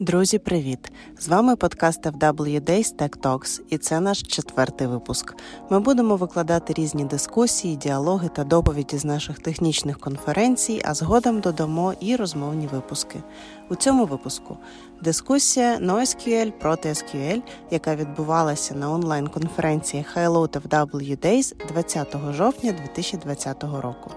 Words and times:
Друзі, 0.00 0.38
привіт! 0.38 0.92
З 1.18 1.28
вами 1.28 1.56
подкаст 1.56 2.06
FW 2.06 2.60
Days 2.60 2.96
Tech 2.96 3.18
Talks, 3.18 3.60
і 3.70 3.78
це 3.78 4.00
наш 4.00 4.22
четвертий 4.22 4.86
випуск. 4.86 5.34
Ми 5.70 5.80
будемо 5.80 6.16
викладати 6.16 6.72
різні 6.72 7.04
дискусії, 7.04 7.76
діалоги 7.76 8.28
та 8.28 8.44
доповіді 8.44 8.98
з 8.98 9.04
наших 9.04 9.38
технічних 9.38 9.98
конференцій, 9.98 10.82
а 10.84 10.94
згодом 10.94 11.40
додамо 11.40 11.94
і 12.00 12.16
розмовні 12.16 12.66
випуски. 12.66 13.22
У 13.70 13.74
цьому 13.74 14.04
випуску 14.04 14.56
дискусія 15.02 15.78
NoSQL 15.78 16.50
проти 16.50 16.88
SQL, 16.88 17.42
яка 17.70 17.96
відбувалася 17.96 18.74
на 18.74 18.92
онлайн-конференції 18.92 20.04
Highload 20.16 20.60
FW 20.68 21.18
Days 21.18 21.66
20 21.68 22.16
жовтня 22.32 22.72
2020 22.72 23.64
року. 23.64 24.10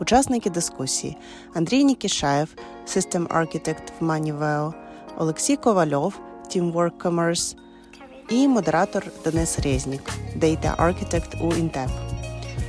Учасники 0.00 0.50
дискусії 0.50 1.16
Андрій 1.54 1.84
Нікішаєв, 1.84 2.54
Architect 2.86 3.82
в 4.00 4.04
Maniveo, 4.04 4.85
Олексій 5.18 5.56
Ковальов, 5.56 6.20
Teamwork 6.48 6.92
Commerce 7.04 7.56
і 8.28 8.48
модератор 8.48 9.06
Денис 9.24 9.58
Резнік, 9.58 10.02
Data 10.38 10.76
Architect 10.76 11.42
у 11.42 11.52
Intep. 11.52 11.88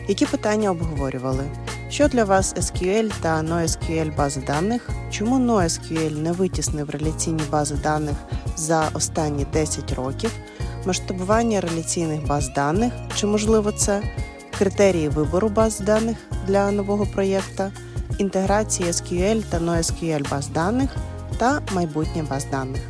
Які 0.08 0.26
питання 0.26 0.72
обговорювали? 0.72 1.52
Що 1.90 2.08
для 2.08 2.24
вас 2.24 2.56
SQL 2.56 3.12
та 3.22 3.42
NoSQL 3.42 4.16
бази 4.16 4.42
даних? 4.48 4.90
Чому 5.12 5.36
NoSQL 5.36 6.22
не 6.22 6.32
витіснив 6.32 6.90
реляційні 6.90 7.42
бази 7.52 7.76
даних 7.76 8.16
за 8.56 8.90
останні 8.94 9.46
10 9.54 9.94
років? 9.94 10.32
Масштабування 10.86 11.62
реляційних 11.62 12.28
баз 12.28 12.50
даних? 12.56 12.94
Чи 13.16 13.28
можливо 13.28 13.72
це? 13.72 14.02
Критерії 14.58 15.10
вибору 15.10 15.50
баз 15.50 15.80
даних 15.80 16.18
для 16.48 16.72
нового 16.72 17.06
проєкта, 17.06 17.72
інтеграція 18.18 18.92
SQL 18.92 19.44
та 19.50 19.60
NoSQL 19.60 20.30
баз 20.30 20.48
даних 20.48 20.90
та 21.38 21.62
майбутнє 21.74 22.24
баз 22.30 22.46
даних. 22.52 22.82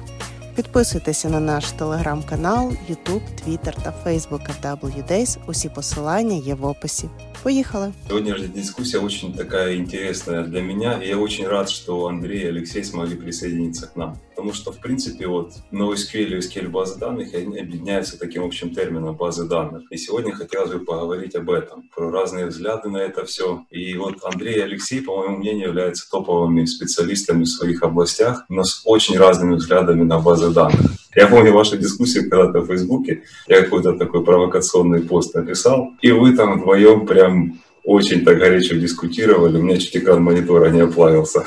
Підписуйтеся 0.56 1.30
на 1.30 1.40
наш 1.40 1.72
телеграм-канал, 1.72 2.73
YouTube, 2.90 3.22
Twitter 3.48 3.84
та 3.84 3.94
Facebook 4.06 4.50
FWDays. 4.62 5.38
Усі 5.48 5.70
посилання 5.70 6.36
є 6.36 6.56
в 6.56 6.66
описі. 6.66 7.09
Поехали. 7.44 7.94
Сегодняшняя 8.08 8.48
дискуссия 8.48 9.06
очень 9.06 9.34
такая 9.34 9.75
интересная 9.75 10.44
для 10.44 10.62
меня, 10.62 11.00
и 11.03 11.08
я 11.08 11.18
очень 11.18 11.48
рад, 11.48 11.70
что 11.70 12.08
Андрей 12.08 12.44
и 12.44 12.50
Алексей 12.50 12.84
смогли 12.84 13.16
присоединиться 13.16 13.88
к 13.88 14.00
нам. 14.00 14.18
Потому 14.38 14.54
что, 14.54 14.72
в 14.72 14.80
принципе, 14.80 15.26
вот 15.26 15.54
NoSQL 15.72 16.38
и 16.38 16.38
SQL 16.38 16.68
базы 16.68 17.00
данных, 17.00 17.34
они 17.34 17.58
объединяются 17.58 18.20
таким 18.20 18.44
общим 18.44 18.70
термином 18.70 19.16
базы 19.16 19.46
данных. 19.46 19.92
И 19.92 19.98
сегодня 19.98 20.32
хотелось 20.32 20.72
бы 20.72 20.80
поговорить 20.80 21.34
об 21.34 21.50
этом, 21.50 21.90
про 21.96 22.12
разные 22.12 22.46
взгляды 22.46 22.88
на 22.88 22.98
это 22.98 23.26
все. 23.26 23.66
И 23.72 23.96
вот 23.96 24.18
Андрей 24.24 24.58
и 24.58 24.62
Алексей, 24.62 25.02
по 25.02 25.18
моему 25.18 25.38
мнению, 25.38 25.70
являются 25.70 26.08
топовыми 26.12 26.66
специалистами 26.66 27.46
в 27.46 27.48
своих 27.48 27.82
областях, 27.82 28.46
но 28.48 28.64
с 28.64 28.84
очень 28.86 29.18
разными 29.18 29.56
взглядами 29.56 30.04
на 30.04 30.20
базы 30.20 30.52
данных. 30.52 30.92
Я 31.16 31.26
помню 31.26 31.52
вашу 31.52 31.76
дискуссию 31.76 32.30
когда-то 32.30 32.60
в 32.60 32.68
Фейсбуке, 32.68 33.24
я 33.48 33.64
какой-то 33.64 33.94
такой 33.94 34.24
провокационный 34.24 35.02
пост 35.02 35.34
написал, 35.34 35.94
и 36.04 36.12
вы 36.12 36.36
там 36.36 36.60
вдвоем 36.60 37.08
прям 37.08 37.60
очень 37.84 38.24
так 38.24 38.38
горячо 38.38 38.76
дискутировали, 38.76 39.58
у 39.58 39.64
меня 39.64 39.78
чуть 39.78 39.98
экран 39.98 40.22
монитора 40.22 40.70
не 40.70 40.82
оплавился. 40.82 41.44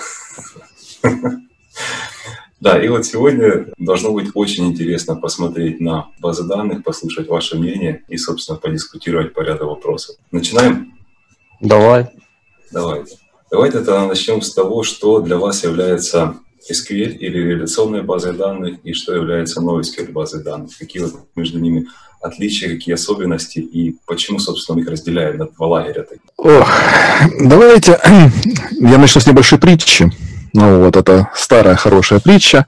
Да, 2.61 2.83
и 2.83 2.89
вот 2.89 3.07
сегодня 3.07 3.69
должно 3.79 4.13
быть 4.13 4.31
очень 4.35 4.67
интересно 4.67 5.17
посмотреть 5.17 5.81
на 5.81 6.09
базы 6.19 6.45
данных, 6.45 6.85
послушать 6.85 7.27
ваше 7.29 7.59
мнение 7.59 8.05
и, 8.09 8.19
собственно, 8.19 8.59
подискутировать 8.59 9.33
по 9.33 9.41
ряду 9.41 9.67
вопросов. 9.67 10.17
Начинаем? 10.31 10.93
Давай. 11.61 12.09
Давайте. 12.71 13.17
Давайте 13.51 13.79
тогда 13.79 14.07
начнем 14.07 14.43
с 14.43 14.53
того, 14.53 14.83
что 14.83 15.21
для 15.21 15.39
вас 15.39 15.65
является 15.65 16.37
SQL 16.71 17.17
или 17.17 17.39
реляционной 17.39 18.03
базой 18.03 18.35
данных 18.35 18.79
и 18.85 18.93
что 18.93 19.15
является 19.15 19.61
NoSQL 19.63 20.13
базой 20.13 20.45
данных. 20.45 20.71
Какие 20.79 21.03
вот 21.05 21.15
между 21.35 21.59
ними 21.59 21.89
отличия, 22.21 22.69
какие 22.69 22.95
особенности 22.95 23.59
и 23.59 23.97
почему, 24.07 24.39
собственно, 24.39 24.79
их 24.79 24.89
разделяют 24.89 25.39
на 25.39 25.47
два 25.47 25.67
лагеря? 25.67 26.07
Ох, 26.37 26.71
давайте 27.41 27.99
я 28.73 28.99
начну 28.99 29.21
с 29.21 29.27
небольшой 29.27 29.59
притчи. 29.59 30.13
Ну 30.53 30.85
вот, 30.85 30.97
это 30.97 31.31
старая 31.35 31.77
хорошая 31.77 32.21
притча 32.21 32.67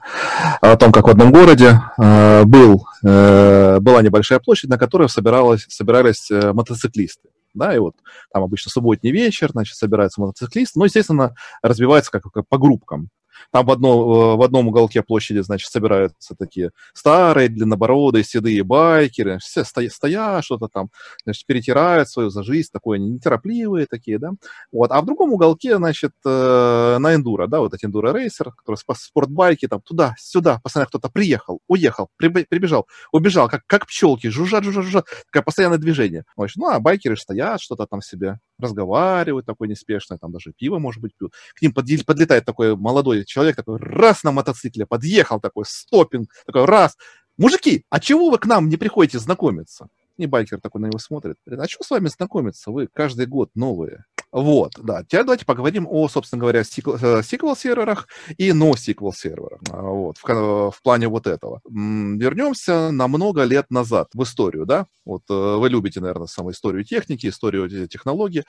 о 0.61 0.77
том, 0.77 0.91
как 0.91 1.07
в 1.07 1.09
одном 1.09 1.31
городе 1.31 1.81
э, 1.97 2.43
был, 2.45 2.87
э, 3.03 3.79
была 3.79 4.01
небольшая 4.01 4.39
площадь, 4.39 4.69
на 4.69 4.77
которой 4.77 5.09
собиралась, 5.09 5.65
собирались 5.67 6.31
э, 6.31 6.53
мотоциклисты. 6.53 7.29
Да, 7.53 7.75
и 7.75 7.79
вот 7.79 7.95
там 8.31 8.43
обычно 8.43 8.71
субботний 8.71 9.11
вечер, 9.11 9.51
значит, 9.51 9.75
собираются 9.75 10.21
мотоциклисты, 10.21 10.79
но, 10.79 10.85
естественно, 10.85 11.35
разбивается 11.61 12.11
как, 12.11 12.23
как 12.23 12.47
по 12.47 12.57
группкам. 12.57 13.09
Там 13.53 13.67
в, 13.67 13.71
одно, 13.71 14.35
в 14.35 14.41
одном 14.41 14.67
уголке 14.69 15.03
площади, 15.03 15.39
значит, 15.41 15.69
собираются 15.69 16.35
такие 16.35 16.71
старые, 16.95 17.49
длиннобородые, 17.49 18.23
седые 18.23 18.63
байкеры, 18.63 19.37
все 19.37 19.63
стоя, 19.63 19.89
стоят, 19.89 20.43
что-то 20.43 20.69
там, 20.69 20.89
значит, 21.23 21.45
перетирают 21.45 22.09
свою 22.09 22.31
за 22.31 22.41
жизнь, 22.41 22.69
такое 22.73 22.97
неторопливые 22.97 23.85
такие, 23.85 24.17
да. 24.17 24.31
Вот. 24.71 24.91
А 24.91 24.99
в 25.01 25.05
другом 25.05 25.33
уголке, 25.33 25.77
значит, 25.77 26.13
э, 26.25 26.97
на 26.99 27.13
эндуро, 27.13 27.45
да, 27.45 27.59
вот 27.59 27.75
эти 27.75 27.85
эндуро-рейсер, 27.85 28.51
которые 28.57 28.79
спортбайки, 28.97 29.67
там, 29.67 29.81
туда-сюда, 29.81 30.59
постоянно 30.63 30.87
кто-то 30.87 31.09
приехал, 31.09 31.59
уехал, 31.67 32.09
прибежал, 32.17 32.87
убежал, 33.11 33.49
как, 33.49 33.61
как 33.67 33.85
пчелки, 33.85 34.29
жужжат, 34.29 34.63
жужжат, 34.63 34.85
жужжат, 34.85 35.05
такое 35.31 35.43
постоянное 35.43 35.77
движение. 35.77 36.23
Значит, 36.35 36.57
ну, 36.57 36.69
а 36.69 36.79
байкеры 36.79 37.17
стоят, 37.17 37.61
что-то 37.61 37.85
там 37.85 38.01
себе 38.01 38.39
разговаривают, 38.57 39.45
такое 39.45 39.67
неспешное, 39.67 40.17
там 40.17 40.31
даже 40.31 40.53
пиво, 40.57 40.79
может 40.79 41.01
быть, 41.01 41.11
пьют. 41.15 41.33
К 41.55 41.61
ним 41.61 41.73
подлетает 41.73 42.45
такой 42.45 42.75
молодой 42.75 43.25
человек, 43.25 43.42
такой 43.51 43.77
раз 43.79 44.23
на 44.23 44.31
мотоцикле 44.31 44.85
подъехал, 44.85 45.41
такой 45.41 45.65
стопинг, 45.67 46.29
такой 46.45 46.63
раз. 46.65 46.95
Мужики, 47.37 47.83
а 47.89 47.99
чего 47.99 48.29
вы 48.29 48.37
к 48.37 48.45
нам 48.45 48.69
не 48.69 48.77
приходите 48.77 49.19
знакомиться? 49.19 49.89
И 50.17 50.27
байкер 50.27 50.61
такой 50.61 50.79
на 50.79 50.85
него 50.85 50.99
смотрит. 50.99 51.35
Говорит, 51.45 51.65
а 51.65 51.69
что 51.69 51.83
с 51.83 51.89
вами 51.89 52.07
знакомиться? 52.07 52.71
Вы 52.71 52.87
каждый 52.87 53.25
год 53.25 53.49
новые. 53.55 54.05
Вот, 54.33 54.73
да. 54.81 55.03
Теперь 55.03 55.25
давайте 55.25 55.45
поговорим 55.45 55.87
о, 55.87 56.09
собственно 56.09 56.39
говоря, 56.39 56.61
SQL-серверах 56.61 58.07
э, 58.29 58.33
и 58.39 58.49
NoSQL 58.49 59.11
серверах. 59.13 59.59
А, 59.69 59.81
вот, 59.83 60.17
в, 60.17 60.71
в 60.71 60.81
плане 60.81 61.07
вот 61.07 61.27
этого. 61.27 61.61
Вернемся 61.69 62.89
на 62.89 63.07
много 63.07 63.43
лет 63.43 63.69
назад 63.69 64.07
в 64.15 64.23
историю, 64.23 64.65
да? 64.65 64.87
Вот 65.05 65.21
э, 65.29 65.33
вы 65.33 65.69
любите, 65.69 65.99
наверное, 65.99 66.25
саму 66.25 66.49
историю 66.49 66.83
техники, 66.83 67.27
историю 67.27 67.87
технологий. 67.87 68.43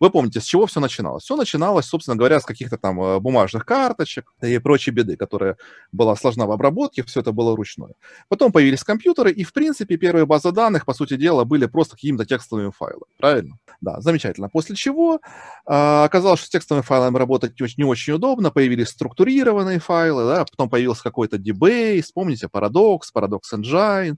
Вы 0.00 0.10
помните, 0.10 0.40
с 0.40 0.44
чего 0.44 0.66
все 0.66 0.80
начиналось? 0.80 1.22
Все 1.22 1.36
начиналось, 1.36 1.86
собственно 1.86 2.16
говоря, 2.16 2.40
с 2.40 2.44
каких-то 2.44 2.76
там 2.76 3.00
э, 3.00 3.20
бумажных 3.20 3.64
карточек 3.64 4.32
и 4.42 4.58
прочей 4.58 4.90
беды, 4.90 5.16
которая 5.16 5.56
была 5.92 6.16
сложна 6.16 6.46
в 6.46 6.50
обработке, 6.50 7.04
все 7.04 7.20
это 7.20 7.30
было 7.30 7.54
ручное. 7.54 7.94
Потом 8.28 8.50
появились 8.50 8.82
компьютеры, 8.82 9.30
и, 9.30 9.44
в 9.44 9.52
принципе, 9.52 9.98
первые 9.98 10.26
базы 10.26 10.50
данных, 10.50 10.84
по 10.84 10.94
сути 10.94 11.16
дела, 11.16 11.44
были 11.44 11.66
просто 11.66 11.94
какими-то 11.94 12.24
текстовыми 12.24 12.72
файлами. 12.76 13.04
Правильно? 13.18 13.58
Да, 13.80 14.00
замечательно. 14.00 14.48
После 14.48 14.74
чего 14.74 15.20
оказалось, 15.64 16.40
что 16.40 16.46
с 16.46 16.50
текстовыми 16.50 16.82
файлами 16.82 17.18
работать 17.18 17.58
не 17.60 17.64
очень, 17.64 17.82
не 17.82 17.84
очень 17.84 18.14
удобно, 18.14 18.50
появились 18.50 18.88
структурированные 18.88 19.78
файлы, 19.78 20.24
да, 20.24 20.44
потом 20.44 20.70
появился 20.70 21.02
какой-то 21.02 21.36
DBase, 21.36 22.06
помните, 22.14 22.48
Paradox, 22.50 23.00
Paradox 23.14 23.40
Engine, 23.54 24.16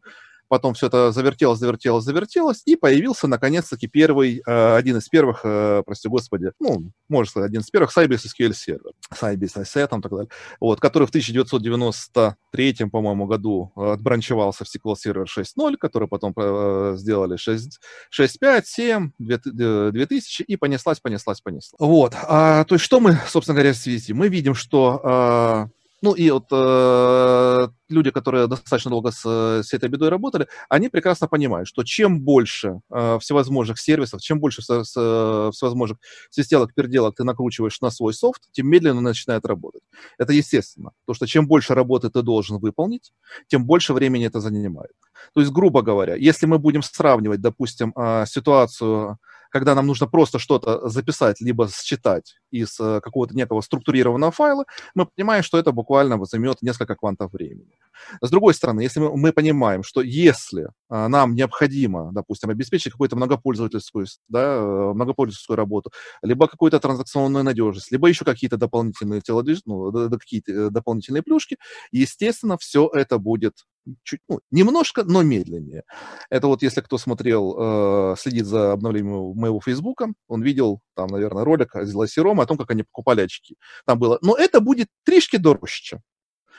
потом 0.50 0.74
все 0.74 0.88
это 0.88 1.12
завертелось, 1.12 1.60
завертелось, 1.60 2.04
завертелось, 2.04 2.62
и 2.66 2.74
появился, 2.74 3.28
наконец-таки, 3.28 3.86
первый, 3.86 4.42
э, 4.44 4.76
один 4.76 4.96
из 4.96 5.08
первых, 5.08 5.40
э, 5.44 5.82
прости 5.86 6.08
господи, 6.08 6.50
ну, 6.58 6.90
можно 7.08 7.30
сказать, 7.30 7.50
один 7.50 7.60
из 7.60 7.70
первых 7.70 7.96
Sybase 7.96 8.26
SQL 8.26 8.52
сервер, 8.52 8.90
Sybase 9.14 9.62
ISET, 9.62 9.86
там, 9.86 10.02
так 10.02 10.10
далее, 10.10 10.28
вот, 10.60 10.80
который 10.80 11.06
в 11.06 11.10
1993, 11.10 12.90
по-моему, 12.90 13.26
году 13.26 13.72
отбранчевался 13.76 14.64
в 14.64 14.68
SQL 14.68 14.96
Server 14.96 15.24
6.0, 15.24 15.76
который 15.76 16.08
потом 16.08 16.34
э, 16.36 16.94
сделали 16.96 17.38
6.5, 17.38 18.62
7, 18.64 19.12
2000, 19.18 20.42
и 20.42 20.56
понеслась, 20.56 20.98
понеслась, 20.98 21.40
понеслась. 21.40 21.78
Вот, 21.78 22.14
а, 22.24 22.64
то 22.64 22.74
есть 22.74 22.84
что 22.84 22.98
мы, 22.98 23.16
собственно 23.28 23.54
говоря, 23.54 23.72
видим? 23.72 24.16
Мы 24.16 24.28
видим, 24.28 24.54
что 24.54 25.70
ну 26.02 26.14
и 26.14 26.30
вот 26.30 26.46
э, 26.50 27.68
люди, 27.90 28.10
которые 28.10 28.46
достаточно 28.46 28.90
долго 28.90 29.10
с, 29.10 29.24
с 29.62 29.72
этой 29.74 29.88
бедой 29.88 30.08
работали, 30.08 30.48
они 30.68 30.88
прекрасно 30.88 31.28
понимают, 31.28 31.68
что 31.68 31.82
чем 31.84 32.20
больше 32.20 32.80
э, 32.90 33.18
всевозможных 33.20 33.78
сервисов, 33.78 34.22
чем 34.22 34.40
больше 34.40 34.62
с, 34.62 34.84
с, 34.84 35.50
всевозможных 35.52 35.98
системок, 36.30 36.74
переделок 36.74 37.16
ты 37.16 37.24
накручиваешь 37.24 37.80
на 37.80 37.90
свой 37.90 38.14
софт, 38.14 38.42
тем 38.52 38.68
медленно 38.68 39.00
начинает 39.00 39.44
работать. 39.44 39.82
Это 40.18 40.32
естественно, 40.32 40.92
потому 41.04 41.16
что 41.16 41.26
чем 41.26 41.46
больше 41.46 41.74
работы 41.74 42.08
ты 42.08 42.22
должен 42.22 42.58
выполнить, 42.58 43.12
тем 43.48 43.66
больше 43.66 43.92
времени 43.92 44.26
это 44.26 44.40
занимает. 44.40 44.92
То 45.34 45.40
есть, 45.40 45.52
грубо 45.52 45.82
говоря, 45.82 46.14
если 46.14 46.46
мы 46.46 46.58
будем 46.58 46.82
сравнивать, 46.82 47.40
допустим, 47.40 47.92
э, 47.94 48.24
ситуацию 48.26 49.18
когда 49.50 49.74
нам 49.74 49.86
нужно 49.86 50.06
просто 50.06 50.38
что-то 50.38 50.88
записать, 50.88 51.40
либо 51.40 51.68
считать 51.68 52.36
из 52.50 52.80
э, 52.80 53.00
какого-то 53.00 53.34
некого 53.34 53.60
структурированного 53.60 54.32
файла, 54.32 54.64
мы 54.94 55.06
понимаем, 55.06 55.42
что 55.42 55.58
это 55.58 55.72
буквально 55.72 56.24
займет 56.24 56.62
несколько 56.62 56.94
квантов 56.96 57.32
времени. 57.32 57.78
С 58.20 58.30
другой 58.30 58.54
стороны, 58.54 58.80
если 58.80 59.00
мы, 59.00 59.16
мы 59.16 59.32
понимаем, 59.32 59.82
что 59.82 60.00
если 60.00 60.68
а, 60.88 61.08
нам 61.08 61.34
необходимо, 61.34 62.10
допустим, 62.12 62.50
обеспечить 62.50 62.92
какую-то 62.92 63.16
многопользовательскую, 63.16 64.06
да, 64.28 64.56
э, 64.56 64.92
многопользовательскую 64.94 65.56
работу, 65.56 65.90
либо 66.22 66.46
какую-то 66.46 66.78
транзакционную 66.80 67.44
надежность, 67.44 67.92
либо 67.92 68.08
еще 68.08 68.24
какие-то 68.24 68.56
дополнительные 68.56 69.20
телодвиж... 69.20 69.60
ну, 69.66 69.92
какие-то 70.10 70.52
э, 70.52 70.70
дополнительные 70.70 71.22
плюшки, 71.22 71.58
естественно, 71.92 72.56
все 72.58 72.88
это 72.92 73.18
будет 73.18 73.66
чуть, 74.02 74.20
ну, 74.28 74.40
немножко, 74.50 75.04
но 75.04 75.22
медленнее. 75.22 75.84
Это 76.30 76.46
вот 76.46 76.62
если 76.62 76.80
кто 76.80 76.98
смотрел, 76.98 78.12
э, 78.12 78.16
следит 78.18 78.46
за 78.46 78.72
обновлением 78.72 79.36
моего 79.36 79.60
Фейсбука, 79.60 80.12
он 80.28 80.42
видел 80.42 80.80
там, 80.94 81.08
наверное, 81.08 81.44
ролик 81.44 81.74
из 81.76 81.94
Ласерома 81.94 82.44
о 82.44 82.46
том, 82.46 82.56
как 82.56 82.70
они 82.70 82.82
покупали 82.82 83.22
очки. 83.22 83.56
Там 83.86 83.98
было, 83.98 84.18
но 84.22 84.36
это 84.36 84.60
будет 84.60 84.88
тришки 85.04 85.36
дороже. 85.36 86.00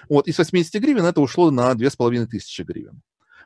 Вот, 0.09 0.27
из 0.27 0.37
80 0.37 0.73
гривен 0.81 1.05
это 1.05 1.21
ушло 1.21 1.51
на 1.51 1.73
2500 1.75 2.65
гривен. 2.65 3.01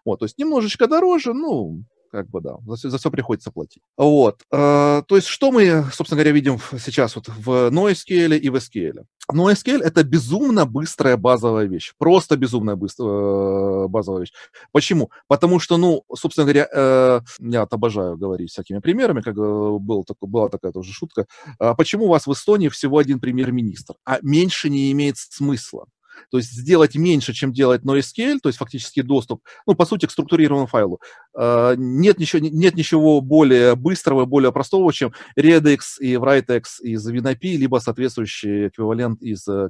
Вот, 0.05 0.19
то 0.19 0.25
есть 0.25 0.37
немножечко 0.37 0.87
дороже, 0.87 1.33
ну, 1.33 1.83
как 2.11 2.29
бы 2.29 2.39
да, 2.39 2.57
за, 2.65 2.89
за 2.89 2.97
все 2.97 3.11
приходится 3.11 3.51
платить. 3.51 3.83
Вот, 3.97 4.41
э, 4.51 5.03
то 5.07 5.15
есть 5.15 5.27
что 5.27 5.51
мы, 5.51 5.83
собственно 5.91 6.17
говоря, 6.17 6.31
видим 6.31 6.59
сейчас 6.79 7.15
вот 7.15 7.27
в 7.27 7.69
NoSQL 7.71 8.37
и 8.37 8.49
в 8.49 8.55
SQL? 8.55 9.05
NoSQL 9.31 9.81
это 9.81 10.03
безумно 10.03 10.65
быстрая 10.65 11.17
базовая 11.17 11.65
вещь, 11.65 11.93
просто 11.97 12.37
безумная 12.37 12.75
быстрая 12.75 13.85
э, 13.85 13.87
базовая 13.87 14.21
вещь. 14.21 14.33
Почему? 14.71 15.11
Потому 15.27 15.59
что, 15.59 15.77
ну, 15.77 16.03
собственно 16.15 16.45
говоря, 16.45 16.67
э, 16.71 17.21
я 17.39 17.61
обожаю 17.63 18.17
говорить 18.17 18.51
всякими 18.51 18.79
примерами, 18.79 19.21
как 19.21 19.35
э, 19.37 19.77
был, 19.79 20.03
такой, 20.03 20.29
была 20.29 20.49
такая 20.49 20.71
тоже 20.71 20.91
шутка. 20.91 21.25
А 21.59 21.73
почему 21.73 22.05
у 22.05 22.09
вас 22.09 22.27
в 22.27 22.33
Эстонии 22.33 22.69
всего 22.69 22.97
один 22.97 23.19
премьер-министр, 23.19 23.95
а 24.05 24.19
меньше 24.21 24.69
не 24.69 24.91
имеет 24.91 25.17
смысла? 25.17 25.85
То 26.31 26.37
есть 26.37 26.51
сделать 26.51 26.95
меньше, 26.95 27.33
чем 27.33 27.53
делает 27.53 27.83
NoSQL, 27.83 28.39
то 28.41 28.49
есть 28.49 28.57
фактически 28.57 29.01
доступ, 29.01 29.43
ну, 29.65 29.75
по 29.75 29.85
сути, 29.85 30.05
к 30.05 30.11
структурированному 30.11 30.67
файлу. 30.67 30.99
А, 31.35 31.75
нет 31.75 32.19
ничего, 32.19 32.41
нет 32.41 32.75
ничего 32.75 33.21
более 33.21 33.75
быстрого, 33.75 34.25
более 34.25 34.51
простого, 34.51 34.91
чем 34.93 35.13
RedX 35.37 35.99
и 35.99 36.13
WriteX 36.13 36.63
из 36.81 37.09
WinAPI, 37.09 37.57
либо 37.57 37.77
соответствующий 37.77 38.67
эквивалент 38.67 39.21
из 39.21 39.47
э, 39.47 39.69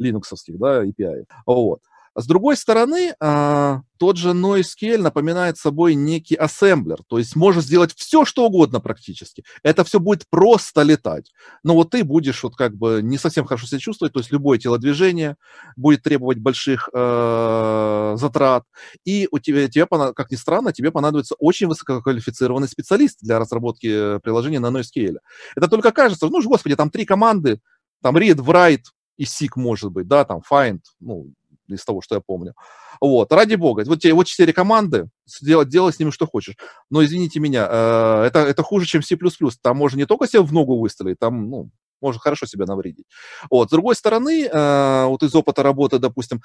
Linux, 0.00 0.22
да, 0.48 0.84
API. 0.84 1.24
Вот. 1.46 1.80
С 2.14 2.26
другой 2.26 2.56
стороны, 2.56 3.14
а, 3.20 3.82
тот 3.98 4.18
же 4.18 4.30
NoSQL 4.30 4.98
напоминает 4.98 5.56
собой 5.56 5.94
некий 5.94 6.34
ассемблер, 6.34 6.98
то 7.08 7.18
есть 7.18 7.36
может 7.36 7.64
сделать 7.64 7.94
все, 7.96 8.26
что 8.26 8.44
угодно 8.44 8.80
практически. 8.80 9.44
Это 9.62 9.82
все 9.82 9.98
будет 9.98 10.28
просто 10.28 10.82
летать. 10.82 11.32
Но 11.62 11.74
вот 11.74 11.90
ты 11.90 12.04
будешь 12.04 12.42
вот 12.42 12.54
как 12.54 12.76
бы 12.76 13.00
не 13.02 13.16
совсем 13.16 13.46
хорошо 13.46 13.66
себя 13.66 13.78
чувствовать, 13.78 14.12
то 14.12 14.20
есть 14.20 14.30
любое 14.30 14.58
телодвижение 14.58 15.36
будет 15.76 16.02
требовать 16.02 16.38
больших 16.38 16.90
э, 16.92 18.14
затрат, 18.18 18.64
и 19.06 19.28
у 19.30 19.38
тебя, 19.38 19.68
тебе, 19.68 19.86
как 19.86 20.30
ни 20.30 20.36
странно, 20.36 20.72
тебе 20.72 20.90
понадобится 20.90 21.34
очень 21.38 21.66
высококвалифицированный 21.66 22.68
специалист 22.68 23.18
для 23.22 23.38
разработки 23.38 24.18
приложения 24.18 24.60
на 24.60 24.66
NoSQL. 24.66 25.16
Это 25.56 25.68
только 25.68 25.92
кажется, 25.92 26.26
ну, 26.28 26.42
господи, 26.42 26.76
там 26.76 26.90
три 26.90 27.06
команды, 27.06 27.60
там 28.02 28.16
read, 28.18 28.36
write 28.36 28.84
и 29.16 29.24
seek 29.24 29.52
может 29.56 29.92
быть, 29.92 30.08
да, 30.08 30.24
там 30.24 30.42
find, 30.50 30.80
ну, 31.00 31.32
из 31.68 31.84
того, 31.84 32.00
что 32.00 32.14
я 32.14 32.20
помню. 32.20 32.54
Вот, 33.00 33.32
ради 33.32 33.54
бога, 33.54 33.84
вот 33.86 34.00
тебе 34.00 34.14
вот 34.14 34.26
четыре 34.26 34.52
команды, 34.52 35.08
делай, 35.40 35.66
делай 35.66 35.92
с 35.92 35.98
ними 35.98 36.10
что 36.10 36.26
хочешь. 36.26 36.56
Но 36.90 37.04
извините 37.04 37.40
меня, 37.40 37.68
э, 37.70 38.24
это, 38.26 38.40
это 38.40 38.62
хуже, 38.62 38.86
чем 38.86 39.02
C++. 39.02 39.16
Там 39.62 39.76
можно 39.76 39.98
не 39.98 40.06
только 40.06 40.26
себе 40.26 40.42
в 40.42 40.52
ногу 40.52 40.78
выстрелить, 40.78 41.18
там, 41.18 41.50
ну, 41.50 41.70
можно 42.00 42.20
хорошо 42.20 42.46
себя 42.46 42.66
навредить. 42.66 43.06
Вот, 43.50 43.68
с 43.68 43.70
другой 43.70 43.94
стороны, 43.94 44.46
э, 44.46 45.04
вот 45.06 45.22
из 45.22 45.34
опыта 45.34 45.62
работы, 45.62 45.98
допустим, 45.98 46.42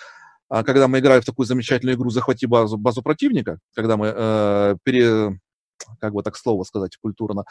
а, 0.49 0.63
когда 0.63 0.87
мы 0.87 0.99
играем 0.99 1.21
в 1.21 1.25
такую 1.25 1.45
замечательную 1.45 1.97
игру 1.97 2.09
«Захвати 2.09 2.45
базу, 2.45 2.77
базу 2.77 3.01
противника», 3.01 3.59
когда 3.75 3.97
мы 3.97 4.13
э, 4.15 4.75
пере, 4.83 5.39
как 5.99 6.13
бы 6.13 6.23
так 6.23 6.37
слово 6.37 6.63
сказать 6.63 6.97
культурно, 6.97 7.45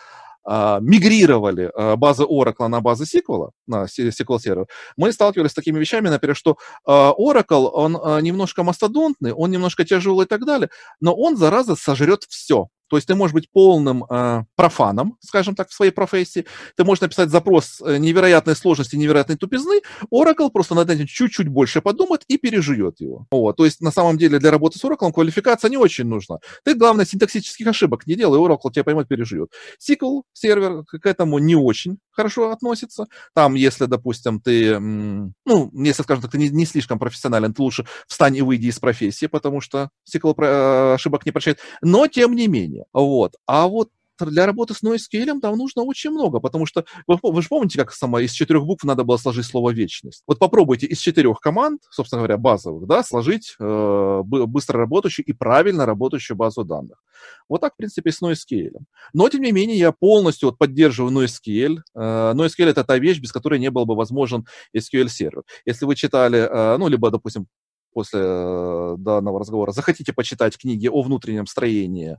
а, 0.44 0.78
мигрировали 0.81 1.70
а, 1.75 1.96
базы 1.96 2.25
Oracle 2.25 2.69
на 2.69 2.81
базы 2.81 3.05
SQL, 3.05 3.50
на 3.67 3.84
SQL 3.84 4.38
сервер, 4.38 4.67
мы 4.96 5.12
сталкивались 5.12 5.52
с 5.52 5.55
такими 5.55 5.78
вещами, 5.78 6.08
например, 6.08 6.37
что 6.37 6.56
а, 6.84 7.12
Oracle, 7.19 7.67
он 7.67 7.93
немножко 8.23 8.62
мастодонтный, 8.62 9.32
он 9.32 9.50
немножко 9.50 9.84
тяжелый 9.84 10.25
и 10.25 10.28
так 10.28 10.44
далее, 10.44 10.70
но 11.00 11.14
он, 11.14 11.37
зараза, 11.37 11.76
сожрет 11.76 12.25
все. 12.28 12.69
То 12.88 12.97
есть 12.97 13.06
ты 13.09 13.15
можешь 13.15 13.35
быть 13.35 13.50
полным 13.50 14.05
э, 14.05 14.44
профаном, 14.55 15.17
скажем 15.21 15.55
так, 15.55 15.69
в 15.69 15.75
своей 15.75 15.91
профессии. 15.91 16.47
Ты 16.77 16.85
можешь 16.85 17.03
написать 17.03 17.31
запрос 17.31 17.83
э, 17.85 17.99
невероятной 17.99 18.56
сложности, 18.56 18.97
невероятной 18.97 19.37
тупизны. 19.37 19.81
Oracle 20.12 20.50
просто 20.50 20.75
над 20.75 20.91
этим 20.91 21.06
чуть-чуть 21.06 21.49
больше 21.49 21.81
подумает 21.81 22.23
и 22.29 22.38
переживет 22.38 23.00
его. 23.00 23.27
Вот. 23.31 23.56
То 23.56 23.65
есть 23.65 23.81
на 23.81 23.91
самом 23.91 24.19
деле 24.19 24.38
для 24.38 24.50
работы 24.50 24.79
с 24.79 24.85
Oracle 24.85 25.12
квалификация 25.12 25.71
не 25.71 25.77
очень 25.77 26.06
нужна. 26.06 26.38
Ты, 26.65 26.75
главное, 26.75 27.05
синтаксических 27.05 27.67
ошибок 27.67 28.06
не 28.06 28.15
делай, 28.15 28.38
Oracle 28.38 28.71
тебя 28.73 28.85
поймет, 28.85 29.09
переживет. 29.09 29.50
SQL 29.81 30.23
сервер 30.33 30.85
к 30.85 31.06
этому 31.06 31.38
не 31.38 31.56
очень 31.56 31.99
хорошо 32.11 32.50
относится. 32.50 33.06
Там, 33.35 33.55
если, 33.55 33.87
допустим, 33.87 34.41
ты, 34.41 34.79
ну, 34.79 35.71
если, 35.73 36.03
скажем 36.03 36.23
так, 36.23 36.33
ты 36.33 36.38
не, 36.38 36.49
не 36.49 36.67
слишком 36.67 36.99
профессионален, 36.99 37.53
ты 37.53 37.62
лучше 37.62 37.87
встань 38.06 38.37
и 38.37 38.43
выйди 38.43 38.67
из 38.67 38.79
профессии, 38.79 39.27
потому 39.27 39.61
что 39.61 39.91
SQL 40.11 40.35
э, 40.38 40.94
ошибок 40.94 41.27
не 41.27 41.33
прощает. 41.33 41.59
Но, 41.83 42.06
тем 42.06 42.35
не 42.35 42.49
менее, 42.49 42.75
вот. 42.93 43.34
А 43.46 43.69
вот 43.69 43.90
для 44.25 44.46
работы 44.46 44.75
с 44.75 44.82
NoSQL 44.82 45.40
там 45.40 45.56
нужно 45.56 45.82
очень 45.82 46.11
много, 46.11 46.40
потому 46.40 46.64
что 46.67 46.84
вы, 47.06 47.19
вы 47.23 47.43
же 47.43 47.49
помните, 47.49 47.78
как 47.78 47.93
сама 47.93 48.23
из 48.23 48.32
четырех 48.32 48.64
букв 48.64 48.84
надо 48.84 49.05
было 49.05 49.17
сложить 49.19 49.44
слово 49.44 49.70
вечность. 49.70 50.23
Вот 50.26 50.38
попробуйте 50.38 50.87
из 50.87 50.99
четырех 50.99 51.38
команд, 51.40 51.82
собственно 51.90 52.20
говоря, 52.20 52.38
базовых, 52.38 52.87
да, 52.87 53.02
сложить 53.02 53.55
э, 53.58 54.23
быстро 54.25 54.78
работающую 54.78 55.26
и 55.26 55.32
правильно 55.32 55.84
работающую 55.84 56.37
базу 56.37 56.64
данных. 56.64 57.02
Вот 57.49 57.61
так, 57.61 57.75
в 57.75 57.76
принципе, 57.76 58.11
с 58.11 58.23
NoSQL. 58.23 58.78
Но, 59.12 59.28
тем 59.28 59.43
не 59.43 59.52
менее, 59.52 59.78
я 59.78 59.93
полностью 59.93 60.49
вот 60.49 60.58
поддерживаю 60.58 61.12
NoSQL. 61.12 61.78
Э, 61.94 62.32
NoSQL— 62.34 62.67
это 62.69 62.84
та 62.84 62.99
вещь, 62.99 63.20
без 63.20 63.32
которой 63.32 63.58
не 63.58 63.70
был 63.70 63.84
бы 63.84 63.94
возможен 63.94 64.46
SQL-сервер. 64.75 65.43
Если 65.64 65.84
вы 65.84 65.94
читали, 65.94 66.38
э, 66.38 66.76
ну, 66.78 66.88
либо, 66.88 67.11
допустим, 67.11 67.46
после 67.93 68.20
э, 68.23 68.94
данного 68.99 69.40
разговора 69.40 69.73
захотите 69.73 70.12
почитать 70.12 70.58
книги 70.58 70.87
о 70.87 71.00
внутреннем 71.02 71.46
строении 71.46 72.19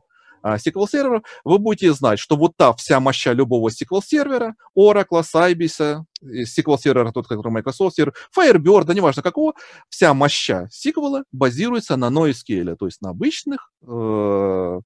SQL 0.55 0.83
а, 0.83 0.87
сервера, 0.87 1.23
вы 1.43 1.59
будете 1.59 1.93
знать, 1.93 2.19
что 2.19 2.35
вот 2.35 2.55
та 2.55 2.73
вся 2.73 2.99
моща 2.99 3.33
любого 3.33 3.69
SQL 3.69 4.01
сервера, 4.03 4.55
Oracle, 4.77 5.23
Sybase, 5.23 6.03
SQL 6.23 6.77
сервера, 6.77 7.11
тот, 7.11 7.27
который 7.27 7.51
Microsoft 7.51 7.95
сервер, 7.95 8.13
Firebird, 8.37 8.85
да 8.85 8.93
неважно 8.93 9.21
какого, 9.21 9.53
вся 9.89 10.13
моща 10.13 10.67
SQL 10.71 11.23
базируется 11.31 11.95
на 11.97 12.09
NoSQL, 12.09 12.75
то 12.75 12.85
есть 12.85 13.01
на 13.01 13.09
обычных, 13.09 13.71
э, 13.83 14.79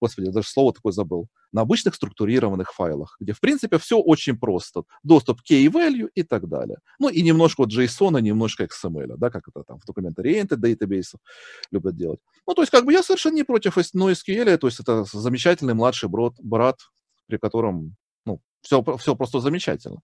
господи, 0.00 0.30
даже 0.30 0.48
слово 0.48 0.72
такое 0.72 0.92
забыл, 0.92 1.28
на 1.52 1.62
обычных 1.62 1.94
структурированных 1.94 2.72
файлах, 2.72 3.16
где, 3.20 3.32
в 3.32 3.40
принципе, 3.40 3.78
все 3.78 3.98
очень 3.98 4.38
просто. 4.38 4.82
Доступ 5.02 5.40
к 5.42 5.50
key-value 5.50 6.08
и 6.14 6.22
так 6.22 6.48
далее. 6.48 6.78
Ну 6.98 7.08
и 7.08 7.22
немножко 7.22 7.62
вот 7.62 7.72
JSON, 7.72 8.20
немножко 8.20 8.64
XML, 8.64 9.16
да, 9.16 9.30
как 9.30 9.48
это 9.48 9.62
там 9.64 9.78
в 9.80 9.84
документ-ориенted 9.86 10.58
database 10.58 11.16
любят 11.70 11.96
делать. 11.96 12.20
Ну, 12.46 12.54
то 12.54 12.62
есть, 12.62 12.70
как 12.70 12.84
бы 12.84 12.92
я 12.92 13.02
совершенно 13.02 13.34
не 13.34 13.44
против 13.44 13.78
NoSQL, 13.78 14.56
то 14.58 14.66
есть 14.66 14.80
это 14.80 15.04
замечательный 15.04 15.74
младший 15.74 16.08
брат, 16.08 16.34
брат 16.38 16.76
при 17.26 17.36
котором 17.36 17.96
все, 18.62 18.82
все 18.98 19.14
просто 19.14 19.40
замечательно. 19.40 19.98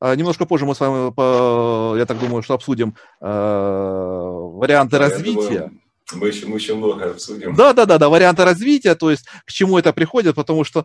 А, 0.00 0.14
немножко 0.14 0.46
позже 0.46 0.66
мы 0.66 0.74
с 0.74 0.80
вами, 0.80 1.98
я 1.98 2.06
так 2.06 2.18
думаю, 2.18 2.42
что 2.42 2.54
обсудим 2.54 2.94
э, 3.20 3.26
варианты 3.26 4.98
да, 4.98 5.08
развития. 5.08 5.70
Думаю, 5.70 5.80
мы 6.14 6.28
еще, 6.28 6.46
мы 6.46 6.56
еще 6.56 6.74
много 6.74 7.10
обсудим. 7.10 7.54
Да, 7.54 7.72
да, 7.72 7.86
да, 7.86 7.98
да, 7.98 8.08
варианты 8.08 8.44
развития, 8.44 8.94
то 8.94 9.10
есть 9.10 9.26
к 9.46 9.52
чему 9.52 9.78
это 9.78 9.92
приходит, 9.92 10.34
потому 10.34 10.64
что, 10.64 10.84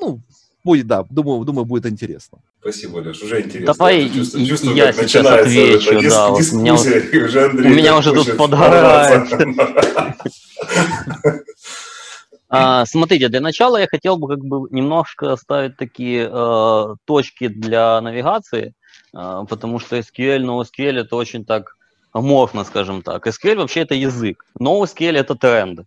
ну, 0.00 0.20
будет, 0.64 0.86
да, 0.86 1.04
думаю, 1.08 1.44
думаю, 1.44 1.64
будет 1.64 1.86
интересно. 1.86 2.38
Спасибо, 2.60 2.98
Леш, 2.98 3.22
уже 3.22 3.40
интересно. 3.40 3.74
Давай 3.74 4.02
я, 4.02 4.14
чувствую, 4.14 4.46
чувствую, 4.46 4.76
я 4.76 4.92
сейчас 4.92 5.26
отвечу, 5.26 5.92
дис- 5.94 6.10
да. 6.10 6.28
Дис- 6.30 6.54
у 6.54 6.60
меня, 6.60 6.74
уже 6.74 7.44
Андрей 7.46 7.72
у 7.72 7.74
меня 7.74 7.96
уже 7.96 8.12
тут 8.12 8.36
подгорает. 8.36 9.28
А, 12.50 12.86
смотрите, 12.86 13.28
для 13.28 13.40
начала 13.40 13.76
я 13.76 13.86
хотел 13.86 14.16
бы 14.16 14.28
как 14.28 14.44
бы 14.44 14.68
немножко 14.70 15.36
ставить 15.36 15.76
такие 15.76 16.30
э, 16.32 16.94
точки 17.04 17.48
для 17.48 18.00
навигации, 18.00 18.74
э, 19.14 19.44
потому 19.48 19.78
что 19.78 19.98
SQL, 19.98 20.40
NoSQL 20.40 21.00
это 21.00 21.16
очень 21.16 21.44
так 21.44 21.76
аморфно, 22.12 22.64
скажем 22.64 23.02
так. 23.02 23.26
SQL 23.26 23.56
вообще 23.56 23.80
это 23.80 23.94
язык, 23.94 24.46
NoSQL 24.58 25.18
это 25.18 25.34
тренд. 25.34 25.80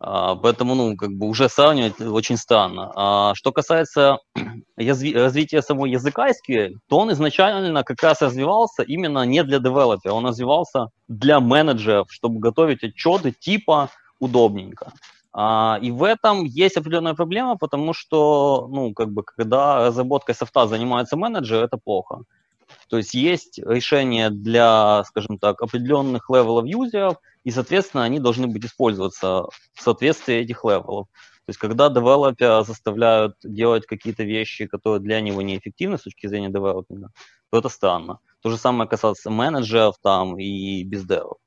А, 0.00 0.36
поэтому, 0.36 0.74
ну, 0.74 0.96
как 0.96 1.10
бы 1.10 1.26
уже 1.26 1.48
сравнивать 1.48 2.00
очень 2.00 2.36
странно. 2.36 2.92
А, 2.94 3.34
что 3.34 3.52
касается 3.52 4.18
развития 4.76 5.62
самого 5.62 5.86
языка 5.86 6.28
SQL, 6.30 6.74
то 6.88 6.98
он 6.98 7.12
изначально 7.12 7.82
как 7.82 8.02
раз 8.02 8.22
развивался 8.22 8.82
именно 8.82 9.24
не 9.24 9.42
для 9.42 9.58
девелопера, 9.58 10.12
он 10.12 10.26
развивался 10.26 10.88
для 11.08 11.40
менеджеров, 11.40 12.08
чтобы 12.10 12.38
готовить 12.38 12.84
отчеты 12.84 13.32
типа 13.32 13.90
удобненько. 14.20 14.92
А, 15.40 15.78
и 15.80 15.92
в 15.92 16.02
этом 16.02 16.42
есть 16.42 16.76
определенная 16.76 17.14
проблема, 17.14 17.56
потому 17.56 17.92
что, 17.92 18.66
ну, 18.72 18.92
как 18.92 19.12
бы, 19.12 19.22
когда 19.22 19.86
разработкой 19.86 20.34
софта 20.34 20.66
занимается 20.66 21.16
менеджер, 21.16 21.62
это 21.62 21.76
плохо. 21.76 22.24
То 22.88 22.96
есть 22.96 23.14
есть 23.14 23.60
решения 23.60 24.30
для, 24.30 25.04
скажем 25.04 25.38
так, 25.38 25.62
определенных 25.62 26.28
level 26.28 26.55
ов 26.55 26.66
юзеров, 26.66 27.18
и, 27.44 27.52
соответственно, 27.52 28.02
они 28.02 28.18
должны 28.18 28.48
быть 28.48 28.64
использоваться 28.64 29.44
в 29.74 29.80
соответствии 29.80 30.34
этих 30.34 30.64
левелов. 30.64 31.06
То 31.06 31.50
есть 31.50 31.60
когда 31.60 31.88
девелопера 31.88 32.64
заставляют 32.64 33.36
делать 33.44 33.86
какие-то 33.86 34.24
вещи, 34.24 34.66
которые 34.66 34.98
для 34.98 35.20
него 35.20 35.40
неэффективны 35.40 35.98
с 35.98 36.02
точки 36.02 36.26
зрения 36.26 36.48
developing 36.48 37.01
а, 37.01 37.12
то 37.52 37.58
это 37.58 37.68
странно. 37.68 38.18
То 38.42 38.50
же 38.50 38.56
самое 38.56 38.90
касается 38.90 39.30
менеджеров 39.30 39.98
там 40.02 40.36
и 40.36 40.82
bizdev 40.82 41.19
ов, 41.19 41.38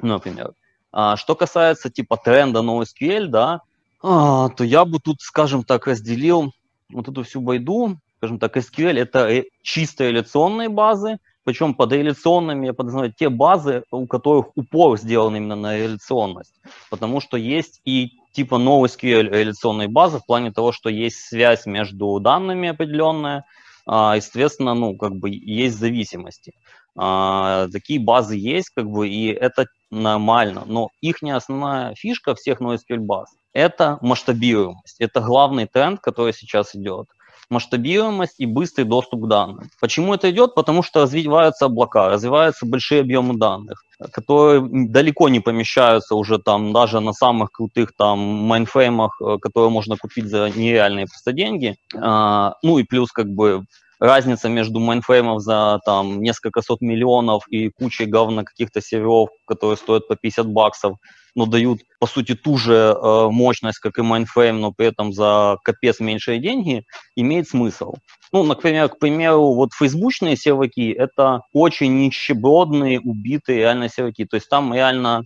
например. 0.00 0.54
А 0.92 1.16
что 1.16 1.34
касается 1.34 1.90
типа 1.90 2.16
тренда 2.16 2.60
NoSQL, 2.60 3.26
да, 3.26 3.60
а, 4.02 4.48
то 4.50 4.64
я 4.64 4.84
бы 4.84 4.98
тут, 4.98 5.20
скажем 5.20 5.64
так, 5.64 5.86
разделил 5.86 6.52
вот 6.90 7.08
эту 7.08 7.24
всю 7.24 7.40
байду 7.40 7.98
скажем 8.18 8.38
так, 8.38 8.56
SQL– 8.56 8.98
это 9.00 9.44
чисто 9.62 10.08
реляционные 10.08 10.68
базы, 10.68 11.18
причем 11.44 11.74
под 11.74 11.92
реляционными 11.92 12.66
я 12.66 12.74
подразумеваю 12.74 13.12
те 13.16 13.28
базы, 13.28 13.84
у 13.90 14.06
которых 14.06 14.48
упор 14.56 14.98
сделан 14.98 15.36
именно 15.36 15.56
на 15.56 15.78
реляционность, 15.78 16.54
потому 16.90 17.20
что 17.20 17.36
есть 17.36 17.80
и 17.84 18.10
типа 18.32 18.56
NoSQL 18.56 19.30
реляционные 19.30 19.88
базы 19.88 20.18
в 20.18 20.26
плане 20.26 20.52
того, 20.52 20.72
что 20.72 20.90
есть 20.90 21.20
связь 21.20 21.64
между 21.64 22.18
данными 22.20 22.68
определенная, 22.68 23.44
а, 23.86 24.16
естественно, 24.16 24.74
ну, 24.74 24.96
как 24.96 25.14
бы 25.16 25.30
есть 25.30 25.78
зависимости. 25.78 26.52
А, 27.00 27.68
такие 27.72 28.00
базы 28.00 28.36
есть, 28.36 28.70
как 28.74 28.90
бы, 28.90 29.08
и 29.08 29.28
это 29.28 29.66
нормально, 29.90 30.64
но 30.66 30.88
их 31.00 31.22
не 31.22 31.30
основная 31.30 31.94
фишка 31.94 32.34
всех 32.34 32.60
NoSQL 32.60 32.98
баз– 32.98 33.28
это 33.52 33.98
масштабируемость. 34.02 34.96
Это 34.98 35.20
главный 35.20 35.66
тренд, 35.66 36.00
который 36.00 36.32
сейчас 36.32 36.74
идет 36.74 37.06
масштабируемость 37.50 38.34
и 38.38 38.46
быстрый 38.46 38.84
доступ 38.84 39.24
к 39.24 39.28
данным. 39.28 39.70
Почему 39.80 40.14
это 40.14 40.30
идет? 40.30 40.54
Потому 40.54 40.82
что 40.82 41.02
развиваются 41.02 41.66
облака, 41.66 42.08
развиваются 42.08 42.66
большие 42.66 43.00
объемы 43.00 43.36
данных, 43.36 43.82
которые 44.12 44.60
далеко 44.88 45.28
не 45.28 45.40
помещаются 45.40 46.14
уже 46.14 46.38
там 46.38 46.72
даже 46.72 47.00
на 47.00 47.12
самых 47.12 47.50
крутых 47.52 47.92
там 47.96 48.18
мейнфреймах, 48.18 49.20
э, 49.20 49.38
которые 49.40 49.70
можно 49.70 49.96
купить 49.96 50.26
за 50.26 50.50
нереальные 50.50 51.06
просто 51.06 51.32
деньги. 51.32 51.76
А, 51.96 52.54
ну 52.62 52.78
и 52.78 52.84
плюс 52.84 53.12
как 53.12 53.28
бы 53.28 53.64
разница 53.98 54.48
между 54.48 54.80
мейнфреймов 54.80 55.40
за 55.40 55.80
там 55.84 56.20
несколько 56.22 56.62
сот 56.62 56.80
миллионов 56.80 57.46
и 57.48 57.70
кучей 57.70 58.06
говна 58.06 58.44
каких-то 58.44 58.80
серверов, 58.80 59.30
которые 59.46 59.76
стоят 59.76 60.08
по 60.08 60.16
50 60.16 60.46
баксов, 60.48 60.96
но 61.34 61.46
дают, 61.46 61.80
по 62.00 62.06
сути, 62.06 62.34
ту 62.34 62.56
же 62.56 62.74
э, 62.74 63.28
мощность, 63.30 63.78
как 63.78 63.98
и 63.98 64.02
mainframe, 64.02 64.58
но 64.58 64.72
при 64.72 64.88
этом 64.88 65.12
за 65.12 65.56
капец 65.62 66.00
меньшие 66.00 66.40
деньги, 66.40 66.84
имеет 67.14 67.48
смысл. 67.48 67.94
Ну, 68.32 68.42
например, 68.42 68.88
к 68.88 68.98
примеру, 68.98 69.54
вот 69.54 69.72
фейсбучные 69.72 70.36
серваки– 70.36 70.90
это 70.98 71.42
очень 71.52 71.96
нищебродные, 71.98 73.00
убитые 73.00 73.58
реально 73.58 73.88
серваки. 73.88 74.24
То 74.24 74.36
есть 74.36 74.48
там 74.48 74.74
реально 74.74 75.24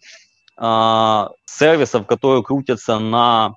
э, 0.60 1.28
сервисов, 1.46 2.06
которые 2.06 2.42
крутятся 2.42 2.98
на 2.98 3.54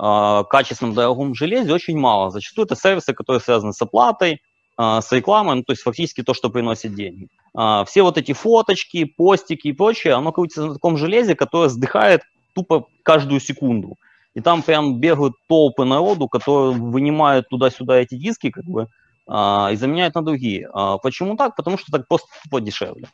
э, 0.00 0.44
качественном 0.48 0.94
дорогом 0.94 1.34
железе, 1.34 1.72
очень 1.72 1.98
мало. 1.98 2.30
Зачастую 2.30 2.66
это 2.66 2.76
сервисы, 2.76 3.12
которые 3.12 3.40
связаны 3.40 3.72
с 3.72 3.82
оплатой, 3.82 4.40
с 4.78 5.10
рекламой, 5.10 5.56
ну, 5.56 5.62
то 5.64 5.72
есть 5.72 5.82
фактически 5.82 6.22
то, 6.22 6.34
что 6.34 6.50
приносит 6.50 6.94
деньги. 6.94 7.28
А, 7.54 7.84
все 7.84 8.02
вот 8.02 8.16
эти 8.18 8.32
фоточки, 8.32 9.04
постики 9.04 9.68
и 9.68 9.72
прочее, 9.72 10.14
оно 10.14 10.30
крутится 10.30 10.66
на 10.66 10.74
таком 10.74 10.96
железе, 10.96 11.34
которое 11.34 11.68
сдыхает 11.68 12.22
тупо 12.54 12.86
каждую 13.02 13.40
секунду. 13.40 13.96
И 14.34 14.40
там 14.40 14.62
прям 14.62 15.00
бегают 15.00 15.34
толпы 15.48 15.84
народу, 15.84 16.28
которые 16.28 16.72
вынимают 16.72 17.48
туда-сюда 17.48 17.96
эти 17.96 18.14
диски, 18.14 18.50
как 18.50 18.64
бы, 18.64 18.86
а, 19.26 19.70
и 19.72 19.76
заменяют 19.76 20.14
на 20.14 20.22
другие. 20.22 20.68
Почему 21.02 21.36
так? 21.36 21.56
Потому 21.56 21.78
что 21.78 21.90
так 21.90 22.06
просто 22.06 22.28
тупо 22.44 22.60
дешевле. 22.60 23.08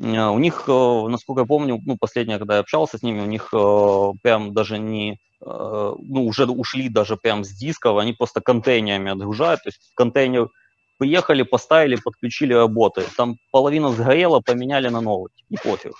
У 0.00 0.38
них, 0.38 0.64
э, 0.66 1.06
насколько 1.08 1.42
я 1.42 1.46
помню, 1.46 1.80
ну, 1.84 1.96
последнее, 1.96 2.38
когда 2.38 2.54
я 2.54 2.60
общался 2.60 2.98
с 2.98 3.02
ними, 3.02 3.20
у 3.20 3.26
них 3.26 3.50
э, 3.52 4.12
прям 4.22 4.52
даже 4.52 4.78
не, 4.78 5.20
э, 5.40 5.94
ну, 5.98 6.26
уже 6.26 6.46
ушли 6.46 6.88
даже 6.88 7.16
прям 7.16 7.44
с 7.44 7.50
дисков, 7.50 7.98
они 7.98 8.12
просто 8.12 8.40
контейнерами 8.40 9.12
отгружают, 9.12 9.62
то 9.62 9.68
есть 9.68 9.92
контейнер 9.94 10.48
Приехали, 10.98 11.42
поставили, 11.42 11.96
подключили, 11.96 12.54
работает. 12.54 13.08
Там 13.16 13.36
половина 13.50 13.90
сгорела, 13.90 14.40
поменяли 14.40 14.88
на 14.88 15.00
новый. 15.00 15.30
И 15.50 15.56
пофиг. 15.56 15.94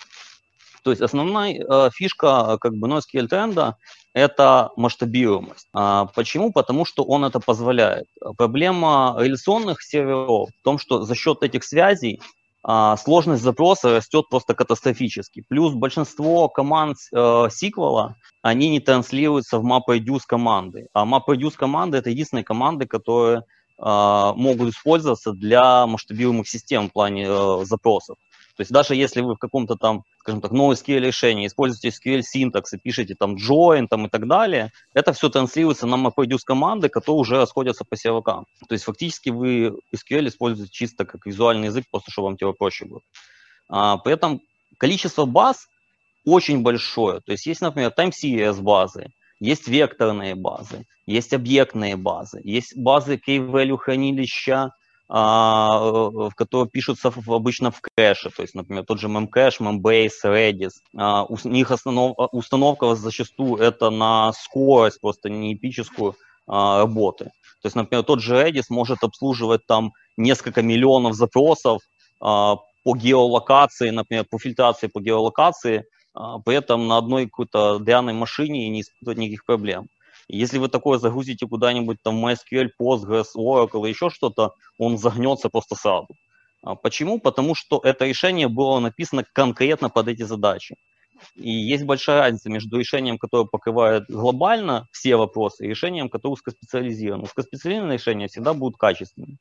То 0.84 0.90
есть 0.90 1.02
основная 1.02 1.54
э, 1.54 1.90
фишка 1.92 2.58
как 2.60 2.74
бы 2.74 2.88
NoSQL 2.88 3.26
тренда– 3.26 3.76
это 4.12 4.70
масштабируемость. 4.76 5.68
А 5.72 6.06
почему? 6.14 6.52
Потому 6.52 6.84
что 6.84 7.04
он 7.04 7.24
это 7.24 7.40
позволяет. 7.40 8.06
Проблема 8.36 9.16
реляционных 9.18 9.82
серверов 9.82 10.50
в 10.50 10.62
том, 10.62 10.78
что 10.78 11.02
за 11.02 11.14
счет 11.14 11.42
этих 11.42 11.64
связей 11.64 12.20
а, 12.66 12.96
сложность 12.96 13.42
запроса 13.42 13.96
растет 13.96 14.28
просто 14.30 14.54
катастрофически. 14.54 15.44
Плюс 15.48 15.74
большинство 15.74 16.48
команд 16.48 16.96
э, 17.12 17.16
SQL, 17.16 18.12
они 18.42 18.70
не 18.70 18.80
транслируются 18.80 19.58
в 19.58 19.66
MapReduce 19.66 20.22
команды. 20.26 20.88
А 20.94 21.04
MapReduce 21.04 21.56
команды– 21.56 21.98
это 21.98 22.08
единственные 22.08 22.44
команды, 22.44 22.86
которые 22.86 23.42
могут 23.78 24.72
использоваться 24.72 25.32
для 25.32 25.86
масштабируемых 25.86 26.48
систем 26.48 26.88
в 26.88 26.92
плане 26.92 27.26
э, 27.26 27.64
запросов. 27.64 28.16
То 28.56 28.60
есть 28.60 28.70
даже 28.70 28.94
если 28.94 29.20
вы 29.20 29.34
в 29.34 29.38
каком-то 29.38 29.74
там, 29.74 30.04
скажем 30.18 30.40
так, 30.40 30.52
NoSQL 30.52 31.00
решении 31.00 31.46
используете 31.46 31.88
SQL 31.88 32.22
синтакс 32.22 32.72
и 32.72 32.78
пишете 32.78 33.16
там 33.18 33.34
join 33.34 33.88
там, 33.88 34.06
и 34.06 34.08
так 34.08 34.28
далее, 34.28 34.70
это 34.94 35.12
все 35.12 35.28
транслируется 35.28 35.86
на 35.86 35.96
MapReduce 35.96 36.42
команды, 36.44 36.88
которые 36.88 37.20
уже 37.20 37.36
расходятся 37.36 37.84
по 37.84 37.96
сервакам. 37.96 38.46
То 38.68 38.74
есть 38.74 38.84
фактически 38.84 39.30
вы 39.30 39.76
SQL 39.94 40.28
используете 40.28 40.72
чисто 40.72 41.04
как 41.04 41.26
визуальный 41.26 41.66
язык, 41.66 41.84
просто 41.90 42.12
чтобы 42.12 42.26
вам 42.26 42.36
типа 42.36 42.52
проще 42.52 42.84
было. 42.84 43.00
А, 43.68 43.98
при 43.98 44.12
этом 44.14 44.40
количество 44.78 45.24
баз 45.24 45.66
очень 46.24 46.62
большое. 46.62 47.20
То 47.20 47.32
есть 47.32 47.46
есть, 47.46 47.60
например, 47.60 47.92
time 47.96 48.12
series 48.12 48.60
базы, 48.60 49.08
есть 49.44 49.68
векторные 49.68 50.34
базы, 50.34 50.86
есть 51.06 51.34
объектные 51.34 51.96
базы, 51.96 52.40
есть 52.44 52.76
базы 52.76 53.20
key-value 53.28 53.76
хранилища, 53.76 54.72
а, 55.06 55.78
в 55.80 56.34
которые 56.34 56.68
пишутся 56.68 57.12
обычно 57.26 57.70
в 57.70 57.80
кэше, 57.82 58.30
то 58.30 58.42
есть, 58.42 58.54
например, 58.54 58.84
тот 58.84 59.00
же 59.00 59.08
memcache, 59.08 59.60
membase, 59.60 60.24
redis. 60.24 60.72
А, 60.96 61.24
у 61.24 61.36
них 61.44 61.70
основ, 61.70 62.14
установка 62.32 62.94
зачастую 62.94 63.56
это 63.62 63.90
на 63.90 64.32
скорость, 64.32 65.00
просто 65.00 65.28
не 65.28 65.52
эпическую 65.52 66.14
а, 66.46 66.78
работы. 66.78 67.24
То 67.60 67.66
есть, 67.66 67.76
например, 67.76 68.04
тот 68.04 68.20
же 68.20 68.34
Redis 68.34 68.64
может 68.68 69.04
обслуживать 69.04 69.66
там 69.66 69.92
несколько 70.18 70.60
миллионов 70.62 71.14
запросов 71.14 71.80
по 72.18 72.94
геолокации, 72.94 73.88
например, 73.88 74.26
по 74.30 74.38
фильтрации 74.38 74.88
по 74.88 75.00
геолокации, 75.00 75.78
а, 75.78 75.82
при 76.14 76.56
этом 76.56 76.86
на 76.86 76.98
одной 76.98 77.26
какой-то 77.26 77.78
дряной 77.78 78.12
машине 78.12 78.66
и 78.66 78.70
не 78.70 78.80
испытывать 78.82 79.18
никаких 79.18 79.44
проблем. 79.44 79.88
Если 80.28 80.58
вы 80.58 80.68
такое 80.68 80.98
загрузите 80.98 81.46
куда-нибудь 81.46 81.98
там 82.02 82.24
MySQL, 82.24 82.70
Postgres, 82.80 83.36
Oracle 83.36 83.88
еще 83.88 84.10
что-то, 84.10 84.54
он 84.78 84.96
загнется 84.96 85.48
просто 85.48 85.74
сразу. 85.74 86.08
А 86.62 86.76
почему? 86.76 87.20
Потому 87.20 87.54
что 87.54 87.80
это 87.82 88.06
решение 88.06 88.48
было 88.48 88.80
написано 88.80 89.24
конкретно 89.32 89.90
под 89.90 90.08
эти 90.08 90.22
задачи. 90.22 90.76
И 91.36 91.50
есть 91.50 91.84
большая 91.84 92.20
разница 92.20 92.50
между 92.50 92.78
решением, 92.78 93.18
которое 93.18 93.46
покрывает 93.46 94.04
глобально 94.08 94.88
все 94.90 95.16
вопросы, 95.16 95.64
и 95.64 95.68
решением, 95.68 96.08
которое 96.08 96.34
узкоспециализировано. 96.34 97.24
Узкоспециализированные 97.24 97.98
решения 97.98 98.28
всегда 98.28 98.54
будут 98.54 98.78
качественными. 98.78 99.38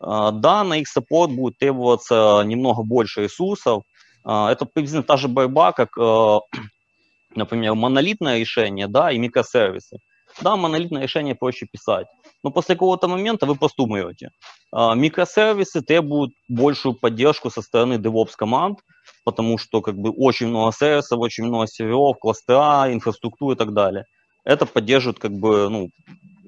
А, 0.00 0.32
да, 0.32 0.64
на 0.64 0.78
их 0.78 0.88
саппорт 0.88 1.32
будет 1.32 1.58
требоваться 1.58 2.42
немного 2.44 2.82
больше 2.82 3.22
ресурсов, 3.22 3.82
а, 3.82 3.87
это 4.24 4.66
приблизительно 4.66 5.02
та 5.02 5.16
же 5.16 5.28
борьба, 5.28 5.72
как, 5.72 5.96
э, 5.98 6.38
например, 7.34 7.74
монолитное 7.74 8.38
решение 8.38 8.88
да, 8.88 9.10
и 9.12 9.18
микросервисы. 9.18 9.98
Да, 10.40 10.56
монолитное 10.56 11.02
решение 11.02 11.34
проще 11.34 11.66
писать, 11.66 12.06
но 12.44 12.50
после 12.50 12.74
какого-то 12.74 13.08
момента 13.08 13.46
вы 13.46 13.56
просто 13.56 13.82
умрете. 13.82 14.30
А, 14.70 14.94
микросервисы 14.94 15.80
требуют 15.80 16.32
большую 16.48 16.94
поддержку 16.94 17.50
со 17.50 17.62
стороны 17.62 17.94
DevOps 17.94 18.32
команд, 18.36 18.78
потому 19.24 19.58
что 19.58 19.80
как 19.80 19.96
бы 19.96 20.10
очень 20.10 20.48
много 20.48 20.72
сервисов, 20.72 21.18
очень 21.18 21.44
много 21.44 21.66
серверов, 21.66 22.18
кластера, 22.18 22.92
инфраструктуры 22.92 23.54
и 23.54 23.58
так 23.58 23.72
далее. 23.72 24.04
Это 24.44 24.64
поддерживает 24.64 25.18
как 25.18 25.32
бы, 25.32 25.68
ну, 25.68 25.88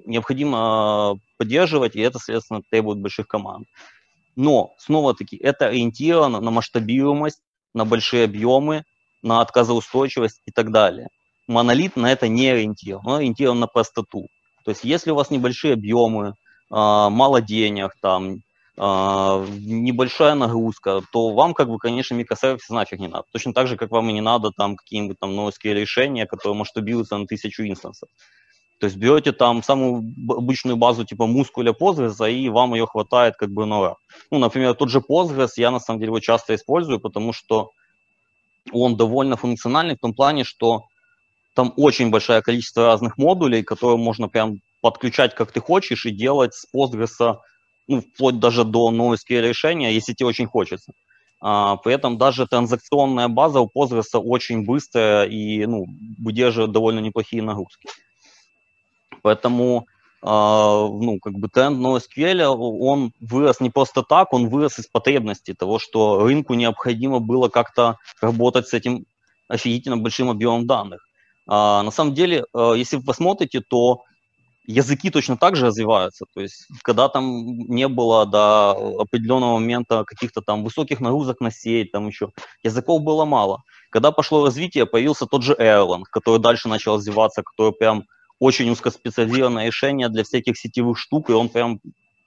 необходимо 0.07 1.19
поддерживать, 1.37 1.97
и 1.97 2.01
это, 2.01 2.19
соответственно, 2.19 2.63
требует 2.71 3.01
больших 3.01 3.27
команд. 3.27 3.67
Но, 4.37 4.75
снова-таки, 4.79 5.37
это 5.37 5.67
ориентировано 5.67 6.41
на 6.41 6.51
масштабируемость, 6.51 7.43
на 7.75 7.85
большие 7.85 8.25
объемы, 8.25 8.85
на 9.23 9.41
отказоустойчивость 9.41 10.41
и 10.47 10.51
так 10.51 10.71
далее. 10.71 11.09
Монолит 11.47 11.97
на 11.97 12.11
это 12.13 12.29
не 12.29 12.49
ориентирован, 12.49 13.07
он 13.07 13.19
ориентирован 13.19 13.61
на 13.61 13.67
простоту. 13.67 14.27
То 14.65 14.71
есть 14.71 14.85
если 14.85 15.11
у 15.11 15.15
вас 15.15 15.31
небольшие 15.31 15.75
объемы, 15.75 16.35
а, 16.71 17.11
мало 17.11 17.41
денег, 17.41 17.95
там, 18.01 18.37
э, 18.77 19.47
небольшая 19.59 20.35
нагрузка, 20.35 21.03
то 21.13 21.35
вам, 21.35 21.53
как 21.53 21.69
бы, 21.69 21.79
конечно, 21.79 22.15
микросервисы 22.15 22.73
нафиг 22.73 22.99
не 22.99 23.09
надо. 23.09 23.25
Точно 23.33 23.53
так 23.53 23.67
же, 23.67 23.77
как 23.77 23.91
вам 23.91 24.09
и 24.09 24.13
не 24.13 24.21
надо 24.21 24.53
там 24.57 24.77
какие-нибудь 24.77 25.19
там 25.19 25.39
NoSQL 25.39 25.75
решения, 25.75 26.27
которые 26.27 26.57
масштабируются 26.57 27.19
на 27.19 27.27
тысячу 27.27 27.65
инстансов. 27.65 28.09
То 28.81 28.87
есть 28.87 28.97
берете 28.97 29.33
там 29.33 29.63
самую 29.63 30.15
обычную 30.31 30.79
базу 30.79 31.05
типа 31.05 31.27
мускуля 31.27 31.73
Postgres, 31.73 32.33
и 32.33 32.49
вам 32.49 32.73
ее 32.73 32.87
хватает 32.87 33.37
как 33.37 33.51
бы 33.51 33.67
на 33.67 33.97
Ну, 34.31 34.39
например, 34.39 34.75
тот 34.75 34.89
же 34.89 35.01
Postgres, 35.01 35.51
я 35.57 35.71
на 35.71 35.81
самом 35.81 36.01
деле 36.01 36.09
его 36.09 36.21
часто 36.21 36.55
использую, 36.55 36.99
потому 36.99 37.35
что 37.35 37.73
он 38.73 38.97
довольно 38.97 39.37
функциональный 39.37 39.97
в 39.97 40.01
том 40.01 40.15
плане, 40.15 40.45
что 40.45 40.85
там 41.55 41.75
очень 41.77 42.11
большое 42.11 42.41
количество 42.41 42.87
разных 42.87 43.19
модулей, 43.19 43.63
которые 43.63 43.99
можно 43.99 44.29
прям 44.29 44.61
подключать 44.81 45.35
как 45.35 45.53
ты 45.53 45.61
хочешь 45.61 46.07
и 46.07 46.11
делать 46.11 46.55
с 46.55 46.67
Postgres, 46.75 47.37
ну, 47.87 48.01
вплоть 48.01 48.39
даже 48.39 48.65
до 48.65 48.91
NoSQL 48.91 49.49
решения, 49.49 49.93
если 49.93 50.15
тебе 50.15 50.29
очень 50.29 50.47
хочется. 50.47 50.93
А, 51.43 51.77
при 51.77 51.93
этом 51.93 52.17
даже 52.17 52.47
транзакционная 52.47 53.29
база 53.29 53.61
у 53.61 53.69
Postgres 53.69 54.07
очень 54.15 54.65
быстрая 54.65 55.25
и 55.25 55.67
ну, 55.67 55.85
выдерживает 56.19 56.73
довольно 56.73 57.01
неплохие 57.01 57.43
нагрузки. 57.43 57.87
Поэтому 59.23 59.87
Uh, 60.23 60.99
ну, 61.01 61.19
как 61.19 61.33
бы 61.33 61.49
тренд 61.49 61.79
NoSQL, 61.79 62.45
он 62.45 63.13
вырос 63.21 63.61
не 63.61 63.71
просто 63.71 64.03
так, 64.03 64.35
он 64.35 64.51
вырос 64.51 64.79
из 64.79 64.87
потребности 64.87 65.55
того, 65.55 65.79
что 65.79 66.23
рынку 66.23 66.53
необходимо 66.53 67.21
было 67.21 67.49
как-то 67.49 67.97
работать 68.21 68.69
с 68.69 68.75
этим 68.75 69.07
офигительно 69.49 69.97
большим 69.97 70.29
объемом 70.29 70.67
данных. 70.67 71.01
Uh, 71.49 71.81
на 71.81 71.91
самом 71.91 72.13
деле, 72.13 72.45
uh, 72.55 72.77
если 72.77 72.97
вы 72.97 73.03
посмотрите, 73.03 73.63
то 73.67 74.03
языки 74.67 75.11
точно 75.11 75.39
так 75.39 75.57
же 75.57 75.67
развиваются. 75.67 76.27
То 76.35 76.43
есть, 76.43 76.67
когда 76.83 77.09
там 77.09 77.47
не 77.47 77.89
было 77.89 78.27
до 78.27 78.73
определенного 79.01 79.55
момента 79.55 80.05
каких-то 80.05 80.43
там 80.43 80.65
высоких 80.65 81.01
нагрузок 81.01 81.41
на 81.41 81.51
сеть, 81.51 81.93
там 81.93 82.07
еще, 82.09 82.29
языков 82.63 83.03
было 83.03 83.25
мало. 83.25 83.63
Когда 83.91 84.13
пошло 84.13 84.45
развитие, 84.45 84.87
появился 84.87 85.27
тот 85.27 85.43
же 85.43 85.55
Erlang, 85.55 86.03
который 86.11 86.41
дальше 86.41 86.69
начал 86.69 86.97
развиваться, 86.97 87.43
который 87.43 87.73
прям 87.73 88.05
очень 88.41 88.71
узкоспециализированное 88.71 89.67
решение 89.67 90.09
для 90.09 90.25
всяких 90.25 90.59
сетевых 90.59 90.99
штук, 90.99 91.31
и 91.31 91.35
он 91.35 91.51
прям 91.51 91.79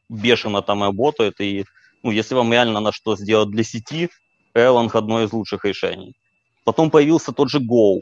бешено 0.08 0.62
там 0.62 0.84
работает. 0.84 1.42
И 1.42 1.66
ну, 2.04 2.12
если 2.12 2.36
вам 2.36 2.54
реально 2.54 2.80
надо 2.80 2.96
что 2.96 3.18
сделать 3.18 3.50
для 3.50 3.64
сети, 3.64 4.10
Erlang 4.56 4.92
одно 4.94 5.24
из 5.24 5.34
лучших 5.34 5.66
решений. 5.66 6.16
Потом 6.64 6.92
появился 6.92 7.32
тот 7.32 7.50
же 7.50 7.60
Go. 7.60 8.02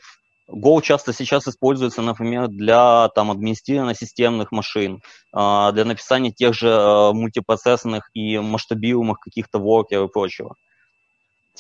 Go 0.50 0.82
часто 0.82 1.14
сейчас 1.14 1.48
используется, 1.48 2.02
например, 2.02 2.50
для 2.50 3.08
там, 3.16 3.32
администрирования 3.32 3.96
системных 3.96 4.52
машин, 4.52 5.02
а, 5.32 5.72
для 5.72 5.86
написания 5.86 6.32
тех 6.32 6.54
же 6.54 6.70
а, 6.70 7.14
мультипроцессорных 7.14 8.10
и 8.14 8.38
масштабируемых 8.38 9.20
каких-то 9.22 9.60
воркеров 9.60 10.10
и 10.10 10.12
прочего. 10.12 10.56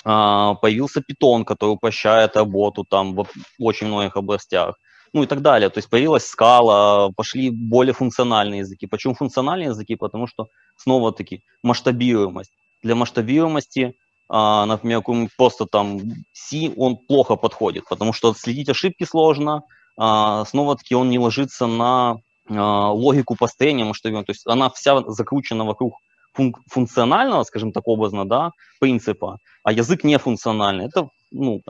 А, 0.03 0.55
появился 0.55 1.00
Python, 1.00 1.46
который 1.46 1.72
упрощает 1.72 2.36
работу 2.36 2.84
там 2.84 3.15
в 3.15 3.25
очень 3.60 3.88
многих 3.88 4.17
областях 4.17 4.75
ну 5.13 5.24
и 5.24 5.27
так 5.27 5.41
далее. 5.41 5.70
То 5.70 5.80
есть 5.80 5.89
появилась 5.89 6.25
скала, 6.25 7.12
пошли 7.15 7.50
более 7.50 7.94
функциональные 7.94 8.60
языки. 8.60 8.88
Почему 8.88 9.13
функциональные 9.13 9.70
языки? 9.70 9.96
Потому 9.96 10.27
что, 10.27 10.48
снова-таки, 10.77 11.44
масштабируемость. 11.63 12.51
Для 12.84 12.96
масштабируемости, 12.96 13.94
а, 14.30 14.65
например, 14.65 15.03
просто 15.38 15.65
там 15.65 16.00
C, 16.32 16.72
он 16.77 16.98
плохо 16.98 17.36
подходит, 17.36 17.84
потому 17.89 18.13
что 18.13 18.34
следить 18.34 18.70
ошибки 18.70 19.03
сложно, 19.03 19.63
а, 19.98 20.46
снова-таки 20.46 20.96
он 20.96 21.10
не 21.10 21.20
ложится 21.20 21.68
на 21.68 22.18
а, 22.50 22.91
логику 22.91 23.36
построения 23.36 23.84
масштабируемости. 23.84 24.27
То 24.27 24.32
есть 24.32 24.48
она 24.48 24.70
вся 24.70 25.01
закручена 25.08 25.65
вокруг 25.65 25.96
функ- 26.34 26.62
функционального, 26.68 27.44
скажем 27.44 27.72
так, 27.74 27.88
образно, 27.88 28.25
да, 28.25 28.51
принципа, 28.80 29.38
а 29.63 29.74
язык 29.74 30.03
не 30.06 30.18
функциональный. 30.18 30.86
Это 30.86 31.10
ну, 31.32 31.62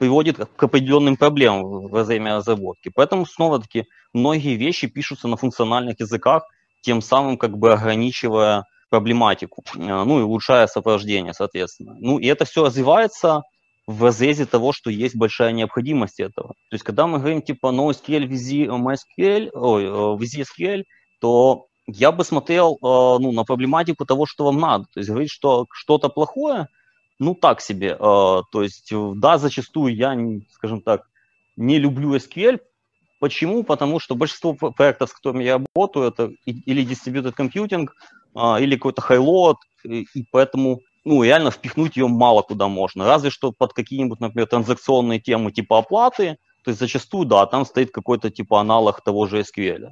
приводит 0.00 0.38
к 0.56 0.62
определенным 0.62 1.18
проблемам 1.18 1.88
во 1.88 2.04
время 2.04 2.36
разработки. 2.36 2.90
Поэтому, 2.92 3.26
снова-таки, 3.26 3.84
многие 4.14 4.56
вещи 4.56 4.86
пишутся 4.86 5.28
на 5.28 5.36
функциональных 5.36 6.00
языках, 6.00 6.44
тем 6.80 7.02
самым 7.02 7.36
как 7.36 7.58
бы 7.58 7.74
ограничивая 7.74 8.64
проблематику, 8.88 9.62
э, 9.76 9.78
ну 9.78 10.20
и 10.20 10.22
улучшая 10.22 10.66
сопровождение, 10.68 11.34
соответственно. 11.34 11.96
Ну 11.98 12.18
и 12.18 12.26
это 12.26 12.46
все 12.46 12.64
развивается 12.64 13.42
в 13.86 14.02
разрезе 14.02 14.46
того, 14.46 14.72
что 14.72 14.88
есть 14.88 15.16
большая 15.16 15.52
необходимость 15.52 16.18
этого. 16.18 16.54
То 16.70 16.74
есть, 16.74 16.84
когда 16.84 17.06
мы 17.06 17.18
говорим 17.18 17.42
типа 17.42 17.66
NoSQL, 17.66 18.26
VZ, 18.26 18.68
MySQL, 18.68 19.50
ой, 19.52 19.84
э, 19.84 20.16
VZSQL, 20.16 20.84
то 21.20 21.66
я 21.86 22.10
бы 22.10 22.24
смотрел 22.24 22.76
э, 22.76 22.78
ну, 22.82 23.32
на 23.32 23.44
проблематику 23.44 24.06
того, 24.06 24.24
что 24.24 24.44
вам 24.46 24.60
надо. 24.60 24.84
То 24.94 25.00
есть 25.00 25.10
говорить, 25.10 25.30
что 25.30 25.66
что-то 25.70 26.08
плохое– 26.08 26.68
ну, 27.20 27.34
так 27.34 27.60
себе. 27.60 27.96
А, 28.00 28.42
то 28.50 28.62
есть, 28.62 28.92
да, 28.92 29.38
зачастую 29.38 29.94
я, 29.94 30.16
скажем 30.50 30.80
так, 30.80 31.06
не 31.56 31.78
люблю 31.78 32.16
SQL. 32.16 32.60
Почему? 33.20 33.62
Потому 33.62 34.00
что 34.00 34.14
большинство 34.14 34.54
проектов, 34.54 35.10
с 35.10 35.12
которыми 35.12 35.44
я 35.44 35.58
работаю, 35.58 36.06
это 36.06 36.32
или 36.46 36.84
distributed 36.84 37.34
computing, 37.36 37.88
а, 38.34 38.58
или 38.58 38.74
какой-то 38.74 39.02
high-load, 39.02 39.56
и 39.84 40.24
поэтому 40.32 40.80
ну, 41.04 41.22
реально 41.22 41.50
впихнуть 41.50 41.96
ее 41.96 42.08
мало 42.08 42.42
куда 42.42 42.68
можно. 42.68 43.06
Разве 43.06 43.30
что 43.30 43.52
под 43.52 43.74
какие-нибудь, 43.74 44.20
например, 44.20 44.46
транзакционные 44.46 45.20
темы 45.20 45.52
типа 45.52 45.78
оплаты, 45.78 46.38
то 46.64 46.70
есть 46.70 46.80
зачастую, 46.80 47.26
да, 47.26 47.46
там 47.46 47.64
стоит 47.66 47.90
какой-то 47.90 48.30
типа 48.30 48.60
аналог 48.60 49.02
того 49.02 49.26
же 49.26 49.40
SQL. 49.40 49.90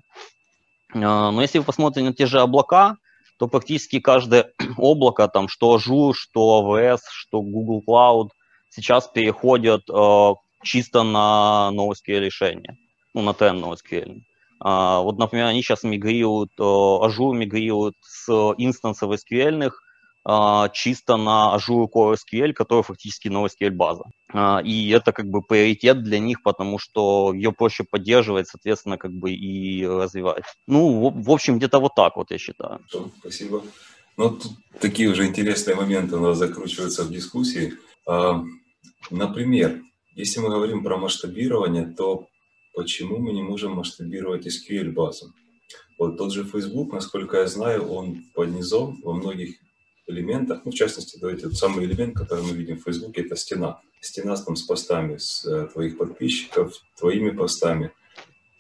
А, 0.95 1.31
но 1.31 1.43
если 1.43 1.59
вы 1.59 1.65
посмотрите 1.65 2.09
на 2.09 2.15
те 2.15 2.25
же 2.25 2.41
облака, 2.41 2.97
то 3.39 3.49
практически 3.49 4.01
каждое 4.01 4.53
облако, 4.77 5.29
там, 5.29 5.49
что 5.49 5.77
Azure, 5.77 6.13
что 6.15 6.63
AWS, 6.63 7.01
что 7.11 7.41
Google 7.41 7.83
Cloud, 7.87 8.29
сейчас 8.69 9.09
переходят 9.09 9.83
э, 9.89 10.35
чисто 10.63 11.03
на 11.03 11.71
NoSQL 11.73 12.21
решения, 12.21 12.77
ну, 13.15 13.23
на 13.23 13.31
TN 13.31 13.63
NoSQL. 13.63 14.21
Uh, 14.61 15.05
вот, 15.05 15.19
например, 15.19 15.47
они 15.47 15.63
сейчас 15.63 15.85
мигрируют, 15.85 16.51
uh, 16.59 17.01
Azure 17.07 17.33
мигрирует 17.33 17.95
с 18.01 18.29
инстансов 18.59 19.13
SQL 19.13 19.71
uh, 20.27 20.71
чисто 20.73 21.17
на 21.17 21.57
Azure 21.57 21.87
Core 21.89 22.17
SQL, 22.17 22.53
который 22.53 22.83
фактически 22.83 23.29
NoSQL 23.29 23.71
база. 23.71 24.03
Uh, 24.33 24.63
и 24.63 24.91
это 24.91 25.13
как 25.13 25.31
бы 25.31 25.41
приоритет 25.41 26.03
для 26.03 26.19
них, 26.19 26.43
потому 26.43 26.79
что 26.79 27.33
ее 27.33 27.51
проще 27.51 27.85
поддерживать, 27.85 28.47
соответственно, 28.47 28.99
как 28.99 29.11
бы 29.11 29.33
и 29.33 29.87
развивать. 29.87 30.45
Ну, 30.67 31.09
в, 31.09 31.31
общем, 31.31 31.57
где-то 31.57 31.79
вот 31.79 31.95
так 31.95 32.17
вот, 32.17 32.31
я 32.31 32.37
считаю. 32.37 32.81
Спасибо. 33.21 33.63
Ну, 34.19 34.31
тут 34.31 34.53
такие 34.81 35.09
уже 35.09 35.27
интересные 35.27 35.77
моменты 35.77 36.17
у 36.17 36.21
нас 36.21 36.37
закручиваются 36.37 37.05
в 37.05 37.11
дискуссии. 37.11 37.75
Uh, 38.07 38.45
например, 39.11 39.81
если 40.15 40.41
мы 40.41 40.51
говорим 40.51 40.85
про 40.85 40.99
масштабирование, 40.99 41.87
то 41.87 42.27
почему 42.75 43.19
мы 43.19 43.33
не 43.33 43.43
можем 43.43 43.77
масштабировать 43.77 44.47
SQL-базу? 44.47 45.33
Вот 45.99 46.19
тот 46.19 46.33
же 46.33 46.45
Facebook, 46.45 46.93
насколько 46.93 47.39
я 47.39 47.47
знаю, 47.47 47.89
он 47.89 48.25
под 48.35 48.51
низом 48.51 49.01
во 49.03 49.15
многих 49.15 49.57
элементах, 50.09 50.63
ну, 50.65 50.71
в 50.71 50.75
частности, 50.75 51.19
давайте, 51.21 51.45
тот 51.45 51.57
самый 51.57 51.85
элемент, 51.85 52.17
который 52.17 52.45
мы 52.45 52.53
видим 52.53 52.79
в 52.79 52.83
Facebook, 52.83 53.17
это 53.19 53.37
стена. 53.37 53.81
Стена 54.01 54.37
там 54.37 54.57
с 54.57 54.63
постами, 54.63 55.17
с 55.17 55.45
э, 55.45 55.69
твоих 55.73 55.99
подписчиков, 55.99 56.73
твоими 56.99 57.31
постами. 57.31 57.93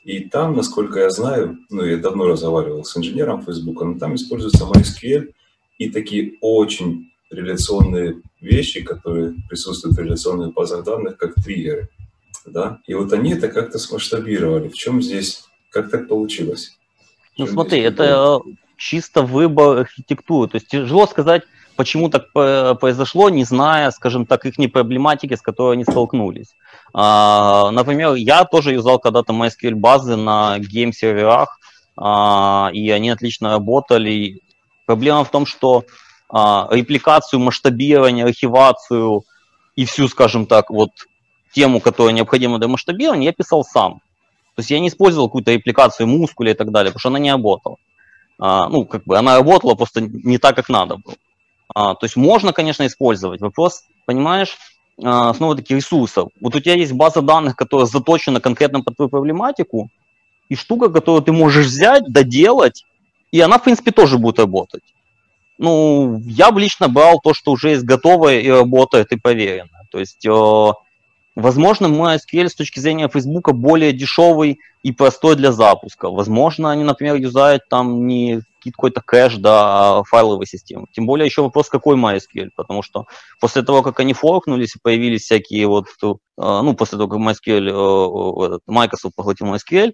И 0.04 0.20
там, 0.20 0.54
насколько 0.54 1.00
я 1.00 1.11
знаю, 1.11 1.58
ну, 1.70 1.84
я 1.84 1.96
давно 1.96 2.26
разговаривал 2.26 2.84
с 2.84 2.96
инженером 2.96 3.42
Facebook, 3.42 3.82
но 3.82 3.98
там 3.98 4.14
используется 4.14 4.64
MySQL 4.64 5.32
и 5.78 5.90
такие 5.90 6.34
очень 6.40 7.12
реляционные 7.30 8.22
вещи, 8.40 8.82
которые 8.82 9.34
присутствуют 9.48 9.96
в 9.96 10.00
реляционных 10.00 10.54
базах 10.54 10.84
данных, 10.84 11.18
как 11.18 11.34
триггеры 11.34 11.88
да, 12.52 12.80
и 12.87 12.94
вот 12.94 13.12
они 13.12 13.32
это 13.32 13.48
как-то 13.48 13.78
смасштабировали. 13.78 14.68
В 14.68 14.74
чем 14.74 15.02
здесь, 15.02 15.44
как 15.70 15.90
так 15.90 16.08
получилось? 16.08 16.78
Ну 17.37 17.46
смотри, 17.46 17.80
это 17.80 18.40
чисто 18.79 19.23
выбор 19.23 19.81
архитектуры, 19.81 20.49
то 20.49 20.57
есть 20.57 20.69
тяжело 20.69 21.07
сказать, 21.07 21.43
почему 21.77 22.09
так 22.09 22.33
произошло, 22.33 23.29
не 23.29 23.45
зная, 23.45 23.91
скажем 23.91 24.25
так, 24.25 24.47
их 24.47 24.73
проблематики, 24.73 25.35
с 25.35 25.43
которой 25.43 25.75
они 25.75 25.85
столкнулись. 25.85 26.55
А, 26.93 27.71
например, 27.71 28.14
я 28.14 28.45
тоже 28.45 28.73
юзал 28.73 28.99
когда-то 28.99 29.33
MySQL 29.33 29.75
базы 29.75 30.17
на 30.17 30.59
гейм-серверах, 30.59 31.59
а, 31.97 32.71
и 32.73 32.91
они 32.91 33.11
отлично 33.11 33.51
работали. 33.51 34.41
Проблема 34.87 35.25
в 35.25 35.31
том, 35.31 35.47
что 35.47 35.85
а, 36.31 36.69
репликацию, 36.71 37.41
масштабирование, 37.41 38.25
архивацию 38.25 39.23
и 39.77 39.85
всю, 39.85 40.09
скажем 40.09 40.47
так, 40.47 40.71
вот 40.71 40.91
тему, 41.53 41.81
которая 41.81 42.14
необходима 42.14 42.59
для 42.59 42.69
масштабирования, 42.69 43.27
я 43.27 43.33
писал 43.33 43.64
сам. 43.64 44.01
То 44.55 44.61
есть 44.61 44.71
я 44.71 44.81
не 44.81 44.88
использовал 44.88 45.29
какую-то 45.29 45.53
репликацию 45.53 46.07
мускуля 46.07 46.53
и 46.53 46.55
так 46.55 46.71
далее, 46.73 46.91
потому 46.91 47.01
что 47.01 47.09
она 47.11 47.19
не 47.19 47.31
работала. 47.31 47.77
А, 48.38 48.68
ну, 48.68 48.85
как 48.85 49.05
бы 49.05 49.18
она 49.18 49.37
работала 49.37 49.74
просто 49.74 50.01
не 50.01 50.38
так, 50.38 50.57
как 50.57 50.68
надо 50.68 50.96
было. 50.96 51.16
А, 51.74 51.94
то 51.94 52.07
есть 52.07 52.16
можно, 52.16 52.53
конечно, 52.53 52.87
использовать. 52.87 53.40
Вопрос, 53.40 53.83
понимаешь, 54.07 54.57
а, 55.03 55.35
снова-таки 55.35 55.74
ресурсов. 55.74 56.31
Вот 56.40 56.55
у 56.55 56.61
тебя 56.61 56.74
есть 56.74 56.92
база 56.92 57.20
данных, 57.20 57.57
которая 57.57 57.87
заточена 57.87 58.40
конкретно 58.40 58.83
под 58.83 58.96
твою 58.96 59.09
проблематику, 59.09 59.90
и 60.48 60.55
штука, 60.55 60.88
которую 60.88 61.22
ты 61.22 61.33
можешь 61.33 61.66
взять, 61.66 62.05
доделать, 62.09 62.85
и 63.33 63.40
она, 63.40 63.59
в 63.59 63.64
принципе, 63.64 63.90
тоже 63.90 64.18
будет 64.18 64.38
работать. 64.38 64.83
ну, 65.59 66.20
я 66.24 66.53
бы 66.53 66.61
лично 66.61 66.88
брал 66.88 67.20
то, 67.20 67.35
что 67.35 67.51
уже 67.51 67.70
есть 67.70 67.83
готовое 67.85 68.40
и 68.40 68.48
работает, 68.48 69.12
и 69.12 69.16
проверено. 69.16 69.70
То 69.90 69.98
есть, 69.98 70.24
э, 70.24 70.72
возможно, 71.38 71.87
MySQL 71.87 72.48
с 72.48 72.55
точки 72.55 72.81
зрения 72.81 73.09
Facebook 73.09 73.53
более 73.53 73.92
дешевый 73.92 74.59
и 74.83 74.92
простой 74.92 75.37
для 75.37 75.53
запуска. 75.53 76.11
Возможно, 76.11 76.70
они, 76.70 76.85
например, 76.85 77.16
юзают 77.16 77.62
там 77.68 78.07
не 78.07 78.40
какой-то 78.64 79.01
кэш, 79.01 79.37
да, 79.37 79.98
а 79.98 80.03
файловой 80.05 80.46
системы. 80.46 80.87
Тем 80.92 81.07
более 81.07 81.24
еще 81.24 81.42
вопрос, 81.42 81.68
какой 81.68 81.96
MySQL, 81.96 82.51
потому 82.55 82.83
что 82.83 83.07
после 83.40 83.62
того, 83.62 83.83
как 83.83 84.01
они 84.01 84.12
форкнулись 84.12 84.77
и 84.77 84.81
появились 84.83 85.22
всякие 85.22 85.66
вот, 85.66 85.87
э, 86.03 86.12
ну, 86.37 86.74
после 86.74 86.98
того, 86.98 87.09
как 87.09 87.20
MySQL, 87.20 88.57
э, 88.57 88.59
Microsoft 88.66 89.14
поглотил 89.16 89.46
MySQL, 89.46 89.92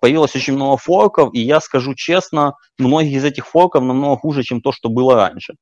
появилось 0.00 0.34
очень 0.34 0.54
много 0.54 0.78
форков, 0.78 1.34
и 1.34 1.40
я 1.40 1.60
скажу 1.60 1.94
честно, 1.94 2.54
многие 2.78 3.16
из 3.16 3.24
этих 3.24 3.46
форков 3.46 3.82
намного 3.82 4.16
хуже, 4.16 4.42
чем 4.42 4.62
то, 4.62 4.72
что 4.72 4.88
было 4.88 5.14
раньше. 5.16 5.56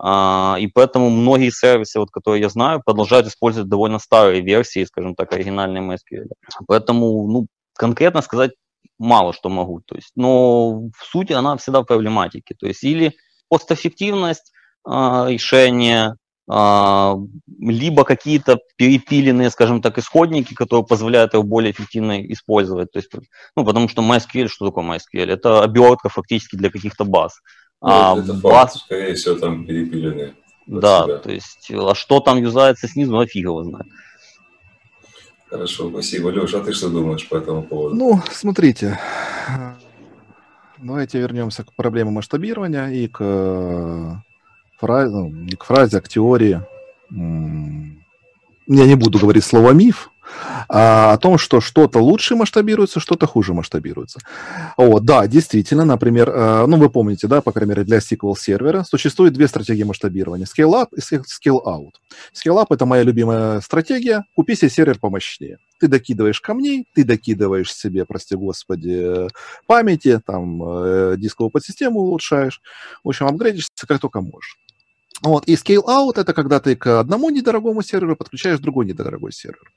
А, 0.00 0.56
и 0.60 0.68
поэтому 0.68 1.10
многие 1.10 1.50
сервисы, 1.50 1.98
вот, 1.98 2.10
которые 2.10 2.42
я 2.42 2.48
знаю, 2.48 2.82
продолжают 2.84 3.26
использовать 3.26 3.68
довольно 3.68 3.98
старые 3.98 4.42
версии, 4.42 4.84
скажем 4.84 5.14
так, 5.14 5.32
оригинальной 5.32 5.80
MySQL. 5.80 6.28
Поэтому, 6.66 7.28
ну, 7.28 7.46
конкретно 7.74 8.22
сказать 8.22 8.52
мало 8.98 9.32
что 9.32 9.48
могу. 9.48 9.80
То 9.80 9.96
есть, 9.96 10.12
но 10.16 10.88
в 10.96 11.04
сути 11.04 11.32
она 11.32 11.56
всегда 11.56 11.80
в 11.80 11.84
проблематике. 11.84 12.54
То 12.58 12.66
есть 12.66 12.84
или 12.84 13.14
постэффективность 13.48 14.52
э, 14.86 14.90
решения, 15.28 16.10
а, 16.10 16.14
либо 16.48 18.04
какие-то 18.04 18.58
перепиленные, 18.76 19.50
скажем 19.50 19.82
так, 19.82 19.98
исходники, 19.98 20.54
которые 20.54 20.86
позволяют 20.86 21.34
его 21.34 21.42
более 21.42 21.72
эффективно 21.72 22.24
использовать. 22.32 22.90
То 22.90 23.00
есть, 23.00 23.10
ну, 23.54 23.66
потому 23.66 23.88
что 23.88 24.00
MySQL, 24.00 24.48
что 24.48 24.66
такое 24.66 24.84
MySQL? 24.84 25.30
Это 25.30 25.62
обертка 25.62 26.08
фактически 26.08 26.56
для 26.56 26.70
каких-то 26.70 27.04
баз. 27.04 27.40
Ну, 27.82 27.88
а, 27.90 28.18
это 28.18 28.32
баз... 28.32 28.72
факт, 28.72 28.76
скорее 28.76 29.14
всего, 29.14 29.34
там 29.34 29.66
перепиленные. 29.66 30.34
Да, 30.66 31.04
себя. 31.04 31.18
то 31.18 31.30
есть, 31.30 31.70
а 31.70 31.94
что 31.94 32.20
там 32.20 32.38
юзается 32.38 32.88
снизу, 32.88 33.12
ну, 33.12 33.26
фиг 33.26 33.44
его 33.44 33.62
знает. 33.64 33.86
Хорошо, 35.50 35.90
спасибо. 35.90 36.30
Леша, 36.30 36.60
а 36.60 36.64
ты 36.64 36.72
что 36.72 36.88
думаешь 36.88 37.28
по 37.28 37.36
этому 37.36 37.62
поводу? 37.62 37.94
Ну, 37.94 38.20
смотрите, 38.30 38.98
давайте 40.78 41.18
вернемся 41.20 41.64
к 41.64 41.74
проблеме 41.74 42.10
масштабирования 42.10 42.88
и 42.88 43.08
к 43.08 44.22
фразе, 44.78 45.12
ну, 45.12 45.28
не 45.28 45.56
к 45.56 45.64
фразе, 45.64 45.98
а 45.98 46.00
к 46.00 46.08
теории. 46.08 46.62
Я 47.10 48.86
не 48.86 48.94
буду 48.96 49.18
говорить 49.18 49.44
слово 49.44 49.70
миф, 49.72 50.10
а, 50.68 51.12
о 51.12 51.18
том, 51.18 51.38
что 51.38 51.60
что-то 51.60 52.00
лучше 52.00 52.36
масштабируется, 52.36 53.00
что-то 53.00 53.26
хуже 53.26 53.54
масштабируется. 53.54 54.20
О, 54.76 55.00
да, 55.00 55.26
действительно, 55.26 55.84
например, 55.84 56.30
э, 56.30 56.66
ну 56.66 56.76
вы 56.76 56.90
помните, 56.90 57.26
да, 57.26 57.40
по 57.40 57.52
крайней 57.52 57.70
мере, 57.70 57.84
для 57.84 57.98
SQL 57.98 58.34
сервера 58.38 58.84
существует 58.84 59.32
две 59.32 59.48
стратегии 59.48 59.84
масштабирования. 59.84 60.46
Scale 60.46 60.72
up 60.72 60.88
и 60.94 61.00
scale 61.00 61.64
out. 61.64 61.92
Scale 62.34 62.62
up– 62.62 62.66
это 62.70 62.86
моя 62.86 63.02
любимая 63.02 63.60
стратегия. 63.60 64.24
Купи 64.36 64.54
себе 64.54 64.70
сервер 64.70 64.98
помощнее. 64.98 65.58
Ты 65.80 65.88
докидываешь 65.88 66.40
камней, 66.40 66.86
ты 66.94 67.04
докидываешь 67.04 67.72
себе, 67.72 68.04
прости 68.04 68.36
господи, 68.36 69.28
памяти, 69.66 70.20
там, 70.24 70.62
э, 70.62 71.14
дисковую 71.16 71.50
подсистему 71.50 72.00
улучшаешь. 72.00 72.60
В 73.04 73.08
общем, 73.08 73.26
апгрейдишься 73.26 73.86
как 73.86 74.00
только 74.00 74.20
можешь. 74.20 74.58
Вот. 75.22 75.44
И 75.46 75.54
scale 75.54 75.84
out– 75.86 76.12
это 76.16 76.32
когда 76.32 76.60
ты 76.60 76.76
к 76.76 77.00
одному 77.00 77.30
недорогому 77.30 77.82
серверу 77.82 78.16
подключаешь 78.16 78.60
другой 78.60 78.86
недорогой 78.86 79.32
сервер. 79.32 79.72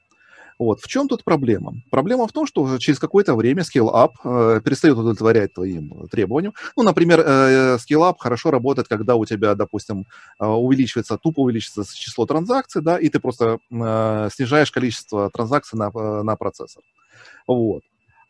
Вот. 0.62 0.80
В 0.80 0.88
чем 0.88 1.08
тут 1.08 1.24
проблема? 1.24 1.74
Проблема 1.90 2.28
в 2.28 2.32
том, 2.32 2.46
что 2.46 2.78
через 2.78 3.00
какое-то 3.00 3.34
время 3.36 3.64
scale-up 3.64 4.12
э, 4.24 4.62
перестает 4.64 4.96
удовлетворять 4.96 5.56
твоим 5.56 6.08
требованиям. 6.12 6.54
Ну, 6.78 6.84
например, 6.84 7.20
э, 7.22 7.78
scale-up 7.78 8.18
хорошо 8.20 8.52
работает, 8.52 8.88
когда 8.88 9.16
у 9.16 9.26
тебя, 9.26 9.56
допустим, 9.56 10.06
э, 10.40 10.46
увеличивается, 10.46 11.18
тупо 11.18 11.40
увеличивается 11.40 11.98
число 11.98 12.28
транзакций, 12.28 12.84
да, 12.84 13.00
и 13.00 13.10
ты 13.10 13.20
просто 13.20 13.58
э, 13.72 14.30
снижаешь 14.32 14.72
количество 14.72 15.32
транзакций 15.32 15.80
на, 15.80 15.90
э, 15.92 16.22
на 16.22 16.36
процессор. 16.36 16.84
Вот. 17.48 17.82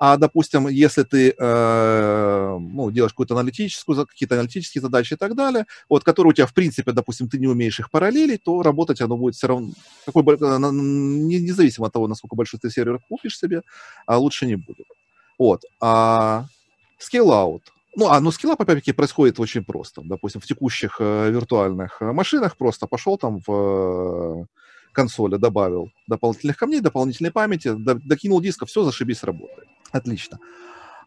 А, 0.03 0.17
допустим, 0.17 0.67
если 0.67 1.03
ты 1.03 1.35
э, 1.37 2.57
ну, 2.59 2.89
делаешь 2.89 3.11
какую-то 3.11 3.35
аналитическую, 3.35 4.07
какие-то 4.07 4.33
аналитические 4.33 4.81
задачи 4.81 5.13
и 5.13 5.15
так 5.15 5.35
далее, 5.35 5.67
вот, 5.89 6.03
которые 6.03 6.31
у 6.31 6.33
тебя, 6.33 6.47
в 6.47 6.55
принципе, 6.55 6.91
допустим, 6.91 7.29
ты 7.29 7.37
не 7.37 7.45
умеешь 7.45 7.79
их 7.79 7.91
параллелить, 7.91 8.41
то 8.41 8.63
работать 8.63 8.99
оно 8.99 9.15
будет 9.15 9.35
все 9.35 9.45
равно, 9.45 9.69
какой, 10.03 10.23
независимо 10.23 11.85
от 11.85 11.93
того, 11.93 12.07
насколько 12.07 12.35
большой 12.35 12.59
ты 12.59 12.71
сервер 12.71 12.99
купишь 13.07 13.37
себе, 13.37 13.61
а 14.07 14.17
лучше 14.17 14.47
не 14.47 14.55
будет. 14.55 14.87
Вот. 15.37 15.65
А 15.79 16.45
scale-out. 16.99 17.61
Ну, 17.95 18.07
а 18.07 18.19
ну, 18.21 18.31
скилла, 18.31 18.55
опять-таки, 18.55 18.93
происходит 18.93 19.39
очень 19.39 19.63
просто. 19.63 20.01
Допустим, 20.03 20.41
в 20.41 20.47
текущих 20.47 20.95
э, 20.99 21.29
виртуальных 21.29 22.01
э, 22.01 22.11
машинах 22.11 22.57
просто 22.57 22.87
пошел 22.87 23.19
там 23.19 23.39
в 23.45 24.47
консоли, 24.91 25.37
добавил 25.37 25.91
дополнительных 26.07 26.57
камней, 26.57 26.81
дополнительной 26.81 27.31
памяти, 27.31 27.73
докинул 27.75 28.41
диска, 28.41 28.65
все, 28.65 28.83
зашибись, 28.83 29.23
работает. 29.23 29.67
Отлично. 29.91 30.39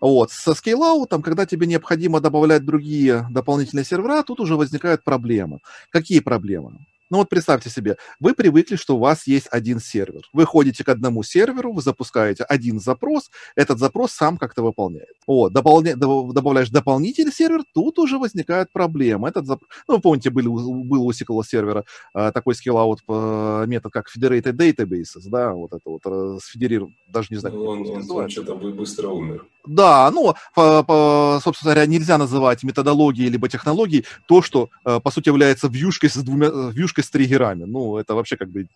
Вот. 0.01 0.31
Со 0.31 0.55
скейлаутом, 0.55 1.23
когда 1.23 1.47
тебе 1.47 1.67
необходимо 1.67 2.21
добавлять 2.21 2.65
другие 2.65 3.27
дополнительные 3.31 3.85
сервера, 3.85 4.23
тут 4.23 4.41
уже 4.41 4.57
возникают 4.57 5.03
проблемы. 5.05 5.61
Какие 5.91 6.21
проблемы? 6.21 6.87
Ну 7.11 7.19
вот 7.19 7.29
представьте 7.29 7.69
себе, 7.69 7.97
вы 8.19 8.35
привыкли, 8.35 8.77
что 8.77 8.97
у 8.97 8.99
вас 8.99 9.27
есть 9.27 9.47
один 9.51 9.79
сервер. 9.79 10.23
Вы 10.33 10.47
ходите 10.47 10.85
к 10.85 10.89
одному 10.89 11.23
серверу, 11.23 11.73
вы 11.73 11.83
запускаете 11.83 12.45
один 12.45 12.81
запрос, 12.81 13.31
этот 13.57 13.79
запрос 13.79 14.13
сам 14.13 14.39
как-то 14.39 14.63
выполняет. 14.63 15.15
Вот, 15.27 15.53
дополня... 15.53 15.97
добавляешь 15.97 16.71
дополнительный 16.71 17.33
сервер, 17.33 17.63
тут 17.75 17.99
уже 17.99 18.19
возникают 18.19 18.73
проблемы. 18.73 19.29
Этот 19.29 19.47
зап... 19.47 19.61
Ну, 19.87 19.97
вы 19.97 20.01
помните, 20.01 20.31
был, 20.31 20.85
был 20.85 21.07
у 21.07 21.11
SQL 21.11 21.43
сервера 21.47 21.85
э, 22.15 22.33
такой 22.33 22.55
скиллаут 22.55 23.01
э, 23.07 23.65
метод, 23.67 23.93
как 23.93 24.07
Federated 24.09 24.53
Databases, 24.53 25.27
да, 25.27 25.53
вот 25.53 25.73
это 25.73 25.91
вот 25.91 26.03
э, 26.07 26.39
сфедерировал, 26.43 26.93
даже 27.07 27.29
не 27.31 27.37
знаю, 27.37 27.55
ну, 27.55 27.65
он, 27.65 27.87
он, 27.87 28.11
он 28.11 28.31
что-то 28.31 28.55
быстро 28.55 29.09
умер. 29.09 29.45
Да, 29.67 30.11
ну, 30.11 30.35
по, 30.55 30.83
по, 30.83 31.41
собственно 31.43 31.73
говоря, 31.73 31.87
нельзя 31.87 32.19
называть 32.19 32.63
методологией 32.65 33.31
либо 33.31 33.49
технологией 33.49 34.05
то, 34.27 34.43
что, 34.43 34.69
э, 34.85 35.01
по 35.01 35.11
сути, 35.11 35.29
является 35.29 35.69
вьюшкой 35.69 36.11
с 36.11 36.17
двумя, 36.17 36.49
вьюшкой 36.49 36.94
с 37.03 37.11
триггерами. 37.11 37.65
Ну, 37.65 37.97
это 37.97 38.15
вообще 38.15 38.37
как 38.37 38.51
бы, 38.51 38.69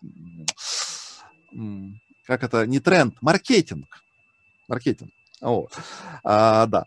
как 2.25 2.43
это, 2.43 2.65
не 2.65 2.79
тренд, 2.79 3.15
маркетинг. 3.21 3.87
Маркетинг. 4.67 5.11
Вот. 5.41 5.71
А, 6.23 6.65
да. 6.67 6.85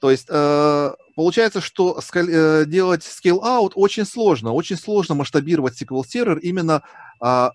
То 0.00 0.10
есть 0.10 0.26
э, 0.28 0.90
получается, 1.16 1.60
что 1.60 2.00
э, 2.14 2.64
делать 2.66 3.02
scale-out 3.02 3.72
очень 3.74 4.04
сложно. 4.04 4.52
Очень 4.52 4.76
сложно 4.76 5.14
масштабировать 5.14 5.80
SQL 5.80 6.04
сервер 6.06 6.38
именно, 6.38 6.82
э, 7.20 7.50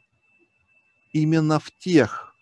именно 1.14 1.60
в 1.60 1.72
тех 1.80 2.34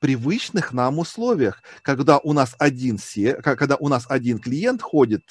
привычных 0.00 0.72
нам 0.72 0.98
условиях, 0.98 1.62
когда 1.82 2.18
у 2.18 2.32
нас 2.32 2.54
один, 2.58 2.98
когда 3.42 3.76
у 3.76 3.88
нас 3.88 4.06
один 4.08 4.38
клиент 4.38 4.82
ходит 4.82 5.22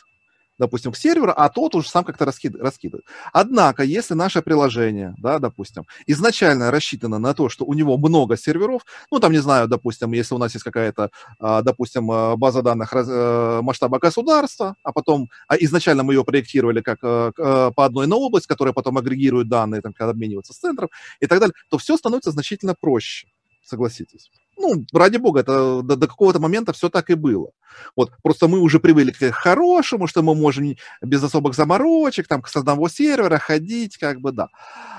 допустим, 0.58 0.91
к 0.91 0.98
серверу, 0.98 1.34
а 1.36 1.50
тот 1.50 1.76
уже 1.76 1.89
сам 1.89 2.04
как-то 2.04 2.26
раскид... 2.26 2.56
раскидывает. 2.56 3.06
Однако, 3.34 3.84
если 3.84 4.13
наше 4.13 4.41
приложение, 4.41 5.13
да, 5.17 5.39
допустим, 5.39 5.86
изначально 6.06 6.72
рассчитано 6.72 7.20
на 7.20 7.34
то, 7.34 7.50
что 7.50 7.65
у 7.65 7.74
него 7.74 7.98
много 7.98 8.38
серверов, 8.38 8.84
ну, 9.12 9.20
там, 9.20 9.32
не 9.32 9.39
знаю, 9.39 9.67
допустим, 9.67 10.12
если 10.13 10.36
у 10.36 10.38
нас 10.38 10.54
есть 10.54 10.63
какая-то, 10.63 11.10
а, 11.39 11.62
допустим, 11.62 12.10
а, 12.12 12.36
база 12.36 12.62
данных 12.62 12.93
э, 12.93 13.60
масштаба 13.62 14.00
государства, 14.00 14.76
а 14.84 14.91
потом, 14.91 15.30
а 15.48 15.56
изначально 15.58 16.04
мы 16.04 16.13
ее 16.13 16.24
проектировали 16.24 16.82
как 16.82 17.00
э, 17.04 17.32
э, 17.38 17.72
по 17.76 17.86
одной 17.86 18.08
на 18.08 18.15
область, 18.15 18.48
которая 18.48 18.74
потом 18.74 18.98
агрегирует 18.98 19.50
данные, 19.50 19.82
там, 19.82 19.93
когда 19.93 20.12
обмениваются 20.12 20.54
с 20.54 20.58
центром 20.58 20.89
и 21.20 21.28
так 21.28 21.39
далее, 21.39 21.54
то 21.70 21.78
все 21.78 21.98
становится 21.98 22.32
значительно 22.32 22.76
проще, 22.80 23.28
согласитесь 23.63 24.32
ну, 24.58 24.86
ради 24.93 25.17
бога, 25.17 25.41
это 25.41 25.82
до, 25.82 25.96
до 25.96 26.08
какого-то 26.08 26.39
момента 26.39 26.74
все 26.74 26.89
так 26.89 27.10
и 27.10 27.13
было. 27.13 27.52
Вот, 27.96 28.12
просто 28.24 28.48
мы 28.48 28.60
уже 28.60 28.80
привыкли 28.80 29.12
к 29.12 29.32
хорошему, 29.32 30.08
что 30.08 30.24
мы 30.24 30.36
можем 30.36 30.76
без 31.02 31.24
особых 31.24 31.56
заморочек, 31.56 32.28
там, 32.28 32.43
с 32.46 32.56
одного 32.56 32.89
сервера 32.89 33.38
ходить, 33.38 33.98
как 33.98 34.20
бы, 34.20 34.32
да. 34.32 34.48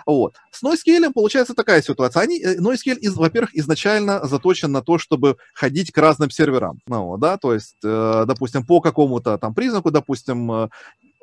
Вот. 0.07 0.37
С 0.51 0.62
NoSQL 0.62 1.12
получается 1.12 1.55
такая 1.55 1.83
ситуация. 1.83 2.23
Они, 2.23 2.40
э, 2.40 2.57
NoSQL, 2.59 2.97
из, 2.99 3.16
во-первых, 3.16 3.55
изначально 3.55 4.25
заточен 4.27 4.73
на 4.73 4.83
то, 4.83 4.99
чтобы 4.99 5.37
ходить 5.55 5.92
к 5.92 5.99
разным 5.99 6.31
серверам. 6.31 6.79
Ну, 6.87 7.16
да, 7.18 7.37
то 7.37 7.53
есть, 7.53 7.77
э, 7.85 8.25
допустим, 8.27 8.64
по 8.64 8.81
какому-то 8.81 9.38
там 9.38 9.55
признаку, 9.55 9.90
допустим, 9.90 10.51
э, 10.53 10.68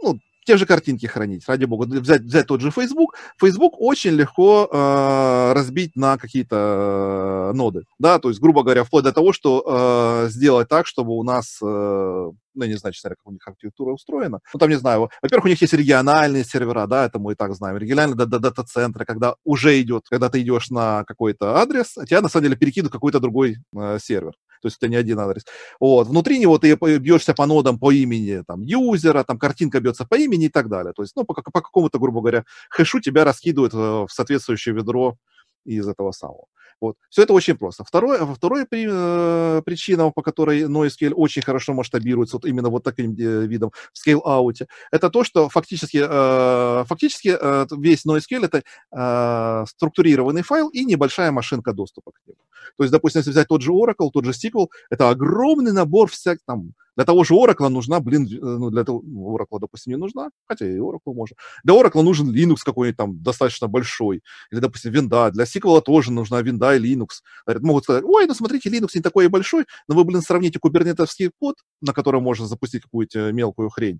ну, 0.03 0.19
те 0.45 0.57
же 0.57 0.65
картинки 0.65 1.05
хранить, 1.07 1.47
ради 1.47 1.65
бога. 1.65 1.85
Взять, 1.85 2.21
взять 2.21 2.47
тот 2.47 2.61
же 2.61 2.71
Facebook. 2.71 3.15
Facebook 3.39 3.73
очень 3.79 4.11
легко 4.11 4.69
э, 4.71 5.53
разбить 5.53 5.95
на 5.95 6.17
какие-то 6.17 7.51
э, 7.51 7.55
ноды. 7.55 7.85
Да, 7.99 8.19
то 8.19 8.29
есть, 8.29 8.39
грубо 8.39 8.63
говоря, 8.63 8.83
вплоть 8.83 9.03
до 9.03 9.11
того, 9.11 9.33
что 9.33 10.25
э, 10.25 10.29
сделать 10.29 10.69
так, 10.69 10.85
чтобы 10.87 11.13
у 11.13 11.23
нас, 11.23 11.57
э, 11.61 11.65
ну, 11.65 12.63
я 12.63 12.67
не 12.67 12.77
знаю, 12.77 12.93
честно 12.93 13.09
как 13.09 13.19
у 13.25 13.31
них 13.31 13.45
архитектура 13.47 13.91
устроена. 13.91 14.39
Ну, 14.53 14.59
там, 14.59 14.69
не 14.69 14.77
знаю, 14.77 15.09
во-первых, 15.21 15.45
у 15.45 15.49
них 15.49 15.61
есть 15.61 15.73
региональные 15.73 16.43
сервера, 16.43 16.85
да, 16.85 17.05
это 17.05 17.17
мы 17.19 17.33
и 17.33 17.35
так 17.35 17.53
знаем. 17.55 17.77
Региональные 17.77 18.15
дата-центры, 18.15 19.05
когда 19.05 19.35
уже 19.43 19.81
идет, 19.81 20.03
когда 20.09 20.29
ты 20.29 20.41
идешь 20.41 20.69
на 20.69 21.03
какой-то 21.05 21.57
адрес, 21.57 21.97
а 21.97 22.05
тебя, 22.05 22.21
на 22.21 22.29
самом 22.29 22.45
деле, 22.45 22.55
перекидывают 22.55 22.93
какой-то 22.93 23.19
другой 23.19 23.57
э, 23.75 23.97
сервер. 24.01 24.33
То 24.65 24.67
есть 24.67 24.77
это 24.77 24.87
не 24.87 24.95
один 24.95 25.19
адрес. 25.19 25.45
Вот. 25.79 26.07
Внутри 26.07 26.39
него 26.39 26.57
ты 26.57 26.73
бьешься 26.97 27.35
по 27.35 27.45
нодам 27.45 27.77
по 27.77 27.91
имени 27.91 28.41
там, 28.47 28.61
юзера, 28.61 29.23
там 29.23 29.37
картинка 29.37 29.79
бьется 29.79 30.05
по 30.05 30.15
имени 30.15 30.45
и 30.45 30.49
так 30.49 30.69
далее. 30.69 30.91
То 30.91 31.03
есть, 31.03 31.15
ну, 31.15 31.23
по, 31.23 31.35
по 31.35 31.61
какому-то, 31.61 31.99
грубо 31.99 32.21
говоря, 32.21 32.45
хэшу 32.71 32.99
тебя 32.99 33.23
раскидывают 33.25 33.73
в 33.73 34.07
соответствующее 34.09 34.73
ведро 34.73 35.17
из 35.65 35.87
этого 35.87 36.11
самого. 36.11 36.45
Вот. 36.81 36.97
Все 37.09 37.23
это 37.23 37.33
очень 37.33 37.57
просто. 37.57 37.83
Второе, 37.83 38.25
вторая 38.25 38.65
при, 38.65 38.87
э, 38.89 39.61
причина, 39.65 40.11
по 40.11 40.21
которой 40.21 40.63
NoSQL 40.63 41.13
очень 41.13 41.41
хорошо 41.41 41.73
масштабируется 41.73 42.37
вот 42.37 42.45
именно 42.45 42.69
вот 42.69 42.83
таким 42.83 43.11
э, 43.11 43.45
видом 43.47 43.71
в 43.93 44.07
scale-out, 44.07 44.67
это 44.91 45.09
то, 45.09 45.23
что 45.23 45.49
фактически, 45.49 46.03
э, 46.07 46.83
фактически 46.85 47.37
э, 47.39 47.65
весь 47.77 48.05
NoSQL 48.05 48.45
это 48.45 48.63
э, 48.91 49.65
структурированный 49.67 50.43
файл 50.43 50.69
и 50.69 50.85
небольшая 50.85 51.31
машинка 51.31 51.73
доступа 51.73 52.11
к 52.11 52.27
нему. 52.27 52.37
То 52.77 52.83
есть, 52.83 52.91
допустим, 52.91 53.19
если 53.19 53.31
взять 53.31 53.47
тот 53.47 53.61
же 53.61 53.71
Oracle, 53.71 54.09
тот 54.11 54.25
же 54.25 54.31
SQL, 54.31 54.67
это 54.89 55.09
огромный 55.09 55.71
набор 55.71 56.09
всяких 56.09 56.43
там 56.45 56.73
для 56.95 57.05
того 57.05 57.23
же 57.23 57.33
Oracle 57.33 57.67
нужна, 57.69 57.99
блин, 57.99 58.25
э, 58.25 58.37
ну, 58.39 58.69
для 58.69 58.83
того, 58.83 59.01
ну, 59.03 59.35
Oracle, 59.35 59.59
допустим, 59.59 59.93
не 59.93 59.97
нужна, 59.97 60.29
хотя 60.47 60.65
и 60.65 60.77
Oracle 60.77 61.13
можно. 61.13 61.35
Для 61.63 61.73
Oracle 61.75 62.01
нужен 62.01 62.33
Linux 62.33 62.57
какой-нибудь 62.63 62.97
там 62.97 63.21
достаточно 63.21 63.67
большой, 63.67 64.21
или, 64.51 64.59
допустим, 64.59 64.91
винда. 64.91 65.31
Для 65.31 65.43
SQL 65.43 65.81
тоже 65.81 66.11
нужна 66.11 66.41
винда 66.41 66.75
и 66.75 66.79
Linux. 66.79 67.21
Могут 67.61 67.83
сказать, 67.83 68.03
ой, 68.03 68.25
ну 68.27 68.33
смотрите, 68.33 68.69
Linux 68.69 68.91
не 68.95 69.01
такой 69.01 69.25
и 69.25 69.29
большой, 69.29 69.65
но 69.87 69.95
вы, 69.95 70.03
блин, 70.03 70.21
сравните 70.21 70.59
кубернетовский 70.59 71.31
код, 71.39 71.55
на 71.81 71.93
котором 71.93 72.23
можно 72.23 72.47
запустить 72.47 72.83
какую-то 72.83 73.19
э, 73.19 73.31
мелкую 73.33 73.69
хрень 73.69 73.99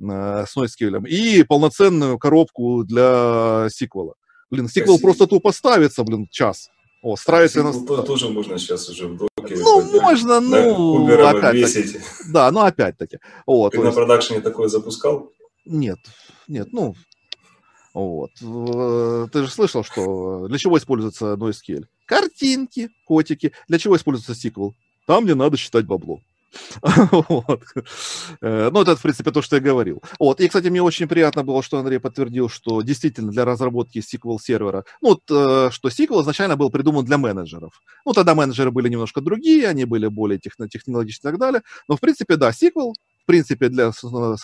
э, 0.00 0.44
с 0.46 0.56
NoSQL, 0.56 1.06
и 1.08 1.42
полноценную 1.42 2.18
коробку 2.18 2.84
для 2.84 3.68
SQL. 3.68 4.14
Блин, 4.50 4.66
SQL 4.66 4.98
просто 5.00 5.26
тупо 5.26 5.52
ставится, 5.52 6.02
блин, 6.04 6.26
час. 6.30 6.70
О, 7.02 7.16
ставится 7.16 7.62
на... 7.62 7.72
тоже 8.02 8.28
можно 8.28 8.58
сейчас 8.58 8.88
уже. 8.88 9.08
Ну, 9.48 10.00
можно, 10.00 10.40
ну, 10.40 11.06
опять 11.26 11.96
Да, 12.32 12.50
ну, 12.50 12.60
опять-таки. 12.60 13.18
Вот, 13.46 13.72
Ты 13.72 13.78
на 13.78 13.86
есть... 13.86 13.96
продакшене 13.96 14.40
такое 14.40 14.68
запускал? 14.68 15.32
Нет, 15.64 15.98
нет, 16.48 16.68
ну, 16.72 16.94
вот. 17.92 18.30
Ты 19.32 19.44
же 19.44 19.50
слышал, 19.50 19.84
что 19.84 20.46
для 20.48 20.58
чего 20.58 20.78
используется 20.78 21.34
NoSQL? 21.34 21.84
Картинки, 22.06 22.90
котики. 23.04 23.52
Для 23.68 23.78
чего 23.78 23.96
используется 23.96 24.32
SQL? 24.32 24.72
Там, 25.06 25.24
где 25.24 25.34
надо 25.34 25.56
считать 25.56 25.86
бабло. 25.86 26.20
вот. 26.82 27.62
Э, 28.40 28.70
ну, 28.72 28.82
это, 28.82 28.96
в 28.96 29.02
принципе, 29.02 29.30
то, 29.30 29.42
что 29.42 29.56
я 29.56 29.62
говорил. 29.62 30.02
Вот. 30.18 30.40
И, 30.40 30.48
кстати, 30.48 30.68
мне 30.68 30.82
очень 30.82 31.08
приятно 31.08 31.42
было, 31.42 31.62
что 31.62 31.78
Андрей 31.78 31.98
подтвердил, 31.98 32.48
что 32.48 32.82
действительно 32.82 33.30
для 33.30 33.44
разработки 33.44 33.98
SQL-сервера, 33.98 34.84
ну, 35.00 35.10
вот, 35.10 35.22
э, 35.30 35.70
что 35.70 35.88
SQL 35.88 36.22
изначально 36.22 36.56
был 36.56 36.70
придуман 36.70 37.04
для 37.04 37.18
менеджеров. 37.18 37.80
Ну, 38.04 38.12
тогда 38.12 38.34
менеджеры 38.34 38.70
были 38.70 38.88
немножко 38.88 39.20
другие, 39.20 39.68
они 39.68 39.84
были 39.84 40.06
более 40.08 40.38
технологичные 40.38 41.02
и 41.04 41.22
так 41.22 41.38
далее. 41.38 41.62
Но, 41.88 41.96
в 41.96 42.00
принципе, 42.00 42.36
да, 42.36 42.50
SQL 42.50 42.94
принципе, 43.30 43.68
для, 43.68 43.92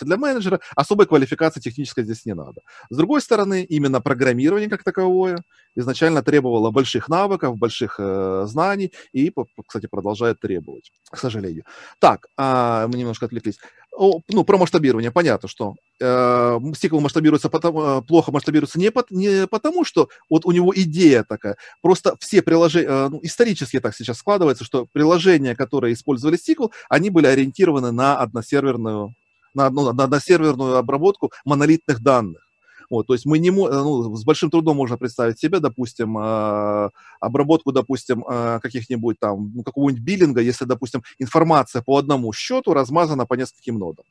для 0.01 0.17
менеджера 0.17 0.59
особой 0.75 1.05
квалификации 1.05 1.59
технической 1.59 2.03
здесь 2.03 2.25
не 2.25 2.35
надо. 2.35 2.61
С 2.89 2.97
другой 2.97 3.21
стороны, 3.21 3.63
именно 3.63 4.01
программирование 4.01 4.69
как 4.69 4.83
таковое 4.83 5.43
изначально 5.75 6.21
требовало 6.23 6.71
больших 6.71 7.09
навыков, 7.09 7.57
больших 7.57 7.99
э, 7.99 8.45
знаний 8.47 8.91
и, 9.11 9.33
кстати, 9.67 9.87
продолжает 9.87 10.39
требовать, 10.39 10.91
к 11.11 11.17
сожалению. 11.17 11.63
Так, 11.99 12.27
э, 12.37 12.87
мы 12.87 12.97
немножко 12.97 13.25
отвлеклись. 13.25 13.59
О, 13.97 14.21
ну, 14.29 14.43
про 14.43 14.59
масштабирование. 14.59 15.09
Понятно, 15.09 15.49
что 15.49 15.73
э, 15.99 16.05
SQL 16.05 16.99
масштабируется 16.99 17.49
потому, 17.49 17.81
э, 17.81 18.01
плохо 18.03 18.31
масштабируется 18.31 18.77
не, 18.77 18.91
по, 18.91 19.03
не 19.09 19.47
потому, 19.47 19.83
что 19.83 20.09
вот 20.29 20.45
у 20.45 20.51
него 20.51 20.71
идея 20.75 21.25
такая. 21.27 21.57
Просто 21.81 22.15
все 22.19 22.43
приложения, 22.43 22.87
э, 22.87 23.09
ну, 23.09 23.19
исторически 23.23 23.79
так 23.79 23.95
сейчас 23.95 24.19
складывается, 24.19 24.63
что 24.63 24.85
приложения, 24.93 25.55
которые 25.55 25.95
использовали 25.95 26.37
SQL, 26.37 26.71
они 26.89 27.09
были 27.09 27.25
ориентированы 27.25 27.91
на 27.91 28.19
односерверную, 28.19 29.15
на, 29.55 29.65
одну, 29.65 29.91
на 29.91 30.03
односерверную 30.03 30.75
обработку 30.77 31.31
монолитных 31.43 31.99
данных. 31.99 32.46
Вот, 32.89 33.07
то 33.07 33.13
есть 33.13 33.25
мы 33.25 33.37
не 33.37 33.51
ну, 33.51 34.15
с 34.15 34.23
большим 34.23 34.49
трудом 34.49 34.77
можно 34.77 34.97
представить 34.97 35.39
себе, 35.39 35.59
допустим, 35.59 36.17
э, 36.17 36.89
обработку, 37.19 37.73
допустим, 37.73 38.23
э, 38.27 38.59
каких-нибудь 38.61 39.19
там, 39.19 39.51
ну, 39.55 39.63
какого-нибудь 39.63 40.01
биллинга, 40.01 40.41
если, 40.41 40.63
допустим, 40.63 41.03
информация 41.19 41.81
по 41.81 41.97
одному 41.97 42.31
счету 42.31 42.73
размазана 42.73 43.25
по 43.25 43.33
нескольким 43.33 43.77
нодам. 43.77 44.05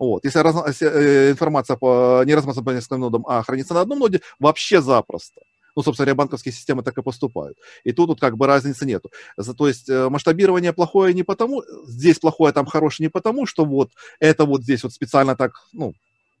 Вот. 0.00 0.24
Если, 0.24 0.40
раз, 0.40 0.82
э, 0.82 1.30
информация 1.30 1.76
по, 1.76 2.24
не 2.26 2.34
размазана 2.34 2.64
по 2.64 2.70
нескольким 2.70 3.00
нодам, 3.00 3.24
а 3.28 3.42
хранится 3.44 3.74
на 3.74 3.82
одном 3.82 4.00
ноде, 4.00 4.20
вообще 4.40 4.82
запросто. 4.82 5.40
Ну, 5.76 5.82
собственно 5.82 6.06
говоря, 6.06 6.16
банковские 6.16 6.52
системы 6.52 6.82
так 6.82 6.98
и 6.98 7.02
поступают. 7.02 7.56
И 7.84 7.92
тут 7.92 8.08
вот 8.08 8.20
как 8.20 8.36
бы 8.36 8.46
разницы 8.46 8.84
нету. 8.84 9.10
То 9.56 9.68
есть 9.68 9.88
масштабирование 9.88 10.72
плохое 10.74 11.14
не 11.14 11.22
потому, 11.22 11.62
здесь 11.86 12.18
плохое, 12.18 12.52
там 12.52 12.66
хорошее 12.66 13.06
не 13.06 13.10
потому, 13.10 13.46
что 13.46 13.64
вот 13.64 13.90
это 14.20 14.44
вот 14.44 14.64
здесь 14.64 14.82
вот 14.82 14.92
специально 14.92 15.34
так, 15.34 15.52
ну, 15.72 15.94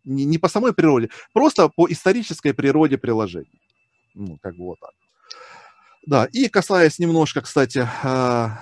не, 0.04 0.24
не 0.24 0.38
по 0.38 0.48
самой 0.48 0.72
природе, 0.72 1.10
просто 1.32 1.68
по 1.68 1.90
исторической 1.90 2.52
природе 2.52 2.98
приложения. 2.98 3.60
Ну, 4.14 4.38
как 4.42 4.56
бы 4.56 4.64
вот 4.64 4.80
так. 4.80 4.90
Да, 6.04 6.28
и 6.32 6.48
касаясь 6.48 6.98
немножко, 6.98 7.40
кстати, 7.40 7.88
а, 8.02 8.58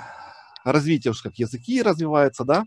развития, 0.65 1.13
как 1.23 1.37
языки 1.37 1.83
развиваются, 1.83 2.45
да, 2.45 2.65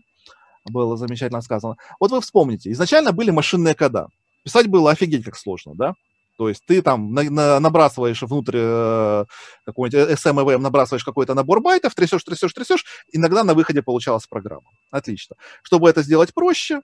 было 0.64 0.96
замечательно 0.96 1.42
сказано. 1.42 1.76
Вот 2.00 2.10
вы 2.10 2.20
вспомните, 2.20 2.72
изначально 2.72 3.12
были 3.12 3.30
машинные 3.30 3.74
кода. 3.74 4.08
Писать 4.42 4.66
было 4.66 4.90
офигеть 4.90 5.24
как 5.24 5.36
сложно, 5.36 5.74
да? 5.74 5.94
То 6.36 6.48
есть 6.48 6.64
ты 6.66 6.82
там 6.82 7.12
на, 7.12 7.22
на, 7.22 7.60
набрасываешь 7.60 8.22
внутрь 8.22 8.56
э, 8.58 9.24
какой-нибудь 9.64 10.18
SMVM, 10.18 10.58
набрасываешь 10.58 11.04
какой-то 11.04 11.34
набор 11.34 11.60
байтов, 11.60 11.94
трясешь, 11.94 12.24
трясешь, 12.24 12.52
трясешь, 12.52 12.84
иногда 13.12 13.44
на 13.44 13.54
выходе 13.54 13.82
получалась 13.82 14.26
программа. 14.26 14.68
Отлично. 14.90 15.36
Чтобы 15.62 15.88
это 15.88 16.02
сделать 16.02 16.34
проще, 16.34 16.80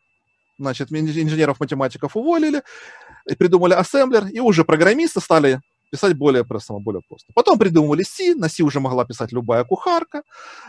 значит, 0.61 0.93
инженеров-математиков 0.93 2.17
уволили, 2.17 2.63
и 3.29 3.35
придумали 3.35 3.75
ассемблер, 3.75 4.27
и 4.27 4.41
уже 4.41 4.65
программисты 4.65 5.21
стали 5.21 5.61
писать 5.91 6.17
более 6.17 6.45
просто, 6.45 6.75
более 6.75 7.03
просто. 7.09 7.33
Потом 7.35 7.59
придумали 7.59 8.03
C, 8.03 8.35
на 8.35 8.49
C 8.49 8.63
уже 8.63 8.81
могла 8.81 9.05
писать 9.05 9.33
любая 9.33 9.65
кухарка, 9.65 10.23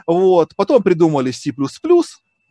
вот. 0.08 0.56
Потом 0.56 0.82
придумали 0.82 1.32
C++, 1.32 1.54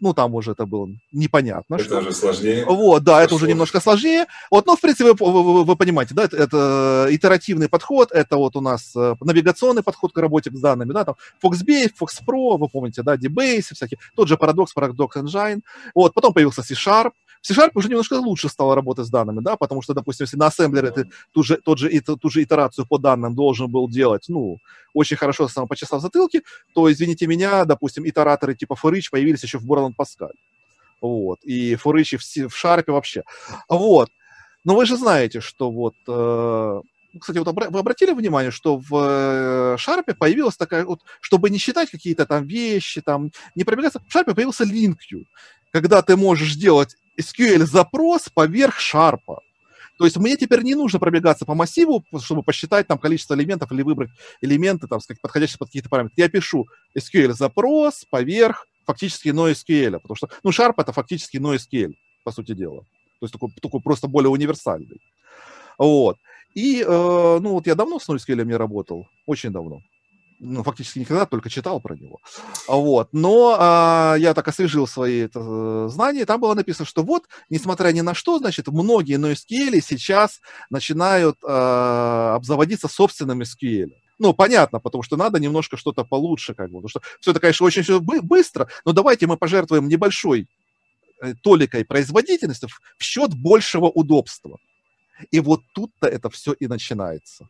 ну, 0.01 0.15
там 0.15 0.35
уже 0.35 0.53
это 0.53 0.65
было 0.65 0.89
непонятно. 1.13 1.75
Это 1.75 1.85
что. 1.85 1.99
уже 1.99 2.13
сложнее. 2.13 2.65
Вот, 2.65 3.05
да, 3.05 3.13
Пошло. 3.13 3.25
это 3.25 3.35
уже 3.35 3.49
немножко 3.49 3.81
сложнее. 3.81 4.27
Вот, 4.51 4.67
но, 4.67 4.75
в 4.77 4.81
принципе, 4.81 5.13
вы, 5.13 5.43
вы, 5.43 5.65
вы 5.65 5.77
понимаете, 5.77 6.15
да, 6.15 6.25
это, 6.25 6.37
это 6.39 7.07
итеративный 7.11 7.69
подход, 7.69 8.11
это 8.11 8.37
вот 8.37 8.57
у 8.57 8.61
нас 8.63 8.97
э, 8.97 9.15
навигационный 9.21 9.83
подход 9.83 10.13
к 10.13 10.19
работе 10.19 10.51
с 10.51 10.61
данными, 10.61 10.93
да, 10.93 11.05
там 11.05 11.17
FoxBase, 11.45 11.93
FoxPro, 12.01 12.57
вы 12.57 12.69
помните, 12.69 13.03
да, 13.03 13.17
DBase, 13.17 13.75
всякие, 13.75 13.99
тот 14.17 14.27
же 14.29 14.37
Paradox, 14.37 14.69
Paradox 14.75 15.11
Engine. 15.17 15.61
Вот, 15.95 16.15
потом 16.15 16.33
появился 16.33 16.63
C-Sharp, 16.63 17.11
C-Sharp 17.43 17.71
уже 17.75 17.89
немножко 17.89 18.15
лучше 18.15 18.49
стало 18.49 18.75
работать 18.75 19.07
с 19.07 19.11
данными, 19.11 19.41
да, 19.41 19.57
потому 19.57 19.83
что, 19.83 19.95
допустим, 19.95 20.25
если 20.25 20.37
на 20.37 20.49
ассемблере 20.49 20.91
ты 20.91 21.11
ту 21.33 21.43
же, 21.43 21.57
тот 21.57 21.79
же, 21.79 21.89
ту 22.01 22.31
же 22.31 22.43
итерацию 22.43 22.87
по 22.87 22.99
данным 22.99 23.35
должен 23.35 23.71
был 23.71 23.89
делать, 23.89 24.25
ну, 24.29 24.59
очень 24.95 25.17
хорошо 25.17 25.49
сам 25.49 25.67
почесав 25.67 26.03
затылки, 26.03 26.43
то, 26.75 26.91
извините 26.91 27.27
меня, 27.27 27.65
допустим, 27.65 28.07
итераторы 28.07 28.55
типа 28.55 28.77
ForEach 28.83 29.11
появились 29.11 29.43
еще 29.43 29.59
в 29.59 29.67
Borland 29.67 29.95
Pascal. 29.99 30.33
Вот, 31.01 31.39
и 31.45 31.75
ForEach 31.75 32.19
в, 32.19 32.49
в 32.51 32.65
Sharp 32.65 32.85
вообще. 32.89 33.23
Вот. 33.69 34.11
Но 34.65 34.77
вы 34.77 34.85
же 34.85 34.99
знаете, 34.99 35.41
что 35.41 35.71
вот 35.71 35.95
э, 36.07 36.81
кстати, 37.19 37.39
вот 37.39 37.53
вы 37.53 37.79
обратили 37.79 38.13
внимание, 38.13 38.51
что 38.51 38.77
в 38.77 39.77
Шарпе 39.79 40.15
появилась 40.15 40.57
такая 40.57 40.85
вот, 40.85 41.01
чтобы 41.21 41.51
не 41.51 41.59
считать 41.59 41.91
какие-то 41.91 42.27
там 42.27 42.47
вещи, 42.47 43.01
там, 43.01 43.33
не 43.55 43.65
пробегаться, 43.65 44.01
в 44.07 44.13
Шарпе 44.13 44.35
появился 44.35 44.65
LinkU, 44.65 45.25
когда 45.73 46.03
ты 46.03 46.17
можешь 46.17 46.55
делать 46.55 46.97
SQL-запрос 47.21 48.29
поверх 48.33 48.79
шарпа. 48.79 49.41
То 49.99 50.07
есть 50.07 50.17
мне 50.17 50.37
теперь 50.37 50.63
не 50.63 50.75
нужно 50.75 50.99
пробегаться 50.99 51.45
по 51.45 51.55
массиву, 51.55 52.05
чтобы 52.21 52.43
посчитать 52.43 52.87
там 52.87 52.99
количество 52.99 53.35
элементов 53.35 53.71
или 53.71 53.83
выбрать 53.83 54.11
элементы, 54.41 54.87
там, 54.87 54.99
подходящие 55.21 55.59
под 55.59 55.69
какие-то 55.69 55.91
параметры. 55.91 56.15
Я 56.17 56.29
пишу 56.31 56.67
SQL-запрос 56.97 58.07
поверх 58.09 58.67
фактически 58.87 59.29
NoSQL, 59.29 60.01
потому 60.01 60.17
что, 60.17 60.31
ну, 60.43 60.51
Sharp 60.51 60.75
это 60.79 60.93
фактически 60.93 61.37
NoSQL, 61.37 61.93
по 62.25 62.33
сути 62.33 62.55
дела. 62.55 62.81
То 63.21 63.27
есть 63.27 63.35
такой, 63.35 63.51
такой 63.61 63.81
просто 63.83 64.09
более 64.09 64.31
универсальный. 64.31 65.03
Вот. 65.77 66.17
И, 66.55 66.81
э, 66.81 66.87
ну, 66.89 67.51
вот 67.51 67.67
я 67.67 67.75
давно 67.75 67.99
с 67.99 68.09
NoSQL 68.09 68.45
не 68.45 68.57
работал, 68.57 69.07
очень 69.27 69.51
давно 69.51 69.83
ну, 70.41 70.63
фактически 70.63 71.01
никогда, 71.01 71.27
только 71.27 71.51
читал 71.51 71.81
про 71.81 71.95
него. 71.95 72.19
Вот. 72.67 73.11
Но 73.13 73.57
а, 73.59 74.17
я 74.19 74.33
так 74.35 74.49
освежил 74.49 74.87
свои 74.87 75.21
это, 75.21 75.89
знания, 75.89 76.25
там 76.25 76.41
было 76.41 76.55
написано, 76.55 76.87
что 76.87 77.03
вот, 77.03 77.29
несмотря 77.51 77.93
ни 77.93 78.01
на 78.01 78.15
что, 78.15 78.39
значит, 78.39 78.69
многие 78.69 79.19
NoSQL 79.19 79.81
сейчас 79.87 80.41
начинают 80.71 81.37
а, 81.47 82.35
обзаводиться 82.37 82.89
собственным 82.89 83.43
SQL. 83.43 83.91
Ну, 84.19 84.35
понятно, 84.35 84.81
потому 84.81 85.03
что 85.03 85.17
надо 85.17 85.39
немножко 85.39 85.77
что-то 85.77 86.05
получше, 86.05 86.55
как 86.55 86.69
бы, 86.69 86.81
потому 86.81 86.89
что 86.89 87.01
все 87.21 87.31
это, 87.31 87.41
конечно, 87.41 87.67
очень 87.67 87.83
все 87.83 88.01
быстро, 88.01 88.69
но 88.85 88.93
давайте 88.93 89.27
мы 89.27 89.37
пожертвуем 89.37 89.89
небольшой 89.89 90.47
э, 91.23 91.35
толикой 91.43 91.85
производительности 91.87 92.67
в 92.99 93.03
счет 93.03 93.35
большего 93.35 93.87
удобства. 93.87 94.59
И 95.31 95.41
вот 95.41 95.63
тут-то 95.75 96.07
это 96.07 96.29
все 96.29 96.53
и 96.53 96.67
начинается. 96.67 97.49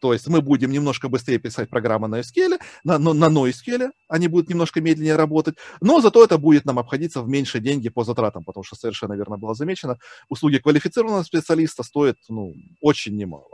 То 0.00 0.12
есть 0.12 0.28
мы 0.28 0.40
будем 0.40 0.70
немножко 0.70 1.08
быстрее 1.08 1.38
писать 1.38 1.68
программы 1.68 2.08
на 2.08 2.20
SQL, 2.20 2.58
на, 2.84 2.98
на, 2.98 3.12
на 3.12 3.26
NoSQL, 3.26 3.90
они 4.08 4.28
будут 4.28 4.48
немножко 4.48 4.80
медленнее 4.80 5.16
работать, 5.16 5.56
но 5.80 6.00
зато 6.00 6.22
это 6.22 6.38
будет 6.38 6.64
нам 6.64 6.78
обходиться 6.78 7.22
в 7.22 7.28
меньшие 7.28 7.60
деньги 7.60 7.88
по 7.88 8.04
затратам, 8.04 8.44
потому 8.44 8.64
что 8.64 8.76
совершенно 8.76 9.14
верно 9.14 9.36
было 9.36 9.54
замечено, 9.54 9.98
услуги 10.28 10.58
квалифицированного 10.58 11.22
специалиста 11.22 11.82
стоят 11.82 12.16
ну, 12.28 12.54
очень 12.80 13.16
немало. 13.16 13.48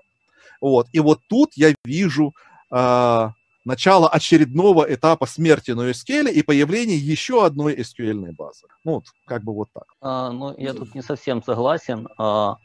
Вот. 0.60 0.88
И 0.92 1.00
вот 1.00 1.20
тут 1.28 1.52
я 1.56 1.74
вижу 1.84 2.34
э, 2.70 3.28
начало 3.64 4.08
очередного 4.08 4.84
этапа 4.92 5.26
смерти 5.26 5.70
NoSQL 5.70 6.30
и 6.30 6.42
появление 6.42 6.98
еще 6.98 7.44
одной 7.44 7.74
SQL 7.76 8.32
базы. 8.32 8.66
Ну, 8.84 8.94
вот, 8.94 9.04
как 9.26 9.42
бы 9.42 9.54
вот 9.54 9.68
так. 9.72 9.84
А, 10.00 10.30
ну, 10.30 10.54
я 10.58 10.74
тут 10.74 10.94
не 10.94 11.02
совсем 11.02 11.42
согласен. 11.42 12.08
А, 12.18 12.56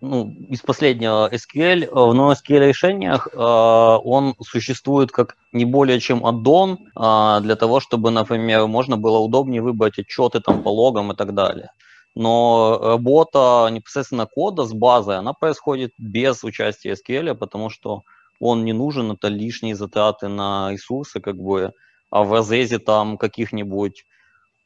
ну, 0.00 0.30
из 0.48 0.60
последнего 0.60 1.30
SQL, 1.32 1.88
в 1.90 2.14
NoSQL 2.14 2.68
решениях 2.68 3.28
а, 3.34 3.98
он 3.98 4.34
существует 4.40 5.12
как 5.12 5.36
не 5.52 5.64
более 5.64 6.00
чем 6.00 6.26
аддон 6.26 6.78
а, 6.94 7.40
для 7.40 7.56
того, 7.56 7.80
чтобы, 7.80 8.10
например, 8.10 8.66
можно 8.66 8.96
было 8.96 9.18
удобнее 9.18 9.62
выбрать 9.62 9.98
отчеты 9.98 10.40
там 10.40 10.62
по 10.62 10.68
логам 10.68 11.12
и 11.12 11.16
так 11.16 11.34
далее. 11.34 11.70
Но 12.14 12.78
работа 12.82 13.68
непосредственно 13.70 14.26
кода 14.26 14.64
с 14.64 14.72
базой, 14.72 15.18
она 15.18 15.32
происходит 15.32 15.92
без 15.98 16.42
участия 16.44 16.94
SQL, 16.94 17.34
потому 17.34 17.70
что 17.70 18.02
он 18.40 18.64
не 18.64 18.72
нужен, 18.72 19.12
это 19.12 19.28
лишние 19.28 19.76
затраты 19.76 20.28
на 20.28 20.72
ресурсы, 20.72 21.20
как 21.20 21.36
бы, 21.36 21.72
а 22.10 22.24
в 22.24 22.32
разрезе 22.32 22.78
там 22.78 23.18
каких-нибудь 23.18 24.04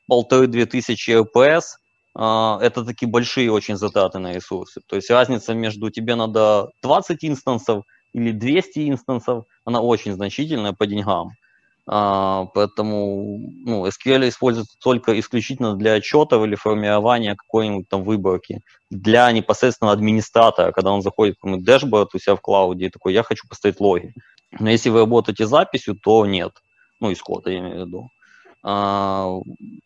полторы-две 0.06 0.66
тысячи 0.66 1.10
а, 1.12 1.24
это 2.14 2.84
такие 2.84 3.08
большие 3.08 3.52
очень 3.52 3.76
затраты 3.76 4.18
на 4.18 4.32
ресурсы. 4.32 4.80
То 4.86 4.96
есть 4.96 5.10
разница 5.10 5.54
между 5.54 5.90
тебе 5.90 6.16
надо 6.16 6.70
20 6.82 7.24
инстансов 7.24 7.84
или 8.12 8.32
200 8.32 8.90
инстансов, 8.90 9.44
она 9.64 9.80
очень 9.80 10.12
значительная 10.14 10.72
по 10.72 10.86
деньгам. 10.86 11.30
А, 11.92 12.46
поэтому 12.54 13.38
ну, 13.64 13.86
SQL 13.86 14.28
используется 14.28 14.76
только 14.80 15.18
исключительно 15.18 15.74
для 15.74 15.94
отчетов 15.94 16.44
или 16.44 16.54
формирования 16.54 17.34
какой-нибудь 17.34 17.88
там 17.88 18.04
выборки. 18.04 18.60
Для 18.90 19.30
непосредственно 19.32 19.92
администратора, 19.92 20.72
когда 20.72 20.92
он 20.92 21.02
заходит 21.02 21.34
в 21.34 21.40
какой-нибудь 21.40 21.64
дэшборд 21.64 22.14
у 22.14 22.18
себя 22.18 22.36
в 22.36 22.40
клауде 22.40 22.86
и 22.86 22.90
такой, 22.90 23.12
я 23.12 23.22
хочу 23.22 23.48
поставить 23.48 23.80
логи. 23.80 24.12
Но 24.58 24.70
если 24.70 24.90
вы 24.90 25.00
работаете 25.00 25.46
записью, 25.46 25.96
то 25.96 26.26
нет. 26.26 26.52
Ну, 27.00 27.10
из 27.10 27.20
кода, 27.20 27.50
я 27.50 27.58
имею 27.58 27.84
в 27.84 27.86
виду. 27.86 28.08
А, 28.62 29.38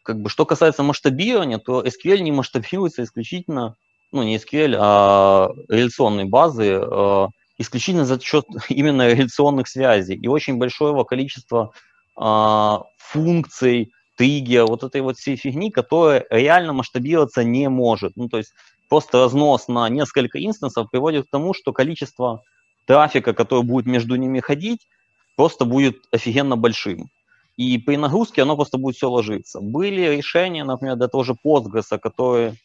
как 0.03 0.21
бы, 0.21 0.29
что 0.29 0.47
касается 0.47 0.83
масштабирования, 0.83 1.59
то 1.59 1.83
SQL 1.83 2.21
не 2.21 2.33
масштабируется 2.33 3.05
исключительно, 3.05 3.77
ну, 4.13 4.23
не 4.23 4.37
SQL, 4.37 4.77
а 4.79 5.51
реляционной 5.69 6.25
базы, 6.25 6.81
а, 6.81 7.29
исключительно 7.59 8.05
за 8.05 8.21
счет 8.21 8.47
именно 8.69 9.13
реляционных 9.13 9.69
связей 9.69 10.17
и 10.17 10.27
очень 10.27 10.57
большого 10.57 11.05
количества 11.05 11.73
а, 12.17 12.83
функций, 12.99 13.93
триггер, 14.17 14.67
вот 14.67 14.85
этой 14.85 15.01
вот 15.01 15.17
всей 15.19 15.37
фигни, 15.37 15.71
которая 15.71 16.25
реально 16.31 16.73
масштабироваться 16.73 17.45
не 17.45 17.69
может. 17.69 18.17
Ну, 18.17 18.29
то 18.29 18.39
есть 18.39 18.53
просто 18.89 19.19
разнос 19.19 19.69
на 19.69 19.89
несколько 19.89 20.45
инстансов 20.45 20.91
приводит 20.91 21.27
к 21.27 21.31
тому, 21.31 21.55
что 21.55 21.73
количество 21.73 22.43
трафика, 22.87 23.33
который 23.33 23.65
будет 23.65 23.87
между 23.87 24.15
ними 24.17 24.41
ходить, 24.41 24.87
просто 25.37 25.65
будет 25.65 25.97
офигенно 26.13 26.57
большим. 26.57 27.09
И 27.57 27.79
при 27.79 27.97
нагрузке 27.97 28.43
оно 28.43 28.57
просто 28.57 28.79
будет 28.79 28.97
все 28.97 29.09
ложиться. 29.09 29.61
Были 29.61 30.17
решения, 30.17 30.65
например, 30.65 30.97
для 30.97 31.09
того 31.09 31.23
же 31.25 31.35
Postgres, 31.45 31.99
которые 31.99 32.57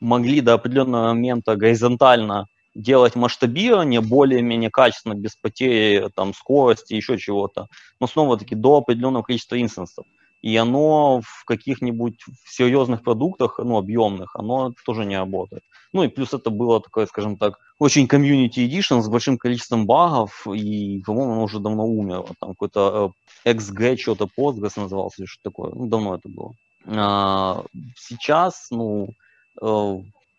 могли 0.00 0.40
до 0.40 0.54
определенного 0.54 1.08
момента 1.08 1.54
горизонтально 1.56 2.46
делать 2.74 3.14
масштабирование 3.14 4.00
более-менее 4.00 4.70
качественно, 4.70 5.14
без 5.14 5.36
потери 5.36 6.08
там, 6.14 6.34
скорости, 6.34 6.94
еще 6.94 7.18
чего-то, 7.18 7.68
но 8.00 8.06
снова-таки 8.06 8.54
до 8.54 8.78
определенного 8.78 9.22
количества 9.22 9.60
инстансов. 9.60 10.06
И 10.40 10.56
оно 10.56 11.20
в 11.20 11.44
каких-нибудь 11.44 12.16
серьезных 12.44 13.02
продуктах, 13.02 13.60
ну, 13.62 13.76
объемных, 13.76 14.34
оно 14.34 14.72
тоже 14.84 15.04
не 15.04 15.16
работает. 15.16 15.62
Ну 15.92 16.02
и 16.02 16.08
плюс 16.08 16.34
это 16.34 16.50
было 16.50 16.80
такое, 16.80 17.06
скажем 17.06 17.36
так, 17.36 17.58
очень 17.78 18.06
community 18.06 18.66
edition 18.66 19.02
с 19.02 19.08
большим 19.08 19.38
количеством 19.38 19.86
багов, 19.86 20.46
и, 20.48 21.00
по-моему, 21.06 21.32
оно 21.34 21.44
уже 21.44 21.60
давно 21.60 21.86
умерло. 21.86 22.30
Там 22.40 22.50
какой-то 22.50 23.12
э, 23.14 23.21
XG, 23.46 23.96
что-то 23.96 24.28
Postgres 24.38 24.80
назывался, 24.80 25.22
или 25.22 25.26
что 25.26 25.42
такое. 25.42 25.72
Ну, 25.74 25.86
давно 25.86 26.14
это 26.14 26.28
было. 26.28 26.52
А, 26.86 27.64
сейчас, 27.96 28.68
ну, 28.70 29.08
э, 29.60 29.64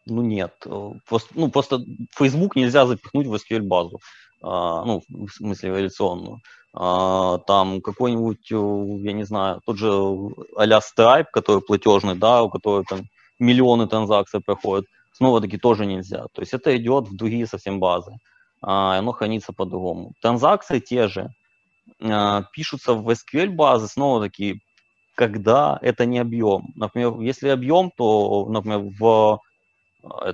ну 0.06 0.22
нет. 0.22 0.54
Э, 0.66 0.92
просто, 1.08 1.30
ну, 1.36 1.50
просто 1.50 1.84
Facebook 2.16 2.56
нельзя 2.56 2.86
запихнуть 2.86 3.28
в 3.28 3.34
SQL-базу. 3.34 4.00
А, 4.42 4.84
ну, 4.84 5.04
в 5.10 5.30
смысле, 5.30 5.70
эволюционную. 5.70 6.40
А, 6.76 7.38
там 7.40 7.82
какой-нибудь, 7.82 8.52
э, 8.52 9.06
я 9.06 9.14
не 9.14 9.24
знаю, 9.24 9.62
тот 9.66 9.78
же 9.78 9.92
а-ля 10.58 10.80
Stripe, 10.80 11.28
который 11.32 11.62
платежный, 11.62 12.16
да, 12.16 12.44
у 12.44 12.50
которого 12.50 12.84
там 12.84 13.04
миллионы 13.40 13.88
транзакций 13.88 14.42
проходят, 14.42 14.86
снова-таки 15.14 15.58
тоже 15.58 15.86
нельзя. 15.86 16.26
То 16.34 16.42
есть 16.42 16.54
это 16.54 16.76
идет 16.76 17.08
в 17.08 17.16
другие 17.16 17.46
совсем 17.48 17.80
базы. 17.80 18.14
А, 18.62 18.98
оно 18.98 19.12
хранится 19.12 19.54
по-другому. 19.54 20.14
Транзакции 20.22 20.80
те 20.80 21.08
же. 21.08 21.30
А, 22.02 22.44
пишутся 22.54 22.94
в 22.94 23.10
SQL-базы, 23.10 23.88
снова-таки, 23.88 24.62
когда 25.16 25.78
это 25.82 26.06
не 26.06 26.20
объем. 26.20 26.74
Например, 26.76 27.20
если 27.22 27.50
объем, 27.50 27.92
то, 27.96 28.48
например, 28.50 28.82
в 29.00 29.40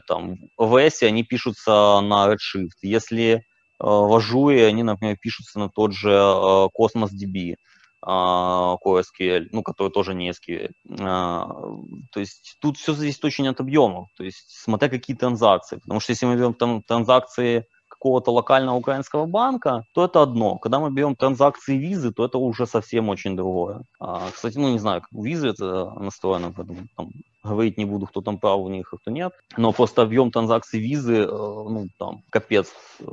там, 0.07 0.37
в 0.57 0.75
AWS 0.75 1.07
они 1.07 1.23
пишутся 1.23 2.01
на 2.01 2.27
Redshift. 2.33 2.79
Если 2.81 3.33
э, 3.33 3.39
в 3.79 4.17
Azure 4.17 4.65
они, 4.65 4.83
например, 4.83 5.17
пишутся 5.21 5.59
на 5.59 5.69
тот 5.69 5.93
же 5.93 6.09
э, 6.09 6.67
Cosmos 6.77 7.09
DB, 7.11 7.55
CoSQL, 8.01 9.49
ну, 9.51 9.61
который 9.61 9.91
тоже 9.91 10.13
не 10.13 10.31
SQL. 10.31 10.71
То 10.87 12.19
есть 12.19 12.55
тут 12.61 12.77
все 12.77 12.93
зависит 12.93 13.25
очень 13.25 13.45
от 13.49 13.59
объемов, 13.59 14.07
то 14.15 14.23
есть 14.23 14.57
смотря 14.57 14.87
какие 14.87 15.17
транзакции. 15.17 15.79
Потому 15.79 15.99
что 15.99 16.13
если 16.13 16.25
мы 16.25 16.35
берем 16.37 16.53
там 16.53 16.81
транзакции 16.81 17.65
какого-то 17.99 18.31
локального 18.31 18.77
украинского 18.77 19.25
банка, 19.25 19.83
то 19.93 20.05
это 20.05 20.21
одно. 20.21 20.57
Когда 20.57 20.79
мы 20.79 20.89
берем 20.89 21.15
транзакции 21.15 21.77
визы, 21.77 22.11
то 22.13 22.25
это 22.25 22.37
уже 22.37 22.65
совсем 22.65 23.09
очень 23.09 23.35
другое. 23.35 23.81
А, 23.99 24.29
кстати, 24.33 24.57
ну 24.57 24.69
не 24.69 24.79
знаю, 24.79 25.01
как 25.01 25.11
визы 25.11 25.49
это 25.49 25.91
настроено, 25.99 26.53
поэтому 26.55 26.87
там 26.95 27.09
говорить 27.43 27.77
не 27.77 27.85
буду, 27.85 28.05
кто 28.05 28.21
там 28.21 28.37
прав 28.37 28.59
у 28.59 28.69
них, 28.69 28.93
а 28.93 28.97
кто 28.97 29.11
нет. 29.11 29.33
Но 29.57 29.73
просто 29.73 30.01
объем 30.01 30.31
транзакций 30.31 30.79
визы, 30.79 31.15
э, 31.15 31.27
ну 31.27 31.87
там, 31.97 32.23
капец, 32.29 32.71
э, 32.99 33.05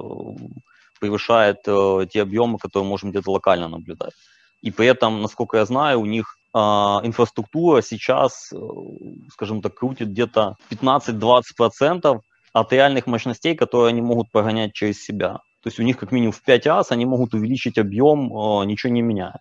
превышает 1.01 1.59
э, 1.67 2.07
те 2.13 2.23
объемы, 2.23 2.59
которые 2.59 2.89
можем 2.89 3.11
где-то 3.11 3.33
локально 3.33 3.69
наблюдать. 3.69 4.15
И 4.63 4.71
при 4.71 4.87
этом, 4.87 5.21
насколько 5.21 5.57
я 5.57 5.65
знаю, 5.65 6.01
у 6.01 6.07
них 6.07 6.37
а, 6.55 7.01
инфраструктура 7.05 7.83
сейчас, 7.83 8.51
скажем 9.31 9.61
так, 9.61 9.75
крутит 9.75 10.09
где-то 10.09 10.57
15-20% 10.71 12.21
от 12.61 12.73
реальных 12.73 13.07
мощностей, 13.07 13.55
которые 13.55 13.91
они 13.91 14.01
могут 14.01 14.31
погонять 14.33 14.73
через 14.73 15.05
себя. 15.05 15.35
То 15.63 15.69
есть 15.69 15.79
у 15.79 15.83
них 15.83 15.99
как 15.99 16.11
минимум 16.11 16.33
в 16.33 16.43
5 16.43 16.67
раз 16.67 16.91
они 16.91 17.05
могут 17.05 17.35
увеличить 17.35 17.77
объем, 17.77 18.33
э, 18.33 18.65
ничего 18.65 18.93
не 18.93 19.03
меняя. 19.03 19.41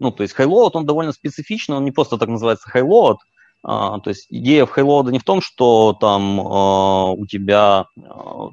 Ну, 0.00 0.10
то 0.10 0.24
есть 0.24 0.34
highload, 0.36 0.70
он 0.74 0.84
довольно 0.84 1.12
специфичный, 1.12 1.76
он 1.76 1.84
не 1.84 1.92
просто 1.92 2.18
так 2.18 2.28
называется 2.28 2.68
highload, 2.74 3.18
а, 3.64 4.00
то 4.00 4.10
есть 4.10 4.26
идея 4.28 4.66
в 4.66 4.76
highload 4.76 5.12
не 5.12 5.20
в 5.20 5.24
том, 5.24 5.40
что 5.40 5.92
там 5.92 6.40
э, 6.40 7.12
у 7.16 7.24
тебя 7.26 7.86
э, 7.96 8.00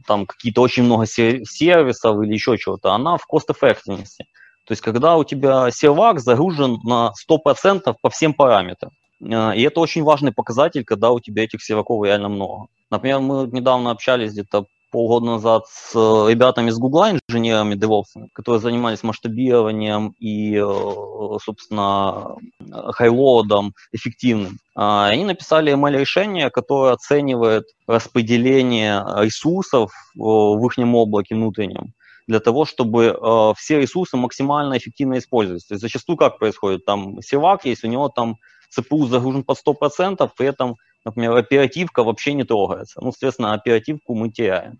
там 0.05 0.27
какие-то 0.27 0.61
очень 0.61 0.83
много 0.83 1.07
сервисов 1.07 2.21
или 2.21 2.33
еще 2.33 2.59
чего-то, 2.59 2.93
она 2.93 3.17
в 3.17 3.25
cost-effectiveness. 3.31 4.19
То 4.67 4.73
есть 4.73 4.83
когда 4.83 5.17
у 5.17 5.23
тебя 5.23 5.71
сервак 5.71 6.19
загружен 6.19 6.77
на 6.83 7.11
100% 7.27 7.95
по 7.99 8.09
всем 8.11 8.35
параметрам. 8.35 8.91
Э, 9.21 9.55
и 9.55 9.61
это 9.61 9.79
очень 9.79 10.03
важный 10.03 10.31
показатель, 10.31 10.83
когда 10.83 11.11
у 11.11 11.19
тебя 11.19 11.43
этих 11.43 11.63
серваков 11.63 12.05
реально 12.05 12.29
много. 12.29 12.67
Например, 12.89 13.19
мы 13.19 13.47
недавно 13.51 13.91
общались 13.91 14.31
где-то 14.31 14.65
полгода 14.91 15.25
назад 15.25 15.65
с 15.67 15.93
э, 15.95 16.31
ребятами 16.31 16.71
с 16.71 16.77
Гугла, 16.79 17.11
инженерами, 17.11 17.75
девопсами, 17.75 18.29
которые 18.33 18.59
занимались 18.59 19.03
масштабированием 19.03 20.15
и, 20.19 20.55
э, 20.55 21.37
собственно, 21.43 22.35
хайлоадом 22.71 23.75
эффективным. 23.91 24.57
А, 24.75 25.07
они 25.07 25.25
написали 25.25 25.73
ML-решение, 25.73 26.49
которое 26.49 26.93
оценивает 26.93 27.65
распределение 27.87 29.03
ресурсов 29.17 29.91
в 30.15 30.65
их 30.65 30.77
облаке 30.95 31.35
внутреннем 31.35 31.93
для 32.27 32.39
того, 32.39 32.65
чтобы 32.65 33.17
все 33.57 33.81
ресурсы 33.81 34.15
максимально 34.15 34.77
эффективно 34.77 35.17
использовались. 35.17 35.65
То 35.65 35.73
есть 35.73 35.81
зачастую 35.81 36.15
как 36.15 36.37
происходит? 36.37 36.85
Там 36.85 37.19
сервак 37.23 37.65
есть, 37.65 37.83
у 37.83 37.87
него 37.87 38.09
там 38.09 38.37
ЦПУ 38.69 39.07
загружен 39.07 39.43
под 39.43 39.57
100%, 39.57 40.29
при 40.37 40.47
этом 40.47 40.75
например, 41.05 41.35
оперативка 41.35 42.03
вообще 42.03 42.33
не 42.33 42.43
трогается. 42.43 42.99
Ну, 43.01 43.11
соответственно, 43.11 43.53
оперативку 43.53 44.15
мы 44.15 44.29
теряем. 44.29 44.79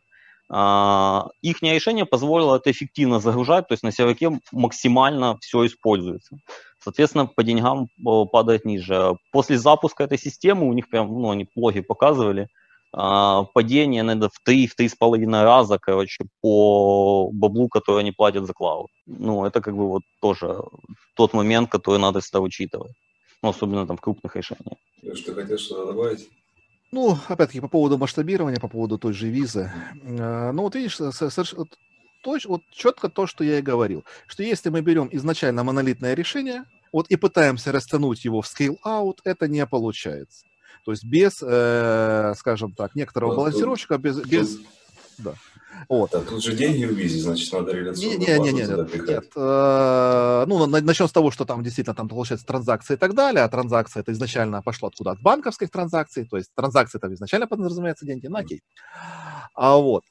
А, 0.52 1.28
их 1.42 1.62
решение 1.62 2.06
позволило 2.06 2.56
это 2.56 2.72
эффективно 2.72 3.20
загружать, 3.20 3.68
то 3.68 3.74
есть 3.74 3.84
на 3.84 3.92
серваке 3.92 4.40
максимально 4.52 5.38
все 5.42 5.66
используется. 5.66 6.38
Соответственно, 6.80 7.28
по 7.28 7.44
деньгам 7.44 7.88
падает 8.32 8.66
ниже. 8.66 9.16
После 9.32 9.58
запуска 9.58 10.04
этой 10.04 10.18
системы 10.18 10.68
у 10.68 10.74
них 10.74 10.90
прям, 10.90 11.08
ну, 11.08 11.30
они 11.30 11.46
плохи 11.46 11.82
показывали, 11.82 12.48
а, 12.92 13.44
падение, 13.44 14.02
наверное, 14.02 14.30
в 14.30 14.40
три, 14.44 14.66
в 14.66 14.74
три 14.76 14.90
с 14.90 14.96
половиной 14.96 15.44
раза, 15.44 15.78
короче, 15.78 16.26
по 16.42 17.30
баблу, 17.32 17.70
который 17.70 18.00
они 18.00 18.12
платят 18.12 18.48
за 18.48 18.54
клауд. 18.54 18.90
Ну, 19.06 19.46
это 19.46 19.62
как 19.62 19.76
бы 19.76 19.88
вот 19.88 20.02
тоже 20.20 20.64
тот 21.16 21.34
момент, 21.34 21.70
который 21.70 22.00
надо 22.00 22.22
всегда 22.22 22.40
учитывать. 22.40 22.94
Ну, 23.42 23.50
особенно 23.50 23.88
там 23.88 23.98
в 23.98 24.02
крупных 24.02 24.36
решениях. 24.36 24.78
Что 25.16 25.34
хотел 25.34 25.58
что-то 25.58 25.94
добавить? 25.94 26.30
Ну, 26.92 27.18
опять-таки, 27.28 27.62
по 27.62 27.68
поводу 27.68 27.98
масштабирования, 27.98 28.60
по 28.60 28.68
поводу 28.68 28.98
той 28.98 29.14
же 29.14 29.30
визы. 29.30 29.72
А, 30.20 30.52
ну, 30.52 30.64
вот 30.64 30.76
видишь, 30.76 30.98
совершенно, 30.98 31.66
вот 32.26 32.62
четко 32.72 33.10
то, 33.10 33.28
что 33.28 33.44
я 33.44 33.60
и 33.60 33.62
говорил, 33.62 34.04
что 34.28 34.44
если 34.44 34.70
мы 34.70 34.82
берем 34.82 35.08
изначально 35.12 35.64
монолитное 35.64 36.16
решение, 36.16 36.66
вот 36.92 37.08
и 37.10 37.16
пытаемся 37.16 37.72
растянуть 37.72 38.26
его 38.26 38.42
в 38.42 38.48
scale-out, 38.48 39.20
это 39.24 39.48
не 39.48 39.66
получается. 39.68 40.46
То 40.84 40.92
есть 40.92 41.04
без, 41.04 41.44
э, 41.44 42.34
скажем 42.38 42.74
так, 42.74 42.96
некоторого 42.96 43.32
вот, 43.32 43.38
балансировщика, 43.38 43.98
без... 43.98 44.20
Без 44.22 44.58
да. 45.20 45.36
Вот. 45.88 46.12
Да, 46.12 46.22
тут 46.22 46.44
же 46.44 46.54
деньги 46.54 46.86
в 46.86 46.94
визе, 46.94 47.20
значит, 47.20 47.52
надо 47.54 47.72
реляционную 47.72 48.20
не, 48.20 48.26
не, 48.26 48.40
не, 48.40 48.52
не, 48.52 48.68
нет, 48.68 49.08
нет. 49.08 49.26
Э, 49.36 50.46
ну, 50.48 50.66
начнем 50.66 51.08
с 51.08 51.12
того, 51.12 51.32
что 51.32 51.46
там 51.46 51.64
действительно 51.64 51.96
там 51.96 52.10
получается 52.10 52.46
транзакции 52.46 52.96
и 52.96 52.98
так 52.98 53.14
далее, 53.14 53.44
а 53.44 53.50
транзакция 53.50 54.02
это 54.02 54.12
изначально 54.12 54.62
пошло 54.62 54.90
откуда? 54.90 55.12
От 55.12 55.22
банковских 55.22 55.70
транзакций, 55.72 56.26
то 56.26 56.38
есть 56.38 56.50
транзакции 56.56 57.00
там 57.00 57.14
изначально 57.14 57.48
подразумевается 57.48 58.06
деньги, 58.06 58.28
на 58.28 58.40
окей. 58.40 58.62
А 59.56 59.78
вот. 59.78 60.04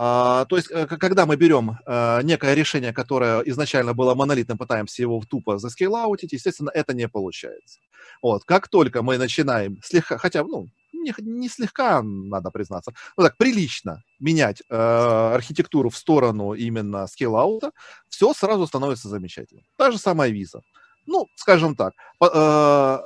А, 0.00 0.44
то 0.44 0.56
есть, 0.56 0.70
э, 0.70 0.86
когда 0.86 1.26
мы 1.26 1.34
берем 1.34 1.76
а, 1.84 2.22
некое 2.22 2.54
решение, 2.54 2.92
которое 2.92 3.40
изначально 3.40 3.94
было 3.94 4.14
монолитным, 4.14 4.56
пытаемся 4.56 5.02
его 5.02 5.20
тупо 5.28 5.58
заскейлаутить, 5.58 6.32
естественно, 6.32 6.70
это 6.72 6.94
не 6.94 7.08
получается. 7.08 7.80
Вот, 8.22 8.44
как 8.44 8.68
только 8.68 9.02
мы 9.02 9.18
начинаем 9.18 9.80
слегка, 9.82 10.16
хотя, 10.16 10.44
ну, 10.44 10.68
не, 11.02 11.14
не 11.18 11.48
слегка, 11.48 12.02
надо 12.02 12.50
признаться, 12.50 12.92
ну 13.16 13.24
так, 13.24 13.36
прилично 13.36 14.02
менять 14.20 14.62
э, 14.68 14.74
архитектуру 14.74 15.90
в 15.90 15.96
сторону 15.96 16.54
именно 16.54 17.06
скейлаута, 17.06 17.72
все 18.08 18.32
сразу 18.34 18.66
становится 18.66 19.08
замечательно. 19.08 19.62
Та 19.76 19.90
же 19.90 19.98
самая 19.98 20.30
виза. 20.30 20.60
Ну, 21.06 21.26
скажем 21.36 21.74
так, 21.74 21.94
э, 22.22 22.98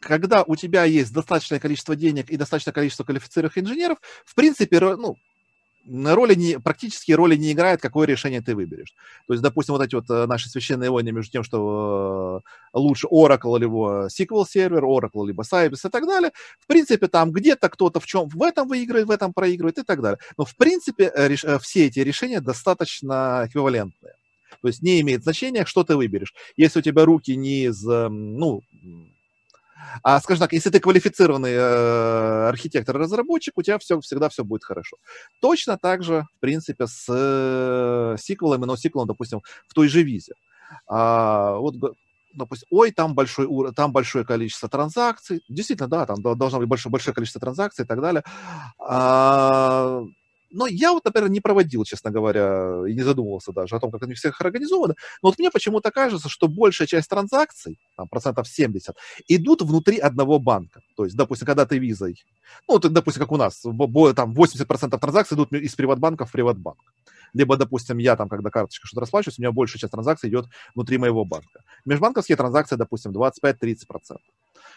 когда 0.00 0.42
у 0.42 0.56
тебя 0.56 0.84
есть 0.84 1.12
достаточное 1.12 1.60
количество 1.60 1.96
денег 1.96 2.30
и 2.30 2.36
достаточное 2.36 2.72
количество 2.72 3.04
квалифицированных 3.04 3.58
инженеров, 3.58 3.98
в 4.24 4.34
принципе, 4.34 4.80
ну, 4.80 5.16
роли 5.86 6.34
не, 6.34 6.58
практически 6.58 7.12
роли 7.12 7.36
не 7.36 7.52
играет, 7.52 7.80
какое 7.80 8.06
решение 8.06 8.40
ты 8.40 8.54
выберешь. 8.54 8.94
То 9.26 9.34
есть, 9.34 9.42
допустим, 9.42 9.74
вот 9.74 9.82
эти 9.82 9.94
вот 9.94 10.08
э, 10.10 10.26
наши 10.26 10.48
священные 10.48 10.90
войны 10.90 11.12
между 11.12 11.32
тем, 11.32 11.44
что 11.44 12.42
э, 12.42 12.78
лучше 12.78 13.06
Oracle 13.08 13.58
либо 13.58 14.08
SQL 14.08 14.44
сервер, 14.48 14.84
Oracle 14.84 15.26
либо 15.26 15.42
Sybase 15.42 15.86
и 15.88 15.90
так 15.90 16.06
далее. 16.06 16.32
В 16.58 16.66
принципе, 16.66 17.08
там 17.08 17.32
где-то 17.32 17.68
кто-то 17.68 18.00
в 18.00 18.06
чем 18.06 18.28
в 18.28 18.42
этом 18.42 18.68
выигрывает, 18.68 19.06
в 19.06 19.10
этом 19.10 19.32
проигрывает 19.32 19.78
и 19.78 19.82
так 19.82 20.00
далее. 20.00 20.18
Но 20.36 20.44
в 20.44 20.56
принципе 20.56 21.12
э, 21.14 21.28
реш, 21.28 21.44
все 21.60 21.86
эти 21.86 22.00
решения 22.00 22.40
достаточно 22.40 23.44
эквивалентные. 23.46 24.14
То 24.62 24.68
есть 24.68 24.82
не 24.82 25.00
имеет 25.00 25.22
значения, 25.22 25.66
что 25.66 25.84
ты 25.84 25.96
выберешь. 25.96 26.32
Если 26.56 26.78
у 26.78 26.82
тебя 26.82 27.04
руки 27.04 27.36
не 27.36 27.64
из, 27.64 27.82
ну, 27.82 28.62
а, 30.02 30.20
скажем 30.20 30.40
так, 30.40 30.52
если 30.52 30.70
ты 30.70 30.80
квалифицированный 30.80 31.52
э, 31.52 32.48
архитектор-разработчик, 32.48 33.56
у 33.56 33.62
тебя 33.62 33.78
все, 33.78 34.00
всегда 34.00 34.28
все 34.28 34.44
будет 34.44 34.64
хорошо. 34.64 34.96
Точно 35.40 35.78
так 35.78 36.02
же, 36.02 36.26
в 36.36 36.40
принципе, 36.40 36.86
с 36.86 37.06
э, 37.08 38.16
сиквелом 38.18 38.64
и 38.64 38.68
NoSQL, 38.68 39.06
допустим, 39.06 39.40
в 39.68 39.74
той 39.74 39.88
же 39.88 40.02
визе. 40.02 40.34
А, 40.86 41.56
вот 41.56 41.76
допустим, 42.34 42.66
ой, 42.70 42.90
там, 42.90 43.14
большой, 43.14 43.48
там 43.74 43.92
большое 43.92 44.24
количество 44.24 44.68
транзакций. 44.68 45.42
Действительно, 45.48 45.88
да, 45.88 46.06
там 46.06 46.20
должно 46.20 46.58
быть 46.58 46.68
большое, 46.68 46.90
большое 46.90 47.14
количество 47.14 47.40
транзакций 47.40 47.84
и 47.84 47.88
так 47.88 48.00
далее. 48.00 48.22
А, 48.78 50.02
но 50.54 50.66
я 50.66 50.92
вот, 50.92 51.04
например, 51.04 51.30
не 51.30 51.40
проводил, 51.40 51.84
честно 51.84 52.10
говоря, 52.10 52.82
и 52.88 52.94
не 52.94 53.02
задумывался 53.02 53.52
даже 53.52 53.76
о 53.76 53.80
том, 53.80 53.90
как 53.90 54.02
они 54.02 54.14
всех 54.14 54.40
организованы. 54.40 54.94
Но 55.22 55.28
вот 55.28 55.38
мне 55.38 55.50
почему-то 55.50 55.90
кажется, 55.90 56.28
что 56.28 56.48
большая 56.48 56.86
часть 56.86 57.08
транзакций, 57.08 57.78
там, 57.96 58.08
процентов 58.08 58.48
70, 58.48 58.96
идут 59.28 59.62
внутри 59.62 59.98
одного 59.98 60.38
банка. 60.38 60.80
То 60.96 61.04
есть, 61.04 61.16
допустим, 61.16 61.46
когда 61.46 61.66
ты 61.66 61.78
визой, 61.78 62.24
ну, 62.68 62.74
вот, 62.74 62.92
допустим, 62.92 63.22
как 63.22 63.32
у 63.32 63.36
нас, 63.36 63.60
там 63.60 64.32
80% 64.32 64.98
транзакций 64.98 65.34
идут 65.34 65.52
из 65.52 65.74
приватбанка 65.74 66.24
в 66.24 66.32
приватбанк. 66.32 66.78
Либо, 67.32 67.56
допустим, 67.56 67.98
я 67.98 68.16
там, 68.16 68.28
когда 68.28 68.50
карточка 68.50 68.86
что-то 68.86 69.00
расплачиваюсь, 69.00 69.38
у 69.38 69.42
меня 69.42 69.50
большая 69.50 69.80
часть 69.80 69.90
транзакций 69.90 70.30
идет 70.30 70.46
внутри 70.74 70.98
моего 70.98 71.24
банка. 71.24 71.64
Межбанковские 71.84 72.36
транзакции, 72.36 72.76
допустим, 72.76 73.10
25-30%. 73.12 74.18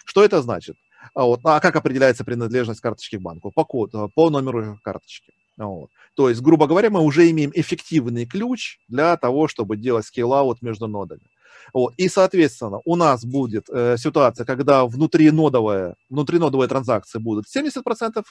Что 0.05 0.23
это 0.23 0.41
значит? 0.41 0.75
А, 1.13 1.25
вот, 1.25 1.41
а 1.43 1.59
как 1.59 1.75
определяется 1.75 2.23
принадлежность 2.23 2.81
карточки 2.81 3.17
к 3.17 3.21
банку? 3.21 3.51
По 3.51 3.63
коду, 3.63 4.11
по 4.15 4.29
номеру 4.29 4.79
карточки. 4.83 5.33
Вот. 5.57 5.89
То 6.15 6.29
есть, 6.29 6.41
грубо 6.41 6.67
говоря, 6.67 6.89
мы 6.89 7.01
уже 7.01 7.29
имеем 7.31 7.51
эффективный 7.53 8.25
ключ 8.25 8.77
для 8.87 9.17
того, 9.17 9.47
чтобы 9.47 9.75
делать 9.75 10.05
scale-out 10.05 10.61
между 10.61 10.87
нодами. 10.87 11.29
Вот. 11.73 11.93
И, 11.97 12.07
соответственно, 12.09 12.79
у 12.85 12.95
нас 12.95 13.25
будет 13.25 13.67
э, 13.69 13.97
ситуация, 13.97 14.45
когда 14.45 14.85
внутринодовая, 14.85 15.95
внутринодовые 16.09 16.67
транзакции 16.67 17.19
будут 17.19 17.45
70% 17.53 18.23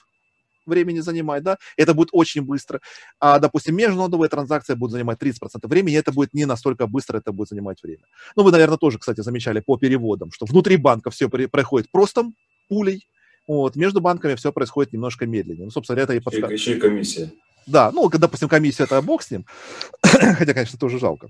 времени 0.66 1.00
занимать, 1.00 1.42
да, 1.42 1.58
это 1.76 1.94
будет 1.94 2.08
очень 2.12 2.42
быстро. 2.42 2.80
А, 3.20 3.38
допустим, 3.38 3.76
межнодовые 3.76 4.28
транзакции 4.28 4.74
будут 4.74 4.92
занимать 4.92 5.18
30% 5.20 5.32
времени, 5.64 5.96
это 5.96 6.12
будет 6.12 6.34
не 6.34 6.44
настолько 6.44 6.86
быстро, 6.86 7.18
это 7.18 7.32
будет 7.32 7.48
занимать 7.48 7.82
время. 7.82 8.04
Ну, 8.36 8.42
вы, 8.42 8.50
наверное, 8.50 8.78
тоже, 8.78 8.98
кстати, 8.98 9.20
замечали 9.20 9.60
по 9.60 9.76
переводам, 9.76 10.30
что 10.32 10.46
внутри 10.46 10.76
банка 10.76 11.10
все 11.10 11.28
проходит 11.28 11.90
просто 11.90 12.24
пулей, 12.68 13.06
вот, 13.46 13.76
между 13.76 14.00
банками 14.00 14.34
все 14.34 14.52
происходит 14.52 14.92
немножко 14.92 15.26
медленнее. 15.26 15.66
Ну, 15.66 15.70
собственно, 15.70 15.98
это 15.98 16.14
и 16.14 16.20
подсказывает. 16.20 16.58
Еще 16.58 16.76
и 16.76 16.80
комиссия. 16.80 17.32
Да, 17.66 17.90
ну, 17.92 18.08
допустим, 18.08 18.48
комиссия 18.48 18.84
это 18.84 19.02
бог 19.02 19.22
с 19.22 19.30
ним, 19.30 19.44
хотя, 20.02 20.54
конечно, 20.54 20.78
тоже 20.78 20.98
жалко. 20.98 21.28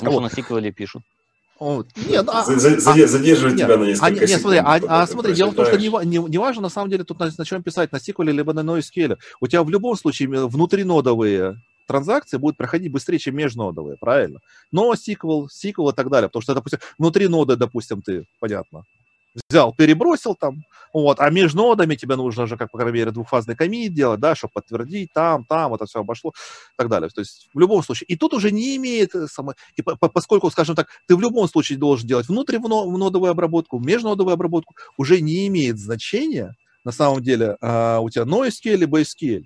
Может, 0.00 0.14
вот. 0.14 0.20
на 0.22 0.30
сиквеле 0.30 0.72
пишут. 0.72 1.02
Вот. 1.58 1.88
Нет, 1.96 2.28
а, 2.28 2.44
задерживает 2.44 3.54
а, 3.54 3.56
тебя 3.56 3.76
на 3.76 3.84
несколько 3.84 4.06
а, 4.06 4.10
нет, 4.10 4.40
смотри, 4.40 4.58
а, 4.58 4.80
а 4.88 5.06
смотри, 5.06 5.34
дело 5.34 5.50
в 5.50 5.54
том, 5.54 5.66
что 5.66 5.78
не, 5.78 5.88
не, 6.04 6.18
не 6.18 6.38
важно, 6.38 6.62
на 6.62 6.68
самом 6.68 6.90
деле, 6.90 7.04
тут 7.04 7.20
на, 7.20 7.30
на 7.36 7.44
чем 7.44 7.62
писать, 7.62 7.92
на 7.92 7.96
SQL 7.96 8.30
либо 8.32 8.52
на 8.52 8.60
NoSQL. 8.60 9.18
У 9.40 9.46
тебя 9.46 9.62
в 9.62 9.70
любом 9.70 9.96
случае 9.96 10.28
внутринодовые 10.28 11.60
транзакции 11.86 12.38
будут 12.38 12.56
проходить 12.56 12.90
быстрее, 12.90 13.18
чем 13.18 13.36
межнодовые, 13.36 13.96
правильно? 13.98 14.40
Но 14.72 14.92
SQL, 14.94 15.46
SQL 15.46 15.92
и 15.92 15.94
так 15.94 16.10
далее, 16.10 16.28
потому 16.28 16.42
что, 16.42 16.54
допустим, 16.54 16.80
внутри 16.98 17.28
ноды, 17.28 17.56
допустим, 17.56 18.02
ты, 18.02 18.26
понятно, 18.40 18.84
взял, 19.48 19.74
перебросил 19.74 20.34
там, 20.34 20.64
вот, 20.92 21.18
а 21.20 21.28
между 21.30 21.58
нодами 21.58 21.96
тебе 21.96 22.16
нужно 22.16 22.46
же, 22.46 22.56
как, 22.56 22.70
по 22.70 22.78
крайней 22.78 22.98
мере, 22.98 23.10
двухфазный 23.10 23.56
комит 23.56 23.92
делать, 23.92 24.20
да, 24.20 24.34
чтобы 24.34 24.52
подтвердить 24.54 25.10
там, 25.12 25.44
там, 25.44 25.74
это 25.74 25.86
все 25.86 26.00
обошло 26.00 26.30
и 26.30 26.76
так 26.76 26.88
далее. 26.88 27.10
То 27.10 27.20
есть 27.20 27.48
в 27.52 27.58
любом 27.58 27.82
случае. 27.82 28.06
И 28.06 28.16
тут 28.16 28.32
уже 28.32 28.52
не 28.52 28.76
имеет, 28.76 29.14
э, 29.14 29.26
само, 29.26 29.54
и 29.76 29.82
по, 29.82 29.96
по, 29.96 30.08
поскольку, 30.08 30.50
скажем 30.50 30.76
так, 30.76 30.88
ты 31.06 31.16
в 31.16 31.20
любом 31.20 31.48
случае 31.48 31.78
должен 31.78 32.06
делать 32.06 32.28
внутривнодовую 32.28 33.30
обработку, 33.30 33.78
межнодовую 33.78 34.34
обработку, 34.34 34.74
уже 34.96 35.20
не 35.20 35.46
имеет 35.48 35.78
значения, 35.78 36.54
на 36.84 36.92
самом 36.92 37.22
деле, 37.22 37.56
а, 37.60 38.00
у 38.00 38.10
тебя 38.10 38.24
NoSQL 38.24 38.76
либо 38.76 39.00
SQL. 39.00 39.44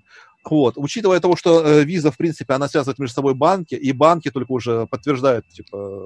Вот, 0.49 0.75
учитывая 0.77 1.19
того, 1.19 1.35
что 1.35 1.65
э, 1.65 1.83
виза, 1.83 2.11
в 2.11 2.17
принципе, 2.17 2.53
она 2.53 2.67
связывает 2.67 2.99
между 2.99 3.15
собой 3.15 3.33
банки, 3.33 3.75
и 3.75 3.91
банки 3.91 4.31
только 4.31 4.51
уже 4.51 4.87
подтверждают, 4.87 5.47
типа, 5.49 6.05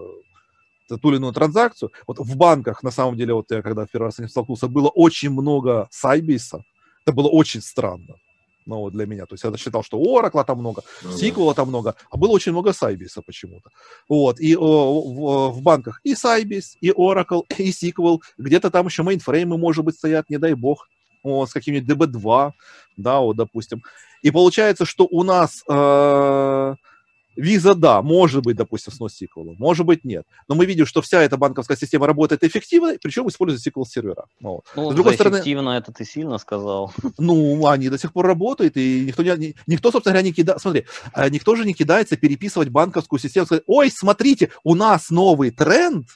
ту 0.97 1.09
или 1.09 1.17
иную 1.17 1.33
транзакцию. 1.33 1.91
Вот 2.07 2.19
в 2.19 2.35
банках, 2.35 2.83
на 2.83 2.91
самом 2.91 3.17
деле, 3.17 3.33
вот 3.33 3.51
я 3.51 3.61
когда 3.61 3.85
в 3.85 3.89
первый 3.91 4.05
раз 4.05 4.15
с 4.15 4.19
ним 4.19 4.29
столкнулся, 4.29 4.67
было 4.67 4.89
очень 4.89 5.29
много 5.29 5.87
сайбиса. 5.91 6.63
Это 7.05 7.13
было 7.13 7.27
очень 7.27 7.61
странно. 7.61 8.15
Ну, 8.65 8.77
вот 8.77 8.93
для 8.93 9.05
меня. 9.05 9.25
То 9.25 9.33
есть 9.33 9.43
я 9.43 9.55
считал, 9.57 9.83
что 9.83 9.97
Oracle 9.97 10.43
там 10.45 10.59
много, 10.59 10.83
ну, 11.03 11.09
SQL 11.11 11.53
там 11.53 11.67
много, 11.67 11.95
а 12.09 12.17
было 12.17 12.31
очень 12.31 12.53
много 12.53 12.71
Sybase 12.71 13.21
почему-то. 13.25 13.69
Вот. 14.07 14.39
И 14.39 14.55
о, 14.55 15.49
в, 15.49 15.51
в 15.51 15.61
банках 15.61 15.99
и 16.03 16.13
Sybase, 16.13 16.77
и 16.79 16.91
Oracle, 16.91 17.43
и 17.57 17.71
SQL. 17.71 18.19
Где-то 18.37 18.71
там 18.71 18.87
еще 18.87 19.03
мейнфреймы, 19.03 19.57
может 19.57 19.83
быть, 19.83 19.95
стоят, 19.95 20.29
не 20.29 20.37
дай 20.37 20.53
бог. 20.53 20.87
Вот, 21.23 21.49
с 21.49 21.53
каким-нибудь 21.53 21.89
DB2, 21.89 22.51
да, 22.97 23.19
вот, 23.21 23.37
допустим. 23.37 23.81
И 24.23 24.31
получается, 24.31 24.85
что 24.85 25.07
у 25.09 25.23
нас 25.23 25.63
э, 25.69 26.75
Виза, 27.36 27.73
да, 27.73 28.01
может 28.01 28.43
быть, 28.43 28.55
допустим, 28.55 28.93
с 28.93 28.99
NoSQL, 28.99 29.55
может 29.57 29.86
быть, 29.86 30.03
нет. 30.03 30.25
Но 30.47 30.55
мы 30.55 30.65
видим, 30.65 30.86
что 30.86 31.01
вся 31.01 31.21
эта 31.21 31.38
банковская 31.38 31.77
система 31.77 32.07
работает 32.07 32.43
эффективно, 32.43 32.95
причем 33.01 33.27
использует 33.27 33.65
SQL-сервера. 33.65 34.25
Вот. 34.39 34.65
Ну, 34.75 34.91
с 34.91 34.95
другой 34.95 35.15
стороны... 35.15 35.36
эффективно 35.36 35.71
это 35.71 35.91
ты 35.91 36.05
сильно 36.05 36.38
сказал. 36.38 36.93
Ну, 37.17 37.67
они 37.67 37.89
до 37.89 37.97
сих 37.97 38.11
пор 38.11 38.25
работают, 38.25 38.75
и 38.75 39.05
никто, 39.07 39.23
не, 39.23 39.55
никто 39.67 39.91
собственно 39.91 40.13
говоря, 40.13 40.27
не 40.27 40.34
кидает... 40.34 40.59
Смотри, 40.61 40.86
а 41.13 41.29
никто 41.29 41.55
же 41.55 41.65
не 41.65 41.73
кидается 41.73 42.17
переписывать 42.17 42.69
банковскую 42.69 43.19
систему, 43.19 43.45
сказать, 43.45 43.63
ой, 43.67 43.89
смотрите, 43.91 44.49
у 44.63 44.75
нас 44.75 45.09
новый 45.09 45.51
тренд, 45.51 46.07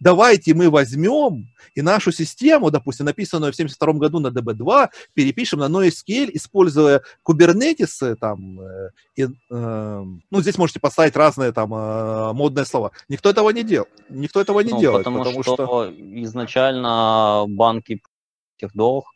Давайте 0.00 0.54
мы 0.54 0.70
возьмем 0.70 1.48
и 1.74 1.82
нашу 1.82 2.12
систему, 2.12 2.70
допустим, 2.70 3.06
написанную 3.06 3.52
в 3.52 3.56
1972 3.56 4.00
году 4.00 4.18
на 4.20 4.28
DB2, 4.28 4.90
перепишем 5.14 5.60
на 5.60 5.68
NoSQL, 5.68 6.30
используя 6.34 7.02
Kubernetes, 7.26 8.16
там, 8.16 8.60
э, 8.60 8.90
и, 9.16 9.22
э, 9.24 9.28
ну, 10.30 10.40
здесь 10.40 10.58
можете 10.58 10.80
поставить 10.80 11.16
разные 11.16 11.52
там 11.52 11.72
э, 11.74 12.32
модные 12.32 12.64
слова. 12.64 12.92
Никто 13.08 13.30
этого 13.30 13.50
не 13.50 13.62
делал. 13.62 13.88
Никто 14.08 14.40
этого 14.40 14.60
не 14.60 14.72
ну, 14.72 14.80
делает. 14.80 15.04
Потому, 15.04 15.18
потому 15.24 15.42
что, 15.42 15.54
что 15.54 15.94
изначально 15.98 17.44
банки 17.48 18.02
тех 18.58 18.72
долг 18.74 19.06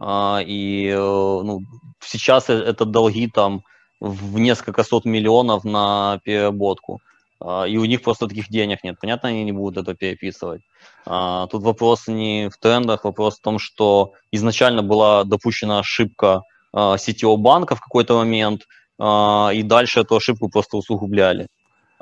и 0.00 0.94
ну, 0.96 1.62
сейчас 2.00 2.48
это 2.48 2.84
долги 2.84 3.28
там 3.28 3.64
в 4.00 4.38
несколько 4.38 4.84
сот 4.84 5.04
миллионов 5.04 5.64
на 5.64 6.20
переработку. 6.24 7.00
И 7.40 7.78
у 7.78 7.84
них 7.84 8.02
просто 8.02 8.26
таких 8.26 8.48
денег 8.48 8.82
нет. 8.82 8.96
Понятно, 9.00 9.28
они 9.28 9.44
не 9.44 9.52
будут 9.52 9.84
это 9.84 9.94
переписывать. 9.94 10.62
Тут 11.04 11.62
вопрос 11.62 12.08
не 12.08 12.48
в 12.50 12.58
трендах, 12.58 13.04
вопрос 13.04 13.38
в 13.38 13.42
том, 13.42 13.58
что 13.58 14.12
изначально 14.32 14.82
была 14.82 15.24
допущена 15.24 15.78
ошибка 15.78 16.42
сетевого 16.74 17.36
банка 17.36 17.76
в 17.76 17.80
какой-то 17.80 18.16
момент, 18.18 18.62
и 19.00 19.62
дальше 19.62 20.00
эту 20.00 20.16
ошибку 20.16 20.48
просто 20.48 20.76
усугубляли. 20.76 21.46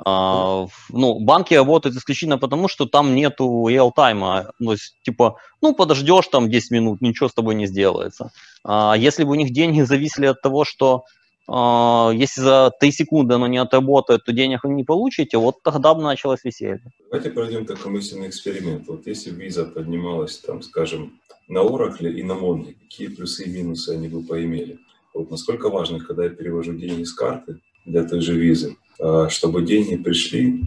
Ну, 0.03 1.19
банки 1.19 1.53
работают 1.55 1.95
исключительно 1.95 2.37
потому, 2.37 2.67
что 2.67 2.85
там 2.85 3.15
нету 3.15 3.67
реал-тайма. 3.67 4.51
Ну, 4.59 4.75
типа, 5.03 5.37
ну, 5.61 5.73
подождешь 5.73 6.27
там 6.27 6.49
10 6.49 6.71
минут, 6.71 7.01
ничего 7.01 7.29
с 7.29 7.33
тобой 7.33 7.55
не 7.55 7.67
сделается. 7.67 8.31
Если 8.65 9.23
бы 9.23 9.31
у 9.31 9.35
них 9.35 9.51
деньги 9.51 9.81
зависели 9.83 10.25
от 10.25 10.41
того, 10.41 10.65
что 10.65 11.03
если 11.49 12.41
за 12.41 12.71
3 12.77 12.91
секунды 12.91 13.35
оно 13.35 13.47
не 13.47 13.57
отработает, 13.57 14.25
то 14.25 14.33
денег 14.33 14.63
вы 14.63 14.73
не 14.73 14.83
получите, 14.83 15.37
вот 15.37 15.63
тогда 15.63 15.93
бы 15.93 16.01
началось 16.03 16.43
веселье. 16.43 16.81
Давайте 17.09 17.29
пройдем 17.29 17.65
такой 17.65 17.91
мысленный 17.91 18.27
эксперимент. 18.27 18.87
Вот 18.87 19.07
если 19.07 19.29
виза 19.29 19.63
поднималась, 19.63 20.37
там, 20.39 20.61
скажем, 20.61 21.19
на 21.47 21.59
Oracle 21.59 22.11
и 22.11 22.23
на 22.23 22.33
Mongo, 22.33 22.75
какие 22.83 23.07
плюсы 23.07 23.45
и 23.45 23.49
минусы 23.49 23.91
они 23.91 24.09
бы 24.09 24.21
поимели? 24.23 24.79
Вот 25.13 25.31
насколько 25.31 25.69
важно, 25.69 25.99
когда 25.99 26.25
я 26.25 26.29
перевожу 26.29 26.73
деньги 26.73 27.03
с 27.03 27.13
карты 27.13 27.59
для 27.85 28.03
той 28.03 28.21
же 28.21 28.37
визы, 28.37 28.75
а, 28.99 29.29
чтобы 29.29 29.63
деньги 29.63 29.95
пришли, 29.95 30.63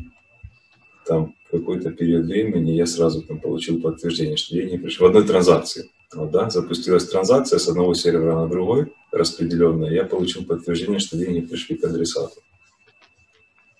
там 1.06 1.34
какой-то 1.50 1.90
период 1.90 2.26
времени 2.26 2.72
я 2.72 2.86
сразу 2.86 3.22
там 3.22 3.38
получил 3.40 3.80
подтверждение, 3.80 4.36
что 4.36 4.54
деньги 4.54 4.76
пришли 4.76 5.04
в 5.04 5.08
одной 5.08 5.26
транзакции. 5.26 5.90
Вот, 6.14 6.30
да, 6.32 6.50
запустилась 6.50 7.08
транзакция 7.08 7.58
с 7.58 7.68
одного 7.68 7.94
сервера 7.94 8.34
на 8.34 8.48
другой, 8.48 8.92
распределенная, 9.12 9.90
я 9.90 10.04
получил 10.04 10.44
подтверждение, 10.44 10.98
что 10.98 11.16
деньги 11.16 11.40
пришли 11.40 11.76
к 11.76 11.84
адресату. 11.84 12.34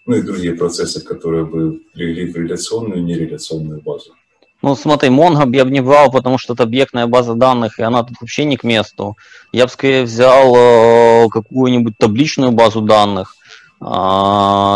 Ну 0.06 0.16
и 0.16 0.22
другие 0.22 0.54
процессы, 0.54 1.04
которые 1.04 1.44
бы 1.44 1.80
привели 1.92 2.30
в 2.30 2.36
реляционную 2.36 3.00
и 3.00 3.02
нереляционную 3.02 3.80
базу. 3.82 4.14
Ну, 4.62 4.76
смотри, 4.76 5.08
Mongo 5.08 5.56
я 5.56 5.64
бы 5.64 5.70
не 5.70 5.80
брал, 5.80 6.10
потому 6.10 6.38
что 6.38 6.52
это 6.52 6.64
объектная 6.64 7.06
база 7.06 7.34
данных, 7.34 7.78
и 7.78 7.82
она 7.82 8.02
тут 8.02 8.16
вообще 8.20 8.44
не 8.44 8.56
к 8.56 8.64
месту. 8.64 9.16
Я 9.52 9.64
бы 9.64 9.72
скорее 9.72 10.02
взял 10.04 10.54
э, 10.54 11.28
какую-нибудь 11.30 11.94
табличную 11.98 12.52
базу 12.52 12.82
данных, 12.82 13.34
э, 13.80 13.84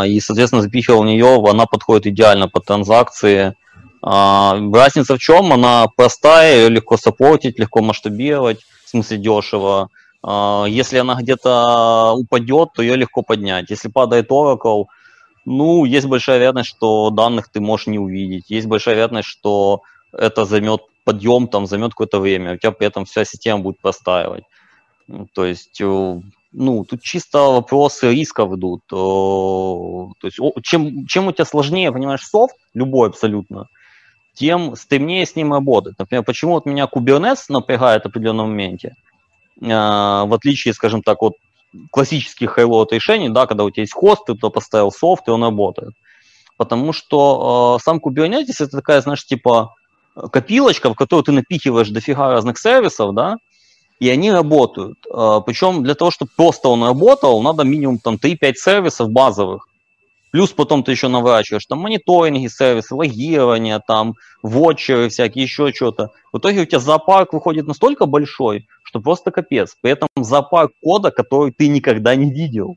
и, 0.08 0.20
соответственно, 0.20 0.62
запихивал 0.62 1.02
в 1.02 1.06
нее, 1.06 1.42
она 1.48 1.66
подходит 1.66 2.06
идеально 2.06 2.48
под 2.48 2.64
транзакции. 2.64 3.54
Э, 4.04 4.70
разница 4.72 5.16
в 5.16 5.18
чем? 5.18 5.52
Она 5.52 5.86
простая, 5.96 6.56
ее 6.56 6.68
легко 6.68 6.96
саппортить, 6.96 7.58
легко 7.58 7.80
масштабировать, 7.80 8.60
в 8.84 8.88
смысле 8.90 9.18
дешево. 9.18 9.88
Э, 10.26 10.64
если 10.68 10.98
она 10.98 11.14
где-то 11.14 12.12
упадет, 12.16 12.70
то 12.74 12.82
ее 12.82 12.96
легко 12.96 13.22
поднять. 13.22 13.70
Если 13.70 13.88
падает 13.88 14.30
Oracle, 14.30 14.86
ну, 15.46 15.84
есть 15.84 16.06
большая 16.06 16.36
вероятность, 16.38 16.70
что 16.70 17.10
данных 17.10 17.48
ты 17.50 17.60
можешь 17.60 17.86
не 17.86 17.98
увидеть. 17.98 18.50
Есть 18.50 18.66
большая 18.66 18.94
вероятность, 18.94 19.28
что 19.28 19.82
это 20.12 20.44
займет 20.44 20.82
подъем, 21.04 21.48
там 21.48 21.66
займет 21.66 21.90
какое-то 21.90 22.18
время. 22.18 22.54
У 22.54 22.56
тебя 22.56 22.72
при 22.72 22.86
этом 22.86 23.04
вся 23.04 23.24
система 23.24 23.60
будет 23.60 23.80
простаивать. 23.80 24.44
То 25.34 25.44
есть, 25.44 25.80
э, 25.80 26.20
ну, 26.52 26.84
тут 26.84 27.02
чисто 27.02 27.38
вопросы 27.38 28.14
рисков 28.14 28.54
идут. 28.54 28.82
Э, 28.90 28.96
то 30.20 30.26
есть, 30.26 30.38
чем, 30.62 31.06
чем 31.06 31.26
у 31.26 31.32
тебя 31.32 31.44
сложнее, 31.44 31.92
понимаешь, 31.92 32.22
софт, 32.22 32.56
любой 32.72 33.08
абсолютно, 33.08 33.66
тем 34.34 34.76
стремнее 34.76 35.26
с 35.26 35.36
ним 35.36 35.52
работать. 35.52 35.98
Например, 35.98 36.24
почему 36.24 36.52
вот 36.52 36.66
меня 36.66 36.88
Kubernetes 36.92 37.44
напрягает 37.48 38.02
в 38.02 38.06
определенном 38.06 38.48
моменте, 38.48 38.94
э, 39.60 39.66
в 39.66 40.34
отличие, 40.34 40.74
скажем 40.74 41.02
так, 41.02 41.22
от 41.22 41.34
классических 41.90 42.58
high 42.58 42.86
решений, 42.90 43.28
да, 43.28 43.46
когда 43.46 43.64
у 43.64 43.70
тебя 43.70 43.82
есть 43.82 43.94
хост, 43.94 44.24
ты 44.26 44.34
туда 44.34 44.50
поставил 44.50 44.90
софт, 44.90 45.28
и 45.28 45.30
он 45.30 45.42
работает. 45.42 45.94
Потому 46.56 46.92
что 46.92 47.78
э, 47.78 47.82
сам 47.82 47.98
Kubernetes 47.98 48.56
это 48.60 48.76
такая, 48.76 49.00
знаешь, 49.00 49.24
типа 49.24 49.74
копилочка, 50.30 50.90
в 50.90 50.94
которую 50.94 51.24
ты 51.24 51.32
напихиваешь 51.32 51.88
дофига 51.88 52.30
разных 52.30 52.58
сервисов, 52.58 53.14
да, 53.14 53.36
и 54.00 54.08
они 54.08 54.30
работают. 54.32 54.98
Э, 55.12 55.40
причем 55.44 55.82
для 55.82 55.94
того, 55.94 56.10
чтобы 56.10 56.30
просто 56.36 56.68
он 56.68 56.84
работал, 56.84 57.40
надо 57.42 57.64
минимум 57.64 57.98
там 57.98 58.16
3-5 58.16 58.54
сервисов 58.54 59.10
базовых. 59.10 59.68
Плюс 60.34 60.50
потом 60.50 60.82
ты 60.82 60.90
еще 60.90 61.06
наворачиваешь 61.06 61.64
там 61.64 61.78
мониторинги, 61.78 62.48
сервисы, 62.48 62.92
логирование, 62.96 63.78
там, 63.78 64.14
вотчеры 64.42 65.08
всякие, 65.08 65.44
еще 65.44 65.72
что-то. 65.72 66.10
В 66.32 66.38
итоге 66.38 66.62
у 66.62 66.64
тебя 66.64 66.80
зоопарк 66.80 67.32
выходит 67.32 67.68
настолько 67.68 68.06
большой, 68.06 68.66
что 68.82 68.98
просто 68.98 69.30
капец. 69.30 69.76
При 69.80 69.92
этом 69.92 70.08
зоопарк 70.16 70.72
кода, 70.82 71.12
который 71.12 71.52
ты 71.52 71.68
никогда 71.68 72.16
не 72.16 72.32
видел. 72.32 72.74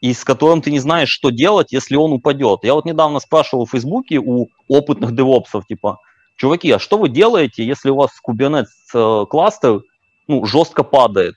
И 0.00 0.12
с 0.12 0.24
которым 0.24 0.60
ты 0.60 0.72
не 0.72 0.80
знаешь, 0.80 1.08
что 1.08 1.30
делать, 1.30 1.70
если 1.70 1.94
он 1.94 2.12
упадет. 2.14 2.64
Я 2.64 2.74
вот 2.74 2.84
недавно 2.84 3.20
спрашивал 3.20 3.64
в 3.64 3.70
Фейсбуке 3.70 4.18
у 4.18 4.48
опытных 4.66 5.14
девопсов, 5.14 5.68
типа, 5.68 5.98
чуваки, 6.34 6.72
а 6.72 6.80
что 6.80 6.98
вы 6.98 7.10
делаете, 7.10 7.64
если 7.64 7.90
у 7.90 7.94
вас 7.94 8.10
Kubernetes 8.28 8.64
э, 8.92 9.26
кластер 9.26 9.82
ну, 10.26 10.44
жестко 10.46 10.82
падает? 10.82 11.36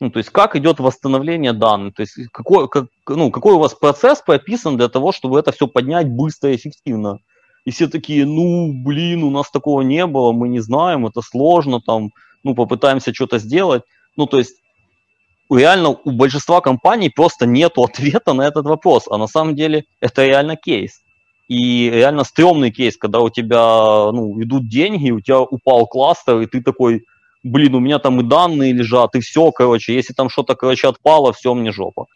Ну, 0.00 0.10
то 0.10 0.18
есть 0.18 0.30
как 0.30 0.54
идет 0.54 0.78
восстановление 0.78 1.52
данных, 1.52 1.94
то 1.94 2.02
есть 2.02 2.14
какой, 2.32 2.68
как, 2.68 2.86
ну, 3.08 3.30
какой 3.32 3.54
у 3.54 3.58
вас 3.58 3.74
процесс 3.74 4.22
прописан 4.22 4.76
для 4.76 4.88
того, 4.88 5.10
чтобы 5.10 5.38
это 5.40 5.50
все 5.50 5.66
поднять 5.66 6.08
быстро 6.08 6.52
и 6.52 6.56
эффективно. 6.56 7.18
И 7.64 7.70
все 7.70 7.88
такие, 7.88 8.24
ну, 8.24 8.72
блин, 8.72 9.24
у 9.24 9.30
нас 9.30 9.50
такого 9.50 9.82
не 9.82 10.06
было, 10.06 10.32
мы 10.32 10.48
не 10.48 10.60
знаем, 10.60 11.06
это 11.06 11.20
сложно, 11.20 11.80
там, 11.80 12.10
ну, 12.44 12.54
попытаемся 12.54 13.12
что-то 13.12 13.38
сделать. 13.38 13.82
Ну, 14.16 14.26
то 14.26 14.38
есть 14.38 14.54
реально 15.50 15.90
у 15.90 16.12
большинства 16.12 16.60
компаний 16.60 17.10
просто 17.10 17.46
нет 17.46 17.72
ответа 17.76 18.34
на 18.34 18.42
этот 18.42 18.66
вопрос, 18.66 19.04
а 19.10 19.18
на 19.18 19.26
самом 19.26 19.56
деле 19.56 19.84
это 20.00 20.24
реально 20.24 20.56
кейс. 20.56 21.00
И 21.48 21.90
реально 21.90 22.24
стрёмный 22.24 22.70
кейс, 22.70 22.96
когда 22.96 23.20
у 23.20 23.30
тебя 23.30 24.12
ну, 24.12 24.40
идут 24.42 24.68
деньги, 24.68 25.10
у 25.10 25.20
тебя 25.20 25.40
упал 25.40 25.86
кластер, 25.86 26.40
и 26.40 26.46
ты 26.46 26.62
такой, 26.62 27.04
блин, 27.48 27.74
у 27.74 27.80
меня 27.80 27.98
там 27.98 28.20
и 28.20 28.24
данные 28.24 28.72
лежат, 28.72 29.14
и 29.14 29.20
все, 29.20 29.50
короче, 29.52 29.94
если 29.94 30.14
там 30.14 30.28
что-то, 30.28 30.54
короче, 30.54 30.88
отпало, 30.88 31.32
все, 31.32 31.54
мне 31.54 31.72
жопа. 31.72 32.06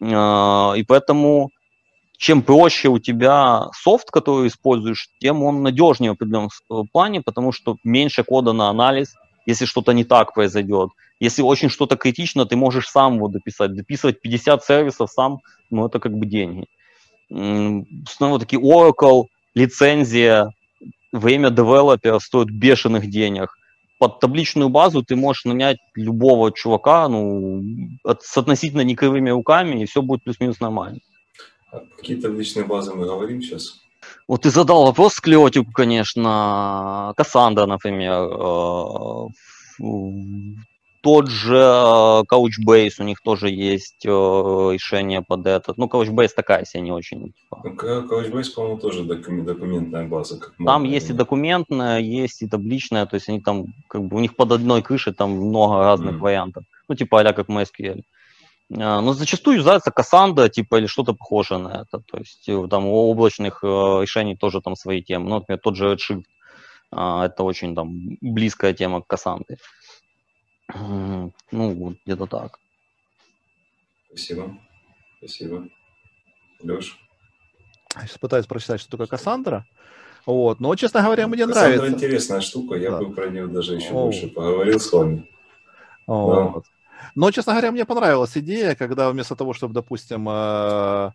А, 0.00 0.74
и 0.76 0.82
поэтому 0.82 1.50
чем 2.18 2.42
проще 2.42 2.88
у 2.88 2.98
тебя 2.98 3.68
софт, 3.72 4.10
который 4.10 4.48
используешь, 4.48 5.08
тем 5.18 5.42
он 5.42 5.62
надежнее 5.62 6.12
в 6.12 6.14
определенном 6.14 6.50
плане, 6.92 7.20
потому 7.20 7.52
что 7.52 7.76
меньше 7.84 8.22
кода 8.22 8.52
на 8.52 8.68
анализ, 8.68 9.14
если 9.44 9.64
что-то 9.64 9.92
не 9.92 10.04
так 10.04 10.34
произойдет. 10.34 10.90
Если 11.18 11.42
очень 11.42 11.68
что-то 11.68 11.96
критично, 11.96 12.46
ты 12.46 12.56
можешь 12.56 12.88
сам 12.88 13.16
его 13.16 13.28
дописать. 13.28 13.74
Дописывать 13.74 14.20
50 14.20 14.64
сервисов 14.64 15.10
сам, 15.10 15.38
ну, 15.70 15.86
это 15.86 15.98
как 15.98 16.12
бы 16.12 16.26
деньги. 16.26 16.66
Снова 17.28 18.38
таки 18.38 18.56
Oracle, 18.56 19.24
лицензия, 19.54 20.52
время 21.12 21.50
девелопера 21.50 22.18
стоит 22.18 22.50
бешеных 22.50 23.08
денег 23.08 23.56
под 24.02 24.18
табличную 24.18 24.68
базу 24.68 25.04
ты 25.04 25.14
можешь 25.14 25.44
нанять 25.44 25.76
любого 25.94 26.50
чувака, 26.50 27.08
ну, 27.08 27.62
с 28.20 28.36
относительно 28.36 28.80
некривыми 28.80 29.30
руками, 29.30 29.80
и 29.80 29.86
все 29.86 30.02
будет 30.02 30.24
плюс-минус 30.24 30.58
нормально. 30.58 30.98
А 31.70 31.82
какие 31.96 32.20
табличные 32.20 32.64
базы 32.64 32.92
мы 32.94 33.04
говорим 33.04 33.40
сейчас? 33.40 33.80
Вот 34.26 34.42
ты 34.42 34.50
задал 34.50 34.86
вопрос 34.86 35.14
склеотику, 35.14 35.70
конечно, 35.70 37.14
Кассандра, 37.16 37.66
например, 37.66 38.24
э, 38.24 39.28
тот 41.02 41.28
же 41.28 41.56
э, 41.56 42.22
Couchbase, 42.30 42.94
у 43.00 43.02
них 43.02 43.20
тоже 43.22 43.50
есть 43.50 44.06
э, 44.06 44.08
решение 44.08 45.20
под 45.20 45.46
этот. 45.46 45.76
Ну, 45.76 45.86
Couchbase 45.86 46.30
такая 46.34 46.64
себе 46.64 46.82
не 46.82 46.92
очень. 46.92 47.32
Типа. 47.32 47.62
Couchbase, 47.64 48.54
по-моему, 48.54 48.78
тоже 48.78 49.02
документная 49.02 50.06
база. 50.06 50.38
Как 50.38 50.54
там 50.64 50.84
есть 50.84 51.10
и 51.10 51.12
документная, 51.12 51.98
есть 51.98 52.42
и 52.42 52.48
табличная, 52.48 53.06
то 53.06 53.16
есть 53.16 53.28
они 53.28 53.40
там, 53.40 53.66
как 53.88 54.02
бы, 54.02 54.16
у 54.16 54.20
них 54.20 54.36
под 54.36 54.52
одной 54.52 54.82
крышей 54.82 55.12
там 55.12 55.32
много 55.32 55.78
разных 55.78 56.14
mm. 56.14 56.18
вариантов. 56.18 56.64
Ну, 56.88 56.94
типа 56.94 57.20
а 57.20 57.32
как 57.32 57.48
MySQL. 57.48 58.02
Но 58.68 59.12
зачастую 59.12 59.56
юзается 59.56 59.90
Cassandra, 59.90 60.48
типа, 60.48 60.76
или 60.76 60.86
что-то 60.86 61.14
похожее 61.14 61.58
на 61.58 61.82
это. 61.82 61.98
То 61.98 62.18
есть 62.18 62.48
э, 62.48 62.68
там 62.70 62.86
у 62.86 62.94
облачных 63.10 63.64
решений 63.64 64.36
тоже 64.36 64.60
там 64.60 64.76
свои 64.76 65.02
темы. 65.02 65.28
Ну, 65.28 65.34
например, 65.36 65.58
тот 65.58 65.76
же 65.76 65.92
Redshift, 65.92 66.24
а, 66.94 67.26
это 67.26 67.42
очень 67.42 67.74
там 67.74 68.18
близкая 68.20 68.74
тема 68.74 69.02
к 69.02 69.12
Cassandra. 69.12 69.56
Ну, 70.74 71.32
вот 71.50 71.96
где-то 72.04 72.26
так. 72.26 72.58
Спасибо. 74.08 74.58
Спасибо. 75.18 75.68
Леш? 76.62 76.98
Я 77.94 78.06
сейчас 78.06 78.18
пытаюсь 78.18 78.46
прочитать, 78.46 78.80
что 78.80 78.90
такое 78.90 79.06
Кассандра. 79.06 79.66
Вот. 80.26 80.60
Но, 80.60 80.74
честно 80.76 81.02
говоря, 81.02 81.26
мне 81.26 81.46
Кассандра 81.46 81.76
нравится. 81.76 81.96
интересная 81.96 82.40
штука. 82.40 82.76
Я 82.76 82.92
да. 82.92 82.98
бы 82.98 83.12
про 83.12 83.28
нее 83.28 83.46
даже 83.46 83.74
еще 83.74 83.90
О. 83.90 84.04
больше 84.04 84.28
поговорил 84.28 84.80
с 84.80 84.92
вами. 84.92 85.28
Вот. 86.06 86.54
Да. 86.54 86.62
Но, 87.14 87.30
честно 87.30 87.52
говоря, 87.52 87.72
мне 87.72 87.84
понравилась 87.84 88.36
идея, 88.36 88.74
когда 88.74 89.10
вместо 89.10 89.36
того, 89.36 89.52
чтобы, 89.52 89.74
допустим, 89.74 90.28
э, 90.28 91.10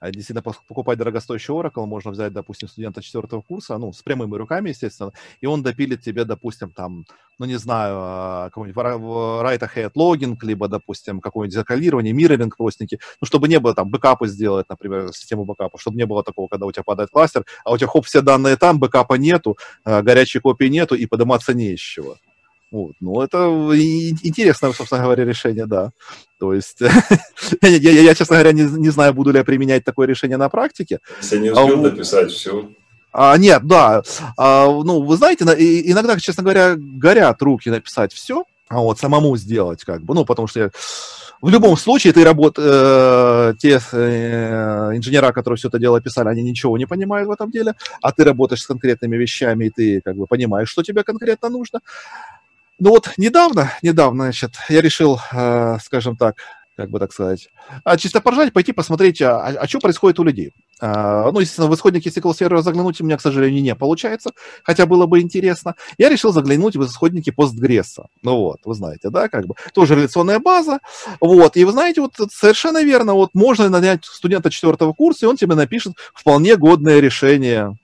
действительно 0.00 0.42
покупать 0.42 0.98
дорогостоящий 0.98 1.52
Oracle 1.52 1.84
можно 1.86 2.10
взять, 2.10 2.32
допустим, 2.32 2.68
студента 2.68 3.02
четвертого 3.02 3.42
курса, 3.42 3.76
ну, 3.78 3.92
с 3.92 4.02
прямыми 4.02 4.34
руками, 4.36 4.70
естественно, 4.70 5.12
и 5.40 5.46
он 5.46 5.62
допилит 5.62 6.02
тебе, 6.02 6.24
допустим, 6.24 6.70
там, 6.70 7.04
ну, 7.38 7.46
не 7.46 7.56
знаю, 7.56 7.94
а, 7.98 8.50
какой-нибудь 8.50 8.82
write 8.82 9.60
ahead 9.60 9.90
логинг, 9.94 10.42
либо, 10.44 10.68
допустим, 10.68 11.20
какое-нибудь 11.20 11.54
закалирование, 11.54 12.12
мирроринг 12.12 12.56
простенький, 12.56 13.00
ну, 13.20 13.26
чтобы 13.26 13.48
не 13.48 13.58
было 13.58 13.74
там 13.74 13.90
бэкапы 13.90 14.28
сделать, 14.28 14.66
например, 14.68 15.12
систему 15.12 15.44
бэкапа, 15.44 15.78
чтобы 15.78 15.96
не 15.96 16.06
было 16.06 16.22
такого, 16.22 16.48
когда 16.48 16.66
у 16.66 16.72
тебя 16.72 16.84
падает 16.84 17.10
кластер, 17.10 17.44
а 17.64 17.72
у 17.72 17.76
тебя, 17.76 17.88
хоп, 17.88 18.06
все 18.06 18.20
данные 18.20 18.56
там, 18.56 18.78
бэкапа 18.78 19.14
нету, 19.14 19.58
а, 19.84 20.02
горячей 20.02 20.38
копии 20.38 20.66
нету, 20.66 20.94
и 20.94 21.06
подниматься 21.06 21.54
не 21.54 21.72
из 21.72 21.80
чего. 21.80 22.16
Вот. 22.70 22.92
Ну, 23.00 23.20
это 23.22 23.38
интересное, 24.22 24.72
собственно 24.72 25.02
говоря, 25.02 25.24
решение, 25.24 25.66
да. 25.66 25.90
То 26.38 26.52
есть, 26.52 26.80
я, 27.62 27.68
я, 27.68 27.90
я, 27.90 28.14
честно 28.14 28.36
говоря, 28.36 28.52
не, 28.52 28.62
не 28.62 28.90
знаю, 28.90 29.14
буду 29.14 29.30
ли 29.30 29.38
я 29.38 29.44
применять 29.44 29.84
такое 29.84 30.06
решение 30.06 30.36
на 30.36 30.48
практике. 30.48 30.98
Если 31.22 31.38
не 31.38 31.50
успел 31.50 31.80
а, 31.80 31.90
дописать, 31.90 32.30
все. 32.30 32.68
А, 33.12 33.36
нет, 33.38 33.66
да. 33.66 34.02
А, 34.36 34.66
ну, 34.66 35.02
вы 35.02 35.16
знаете, 35.16 35.44
иногда, 35.44 36.18
честно 36.18 36.42
говоря, 36.42 36.74
горят 36.76 37.40
руки 37.40 37.70
написать 37.70 38.12
все, 38.12 38.44
а 38.68 38.80
вот 38.80 38.98
самому 38.98 39.36
сделать, 39.36 39.84
как 39.84 40.02
бы, 40.02 40.14
ну, 40.14 40.24
потому 40.24 40.46
что 40.46 40.60
я... 40.60 40.70
В 41.40 41.50
любом 41.50 41.76
случае, 41.76 42.12
ты 42.12 42.24
работ... 42.24 42.56
э, 42.58 43.54
те 43.60 43.80
э, 43.92 44.90
инженера, 44.96 45.30
которые 45.30 45.56
все 45.56 45.68
это 45.68 45.78
дело 45.78 46.00
писали, 46.00 46.28
они 46.28 46.42
ничего 46.42 46.76
не 46.76 46.84
понимают 46.84 47.28
в 47.28 47.30
этом 47.30 47.52
деле, 47.52 47.74
а 48.02 48.10
ты 48.10 48.24
работаешь 48.24 48.62
с 48.62 48.66
конкретными 48.66 49.16
вещами, 49.16 49.66
и 49.66 49.70
ты 49.70 50.00
как 50.04 50.16
бы 50.16 50.26
понимаешь, 50.26 50.68
что 50.68 50.82
тебе 50.82 51.04
конкретно 51.04 51.48
нужно. 51.48 51.80
Ну 52.78 52.90
вот 52.90 53.12
недавно, 53.16 53.72
недавно, 53.82 54.24
значит, 54.24 54.52
я 54.68 54.80
решил, 54.80 55.18
э, 55.32 55.78
скажем 55.82 56.16
так, 56.16 56.36
как 56.76 56.90
бы 56.90 57.00
так 57.00 57.12
сказать, 57.12 57.48
а 57.82 57.96
чисто 57.96 58.20
поржать, 58.20 58.52
пойти 58.52 58.72
посмотреть, 58.72 59.20
а, 59.20 59.40
а, 59.40 59.48
а 59.50 59.66
что 59.68 59.80
происходит 59.80 60.20
у 60.20 60.24
людей. 60.24 60.52
А, 60.80 61.30
ну, 61.32 61.40
естественно, 61.40 61.68
в 61.68 61.74
исходники 61.74 62.08
SQL 62.08 62.32
Server 62.32 62.62
заглянуть 62.62 63.00
у 63.00 63.04
меня, 63.04 63.16
к 63.16 63.20
сожалению, 63.20 63.62
не 63.62 63.74
получается, 63.74 64.30
хотя 64.62 64.86
было 64.86 65.06
бы 65.06 65.20
интересно. 65.20 65.74
Я 65.98 66.08
решил 66.08 66.32
заглянуть 66.32 66.76
в 66.76 66.84
исходники 66.84 67.30
Postgres. 67.30 68.04
Ну 68.22 68.36
вот, 68.36 68.58
вы 68.64 68.74
знаете, 68.74 69.10
да, 69.10 69.28
как 69.28 69.46
бы, 69.46 69.54
тоже 69.74 69.96
реляционная 69.96 70.38
база. 70.38 70.78
Вот, 71.20 71.56
и 71.56 71.64
вы 71.64 71.72
знаете, 71.72 72.00
вот 72.00 72.14
совершенно 72.30 72.82
верно, 72.82 73.14
вот 73.14 73.30
можно 73.34 73.68
нанять 73.68 74.04
студента 74.04 74.50
четвертого 74.50 74.92
курса, 74.92 75.26
и 75.26 75.28
он 75.28 75.36
тебе 75.36 75.54
напишет 75.54 75.94
вполне 76.14 76.56
годное 76.56 77.00
решение, 77.00 77.76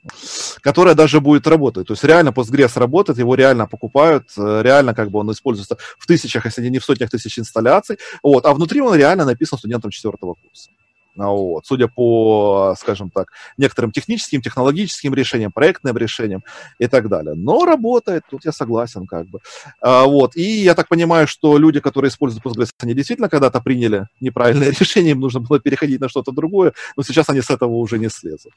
которое 0.61 0.95
даже 0.95 1.21
будет 1.21 1.47
работать. 1.47 1.89
То 1.89 1.95
есть 1.95 2.05
реально 2.05 2.29
Postgres 2.29 2.79
работает, 2.79 3.19
его 3.19 3.35
реально 3.35 3.67
покупают, 3.67 4.29
э, 4.37 4.63
реально 4.63 4.95
как 4.95 5.11
бы 5.11 5.19
он 5.19 5.33
используется 5.33 5.79
в 5.99 6.07
тысячах, 6.07 6.45
если 6.45 6.69
не 6.69 6.79
в 6.79 6.85
сотнях 6.85 7.11
тысяч 7.11 7.39
инсталляций. 7.39 7.99
Вот, 8.23 8.47
а 8.47 8.55
внутри 8.55 8.81
он 8.81 8.95
реально 8.95 9.25
написан 9.25 9.59
студентом 9.59 9.91
четвертого 9.91 10.35
курса. 10.35 10.71
Ну 11.17 11.37
вот. 11.37 11.67
Судя 11.67 11.89
по, 11.89 12.75
скажем 12.79 13.11
так, 13.11 13.29
некоторым 13.57 13.93
техническим, 13.93 14.43
технологическим 14.43 15.15
решениям, 15.15 15.53
проектным 15.53 15.97
решениям 15.97 16.43
и 16.79 16.87
так 16.87 17.09
далее. 17.09 17.35
Но 17.35 17.65
работает, 17.65 18.25
тут 18.29 18.45
я 18.45 18.53
согласен 18.53 19.07
как 19.07 19.27
бы. 19.29 19.39
А, 19.81 20.05
вот. 20.05 20.37
И 20.37 20.43
я 20.43 20.75
так 20.75 20.89
понимаю, 20.89 21.29
что 21.29 21.57
люди, 21.57 21.81
которые 21.81 22.09
используют 22.09 22.45
Postgres, 22.45 22.71
они 22.81 22.95
действительно 22.95 23.29
когда-то 23.29 23.61
приняли 23.61 24.09
неправильное 24.21 24.71
решение, 24.81 25.13
им 25.13 25.21
нужно 25.21 25.41
было 25.41 25.61
переходить 25.61 26.01
на 26.01 26.09
что-то 26.09 26.33
другое, 26.33 26.73
но 26.97 27.03
сейчас 27.03 27.29
они 27.29 27.41
с 27.41 27.51
этого 27.51 27.75
уже 27.75 27.99
не 27.99 28.09
слезут. 28.09 28.53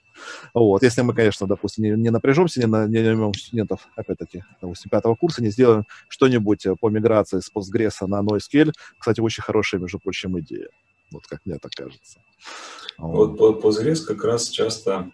Вот. 0.53 0.81
Если 0.81 1.01
мы, 1.01 1.13
конечно, 1.13 1.45
допустим, 1.45 1.83
не, 1.83 1.91
не 1.91 2.09
напряжемся, 2.09 2.59
не, 2.59 2.65
на, 2.65 2.87
не 2.87 2.99
наймем 2.99 3.33
студентов, 3.33 3.87
опять-таки, 3.95 4.43
допустим, 4.61 4.89
пятого 4.89 5.15
курса, 5.15 5.43
не 5.43 5.51
сделаем 5.51 5.85
что-нибудь 6.07 6.65
по 6.79 6.89
миграции 6.89 7.39
с 7.39 7.51
Postgres 7.53 8.05
на 8.07 8.21
NoSQL. 8.21 8.73
Кстати, 8.97 9.21
очень 9.21 9.43
хорошая, 9.43 9.79
между 9.79 9.99
прочим, 9.99 10.39
идея. 10.39 10.69
Вот 11.11 11.25
как 11.27 11.45
мне 11.45 11.57
так 11.57 11.71
кажется. 11.71 12.19
Вот 12.97 13.37
по, 13.37 13.53
по 13.53 13.67
Zres 13.67 14.03
как 14.05 14.23
раз 14.23 14.49
часто, 14.49 15.11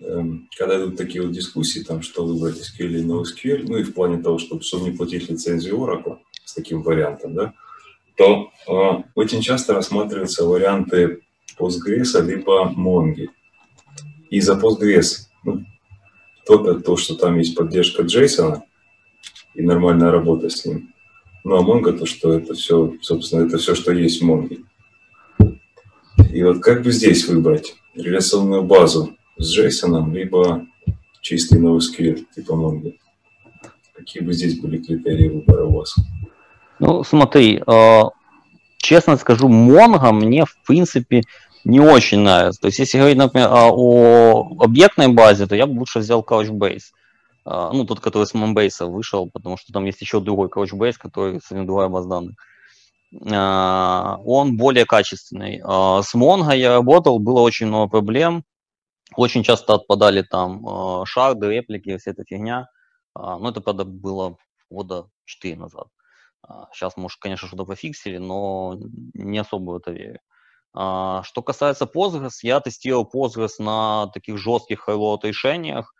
эм, 0.00 0.48
когда 0.56 0.76
идут 0.76 0.96
такие 0.96 1.22
вот 1.22 1.32
дискуссии, 1.32 1.80
там, 1.80 2.02
что 2.02 2.26
выбрать 2.26 2.58
SQL 2.58 2.86
или 2.86 3.04
NoSQL, 3.04 3.64
ну 3.66 3.76
и 3.78 3.84
в 3.84 3.94
плане 3.94 4.22
того, 4.22 4.38
чтобы, 4.38 4.62
чтобы 4.62 4.90
не 4.90 4.96
платить 4.96 5.28
лицензию 5.28 5.76
Oracle 5.76 6.18
с 6.44 6.54
таким 6.54 6.82
вариантом, 6.82 7.34
да, 7.34 7.54
то 8.16 8.50
э, 8.68 9.02
очень 9.14 9.40
часто 9.40 9.72
рассматриваются 9.72 10.44
варианты 10.44 11.22
Postgres 11.58 12.20
либо 12.22 12.72
Mongo. 12.76 13.28
И 14.30 14.40
за 14.40 14.58
Postgres 14.58 15.28
ну, 15.44 15.64
топят 16.44 16.84
то, 16.84 16.96
что 16.96 17.14
там 17.14 17.38
есть 17.38 17.56
поддержка 17.56 18.02
JSON 18.02 18.60
и 19.54 19.62
нормальная 19.62 20.10
работа 20.10 20.50
с 20.50 20.64
ним. 20.64 20.92
Ну 21.44 21.56
а 21.56 21.62
Mongo 21.62 21.96
то, 21.96 22.04
что 22.04 22.32
это 22.32 22.54
все, 22.54 22.94
собственно, 23.00 23.46
это 23.46 23.58
все, 23.58 23.74
что 23.74 23.92
есть 23.92 24.20
в 24.20 24.28
Mongo. 24.28 24.64
И 26.32 26.42
вот 26.44 26.62
как 26.62 26.82
бы 26.82 26.92
здесь 26.92 27.26
выбрать 27.26 27.74
реляционную 27.94 28.62
базу 28.62 29.16
с 29.36 29.58
JSON, 29.58 30.12
либо 30.12 30.66
чистый 31.20 31.60
NoSQL 31.60 32.24
типа 32.34 32.52
Mongo? 32.52 32.94
Какие 33.94 34.22
бы 34.22 34.32
здесь 34.32 34.60
были 34.60 34.78
критерии 34.78 35.28
выбора 35.28 35.64
у 35.64 35.78
вас? 35.78 35.94
Ну, 36.78 37.04
смотри, 37.04 37.62
э, 37.66 38.02
честно 38.78 39.16
скажу, 39.16 39.48
Mongo 39.48 40.12
мне, 40.12 40.44
в 40.44 40.56
принципе, 40.66 41.22
не 41.64 41.80
очень 41.80 42.20
нравится. 42.20 42.60
То 42.60 42.68
есть, 42.68 42.78
если 42.78 42.98
говорить, 42.98 43.18
например, 43.18 43.48
о 43.50 44.56
объектной 44.60 45.08
базе, 45.08 45.46
то 45.46 45.54
я 45.54 45.66
бы 45.66 45.78
лучше 45.78 45.98
взял 45.98 46.22
Couchbase. 46.22 46.92
Э, 47.44 47.70
ну, 47.72 47.84
тот, 47.84 48.00
который 48.00 48.26
с 48.26 48.34
Monbase 48.34 48.86
вышел, 48.86 49.28
потому 49.28 49.56
что 49.56 49.72
там 49.72 49.84
есть 49.84 50.00
еще 50.00 50.20
другой 50.20 50.48
Couchbase, 50.48 50.94
который 50.98 51.40
совсем 51.40 51.66
другая 51.66 51.88
база 51.88 52.08
данных. 52.08 52.36
А, 53.12 54.18
он 54.24 54.56
более 54.56 54.86
качественный. 54.86 55.60
А, 55.64 56.02
с 56.02 56.14
Mongo 56.14 56.56
я 56.56 56.74
работал, 56.74 57.18
было 57.18 57.40
очень 57.40 57.66
много 57.66 57.88
проблем. 57.88 58.44
Очень 59.16 59.42
часто 59.42 59.74
отпадали 59.74 60.22
там 60.22 60.66
а, 60.66 61.04
шарды, 61.06 61.48
реплики, 61.48 61.96
вся 61.96 62.12
эта 62.12 62.24
фигня. 62.24 62.68
Но 63.16 63.50
это, 63.50 63.60
правда, 63.60 63.84
было 63.84 64.36
года 64.70 65.08
4 65.24 65.56
назад. 65.56 65.88
Сейчас, 66.72 66.96
может, 66.96 67.18
конечно, 67.18 67.48
что-то 67.48 67.64
пофиксили, 67.64 68.18
но 68.18 68.78
не 69.14 69.38
особо 69.38 69.72
в 69.72 69.76
это 69.76 69.90
верю. 69.90 70.20
Что 70.72 71.42
касается 71.44 71.86
Postgres, 71.86 72.38
я 72.42 72.60
тестировал 72.60 73.10
Postgres 73.12 73.54
на 73.58 74.06
таких 74.14 74.38
жестких 74.38 74.80
хайлоуд 74.82 75.24
решениях, 75.24 75.92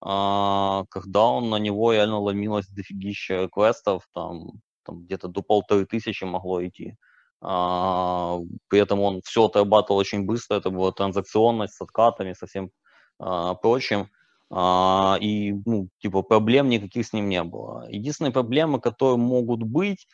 когда 0.00 1.22
он 1.24 1.48
на 1.48 1.56
него 1.56 1.94
реально 1.94 2.18
ломилось 2.18 2.68
дофигища 2.68 3.48
квестов, 3.50 4.06
там 4.12 4.60
там 4.88 5.04
где-то 5.04 5.28
до 5.28 5.42
полторы 5.42 5.84
тысячи 5.84 6.24
могло 6.24 6.64
идти. 6.66 6.96
А, 7.40 8.38
при 8.68 8.80
этом 8.80 9.00
он 9.00 9.20
все 9.22 9.44
отрабатывал 9.44 9.98
очень 9.98 10.24
быстро, 10.24 10.56
это 10.56 10.70
была 10.70 10.92
транзакционность 10.92 11.74
с 11.74 11.80
откатами, 11.80 12.32
со 12.32 12.46
всем 12.46 12.70
а, 13.18 13.54
прочим. 13.54 14.08
А, 14.50 15.18
и, 15.20 15.52
ну, 15.66 15.88
типа, 16.00 16.22
проблем 16.22 16.70
никаких 16.70 17.06
с 17.06 17.12
ним 17.12 17.28
не 17.28 17.42
было. 17.44 17.86
Единственные 17.90 18.32
проблемы, 18.32 18.80
которые 18.80 19.18
могут 19.18 19.62
быть, 19.62 20.08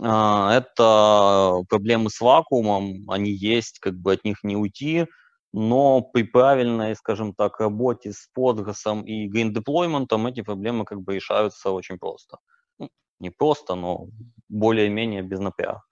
а, 0.00 0.52
это 0.52 1.62
проблемы 1.68 2.10
с 2.10 2.20
вакуумом, 2.20 3.08
они 3.08 3.30
есть, 3.30 3.78
как 3.78 3.94
бы 3.94 4.12
от 4.12 4.24
них 4.24 4.42
не 4.42 4.56
уйти, 4.56 5.06
но 5.52 6.00
при 6.00 6.24
правильной, 6.24 6.96
скажем 6.96 7.32
так, 7.34 7.60
работе 7.60 8.12
с 8.12 8.28
Postgres 8.36 9.04
и 9.04 9.28
deployment 9.28 10.28
эти 10.28 10.42
проблемы 10.42 10.84
как 10.84 11.00
бы 11.00 11.14
решаются 11.14 11.70
очень 11.70 11.98
просто 11.98 12.38
не 13.20 13.30
просто, 13.30 13.74
но 13.74 14.08
более-менее 14.48 15.22
без 15.22 15.38
напряга. 15.38 15.82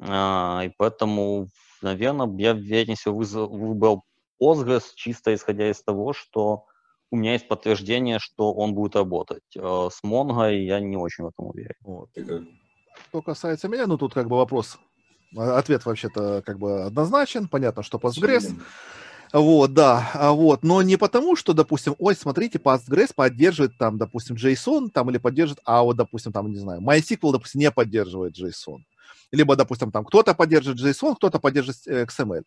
А, 0.00 0.62
и 0.64 0.70
поэтому, 0.76 1.46
наверное, 1.80 2.28
я 2.38 2.52
вернее 2.52 2.96
всего 2.96 3.18
выбрал 3.46 4.04
Postgres 4.42 4.84
чисто 4.96 5.32
исходя 5.34 5.70
из 5.70 5.82
того, 5.82 6.12
что 6.12 6.64
у 7.10 7.16
меня 7.16 7.34
есть 7.34 7.46
подтверждение, 7.46 8.18
что 8.18 8.52
он 8.52 8.74
будет 8.74 8.96
работать. 8.96 9.44
А 9.56 9.88
с 9.90 10.02
Mongo 10.04 10.52
я 10.52 10.80
не 10.80 10.96
очень 10.96 11.24
в 11.24 11.28
этом 11.28 11.46
уверен. 11.46 11.76
Вот. 11.82 12.08
Что 13.08 13.22
касается 13.22 13.68
меня, 13.68 13.86
ну 13.86 13.98
тут 13.98 14.14
как 14.14 14.28
бы 14.28 14.36
вопрос, 14.36 14.78
а, 15.36 15.58
ответ 15.58 15.84
вообще-то 15.84 16.42
как 16.44 16.58
бы 16.58 16.84
однозначен. 16.84 17.48
Понятно, 17.48 17.82
что 17.82 17.98
Postgres. 17.98 18.52
Вот, 19.32 19.72
да, 19.72 20.10
а 20.12 20.32
вот, 20.32 20.62
но 20.62 20.82
не 20.82 20.96
потому, 20.96 21.36
что, 21.36 21.54
допустим, 21.54 21.94
ой, 21.98 22.14
смотрите, 22.14 22.58
Postgres 22.58 23.12
поддерживает 23.14 23.78
там, 23.78 23.96
допустим, 23.96 24.36
JSON, 24.36 24.90
там, 24.90 25.08
или 25.10 25.16
поддерживает, 25.16 25.62
а 25.64 25.82
вот, 25.82 25.96
допустим, 25.96 26.32
там, 26.32 26.50
не 26.50 26.58
знаю, 26.58 26.82
MySQL, 26.82 27.32
допустим, 27.32 27.60
не 27.60 27.70
поддерживает 27.70 28.38
JSON. 28.38 28.80
Либо, 29.32 29.56
допустим, 29.56 29.90
там 29.90 30.04
кто-то 30.04 30.34
поддерживает 30.34 30.80
JSON, 30.80 31.16
кто-то 31.16 31.38
поддерживает 31.38 31.80
э, 31.86 32.04
XML. 32.04 32.42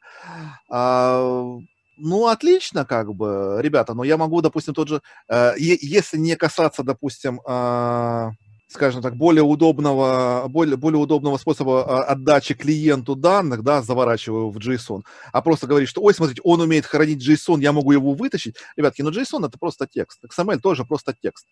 А, 0.70 1.58
ну, 1.98 2.28
отлично, 2.28 2.86
как 2.86 3.14
бы, 3.16 3.58
ребята, 3.62 3.96
но 3.96 4.04
я 4.04 4.18
могу, 4.18 4.42
допустим, 4.42 4.76
тот 4.76 4.88
же, 4.88 5.02
э, 5.28 5.54
если 5.58 6.18
не 6.18 6.36
касаться, 6.36 6.84
допустим, 6.84 7.42
э, 7.48 8.30
скажем 8.68 9.02
так, 9.02 9.16
более 9.16 9.44
удобного, 9.44 10.48
более, 10.48 10.78
более 10.78 11.00
удобного 11.00 11.38
способа 11.38 11.84
а, 11.84 12.04
отдачи 12.04 12.54
клиенту 12.54 13.16
данных, 13.16 13.64
да, 13.64 13.82
заворачиваю 13.82 14.50
в 14.50 14.58
JSON, 14.58 15.04
а 15.32 15.42
просто 15.42 15.68
говорить, 15.68 15.90
что, 15.90 16.02
ой, 16.02 16.14
смотрите, 16.14 16.42
он 16.44 16.62
умеет 16.62 16.86
хранить 16.86 17.28
JSON, 17.28 17.62
я 17.62 17.72
могу 17.72 17.92
его 17.92 18.14
вытащить. 18.14 18.56
Ребятки, 18.76 19.02
ну 19.02 19.12
JSON 19.12 19.46
это 19.46 19.58
просто 19.58 19.88
текст, 19.88 20.20
XML 20.24 20.60
тоже 20.60 20.86
просто 20.86 21.14
текст. 21.20 21.46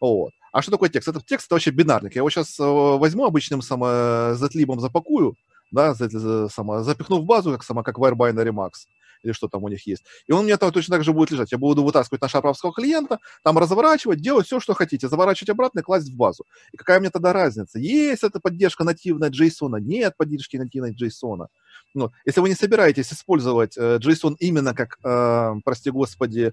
Вот. 0.00 0.32
А 0.52 0.62
что 0.62 0.70
такое 0.70 0.88
текст? 0.88 1.08
Это 1.08 1.20
текст, 1.20 1.46
это 1.46 1.56
вообще 1.56 1.70
бинарник. 1.70 2.14
Я 2.14 2.20
его 2.20 2.30
сейчас 2.30 2.58
э, 2.58 2.64
возьму 2.64 3.26
обычным 3.26 3.60
само, 3.60 4.34
затлибом 4.34 4.80
запакую, 4.80 5.36
да, 5.70 5.94
само, 5.94 6.82
запихну 6.82 7.18
в 7.18 7.24
базу, 7.24 7.52
как, 7.52 7.62
само, 7.62 7.82
как 7.82 7.98
Wire 7.98 8.14
Binary 8.14 8.50
Max, 8.50 8.86
или 9.22 9.32
что 9.32 9.48
там 9.48 9.64
у 9.64 9.68
них 9.68 9.86
есть. 9.86 10.04
И 10.26 10.32
он 10.32 10.40
у 10.40 10.42
меня 10.44 10.56
там 10.56 10.72
точно 10.72 10.96
так 10.96 11.04
же 11.04 11.12
будет 11.12 11.30
лежать. 11.30 11.52
Я 11.52 11.58
буду 11.58 11.82
вытаскивать 11.82 12.22
нашего 12.22 12.42
арабского 12.42 12.72
клиента, 12.72 13.18
там 13.42 13.58
разворачивать, 13.58 14.20
делать 14.20 14.46
все, 14.46 14.60
что 14.60 14.74
хотите, 14.74 15.08
заворачивать 15.08 15.50
обратно 15.50 15.80
и 15.80 15.82
класть 15.82 16.10
в 16.10 16.16
базу. 16.16 16.44
И 16.72 16.76
какая 16.76 17.00
мне 17.00 17.10
тогда 17.10 17.32
разница? 17.32 17.78
Есть 17.78 18.24
это 18.24 18.40
поддержка 18.40 18.84
нативная 18.84 19.30
JSON, 19.30 19.80
нет 19.80 20.16
поддержки 20.16 20.56
нативной 20.56 20.94
JSON. 20.94 21.46
Ну, 21.94 22.10
если 22.24 22.40
вы 22.40 22.48
не 22.48 22.54
собираетесь 22.54 23.12
использовать 23.12 23.76
э, 23.76 23.98
JSON 23.98 24.36
именно 24.38 24.74
как, 24.74 24.98
э, 25.04 25.54
прости 25.64 25.90
господи... 25.90 26.52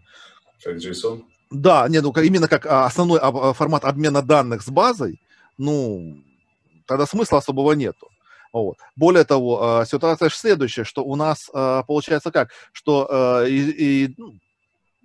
Как 0.63 0.77
JSON? 0.77 1.23
Да, 1.49 1.87
нет, 1.87 2.03
ну, 2.03 2.11
именно 2.21 2.47
как 2.47 2.65
а, 2.65 2.85
основной 2.85 3.19
а, 3.21 3.53
формат 3.53 3.85
обмена 3.85 4.21
данных 4.21 4.61
с 4.61 4.69
базой, 4.69 5.21
ну, 5.57 6.17
тогда 6.85 7.05
смысла 7.05 7.37
особого 7.37 7.71
нету. 7.71 8.09
Вот. 8.53 8.77
Более 8.95 9.23
того, 9.23 9.83
ситуация 9.85 10.29
же 10.29 10.35
следующая, 10.35 10.83
что 10.83 11.03
у 11.03 11.15
нас 11.15 11.49
получается 11.87 12.31
как, 12.31 12.51
что 12.71 13.43
и, 13.47 13.59
и 13.59 14.13
ну, 14.17 14.33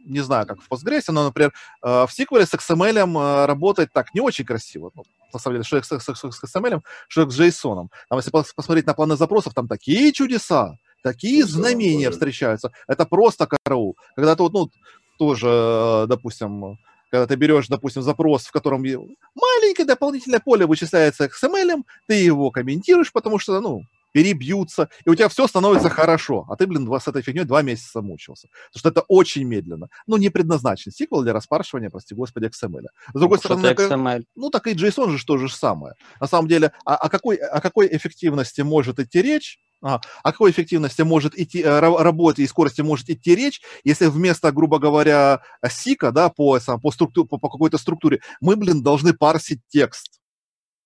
не 0.04 0.20
знаю, 0.20 0.46
как 0.46 0.60
в 0.60 0.68
Postgres, 0.68 1.04
но, 1.08 1.24
например, 1.24 1.52
в 1.80 2.08
SQL 2.08 2.44
с 2.44 2.54
XML 2.54 3.46
работает 3.46 3.92
так 3.92 4.14
не 4.14 4.20
очень 4.20 4.44
красиво. 4.44 4.90
Ну, 4.94 5.04
на 5.32 5.38
самом 5.38 5.56
деле, 5.56 5.64
что 5.64 5.82
с, 5.82 6.02
с, 6.02 6.14
с, 6.14 6.32
с 6.32 6.44
XML, 6.44 6.80
что 7.08 7.30
с 7.30 7.40
JSON. 7.40 7.88
Там, 8.08 8.18
если 8.18 8.30
посмотреть 8.30 8.86
на 8.86 8.94
планы 8.94 9.16
запросов, 9.16 9.54
там 9.54 9.68
такие 9.68 10.12
чудеса, 10.12 10.76
такие 11.02 11.44
знамения 11.44 12.10
встречаются. 12.10 12.72
Это 12.86 13.06
просто 13.06 13.46
караул. 13.46 13.96
Когда 14.16 14.34
ты 14.34 14.42
вот, 14.42 14.52
ну, 14.52 14.70
тоже, 15.18 16.06
допустим, 16.08 16.78
когда 17.12 17.26
ты 17.26 17.36
берешь, 17.36 17.68
допустим, 17.68 18.00
запрос, 18.00 18.46
в 18.46 18.52
котором 18.52 18.80
маленькое 18.80 19.86
дополнительное 19.86 20.40
поле 20.40 20.64
вычисляется 20.64 21.26
XML, 21.26 21.82
ты 22.08 22.14
его 22.14 22.50
комментируешь, 22.50 23.12
потому 23.12 23.38
что, 23.38 23.60
ну, 23.60 23.82
перебьются, 24.12 24.88
и 25.04 25.10
у 25.10 25.14
тебя 25.14 25.28
все 25.28 25.46
становится 25.46 25.90
хорошо. 25.90 26.46
А 26.48 26.56
ты, 26.56 26.66
блин, 26.66 26.90
с 26.90 27.08
этой 27.08 27.20
фигней 27.20 27.44
два 27.44 27.60
месяца 27.60 28.00
мучился. 28.00 28.48
Потому 28.72 28.80
что 28.80 28.88
это 28.88 29.00
очень 29.08 29.44
медленно. 29.44 29.88
Ну, 30.06 30.16
не 30.16 30.30
предназначен 30.30 30.90
сиквел 30.90 31.22
для 31.22 31.34
распаршивания, 31.34 31.90
прости 31.90 32.14
господи, 32.14 32.46
XML. 32.46 32.86
С 33.12 33.18
другой 33.18 33.36
ну, 33.36 33.56
стороны, 33.56 33.66
XML. 33.66 34.24
ну, 34.34 34.48
так 34.48 34.66
и 34.66 34.74
JSON 34.74 35.10
же 35.10 35.24
то 35.26 35.36
же 35.36 35.50
самое. 35.50 35.94
На 36.18 36.26
самом 36.26 36.48
деле, 36.48 36.72
а, 36.86 36.96
о, 36.96 37.10
какой, 37.10 37.36
о 37.36 37.60
какой 37.60 37.94
эффективности 37.94 38.62
может 38.62 38.98
идти 38.98 39.20
речь, 39.20 39.58
а, 39.82 40.00
о 40.22 40.32
какой 40.32 40.52
эффективности 40.52 41.02
может 41.02 41.38
идти, 41.38 41.60
э, 41.60 41.80
работы 41.80 42.42
и 42.42 42.46
скорости 42.46 42.82
может 42.82 43.10
идти 43.10 43.34
речь, 43.34 43.60
если 43.82 44.06
вместо, 44.06 44.52
грубо 44.52 44.78
говоря, 44.78 45.42
сика, 45.68 46.12
да, 46.12 46.28
по, 46.28 46.58
сам, 46.60 46.80
по, 46.80 46.92
структу, 46.92 47.24
по, 47.24 47.36
по 47.38 47.48
какой-то 47.48 47.78
структуре, 47.78 48.20
мы, 48.40 48.56
блин, 48.56 48.82
должны 48.82 49.12
парсить 49.12 49.60
текст. 49.68 50.20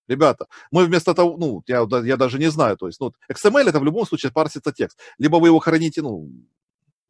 Ребята, 0.08 0.46
мы 0.70 0.84
вместо 0.84 1.14
того, 1.14 1.36
ну, 1.36 1.62
я, 1.66 1.86
я 2.04 2.16
даже 2.16 2.38
не 2.38 2.50
знаю, 2.50 2.76
то 2.76 2.86
есть, 2.86 2.98
ну, 3.00 3.12
XML 3.30 3.68
это 3.68 3.80
в 3.80 3.84
любом 3.84 4.06
случае 4.06 4.32
парсится 4.32 4.72
текст. 4.72 4.98
Либо 5.18 5.36
вы 5.36 5.48
его 5.48 5.58
храните, 5.58 6.00
ну, 6.00 6.30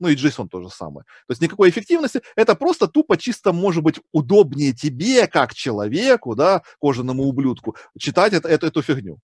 ну 0.00 0.08
и 0.08 0.16
JSON 0.16 0.48
то 0.48 0.62
же 0.62 0.70
самое. 0.70 1.04
То 1.26 1.32
есть 1.32 1.40
никакой 1.40 1.70
эффективности, 1.70 2.22
это 2.34 2.54
просто 2.54 2.88
тупо 2.88 3.16
чисто 3.16 3.52
может 3.52 3.82
быть 3.82 4.00
удобнее 4.12 4.72
тебе, 4.72 5.26
как 5.26 5.54
человеку, 5.54 6.34
да, 6.34 6.62
кожаному 6.80 7.24
ублюдку, 7.24 7.76
читать 7.98 8.32
это, 8.32 8.48
эту, 8.48 8.66
эту 8.66 8.82
фигню. 8.82 9.18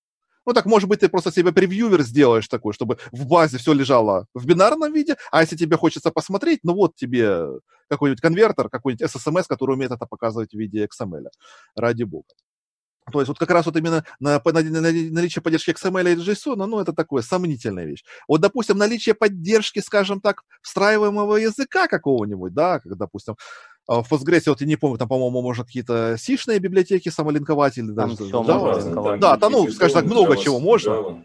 Ну, 0.47 0.53
так, 0.53 0.67
может 0.67 0.89
быть, 0.89 1.01
ты 1.01 1.09
просто 1.09 1.31
себе 1.31 1.53
превьювер 1.53 2.03
сделаешь 2.03 2.49
такой, 2.49 2.73
чтобы 2.73 2.99
в 3.13 3.27
базе 3.27 3.59
все 3.59 3.73
лежало 3.73 4.27
в 4.35 4.45
бинарном 4.47 4.93
виде, 4.93 5.17
а 5.31 5.41
если 5.41 5.57
тебе 5.57 5.77
хочется 5.77 6.11
посмотреть, 6.11 6.61
ну 6.65 6.75
вот 6.75 6.97
тебе 6.97 7.47
какой-нибудь 7.89 8.21
конвертер, 8.21 8.69
какой-нибудь 8.69 9.09
SSMS, 9.09 9.45
который 9.49 9.75
умеет 9.75 9.93
это 9.93 10.07
показывать 10.07 10.53
в 10.53 10.59
виде 10.59 10.87
XML. 10.87 11.27
Ради 11.77 12.05
бога. 12.05 12.27
То 13.11 13.21
есть 13.21 13.29
вот 13.29 13.39
как 13.39 13.51
раз 13.51 13.67
вот 13.67 13.77
именно 13.77 14.05
на, 14.21 14.41
на, 14.45 14.63
на, 14.63 14.81
наличие 14.81 15.43
поддержки 15.43 15.71
XML 15.71 16.13
и 16.13 16.17
JSON, 16.17 16.55
ну, 16.55 16.79
это 16.79 16.93
такое 16.93 17.23
сомнительная 17.23 17.85
вещь. 17.85 18.05
Вот, 18.29 18.41
допустим, 18.41 18.79
наличие 18.79 19.15
поддержки, 19.15 19.81
скажем 19.81 20.21
так, 20.21 20.45
встраиваемого 20.63 21.37
языка 21.37 21.89
какого-нибудь, 21.89 22.55
да, 22.55 22.79
как, 22.79 22.97
допустим, 22.97 23.37
в 23.87 24.07
Postgres, 24.11 24.43
вот 24.47 24.61
я 24.61 24.67
не 24.67 24.77
помню, 24.77 24.99
там, 24.99 25.09
по-моему, 25.09 25.43
можно 25.43 25.65
какие-то 25.65 26.17
сишные 26.19 26.59
библиотеки 26.59 27.09
самолинковать 27.09 27.79
или 27.79 27.91
даже... 27.91 28.17
Там 28.17 28.47
Java, 28.47 29.19
да, 29.19 29.37
там, 29.37 29.53
ну, 29.53 29.71
скажем 29.71 29.95
так, 29.95 30.05
много 30.05 30.37
чего 30.37 30.61
можно. 30.61 31.23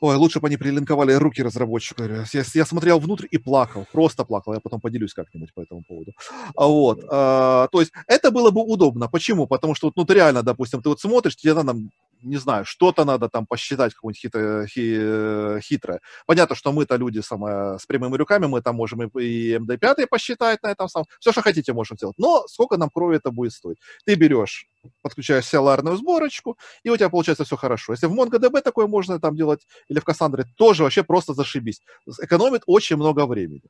Ой, 0.00 0.14
лучше 0.14 0.38
бы 0.38 0.46
они 0.46 0.56
прилинковали 0.56 1.12
руки 1.12 1.42
разработчику. 1.42 2.04
Я, 2.04 2.44
я 2.54 2.64
смотрел 2.64 3.00
внутрь 3.00 3.26
и 3.30 3.38
плакал, 3.38 3.84
просто 3.92 4.24
плакал. 4.24 4.54
Я 4.54 4.60
потом 4.60 4.80
поделюсь 4.80 5.12
как-нибудь 5.12 5.52
по 5.52 5.62
этому 5.62 5.82
поводу. 5.82 6.12
А 6.54 6.66
вот, 6.66 7.04
а, 7.10 7.66
то 7.72 7.80
есть 7.80 7.92
это 8.06 8.30
было 8.30 8.50
бы 8.50 8.62
удобно. 8.62 9.08
Почему? 9.08 9.48
Потому 9.48 9.74
что 9.74 9.88
вот, 9.88 9.96
ну, 9.96 10.04
ты 10.04 10.14
реально, 10.14 10.42
допустим, 10.44 10.82
ты 10.82 10.88
вот 10.88 11.00
смотришь, 11.00 11.36
тебе 11.36 11.54
надо 11.54 11.74
не 12.22 12.36
знаю, 12.36 12.64
что-то 12.64 13.04
надо 13.04 13.28
там 13.28 13.46
посчитать, 13.46 13.94
какое-нибудь 13.94 14.20
хитрое, 14.20 14.66
хи, 14.66 15.60
хитрое. 15.60 16.00
Понятно, 16.26 16.56
что 16.56 16.72
мы-то 16.72 16.96
люди 16.96 17.20
самое, 17.20 17.78
с 17.78 17.86
прямыми 17.86 18.16
руками, 18.16 18.46
мы 18.46 18.62
там 18.62 18.76
можем 18.76 19.02
и, 19.02 19.22
и 19.22 19.56
MD5 19.56 20.06
посчитать 20.06 20.62
на 20.62 20.68
этом 20.68 20.88
самом. 20.88 21.06
Все, 21.20 21.32
что 21.32 21.42
хотите, 21.42 21.72
можем 21.72 21.96
сделать. 21.96 22.16
Но 22.18 22.46
сколько 22.48 22.76
нам 22.76 22.90
крови 22.90 23.16
это 23.16 23.30
будет 23.30 23.52
стоить? 23.52 23.78
Ты 24.04 24.14
берешь, 24.14 24.68
подключаешь 25.02 25.46
селарную 25.46 25.96
сборочку, 25.96 26.58
и 26.82 26.90
у 26.90 26.96
тебя 26.96 27.08
получается 27.08 27.44
все 27.44 27.56
хорошо. 27.56 27.92
Если 27.92 28.06
в 28.06 28.12
MongoDB 28.12 28.60
такое 28.60 28.86
можно 28.86 29.18
там 29.20 29.36
делать, 29.36 29.66
или 29.88 30.00
в 30.00 30.04
Cassandra, 30.04 30.44
тоже 30.56 30.82
вообще 30.82 31.02
просто 31.02 31.34
зашибись. 31.34 31.82
Экономит 32.22 32.62
очень 32.66 32.96
много 32.96 33.26
времени. 33.26 33.62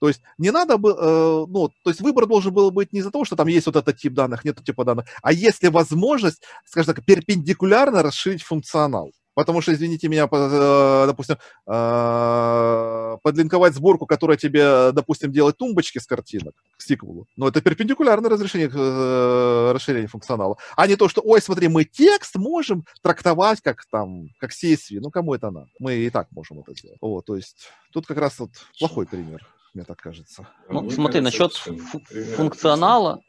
То 0.00 0.08
есть 0.08 0.20
не 0.38 0.50
надо 0.50 0.76
было, 0.76 0.96
э, 0.98 1.46
ну, 1.48 1.68
то 1.68 1.90
есть 1.90 2.00
выбор 2.00 2.26
должен 2.26 2.52
был 2.52 2.70
быть 2.70 2.92
не 2.92 3.00
из-за 3.00 3.10
того, 3.10 3.24
что 3.24 3.36
там 3.36 3.48
есть 3.48 3.66
вот 3.66 3.76
этот 3.76 3.96
тип 3.96 4.12
данных, 4.12 4.44
нет 4.44 4.62
типа 4.64 4.84
данных, 4.84 5.06
а 5.22 5.32
если 5.32 5.68
возможность, 5.68 6.42
скажем 6.64 6.94
так, 6.94 7.04
перпендикулярно 7.04 8.02
расширить 8.02 8.42
функционал. 8.42 9.10
Потому 9.36 9.60
что, 9.60 9.74
извините 9.74 10.08
меня, 10.08 10.26
э, 10.32 11.04
допустим, 11.06 11.36
э, 11.66 13.16
подлинковать 13.22 13.74
сборку, 13.74 14.06
которая 14.06 14.38
тебе, 14.38 14.92
допустим, 14.92 15.30
делает 15.30 15.58
тумбочки 15.58 15.98
с 15.98 16.06
картинок 16.06 16.54
к 16.78 16.82
сиквелу, 16.82 17.26
но 17.36 17.48
это 17.48 17.60
перпендикулярное 17.60 18.30
разрешение 18.30 18.70
э, 18.72 19.72
расширения 19.74 20.06
функционала. 20.06 20.56
А 20.74 20.86
не 20.86 20.96
то, 20.96 21.10
что, 21.10 21.20
ой, 21.22 21.42
смотри, 21.42 21.68
мы 21.68 21.84
текст 21.84 22.36
можем 22.36 22.86
трактовать 23.02 23.60
как 23.60 23.84
там, 23.90 24.30
как 24.40 24.52
CSV. 24.52 25.00
Ну, 25.02 25.10
кому 25.10 25.34
это 25.34 25.50
надо? 25.50 25.68
Мы 25.80 25.96
и 25.96 26.08
так 26.08 26.28
можем 26.30 26.60
это 26.60 26.72
сделать. 26.72 26.98
Вот, 27.02 27.26
то 27.26 27.36
есть 27.36 27.68
тут 27.92 28.06
как 28.06 28.16
раз 28.16 28.38
вот 28.38 28.52
плохой 28.78 29.04
пример 29.04 29.46
мне 29.76 29.84
так 29.84 29.98
кажется. 29.98 30.48
Ну, 30.70 30.80
мне 30.80 30.90
смотри, 30.90 31.20
кажется, 31.20 31.70
насчет 31.70 32.34
функционала, 32.34 33.20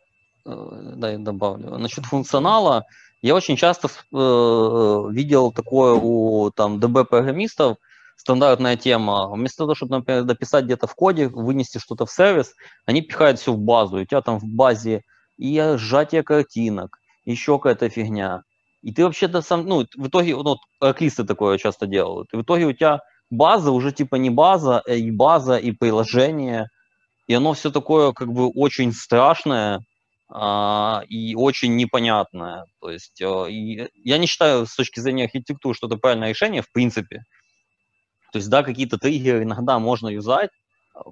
э, 0.45 0.91
да, 0.95 1.11
я 1.11 1.17
добавлю, 1.17 1.77
насчет 1.77 2.05
функционала, 2.05 2.85
я 3.21 3.35
очень 3.35 3.57
часто 3.57 3.87
э, 3.87 5.11
видел 5.11 5.51
такое 5.51 5.93
у 5.93 6.49
там 6.51 6.79
DB-программистов, 6.79 7.77
стандартная 8.15 8.77
тема. 8.77 9.29
Вместо 9.29 9.57
того, 9.63 9.75
чтобы, 9.75 9.97
например, 9.97 10.23
дописать 10.23 10.65
где-то 10.65 10.87
в 10.87 10.95
коде, 10.95 11.27
вынести 11.27 11.79
что-то 11.79 12.05
в 12.05 12.11
сервис, 12.11 12.53
они 12.85 13.01
пихают 13.01 13.39
все 13.39 13.51
в 13.51 13.59
базу. 13.59 13.97
И 13.97 14.03
у 14.03 14.05
тебя 14.05 14.21
там 14.21 14.39
в 14.39 14.45
базе 14.45 15.01
и 15.37 15.75
сжатие 15.75 16.23
картинок, 16.23 16.97
еще 17.25 17.57
какая-то 17.57 17.89
фигня. 17.89 18.43
И 18.83 18.93
ты 18.93 19.03
вообще-то 19.03 19.41
сам, 19.41 19.65
ну, 19.65 19.85
в 19.97 20.07
итоге, 20.07 20.37
ну, 20.37 20.55
аклисты 20.79 21.25
такое 21.25 21.57
часто 21.57 21.87
делают. 21.87 22.29
И 22.31 22.37
в 22.37 22.43
итоге 22.43 22.65
у 22.65 22.73
тебя 22.73 23.01
база 23.29 23.71
уже 23.71 23.91
типа 23.91 24.15
не 24.15 24.29
база, 24.29 24.81
а 24.85 24.93
и 24.93 25.11
база, 25.11 25.57
и 25.57 25.71
приложение, 25.71 26.67
и 27.27 27.33
оно 27.33 27.53
все 27.53 27.71
такое 27.71 28.13
как 28.13 28.31
бы 28.31 28.49
очень 28.49 28.93
страшное 28.93 29.81
а, 30.29 31.03
и 31.07 31.35
очень 31.35 31.75
непонятное. 31.75 32.65
То 32.81 32.89
есть 32.89 33.21
а, 33.21 33.45
и 33.45 33.89
я 34.03 34.17
не 34.17 34.27
считаю 34.27 34.65
с 34.65 34.75
точки 34.75 34.99
зрения 34.99 35.25
архитектуры, 35.25 35.75
что 35.75 35.87
это 35.87 35.97
правильное 35.97 36.29
решение 36.29 36.61
в 36.61 36.71
принципе. 36.71 37.23
То 38.31 38.39
есть 38.39 38.49
да, 38.49 38.63
какие-то 38.63 38.97
триггеры 38.97 39.43
иногда 39.43 39.79
можно 39.79 40.09
юзать, 40.09 40.51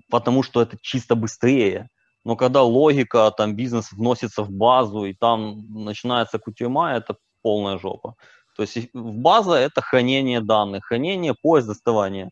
потому 0.10 0.44
что 0.44 0.62
это 0.62 0.78
чисто 0.82 1.16
быстрее. 1.16 1.90
Но 2.24 2.36
когда 2.36 2.64
логика, 2.64 3.32
там 3.32 3.56
бизнес 3.56 3.92
вносится 3.92 4.44
в 4.44 4.50
базу, 4.50 5.06
и 5.06 5.14
там 5.14 5.64
начинается 5.70 6.40
кутюрма, 6.40 6.94
это 6.94 7.18
полная 7.44 7.78
жопа. 7.78 8.16
То 8.56 8.64
есть 8.64 8.90
в 8.94 9.18
база– 9.18 9.54
это 9.54 9.82
хранение 9.82 10.42
данных, 10.42 10.86
хранение, 10.86 11.34
поиск, 11.34 11.68
доставание. 11.68 12.30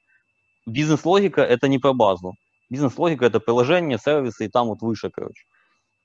Бизнес-логика– 0.65 1.41
это 1.41 1.67
не 1.67 1.79
про 1.79 1.93
базу. 1.93 2.33
Бизнес-логика– 2.69 3.25
это 3.27 3.39
приложение, 3.39 3.97
сервисы, 3.97 4.45
и 4.45 4.49
там 4.49 4.67
вот 4.67 4.81
выше, 4.81 5.09
короче. 5.09 5.43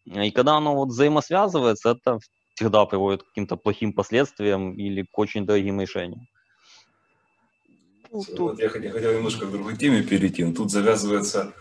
И 0.06 0.30
когда 0.30 0.56
оно 0.56 0.74
вот 0.74 0.88
взаимосвязывается, 0.88 1.90
это 1.90 2.18
всегда 2.54 2.84
приводит 2.86 3.22
к 3.22 3.28
каким-то 3.28 3.56
плохим 3.56 3.92
последствиям 3.92 4.74
или 4.74 5.02
к 5.02 5.18
очень 5.18 5.46
дорогим 5.46 5.80
решениям. 5.80 6.26
Ну, 8.10 8.24
тут... 8.24 8.38
вот 8.38 8.58
я 8.58 8.68
хотел, 8.68 8.92
хотел 8.92 9.14
немножко 9.14 9.46
к 9.46 9.52
другой 9.52 9.76
теме 9.76 10.02
перейти, 10.02 10.44
но 10.44 10.54
тут 10.54 10.70
завязывается 10.70 11.52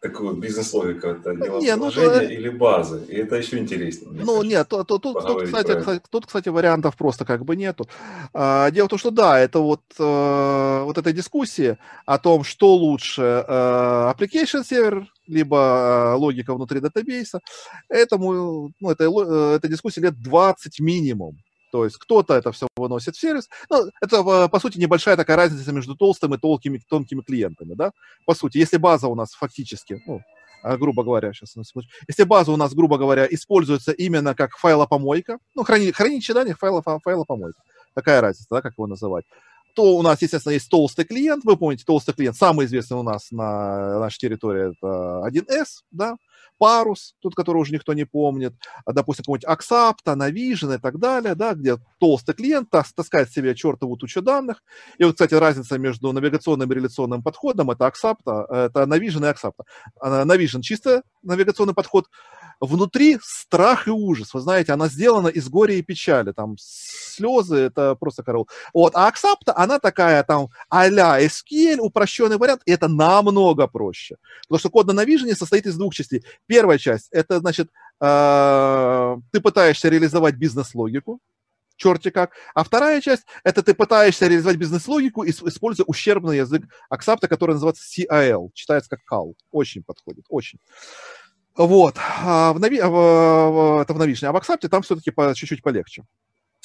такой 0.00 0.28
вот 0.28 0.38
бизнес-логика, 0.38 1.08
это 1.08 1.34
дело 1.34 1.60
не, 1.60 1.74
ну, 1.74 1.88
или 1.88 2.48
базы, 2.48 3.04
и 3.08 3.16
это 3.16 3.36
еще 3.36 3.58
интереснее. 3.58 4.24
Ну, 4.24 4.42
нет, 4.42 4.68
то, 4.68 4.84
то, 4.84 4.98
тут, 4.98 5.24
тут, 5.26 5.44
кстати, 5.44 5.78
кстати, 5.78 6.02
тут, 6.08 6.26
кстати, 6.26 6.48
вариантов 6.48 6.96
просто 6.96 7.24
как 7.24 7.44
бы 7.44 7.56
нету. 7.56 7.88
А, 8.32 8.70
дело 8.70 8.86
в 8.86 8.90
том, 8.90 8.98
что 8.98 9.10
да, 9.10 9.40
это 9.40 9.58
вот, 9.58 9.82
а, 9.98 10.84
вот 10.84 10.98
эта 10.98 11.12
дискуссия 11.12 11.78
о 12.06 12.18
том, 12.18 12.44
что 12.44 12.74
лучше, 12.76 13.44
а, 13.48 14.14
application 14.14 14.64
сервер, 14.64 15.08
либо 15.26 15.58
а, 15.58 16.16
логика 16.16 16.54
внутри 16.54 16.80
датабейса, 16.80 17.40
этому, 17.88 18.70
ну, 18.80 18.90
это, 18.90 19.04
э, 19.04 19.56
эта 19.56 19.68
дискуссия 19.68 20.00
лет 20.00 20.20
20 20.20 20.78
минимум. 20.80 21.38
То 21.70 21.84
есть 21.84 21.96
кто-то 21.98 22.34
это 22.34 22.52
все 22.52 22.66
выносит 22.76 23.16
в 23.16 23.20
сервис. 23.20 23.48
Ну, 23.70 23.90
это, 24.00 24.48
по 24.48 24.60
сути, 24.60 24.78
небольшая 24.78 25.16
такая 25.16 25.36
разница 25.36 25.72
между 25.72 25.96
толстым 25.96 26.34
и 26.34 26.38
тонкими, 26.38 26.80
тонкими 26.88 27.20
клиентами, 27.20 27.74
да? 27.74 27.92
По 28.26 28.34
сути, 28.34 28.58
если 28.58 28.76
база 28.76 29.08
у 29.08 29.14
нас 29.14 29.32
фактически, 29.34 30.02
ну, 30.06 30.20
а, 30.62 30.76
грубо 30.76 31.04
говоря, 31.04 31.32
сейчас 31.32 31.56
на 31.56 31.64
секунду. 31.64 31.88
Если 32.08 32.24
база 32.24 32.52
у 32.52 32.56
нас, 32.56 32.74
грубо 32.74 32.98
говоря, 32.98 33.26
используется 33.30 33.92
именно 33.92 34.34
как 34.34 34.56
файлопомойка, 34.56 35.38
ну, 35.54 35.62
храни, 35.62 35.92
хранилище 35.92 36.34
данных 36.34 36.58
файла, 36.58 36.82
файлопомойка, 36.82 37.60
такая 37.94 38.20
разница, 38.20 38.46
да, 38.50 38.62
как 38.62 38.72
его 38.72 38.86
называть, 38.86 39.24
то 39.74 39.96
у 39.96 40.02
нас, 40.02 40.20
естественно, 40.22 40.54
есть 40.54 40.68
толстый 40.68 41.04
клиент, 41.04 41.44
вы 41.44 41.56
помните, 41.56 41.84
толстый 41.86 42.12
клиент, 42.12 42.36
самый 42.36 42.66
известный 42.66 42.96
у 42.96 43.02
нас 43.02 43.30
на 43.30 44.00
нашей 44.00 44.18
территории, 44.18 44.72
это 44.72 45.22
1С, 45.28 45.82
да, 45.92 46.16
Парус, 46.58 47.14
тут, 47.20 47.34
который 47.34 47.58
уже 47.58 47.72
никто 47.72 47.92
не 47.94 48.04
помнит, 48.04 48.54
а, 48.84 48.92
допустим, 48.92 49.24
какой-нибудь 49.24 49.48
Axapta, 49.48 50.12
Navision 50.12 50.74
и 50.74 50.78
так 50.78 50.98
далее, 50.98 51.34
да, 51.34 51.54
где 51.54 51.76
толстый 51.98 52.34
клиент 52.34 52.68
таскает 52.70 53.30
себе 53.30 53.54
чертову 53.54 53.96
тучу 53.96 54.22
данных. 54.22 54.62
И 54.98 55.04
вот, 55.04 55.14
кстати, 55.14 55.34
разница 55.34 55.78
между 55.78 56.12
навигационным 56.12 56.70
и 56.70 56.74
реляционным 56.74 57.22
подходом, 57.22 57.70
это 57.70 57.86
Axapta, 57.86 58.46
это 58.50 58.82
Navision 58.82 59.24
и 59.24 59.28
Axapta. 59.28 59.64
Navision 60.02 60.60
чисто 60.60 61.02
навигационный 61.22 61.74
подход, 61.74 62.06
внутри 62.60 63.18
страх 63.22 63.86
и 63.86 63.90
ужас. 63.90 64.34
Вы 64.34 64.40
знаете, 64.40 64.72
она 64.72 64.88
сделана 64.88 65.28
из 65.28 65.48
горя 65.48 65.74
и 65.74 65.82
печали. 65.82 66.32
Там 66.32 66.56
слезы, 66.58 67.56
это 67.56 67.94
просто 67.94 68.22
корол. 68.22 68.48
Вот. 68.74 68.94
А 68.94 69.06
Аксапта, 69.06 69.56
она 69.56 69.78
такая 69.78 70.22
там 70.24 70.48
а-ля 70.68 71.24
SQL, 71.24 71.78
упрощенный 71.78 72.36
вариант, 72.36 72.62
и 72.66 72.72
это 72.72 72.88
намного 72.88 73.66
проще. 73.66 74.16
Потому 74.48 74.58
что 74.58 74.70
код 74.70 74.86
на 74.86 75.02
Navision 75.02 75.34
состоит 75.36 75.66
из 75.66 75.76
двух 75.76 75.94
частей. 75.94 76.24
Первая 76.46 76.78
часть, 76.78 77.08
это, 77.12 77.40
значит, 77.40 77.70
ты 78.00 79.40
пытаешься 79.40 79.88
реализовать 79.88 80.36
бизнес-логику, 80.36 81.20
черти 81.76 82.10
как. 82.10 82.32
А 82.54 82.64
вторая 82.64 83.00
часть– 83.00 83.24
это 83.44 83.62
ты 83.62 83.72
пытаешься 83.74 84.26
реализовать 84.26 84.56
бизнес-логику, 84.56 85.24
используя 85.24 85.84
ущербный 85.86 86.38
язык 86.38 86.64
Axapta, 86.90 87.28
который 87.28 87.52
называется 87.52 87.84
C/AL, 87.84 88.50
читается 88.52 88.90
как 88.90 89.00
CAL. 89.08 89.34
Очень 89.52 89.82
подходит, 89.84 90.24
очень. 90.28 90.58
Вот. 91.58 91.96
А 91.98 92.52
в, 92.52 92.60
Нави... 92.60 92.80
в... 92.80 93.82
Это 93.82 93.92
в 93.92 93.98
Navision. 93.98 94.28
А 94.28 94.32
в 94.32 94.36
Axapta 94.36 94.68
там 94.68 94.82
все-таки 94.82 95.10
по... 95.10 95.34
чуть-чуть 95.34 95.62
полегче. 95.62 96.04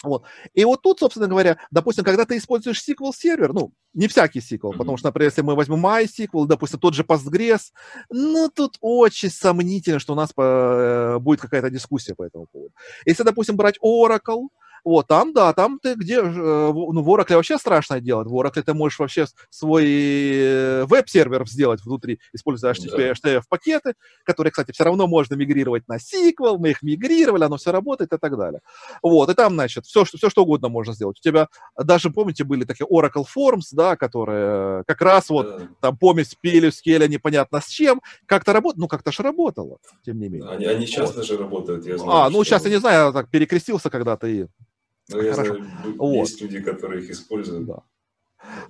Вот. 0.03 0.23
И 0.53 0.65
вот 0.65 0.81
тут, 0.81 0.99
собственно 0.99 1.27
говоря, 1.27 1.57
допустим, 1.71 2.03
когда 2.03 2.25
ты 2.25 2.37
используешь 2.37 2.83
SQL 2.87 3.11
Server, 3.15 3.53
ну, 3.53 3.71
не 3.93 4.07
всякий 4.07 4.39
SQL, 4.39 4.59
mm-hmm. 4.59 4.77
потому 4.77 4.97
что, 4.97 5.07
например, 5.07 5.29
если 5.29 5.41
мы 5.41 5.55
возьмем 5.55 5.83
MySQL, 5.83 6.45
допустим, 6.45 6.79
тот 6.79 6.93
же 6.93 7.03
Postgres, 7.03 7.71
ну, 8.09 8.49
тут 8.53 8.77
очень 8.81 9.29
сомнительно, 9.29 9.99
что 9.99 10.13
у 10.13 10.15
нас 10.15 10.33
по... 10.33 10.43
Э, 10.43 11.19
будет 11.19 11.39
какая-то 11.39 11.69
дискуссия 11.69 12.15
по 12.15 12.23
этому 12.23 12.47
поводу. 12.51 12.73
Если, 13.05 13.23
допустим, 13.23 13.55
брать 13.55 13.79
Oracle, 13.81 14.49
вот, 14.83 15.07
там, 15.07 15.33
да, 15.33 15.53
там 15.53 15.79
ты 15.79 15.95
где, 15.95 16.19
э, 16.19 16.23
ну, 16.23 17.01
в 17.01 17.09
Oracle 17.09 17.35
вообще 17.35 17.57
страшное 17.57 18.01
делать. 18.01 18.27
В 18.27 18.35
Oracle 18.35 18.61
ты 18.61 18.73
можешь 18.73 18.99
вообще 18.99 19.25
свой 19.49 19.85
э, 19.85 20.85
веб-сервер 20.85 21.47
сделать 21.47 21.81
внутри, 21.83 22.19
используя 22.33 22.73
HTTP, 22.73 23.13
HTTP-пакеты, 23.13 23.93
которые, 24.25 24.51
кстати, 24.51 24.71
все 24.71 24.83
равно 24.83 25.07
можно 25.07 25.35
мигрировать 25.35 25.87
на 25.87 25.97
SQL, 25.97 26.57
мы 26.57 26.71
их 26.71 26.81
мигрировали, 26.81 27.43
оно 27.43 27.57
все 27.57 27.71
работает 27.71 28.13
и 28.13 28.17
так 28.17 28.37
далее. 28.37 28.61
Вот, 29.01 29.29
и 29.29 29.33
там, 29.33 29.53
значит, 29.53 29.85
все, 29.85 30.03
все 30.03 30.29
что 30.29 30.43
угодно 30.43 30.69
можно 30.69 30.93
сделать. 30.93 31.17
У 31.19 31.23
тебя 31.23 31.47
даже, 31.77 32.09
помните, 32.09 32.43
были 32.43 32.65
такие 32.65 32.87
Oracle 32.87 33.25
Forms, 33.25 33.69
да, 33.71 33.95
которые 33.95 34.83
как 34.85 35.01
раз 35.01 35.29
вот 35.29 35.79
там 35.79 35.97
помесь 35.97 36.35
скеля 36.73 37.07
непонятно 37.07 37.61
с 37.61 37.67
чем, 37.67 38.01
как-то 38.25 38.53
работает, 38.53 38.79
ну, 38.79 38.87
как-то 38.87 39.11
же 39.11 39.23
работало, 39.23 39.77
тем 40.05 40.19
не 40.19 40.29
менее. 40.29 40.49
Они, 40.49 40.65
они 40.65 40.85
сейчас 40.85 41.07
вот. 41.07 41.17
даже 41.17 41.37
работают, 41.37 41.85
я 41.85 41.97
знаю. 41.97 42.11
А, 42.11 42.29
ну, 42.29 42.43
сейчас 42.43 42.65
я 42.65 42.71
не 42.71 42.79
знаю, 42.79 43.07
я 43.07 43.11
так 43.11 43.29
перекрестился 43.29 43.89
когда-то 43.89 44.27
и 44.27 44.47
ну, 45.09 45.21
я 45.21 45.33
Хорошо. 45.33 45.55
знаю, 45.55 45.71
вот. 45.97 46.13
есть 46.13 46.41
люди, 46.41 46.59
которые 46.61 47.03
их 47.03 47.09
используют. 47.09 47.65
Да. 47.65 47.83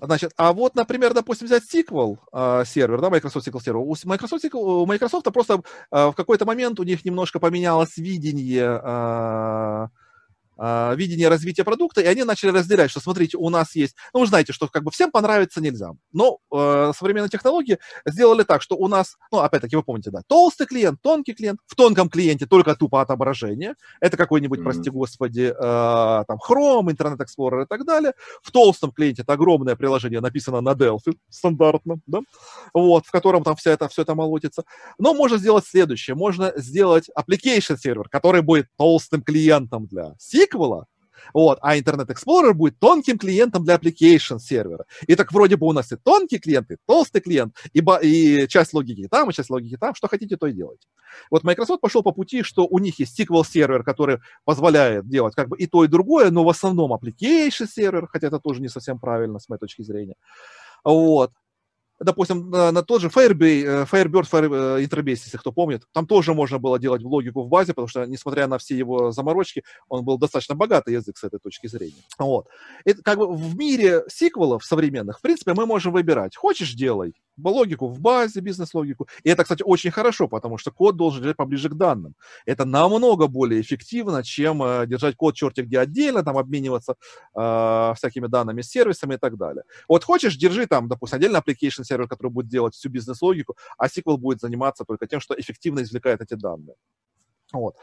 Значит, 0.02 0.32
а 0.38 0.54
вот, 0.54 0.76
например, 0.76 1.14
допустим, 1.14 1.48
взять 1.48 1.64
SQL 1.64 2.18
э, 2.32 2.64
сервер, 2.66 3.02
да, 3.02 3.10
Microsoft 3.10 3.48
SQL 3.48 3.62
сервер. 3.62 3.80
У 3.80 3.96
Microsoft, 4.06 4.46
у 4.54 4.86
Microsoft 4.86 5.26
просто 5.34 5.64
э, 5.92 6.08
в 6.08 6.14
какой-то 6.14 6.46
момент 6.46 6.80
у 6.80 6.84
них 6.84 7.06
немножко 7.06 7.40
поменялось 7.40 7.98
видение 7.98 8.82
э, 8.84 9.88
видение 10.58 11.30
развития 11.30 11.64
продукта, 11.64 12.02
и 12.02 12.06
они 12.06 12.24
начали 12.24 12.52
разделять, 12.52 12.92
что, 12.92 13.00
смотрите, 13.00 13.38
у 13.38 13.50
нас 13.50 13.76
есть, 13.76 13.96
ну, 14.14 14.22
вы 14.22 14.28
знаете, 14.28 14.54
что 14.54 14.68
как 14.68 14.84
бы 14.84 14.92
всем 14.92 15.12
понравится 15.12 15.62
нельзя, 15.62 15.92
но 16.12 16.38
э, 16.54 16.92
современные 16.98 17.30
технологии 17.30 17.80
сделали 18.06 18.44
так, 18.44 18.62
что 18.62 18.76
у 18.76 18.88
нас, 18.88 19.18
ну, 19.32 19.40
опять-таки, 19.40 19.76
вы 19.76 19.84
помните, 19.84 20.12
да, 20.12 20.22
толстый 20.28 20.68
клиент, 20.68 21.02
тонкий 21.02 21.34
клиент, 21.34 21.60
в 21.66 21.76
тонком 21.76 22.10
клиенте 22.10 22.46
только 22.46 22.76
тупо 22.76 23.02
отображение, 23.02 23.76
это 24.00 24.18
какой-нибудь, 24.18 24.60
mm-hmm. 24.60 24.64
прости 24.64 24.90
господи, 24.90 25.54
э, 25.58 26.24
там, 26.28 26.38
Chrome, 26.48 26.94
Internet 26.94 27.20
Explorer 27.20 27.64
и 27.64 27.68
так 27.68 27.86
далее, 27.86 28.14
в 28.42 28.52
толстом 28.52 28.92
клиенте 28.92 29.24
это 29.24 29.34
огромное 29.34 29.76
приложение, 29.76 30.22
написано 30.22 30.62
на 30.62 30.74
Delphi, 30.74 31.16
стандартно, 31.30 32.00
да, 32.06 32.20
вот, 32.74 33.06
в 33.06 33.12
котором 33.12 33.44
там 33.44 33.56
вся 33.56 33.72
это, 33.72 33.88
все 33.88 34.04
это 34.04 34.16
молотится, 34.16 34.64
но 35.00 35.14
можно 35.14 35.38
сделать 35.38 35.66
следующее, 35.66 36.16
можно 36.16 36.54
сделать 36.56 37.10
application 37.18 37.78
сервер, 37.78 38.08
который 38.10 38.42
будет 38.42 38.68
толстым 38.78 39.22
клиентом 39.22 39.88
для 39.88 40.14
SQL, 40.20 40.43
SQL, 40.44 40.86
вот, 41.34 41.60
а 41.62 41.78
Internet 41.78 42.08
Explorer 42.08 42.54
будет 42.54 42.80
тонким 42.80 43.18
клиентом 43.18 43.64
для 43.64 43.76
application 43.76 44.40
сервера. 44.40 44.86
И 45.08 45.16
так 45.16 45.32
вроде 45.32 45.56
бы 45.56 45.68
у 45.68 45.72
нас 45.72 45.92
и 45.92 45.96
тонкий 45.96 46.40
клиент, 46.40 46.72
и 46.72 46.78
толстый 46.86 47.22
клиент, 47.22 47.56
и, 47.74 47.84
и 48.02 48.48
часть 48.48 48.74
логики 48.74 49.08
там, 49.08 49.30
и 49.30 49.34
часть 49.34 49.50
логики 49.50 49.78
там, 49.78 49.96
что 49.96 50.08
хотите, 50.08 50.38
то 50.38 50.48
и 50.48 50.54
делайте. 50.54 50.88
Вот 51.30 51.44
Microsoft 51.44 51.82
пошел 51.82 52.04
по 52.04 52.12
пути, 52.12 52.44
что 52.44 52.66
у 52.66 52.80
них 52.80 53.00
есть 53.00 53.20
SQL 53.20 53.46
сервер, 53.46 53.84
который 53.84 54.20
позволяет 54.46 55.08
делать 55.08 55.36
как 55.36 55.50
бы 55.50 55.58
и 55.58 55.68
то, 55.68 55.84
и 55.84 55.88
другое, 55.88 56.32
но 56.32 56.44
в 56.44 56.50
основном 56.50 56.94
application 56.94 57.68
сервер, 57.68 58.08
хотя 58.08 58.28
это 58.28 58.40
тоже 58.40 58.62
не 58.62 58.70
совсем 58.70 59.00
правильно 59.00 59.40
с 59.40 59.50
моей 59.50 59.60
точки 59.60 59.84
зрения. 59.84 60.16
Вот 60.84 61.32
допустим, 62.04 62.50
на, 62.50 62.72
на 62.72 62.84
тот 62.84 63.02
же 63.02 63.08
Firebase, 63.08 63.64
э, 63.64 63.86
Firebird 63.86 64.30
Fire 64.30 64.80
э, 64.80 64.84
Interbase, 64.84 65.22
если 65.26 65.38
кто 65.38 65.52
помнит, 65.52 65.84
там 65.92 66.06
тоже 66.06 66.34
можно 66.34 66.60
было 66.60 66.80
делать 66.80 67.02
логику 67.02 67.44
в 67.44 67.48
базе, 67.48 67.74
потому 67.74 67.88
что, 67.88 68.06
несмотря 68.06 68.48
на 68.48 68.58
все 68.58 68.78
его 68.78 69.12
заморочки, 69.12 69.64
он 69.90 70.04
был 70.04 70.18
достаточно 70.18 70.56
богатый 70.56 70.94
язык 70.94 71.18
с 71.18 71.24
этой 71.24 71.40
точки 71.40 71.68
зрения. 71.68 72.04
Вот. 72.20 72.48
И 72.86 72.94
как 72.94 73.18
бы 73.18 73.34
в 73.34 73.56
мире 73.58 74.04
сиквелов 74.08 74.64
современных, 74.64 75.20
в 75.20 75.22
принципе, 75.22 75.54
мы 75.54 75.66
можем 75.66 75.94
выбирать. 75.94 76.36
Хочешь– 76.36 76.74
делай 76.76 77.14
логику 77.44 77.88
в 77.88 78.00
базе, 78.00 78.42
бизнес-логику. 78.42 79.08
И 79.24 79.30
это, 79.30 79.44
кстати, 79.44 79.64
очень 79.64 79.92
хорошо, 79.92 80.28
потому 80.28 80.58
что 80.58 80.72
код 80.72 80.96
должен 80.96 81.24
лежать 81.24 81.38
поближе 81.38 81.70
к 81.70 81.74
данным. 81.74 82.16
Это 82.46 82.66
намного 82.66 83.28
более 83.28 83.62
эффективно, 83.62 84.24
чем 84.24 84.62
э, 84.64 84.86
держать 84.88 85.16
код 85.16 85.36
черти 85.36 85.62
где 85.62 85.80
отдельно, 85.80 86.24
там 86.24 86.38
обмениваться 86.38 86.96
э, 87.36 87.94
всякими 87.96 88.28
данными, 88.28 88.62
сервисами 88.62 89.16
и 89.16 89.18
так 89.18 89.38
далее. 89.38 89.64
Вот 89.88 90.04
хочешь, 90.04 90.38
держи 90.38 90.68
там, 90.68 90.88
допустим, 90.88 91.18
отдельно 91.18 91.38
application 91.38 91.84
сервер, 91.94 92.08
который 92.08 92.32
будет 92.32 92.48
делать 92.48 92.74
всю 92.74 92.90
бизнес-логику, 92.90 93.56
а 93.78 93.88
SQL 93.88 94.18
будет 94.18 94.42
заниматься 94.42 94.84
только 94.84 95.08
тем, 95.08 95.20
что 95.20 95.36
эффективно 95.40 95.82
извлекает 95.82 96.22
эти 96.22 96.34
данные. 96.34 96.76
Вот. 97.52 97.76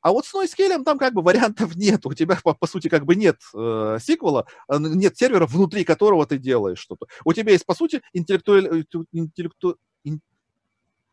А 0.00 0.10
вот 0.12 0.26
с 0.26 0.34
NoSQL 0.34 0.82
там 0.84 0.98
как 0.98 1.14
бы 1.14 1.22
вариантов 1.22 1.76
нет. 1.76 2.04
У 2.06 2.12
тебя, 2.14 2.38
по, 2.42 2.54
по 2.54 2.66
сути, 2.66 2.88
как 2.88 3.04
бы 3.04 3.14
нет 3.14 3.36
э, 3.54 3.98
сиквела, 4.00 4.46
э, 4.68 4.76
нет 4.78 5.16
сервера, 5.16 5.46
внутри 5.46 5.84
которого 5.84 6.26
ты 6.26 6.38
делаешь 6.38 6.78
что-то. 6.78 7.06
У 7.24 7.32
тебя 7.32 7.52
есть, 7.52 7.64
по 7.64 7.74
сути, 7.74 8.02
интеллектуаль... 8.12 8.66
Э, 8.66 8.84
интеллекту... 9.12 9.78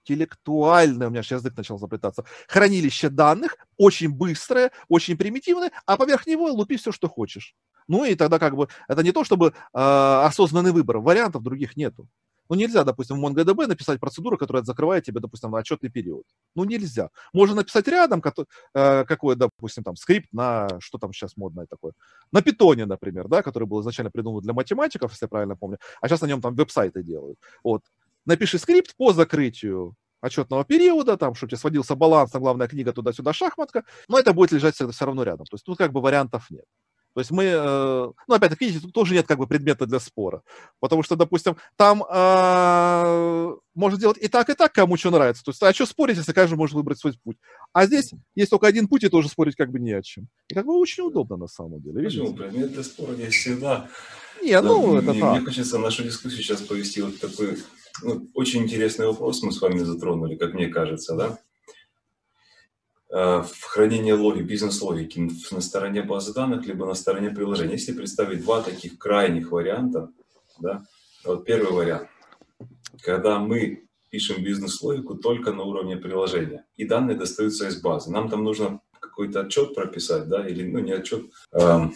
интеллектуальное, 0.04 1.08
у 1.08 1.10
меня 1.10 1.24
сейчас 1.24 1.42
язык 1.42 1.56
начал 1.56 1.78
заплетаться, 1.78 2.26
хранилище 2.48 3.10
данных, 3.10 3.56
очень 3.78 4.10
быстрое, 4.10 4.72
очень 4.90 5.16
примитивное, 5.16 5.72
а 5.86 5.96
поверх 5.96 6.28
него 6.28 6.52
лупи 6.52 6.76
все, 6.76 6.92
что 6.92 7.08
хочешь. 7.08 7.56
Ну 7.88 8.06
и 8.06 8.16
тогда 8.16 8.40
как 8.40 8.56
бы 8.56 8.68
это 8.88 9.04
не 9.04 9.12
то, 9.12 9.24
чтобы 9.24 9.48
э, 9.48 9.52
осознанный 9.74 10.72
выбор, 10.72 11.00
вариантов 11.00 11.44
других 11.44 11.78
нету. 11.78 12.08
Ну, 12.52 12.58
нельзя, 12.58 12.84
допустим, 12.84 13.16
в 13.16 13.26
MongoDB 13.26 13.66
написать 13.66 14.02
процедуру, 14.02 14.38
которая 14.38 14.62
закрывает 14.62 15.06
тебе, 15.06 15.22
допустим, 15.22 15.52
на 15.52 15.60
отчетный 15.60 15.90
период. 15.90 16.26
Ну, 16.54 16.66
нельзя. 16.66 17.10
Можно 17.32 17.56
написать 17.56 17.88
рядом 17.88 18.22
э, 18.74 19.06
какой, 19.06 19.38
допустим, 19.38 19.86
там, 19.86 19.96
скрипт 19.96 20.28
на, 20.34 20.68
что 20.82 20.98
там 20.98 21.14
сейчас 21.14 21.38
модное 21.38 21.66
такое, 21.66 21.94
на 22.34 22.42
питоне, 22.42 22.86
например, 22.86 23.30
да, 23.30 23.42
который 23.42 23.70
был 23.70 23.80
изначально 23.80 24.12
придуман 24.12 24.42
для 24.42 24.52
математиков, 24.52 25.12
если 25.12 25.24
я 25.24 25.30
правильно 25.30 25.56
помню, 25.56 25.78
а 26.02 26.10
сейчас 26.10 26.20
на 26.20 26.26
нем 26.26 26.42
там 26.42 26.54
веб-сайты 26.54 27.04
делают. 27.04 27.40
Вот. 27.64 27.84
Напиши 28.26 28.60
скрипт 28.60 28.98
по 28.98 29.14
закрытию 29.14 29.96
отчетного 30.20 30.66
периода, 30.66 31.16
там, 31.16 31.36
чтобы 31.36 31.52
тебе 31.52 31.58
сводился 31.58 31.96
баланс, 31.96 32.34
на 32.34 32.42
главная 32.42 32.68
книга 32.68 32.92
туда-сюда, 32.92 33.32
шахматка, 33.32 33.86
но 34.10 34.20
это 34.20 34.34
будет 34.34 34.52
лежать 34.52 34.76
все 34.76 35.06
равно 35.06 35.24
рядом. 35.24 35.46
То 35.46 35.56
есть 35.56 35.64
тут 35.64 35.78
как 35.78 35.94
бы 35.94 36.02
вариантов 36.02 36.50
нет. 36.50 36.66
То 37.14 37.20
есть 37.20 37.32
мы, 37.32 37.44
э, 37.46 38.12
ну, 38.28 38.34
опять-таки, 38.34 38.66
видите, 38.66 38.84
тут 38.84 38.94
тоже 38.94 39.14
нет 39.14 39.28
как 39.28 39.38
бы 39.38 39.48
предмета 39.48 39.86
для 39.86 40.00
спора. 40.00 40.44
Потому 40.80 41.04
что, 41.04 41.16
допустим, 41.16 41.58
там 41.76 42.04
э, 42.04 43.56
можно 43.76 44.00
делать 44.00 44.18
и 44.20 44.28
так, 44.28 44.50
и 44.50 44.54
так, 44.54 44.72
кому 44.74 44.98
что 44.98 45.12
нравится. 45.12 45.44
То 45.44 45.52
есть, 45.52 45.62
а 45.64 45.74
что 45.74 45.86
спорить, 45.86 46.18
если 46.18 46.34
каждый 46.34 46.56
может 46.56 46.76
выбрать 46.76 47.00
свой 47.00 47.14
путь? 47.24 47.38
А 47.74 47.86
здесь 47.86 48.12
есть 48.36 48.52
только 48.52 48.68
один 48.68 48.88
путь, 48.88 49.04
и 49.04 49.10
тоже 49.10 49.30
спорить 49.30 49.56
как 49.56 49.72
бы 49.72 49.80
не 49.80 49.92
о 49.92 50.02
чем. 50.02 50.28
И 50.48 50.54
как 50.54 50.66
бы 50.66 50.78
очень 50.78 51.04
удобно 51.04 51.38
на 51.38 51.48
самом 51.48 51.82
деле. 51.82 52.04
Почему? 52.04 52.28
Видите? 52.28 52.44
Предмет 52.44 52.74
для 52.74 52.84
спора 52.84 53.14
есть 53.14 53.36
всегда. 53.36 53.90
Не, 54.44 54.60
ну, 54.62 54.96
это 54.98 55.12
мне, 55.12 55.22
так. 55.22 55.38
Мне 55.38 55.46
хочется 55.46 55.78
нашу 55.78 56.04
дискуссию 56.04 56.42
сейчас 56.42 56.62
повести 56.62 57.02
вот 57.02 57.20
такой 57.20 57.58
ну, 58.04 58.28
очень 58.34 58.64
интересный 58.64 59.08
вопрос 59.08 59.44
мы 59.44 59.52
с 59.52 59.62
вами 59.62 59.80
затронули, 59.80 60.36
как 60.36 60.54
мне 60.54 60.68
кажется, 60.68 61.16
да? 61.16 61.40
Э, 63.12 63.42
в 63.42 63.64
хранение 63.64 64.14
логики, 64.14 64.44
бизнес-логики 64.44 65.30
на 65.52 65.62
стороне 65.62 66.02
базы 66.02 66.34
данных, 66.34 66.66
либо 66.66 66.86
на 66.86 66.94
стороне 66.94 67.30
приложения. 67.30 67.74
Если 67.74 67.94
представить 67.94 68.44
два 68.44 68.62
таких 68.62 68.98
крайних 68.98 69.52
варианта, 69.52 70.10
да, 70.60 70.86
вот 71.24 71.46
первый 71.46 71.74
вариант, 71.74 72.08
когда 73.04 73.40
мы 73.40 73.84
пишем 74.10 74.44
бизнес-логику 74.44 75.16
только 75.16 75.54
на 75.54 75.64
уровне 75.64 75.98
приложения, 75.98 76.66
и 76.76 76.86
данные 76.86 77.18
достаются 77.18 77.68
из 77.68 77.82
базы. 77.82 78.12
Нам 78.12 78.30
там 78.30 78.44
нужно 78.44 78.82
какой-то 79.00 79.42
отчет 79.42 79.74
прописать, 79.74 80.28
да, 80.28 80.46
или, 80.48 80.70
ну, 80.70 80.80
не 80.80 80.92
отчет, 80.92 81.26
а, 81.52 81.90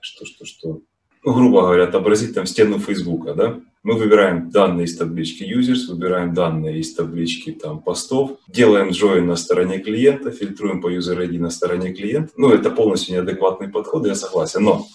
что, 0.00 0.24
что, 0.24 0.44
что, 0.44 0.80
ну, 1.24 1.34
грубо 1.34 1.62
говоря, 1.62 1.84
отобразить 1.84 2.34
там 2.34 2.46
стену 2.46 2.78
Фейсбука, 2.78 3.34
да, 3.34 3.60
мы 3.86 3.94
выбираем 3.94 4.50
данные 4.50 4.86
из 4.86 4.96
таблички 4.96 5.44
users, 5.44 5.86
выбираем 5.88 6.34
данные 6.34 6.80
из 6.80 6.92
таблички 6.92 7.52
там 7.52 7.80
постов, 7.80 8.32
делаем 8.48 8.88
join 8.88 9.20
на 9.20 9.36
стороне 9.36 9.78
клиента, 9.78 10.32
фильтруем 10.32 10.80
по 10.80 10.92
user 10.92 11.16
ID 11.24 11.38
на 11.38 11.50
стороне 11.50 11.92
клиента. 11.92 12.32
Ну, 12.36 12.50
это 12.50 12.70
полностью 12.70 13.14
неадекватный 13.14 13.68
подход, 13.68 14.04
я 14.04 14.16
согласен, 14.16 14.64
но 14.64 14.86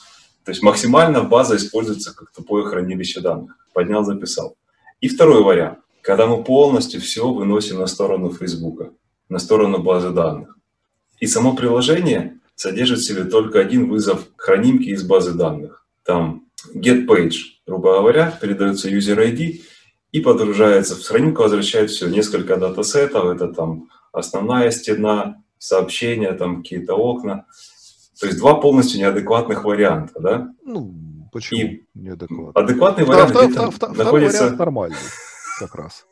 то 0.43 0.51
есть 0.51 0.61
максимально 0.61 1.23
база 1.23 1.55
используется 1.55 2.13
как 2.13 2.33
тупое 2.33 2.65
хранилище 2.65 3.21
данных. 3.21 3.55
Поднял, 3.73 4.03
записал. 4.03 4.57
И 4.99 5.07
второй 5.07 5.41
вариант, 5.41 5.79
когда 6.01 6.27
мы 6.27 6.43
полностью 6.43 6.99
все 6.99 7.31
выносим 7.31 7.77
на 7.77 7.87
сторону 7.87 8.33
Фейсбука, 8.33 8.91
на 9.29 9.39
сторону 9.39 9.81
базы 9.81 10.09
данных. 10.09 10.57
И 11.21 11.27
само 11.27 11.55
приложение 11.55 12.41
содержит 12.55 12.99
в 12.99 13.07
себе 13.07 13.23
только 13.23 13.61
один 13.61 13.87
вызов 13.87 14.27
хранимки 14.35 14.89
из 14.89 15.03
базы 15.03 15.31
данных. 15.33 15.87
Там 16.03 16.40
get 16.73 17.05
page, 17.07 17.35
грубо 17.65 17.99
говоря, 17.99 18.37
передается 18.41 18.89
user 18.89 19.17
ID 19.17 19.61
и 20.11 20.19
подгружается 20.19 20.95
в 20.95 21.03
хранимку, 21.03 21.43
возвращает 21.43 21.89
все, 21.89 22.07
несколько 22.07 22.57
датасетов, 22.57 23.25
это 23.25 23.47
там 23.47 23.89
основная 24.11 24.71
стена, 24.71 25.41
сообщения, 25.57 26.33
там 26.33 26.57
какие-то 26.63 26.95
окна. 26.95 27.45
То 28.19 28.27
есть 28.27 28.39
два 28.39 28.55
полностью 28.55 28.99
неадекватных 28.99 29.63
варианта, 29.63 30.19
да? 30.19 30.49
Ну, 30.63 30.93
почему 31.31 31.59
И 31.59 31.83
неадекватный? 31.93 32.63
Адекватный 32.63 33.05
вариант 33.05 33.31
Втор- 33.31 33.45
где-то 33.45 33.61
втор- 33.61 33.69
втор- 33.69 33.93
Второй 33.93 33.97
находится... 33.97 34.41
вариант 34.43 34.59
нормальный, 34.59 34.97
как 35.59 35.75
раз. 35.75 36.05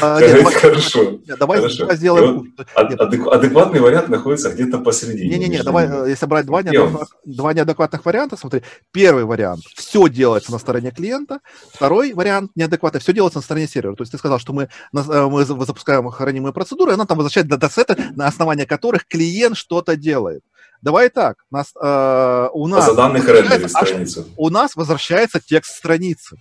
А, 0.00 0.20
нет, 0.20 0.44
Хорошо. 0.54 1.20
Нет, 1.26 1.38
Давай, 1.38 1.58
Хорошо. 1.58 1.94
сделаем... 1.94 2.54
Вот 2.56 2.66
адек- 2.74 3.28
Адекватный 3.28 3.80
вариант 3.80 4.08
находится 4.08 4.50
где-то 4.50 4.78
посередине. 4.78 5.28
Не-не-не, 5.36 5.62
давай, 5.62 5.86
ними. 5.88 6.06
э, 6.06 6.10
если 6.10 6.26
брать 6.26 6.46
два, 6.46 6.60
Я 6.60 6.72
неадекват- 6.72 7.08
два 7.24 7.52
неадекватных 7.52 8.04
варианта, 8.04 8.36
смотри. 8.36 8.62
Первый 8.92 9.24
вариант– 9.24 9.62
все 9.74 10.08
делается 10.08 10.52
на 10.52 10.58
стороне 10.58 10.90
клиента. 10.90 11.40
Второй 11.72 12.12
вариант 12.14 12.50
неадекватный– 12.54 13.00
все 13.02 13.12
делается 13.12 13.38
на 13.38 13.42
стороне 13.42 13.66
сервера. 13.68 13.94
То 13.94 14.02
есть 14.02 14.12
ты 14.12 14.18
сказал, 14.18 14.38
что 14.38 14.52
мы, 14.52 14.64
э, 14.64 14.68
мы 14.92 15.44
за- 15.44 15.64
запускаем 15.64 16.08
хранимые 16.10 16.52
процедуры, 16.52 16.92
она 16.92 17.06
там 17.06 17.18
возвращает 17.18 17.48
датасеты, 17.48 17.96
на 18.16 18.26
основании 18.26 18.64
которых 18.64 19.06
клиент 19.06 19.56
что-то 19.56 19.96
делает. 19.96 20.42
Давай 20.82 21.08
так, 21.08 21.36
нас, 21.50 21.72
э, 21.80 22.48
у 22.52 22.66
нас 22.66 22.94
данных 22.94 23.24
возвращается 23.24 23.52
рендерит 23.54 23.76
аж- 23.76 23.88
страницу. 23.88 24.24
у 24.36 24.50
нас 24.50 24.76
возвращается 24.76 25.40
текст 25.40 25.76
страницы. 25.76 26.36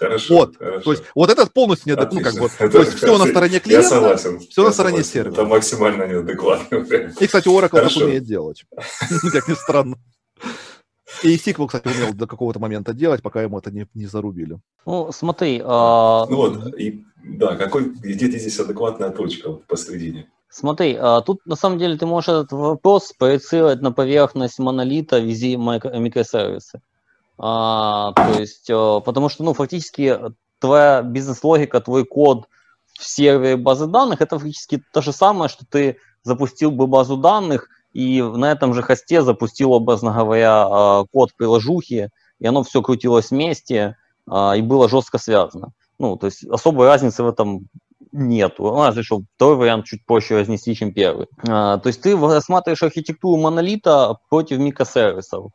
Хорошо. 0.00 0.34
Вот, 0.34 0.56
хорошо. 0.56 0.80
То 0.80 0.90
есть 0.92 1.04
вот 1.14 1.30
это 1.30 1.46
полностью 1.46 1.88
неадекватно, 1.88 2.18
ну, 2.20 2.24
как 2.24 2.34
бы, 2.34 2.46
Отлично. 2.46 2.68
то 2.70 2.78
есть 2.78 2.88
Это- 2.94 3.06
все 3.06 3.18
на 3.18 3.26
стороне 3.26 3.54
Я 3.54 3.60
клиента, 3.60 3.88
согласен. 3.88 4.38
всё 4.40 4.62
на 4.62 4.66
Я 4.68 4.72
стороне 4.72 4.96
согласен. 4.96 5.12
сервера. 5.12 5.32
Это 5.32 5.44
максимально 5.44 6.04
неадекватный 6.06 6.82
вариант. 6.84 7.22
И, 7.22 7.26
кстати, 7.26 7.48
Oracle 7.48 7.60
так 7.60 7.70
Хорошо. 7.70 8.04
умеет 8.06 8.24
делать. 8.24 8.64
Как 9.32 9.48
ни 9.48 9.54
странно. 9.54 9.96
И 11.22 11.36
SQL, 11.36 11.66
кстати, 11.66 11.86
умел 11.88 12.14
до 12.14 12.26
какого-то 12.26 12.58
момента 12.60 12.92
делать, 12.94 13.20
пока 13.22 13.42
ему 13.42 13.58
это 13.58 13.70
не, 13.70 13.86
не 13.94 14.06
зарубили. 14.06 14.58
Ну, 14.86 15.10
смотри, 15.12 15.60
а, 15.64 16.26
Ну 16.30 16.36
вот, 16.36 16.74
и 16.78 17.04
да, 17.24 17.56
какой, 17.56 17.84
где 17.90 18.26
здесь 18.26 18.58
адекватная 18.60 19.10
точка 19.10 19.50
вот 19.50 19.66
посередине? 19.66 20.30
Смотри, 20.48 20.96
а, 20.98 21.20
тут 21.20 21.44
на 21.46 21.56
самом 21.56 21.78
деле 21.78 21.96
ты 21.98 22.06
можешь 22.06 22.28
этот 22.28 22.52
вопрос 22.52 23.12
проецировать 23.18 23.82
на 23.82 23.92
поверхность 23.92 24.58
монолита 24.58 25.18
вези 25.18 25.56
микро- 25.56 25.96
микросервисы. 25.98 26.80
А, 27.42 28.12
то 28.12 28.38
есть, 28.38 28.68
а, 28.70 29.00
потому 29.00 29.30
что, 29.30 29.42
ну, 29.44 29.54
фактически 29.54 30.18
твоя 30.58 31.00
бизнес-логика, 31.00 31.80
твой 31.80 32.04
код 32.04 32.48
в 32.98 33.04
сервере 33.04 33.56
базы 33.56 33.86
данных, 33.86 34.20
это 34.20 34.38
фактически 34.38 34.82
то 34.92 35.00
же 35.00 35.12
самое, 35.12 35.48
что 35.48 35.64
ты 35.64 35.96
запустил 36.22 36.70
бы 36.70 36.86
базу 36.86 37.16
данных 37.16 37.68
и 37.94 38.20
на 38.22 38.52
этом 38.52 38.74
же 38.74 38.82
хосте 38.82 39.22
запустил, 39.22 39.72
образно 39.72 40.12
говоря, 40.12 40.66
а, 40.68 41.04
код 41.10 41.30
приложухи, 41.34 42.10
и 42.38 42.46
оно 42.46 42.62
все 42.62 42.82
крутилось 42.82 43.30
вместе 43.30 43.96
а, 44.28 44.54
и 44.54 44.60
было 44.60 44.88
жестко 44.88 45.16
связано. 45.16 45.72
Ну, 45.98 46.16
то 46.16 46.26
есть 46.26 46.44
особой 46.44 46.88
разницы 46.88 47.22
в 47.22 47.28
этом 47.28 47.68
нету. 48.12 48.64
Ну, 48.64 48.82
разве 48.82 49.02
что 49.02 49.22
второй 49.36 49.56
вариант 49.56 49.86
чуть 49.86 50.04
проще 50.04 50.38
разнести, 50.38 50.74
чем 50.74 50.92
первый. 50.92 51.28
А, 51.48 51.78
то 51.78 51.86
есть 51.86 52.02
ты 52.02 52.14
рассматриваешь 52.18 52.82
архитектуру 52.82 53.40
монолита 53.40 54.18
против 54.28 54.58
микросервисов. 54.58 55.52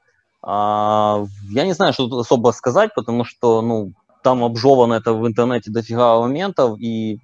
А, 0.47 1.25
я 1.49 1.65
не 1.65 1.73
знаю, 1.73 1.93
что 1.93 2.07
тут 2.07 2.21
особо 2.21 2.51
сказать, 2.51 2.91
потому 2.95 3.25
что, 3.25 3.61
ну, 3.61 3.93
там 4.23 4.43
обжевано 4.43 4.93
это 4.93 5.13
в 5.13 5.27
интернете 5.27 5.71
дофига 5.71 6.19
моментов, 6.19 6.79
и 6.79 7.19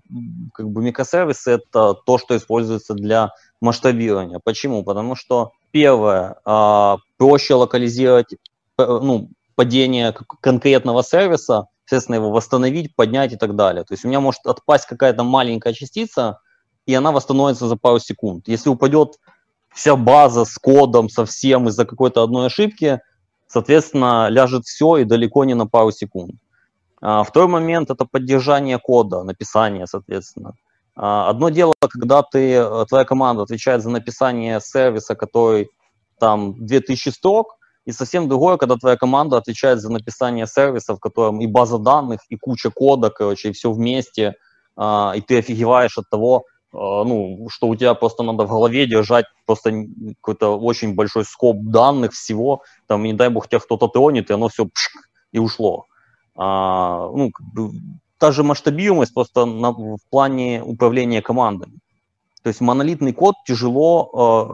как 0.53 0.69
бы 0.69 0.81
микросервисы 0.83 1.51
это 1.51 1.93
то, 1.93 2.17
что 2.17 2.35
используется 2.35 2.93
для 2.93 3.31
масштабирования. 3.59 4.39
Почему? 4.43 4.83
Потому 4.83 5.15
что 5.15 5.51
первое, 5.71 6.37
а, 6.45 6.97
проще 7.17 7.53
локализировать 7.53 8.33
э, 8.33 8.37
ну, 8.77 9.29
падение 9.55 10.15
конкретного 10.41 11.03
сервиса, 11.03 11.67
соответственно, 11.85 12.15
его 12.15 12.31
восстановить, 12.31 12.95
поднять 12.95 13.33
и 13.33 13.37
так 13.37 13.55
далее. 13.55 13.83
То 13.83 13.93
есть 13.93 14.05
у 14.05 14.07
меня 14.07 14.19
может 14.19 14.45
отпасть 14.45 14.85
какая-то 14.85 15.23
маленькая 15.23 15.73
частица, 15.73 16.39
и 16.85 16.93
она 16.93 17.11
восстановится 17.11 17.67
за 17.67 17.75
пару 17.75 17.99
секунд. 17.99 18.47
Если 18.47 18.69
упадет 18.69 19.17
вся 19.73 19.95
база 19.95 20.45
с 20.45 20.57
кодом, 20.57 21.09
со 21.09 21.25
всем 21.25 21.67
из-за 21.67 21.85
какой-то 21.85 22.23
одной 22.23 22.47
ошибки, 22.47 22.99
соответственно, 23.51 24.29
ляжет 24.29 24.65
все 24.65 24.97
и 24.97 25.03
далеко 25.03 25.43
не 25.43 25.55
на 25.55 25.67
пару 25.67 25.91
секунд. 25.91 26.35
А, 27.01 27.23
Второй 27.23 27.49
момент– 27.49 27.89
это 27.91 28.05
поддержание 28.05 28.79
кода, 28.79 29.23
написание, 29.23 29.87
соответственно. 29.87 30.53
А, 30.95 31.29
Одно 31.29 31.49
дело, 31.49 31.73
когда 31.79 32.23
ты, 32.23 32.53
э, 32.53 32.85
твоя 32.87 33.03
команда 33.05 33.43
отвечает 33.43 33.81
за 33.81 33.89
написание 33.89 34.61
сервиса, 34.61 35.15
который 35.15 35.69
там 36.19 36.53
2000 36.65 37.09
строк, 37.09 37.57
и 37.85 37.91
совсем 37.91 38.29
другое, 38.29 38.57
когда 38.57 38.75
твоя 38.75 38.95
команда 38.95 39.37
отвечает 39.37 39.81
за 39.81 39.91
написание 39.91 40.47
сервиса, 40.47 40.95
в 40.95 40.99
котором 40.99 41.41
и 41.41 41.47
база 41.47 41.79
данных, 41.79 42.19
и 42.29 42.37
куча 42.37 42.69
кода, 42.69 43.09
короче, 43.09 43.49
и 43.49 43.53
все 43.53 43.71
вместе, 43.71 44.35
а, 44.77 45.13
и 45.15 45.21
ты 45.21 45.39
офигеваешь 45.39 45.97
от 45.97 46.09
того, 46.09 46.45
ну, 46.73 47.47
что 47.49 47.67
у 47.67 47.75
тебя 47.75 47.93
просто 47.93 48.23
надо 48.23 48.45
в 48.45 48.49
голове 48.49 48.87
держать 48.87 49.25
просто 49.45 49.85
какой-то 50.21 50.57
очень 50.57 50.95
большой 50.95 51.25
скоп 51.25 51.57
данных 51.57 52.13
всего, 52.13 52.61
там, 52.87 53.03
не 53.03 53.13
дай 53.13 53.29
бог 53.29 53.47
тебя 53.47 53.59
кто-то 53.59 53.87
тронет, 53.87 54.29
и 54.29 54.33
оно 54.33 54.47
все 54.47 54.67
и 55.31 55.39
ушло. 55.39 55.85
А, 56.35 57.09
ну, 57.13 57.31
та 58.17 58.31
же 58.31 58.43
масштабируемость 58.43 59.13
просто 59.13 59.45
на- 59.45 59.71
в 59.71 59.99
плане 60.09 60.63
управления 60.63 61.21
командами. 61.21 61.79
То 62.43 62.47
есть 62.47 62.61
монолитный 62.61 63.13
код 63.13 63.35
тяжело 63.45 64.09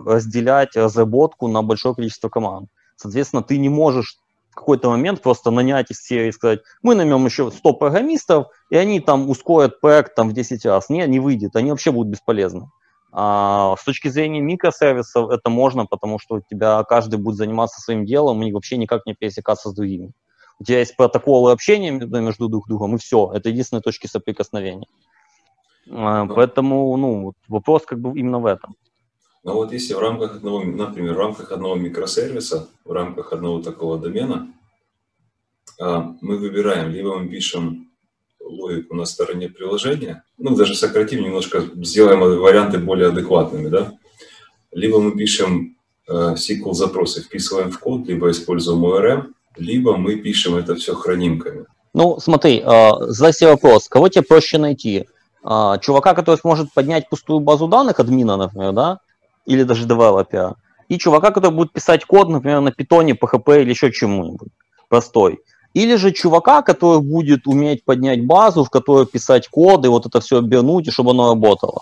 э, 0.05 0.09
разделять 0.11 0.75
разработку 0.75 1.47
на 1.47 1.61
большое 1.61 1.95
количество 1.95 2.29
команд. 2.29 2.69
Соответственно, 2.95 3.43
ты 3.43 3.57
не 3.57 3.69
можешь 3.69 4.17
какой-то 4.57 4.89
момент 4.89 5.21
просто 5.21 5.51
нанять 5.51 5.91
из 5.91 6.01
серии 6.01 6.29
и 6.29 6.31
сказать, 6.31 6.61
мы 6.81 6.95
наймем 6.95 7.25
еще 7.25 7.51
100 7.51 7.73
программистов, 7.73 8.47
и 8.69 8.75
они 8.75 8.99
там 8.99 9.29
ускорят 9.29 9.79
проект 9.79 10.15
там 10.15 10.29
в 10.29 10.33
10 10.33 10.65
раз. 10.65 10.89
Не, 10.89 11.07
не 11.07 11.19
выйдет, 11.19 11.55
они 11.55 11.71
вообще 11.71 11.91
будут 11.91 12.11
бесполезны. 12.11 12.69
А 13.11 13.75
с 13.79 13.83
точки 13.83 14.09
зрения 14.09 14.41
микросервисов 14.41 15.29
это 15.29 15.49
можно, 15.49 15.85
потому 15.85 16.19
что 16.19 16.35
у 16.35 16.41
тебя 16.41 16.83
каждый 16.83 17.17
будет 17.19 17.37
заниматься 17.37 17.81
своим 17.81 18.05
делом 18.05 18.43
и 18.43 18.51
вообще 18.51 18.77
никак 18.77 19.05
не 19.05 19.13
пересекаться 19.13 19.69
с 19.69 19.73
другими. 19.73 20.11
У 20.59 20.63
тебя 20.63 20.79
есть 20.79 20.95
протоколы 20.97 21.51
общения 21.51 21.91
между, 21.91 22.21
между 22.21 22.49
друг 22.49 22.67
другом, 22.67 22.95
и 22.95 22.99
все. 22.99 23.31
Это 23.33 23.49
единственные 23.49 23.83
точки 23.83 24.07
соприкосновения. 24.07 24.87
А, 25.89 26.25
Поэтому, 26.25 26.95
ну, 26.97 27.33
вопрос 27.47 27.85
как 27.85 27.99
бы 27.99 28.17
именно 28.19 28.39
в 28.39 28.45
этом. 28.45 28.75
Но 29.47 29.53
вот 29.53 29.71
если 29.71 29.93
в 29.93 29.99
рамках 29.99 30.35
одного, 30.35 30.61
например, 30.61 31.13
в 31.13 31.19
рамках 31.19 31.53
одного 31.53 31.75
микросервиса, 31.75 32.67
в 32.83 32.91
рамках 32.91 33.31
одного 33.31 33.61
такого 33.61 33.97
домена, 33.97 34.53
а, 35.79 36.13
мы 36.19 36.37
выбираем, 36.37 36.91
либо 36.91 37.17
мы 37.17 37.29
пишем 37.29 37.89
логику 38.41 38.93
на 38.93 39.05
стороне 39.05 39.47
приложения, 39.47 40.25
ну, 40.37 40.53
даже 40.53 40.75
сократим 40.75 41.23
немножко, 41.23 41.63
сделаем 41.77 42.19
варианты 42.19 42.77
более 42.77 43.07
адекватными, 43.07 43.69
да, 43.69 43.93
либо 44.73 44.99
мы 44.99 45.11
пишем 45.17 45.77
э, 46.09 46.35
SQL-запросы, 46.35 47.21
вписываем 47.21 47.71
в 47.71 47.79
код, 47.79 48.05
либо 48.05 48.29
используем 48.29 48.83
ORM, 48.83 49.27
либо 49.55 49.95
мы 49.95 50.17
пишем 50.17 50.57
это 50.57 50.75
все 50.75 50.93
хранимками. 50.93 51.65
Ну, 51.93 52.19
смотри, 52.19 52.61
э, 52.65 52.91
задай 52.99 53.31
себе 53.31 53.51
вопрос, 53.51 53.87
кого 53.87 54.09
тебе 54.09 54.23
проще 54.23 54.57
найти? 54.57 55.07
Э, 55.45 55.75
чувака, 55.81 56.13
который 56.13 56.35
сможет 56.35 56.73
поднять 56.73 57.07
пустую 57.07 57.39
базу 57.39 57.69
данных, 57.69 58.01
админа, 58.01 58.35
например, 58.35 58.73
да? 58.73 58.99
Или 59.47 59.63
даже 59.63 59.85
девелопера. 59.85 60.55
И 60.89 60.99
чувака, 60.99 61.31
который 61.31 61.51
будет 61.51 61.73
писать 61.73 62.05
код, 62.05 62.29
например, 62.29 62.61
на 62.61 62.71
питоне, 62.71 63.13
PHP 63.13 63.61
или 63.61 63.71
еще 63.71 63.91
чему-нибудь 63.91 64.49
простой. 64.89 65.39
Или 65.73 65.95
же 65.95 66.11
чувака, 66.11 66.61
который 66.61 67.01
будет 67.01 67.47
уметь 67.47 67.83
поднять 67.83 68.25
базу, 68.25 68.63
в 68.63 68.69
которой 68.69 69.05
писать 69.05 69.47
код 69.47 69.85
и 69.85 69.89
вот 69.89 70.05
это 70.05 70.19
все 70.21 70.37
обернуть, 70.39 70.87
и 70.87 70.91
чтобы 70.91 71.11
оно 71.11 71.29
работало. 71.29 71.81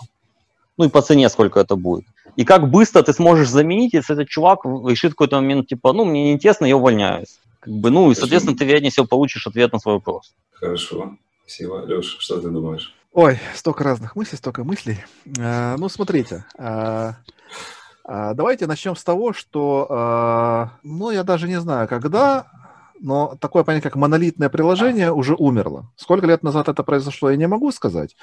Ну 0.76 0.84
и 0.84 0.88
по 0.88 1.02
цене 1.02 1.28
сколько 1.28 1.60
это 1.60 1.76
будет. 1.76 2.04
И 2.36 2.44
как 2.44 2.70
быстро 2.70 3.02
ты 3.02 3.12
сможешь 3.12 3.48
заменить, 3.48 3.94
если 3.94 4.14
этот 4.14 4.28
чувак 4.28 4.64
решит 4.64 5.12
в 5.12 5.14
какой-то 5.14 5.36
момент, 5.36 5.68
типа, 5.68 5.92
ну, 5.92 6.04
мне 6.04 6.24
неинтересно, 6.24 6.66
я 6.66 6.76
увольняюсь. 6.76 7.38
Как 7.60 7.72
бы, 7.72 7.90
ну, 7.90 8.10
и, 8.10 8.14
соответственно, 8.14 8.56
ты, 8.56 8.64
вероятнее 8.64 8.90
всего, 8.90 9.06
получишь 9.06 9.46
ответ 9.46 9.72
на 9.72 9.78
свой 9.78 9.94
вопрос. 9.94 10.34
Хорошо. 10.52 11.16
Спасибо. 11.46 11.84
Леш, 11.86 12.16
что 12.18 12.40
ты 12.40 12.50
думаешь? 12.50 12.94
Ой, 13.16 13.38
столько 13.54 13.82
разных 13.82 14.14
мыслей, 14.14 14.36
столько 14.36 14.62
мыслей. 14.62 15.02
А, 15.38 15.78
ну, 15.78 15.88
смотрите, 15.88 16.44
а, 16.58 17.14
а, 18.04 18.34
давайте 18.34 18.66
начнем 18.66 18.94
с 18.94 19.02
того, 19.02 19.32
что, 19.32 19.86
а, 19.88 20.72
ну, 20.82 21.10
я 21.10 21.22
даже 21.22 21.48
не 21.48 21.58
знаю, 21.58 21.88
когда, 21.88 22.44
но 23.00 23.34
такое 23.40 23.64
понятие, 23.64 23.90
как 23.90 23.96
монолитное 23.96 24.50
приложение, 24.50 25.12
уже 25.12 25.34
умерло. 25.34 25.90
Сколько 25.96 26.26
лет 26.26 26.42
назад 26.42 26.68
это 26.68 26.82
произошло, 26.82 27.30
я 27.30 27.38
не 27.38 27.48
могу 27.48 27.72
сказать. 27.72 28.14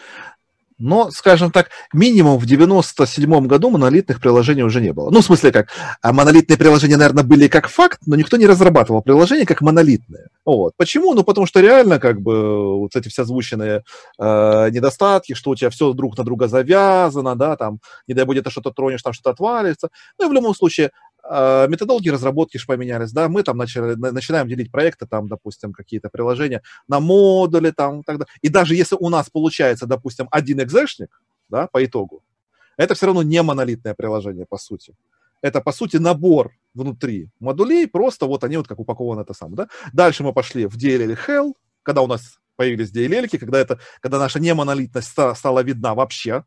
Но, 0.84 1.12
скажем 1.12 1.50
так, 1.50 1.70
минимум 1.94 2.38
в 2.38 2.46
97 2.46 3.48
году 3.48 3.70
монолитных 3.70 4.20
приложений 4.20 4.64
уже 4.64 4.82
не 4.82 4.92
было. 4.92 5.10
Ну, 5.12 5.22
в 5.22 5.26
смысле 5.26 5.54
как, 5.54 5.70
а 6.02 6.12
монолитные 6.12 6.58
приложения, 6.58 6.98
наверное, 6.98 7.24
были 7.24 7.48
как 7.48 7.70
факт, 7.70 8.00
но 8.06 8.18
никто 8.18 8.36
не 8.36 8.46
разрабатывал 8.46 9.02
приложения 9.02 9.46
как 9.46 9.62
монолитные. 9.62 10.28
Вот. 10.44 10.74
Почему? 10.76 11.14
Ну, 11.14 11.24
потому 11.24 11.48
что 11.48 11.62
реально, 11.62 12.00
как 12.00 12.20
бы, 12.20 12.80
вот 12.80 12.98
эти 12.98 13.08
все 13.08 13.22
озвученные 13.22 13.84
э, 14.20 14.70
недостатки, 14.72 15.36
что 15.36 15.52
у 15.52 15.56
тебя 15.56 15.70
все 15.70 15.94
друг 15.94 16.18
на 16.18 16.26
друга 16.26 16.50
завязано, 16.50 17.38
да, 17.38 17.56
там, 17.56 17.80
не 18.06 18.14
дай 18.14 18.26
бог, 18.26 18.34
где-то 18.34 18.52
что-то 18.52 18.72
тронешь, 18.72 19.02
там 19.02 19.14
что-то 19.14 19.30
отвалится. 19.30 19.88
Ну, 20.20 20.26
и 20.26 20.30
в 20.30 20.34
любом 20.34 20.54
случае, 20.54 20.92
методологии 21.30 22.10
разработки 22.10 22.58
же 22.58 22.66
поменялись, 22.66 23.12
да, 23.12 23.30
мы 23.30 23.44
там 23.44 23.58
начали, 23.58 23.96
начинаем 23.96 24.48
делить 24.48 24.72
проекты, 24.72 25.06
там, 25.06 25.28
допустим, 25.28 25.72
какие-то 25.72 26.10
приложения 26.10 26.62
на 26.88 27.00
модули, 27.00 27.72
там, 27.72 28.04
тогда. 28.04 28.26
И 28.42 28.50
даже 28.50 28.76
если 28.76 28.98
у 29.00 29.10
нас 29.10 29.30
получается, 29.30 29.86
допустим, 29.86 30.28
один 30.32 30.62
экзешник, 30.62 31.22
да, 31.50 31.68
по 31.68 31.84
итогу, 31.86 32.24
это 32.78 32.94
все 32.96 33.06
равно 33.06 33.24
не 33.24 33.42
монолитное 33.42 33.94
приложение, 33.94 34.46
по 34.46 34.58
сути. 34.58 34.96
Это, 35.42 35.62
по 35.62 35.72
сути, 35.72 35.98
набор 35.98 36.52
внутри 36.74 37.30
модулей, 37.40 37.88
просто 37.88 38.26
вот 38.26 38.44
они 38.44 38.58
вот 38.58 38.68
как 38.68 38.80
упакованы 38.80 39.22
это 39.22 39.34
самое, 39.34 39.56
да. 39.56 39.68
Дальше 39.94 40.24
мы 40.24 40.34
пошли 40.34 40.66
в 40.66 40.78
DLL 40.78 41.18
Hell, 41.28 41.54
когда 41.84 42.02
у 42.02 42.08
нас 42.08 42.40
появились 42.56 42.92
DLL, 42.92 43.38
когда, 43.38 43.60
это, 43.60 43.80
когда 44.02 44.20
наша 44.20 44.40
немонолитность 44.40 45.10
стала 45.10 45.64
видна 45.64 45.96
вообще, 45.96 46.44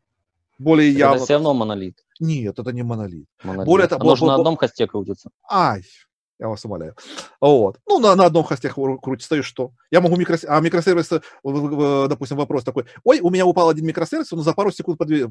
более 0.57 0.91
явно. 0.91 1.15
Это 1.15 1.25
все 1.25 1.33
равно 1.35 1.53
монолит. 1.53 2.03
Нет, 2.19 2.57
это 2.57 2.71
не 2.71 2.83
монолит. 2.83 3.27
монолит. 3.43 3.65
Более 3.65 3.87
того, 3.87 4.01
Оно 4.01 4.15
же 4.15 4.25
на 4.25 4.35
одном 4.35 4.57
хосте 4.57 4.87
крутится. 4.87 5.29
Ай, 5.49 5.83
я 6.39 6.49
вас 6.49 6.63
умоляю. 6.65 6.95
Вот. 7.41 7.79
Ну, 7.87 7.99
на, 7.99 8.15
на 8.15 8.25
одном 8.25 8.43
хосте 8.43 8.69
крутится, 8.69 9.37
и 9.37 9.41
что? 9.41 9.71
Я 9.89 10.01
могу 10.01 10.17
микрос... 10.17 10.45
А 10.47 10.59
микросервисы, 10.61 11.21
допустим, 11.43 12.37
вопрос 12.37 12.63
такой. 12.63 12.85
Ой, 13.03 13.19
у 13.21 13.31
меня 13.31 13.45
упал 13.45 13.69
один 13.69 13.87
микросервис, 13.87 14.31
он 14.33 14.43
за 14.43 14.53
пару 14.53 14.71
секунд 14.71 14.99
подви... 14.99 15.23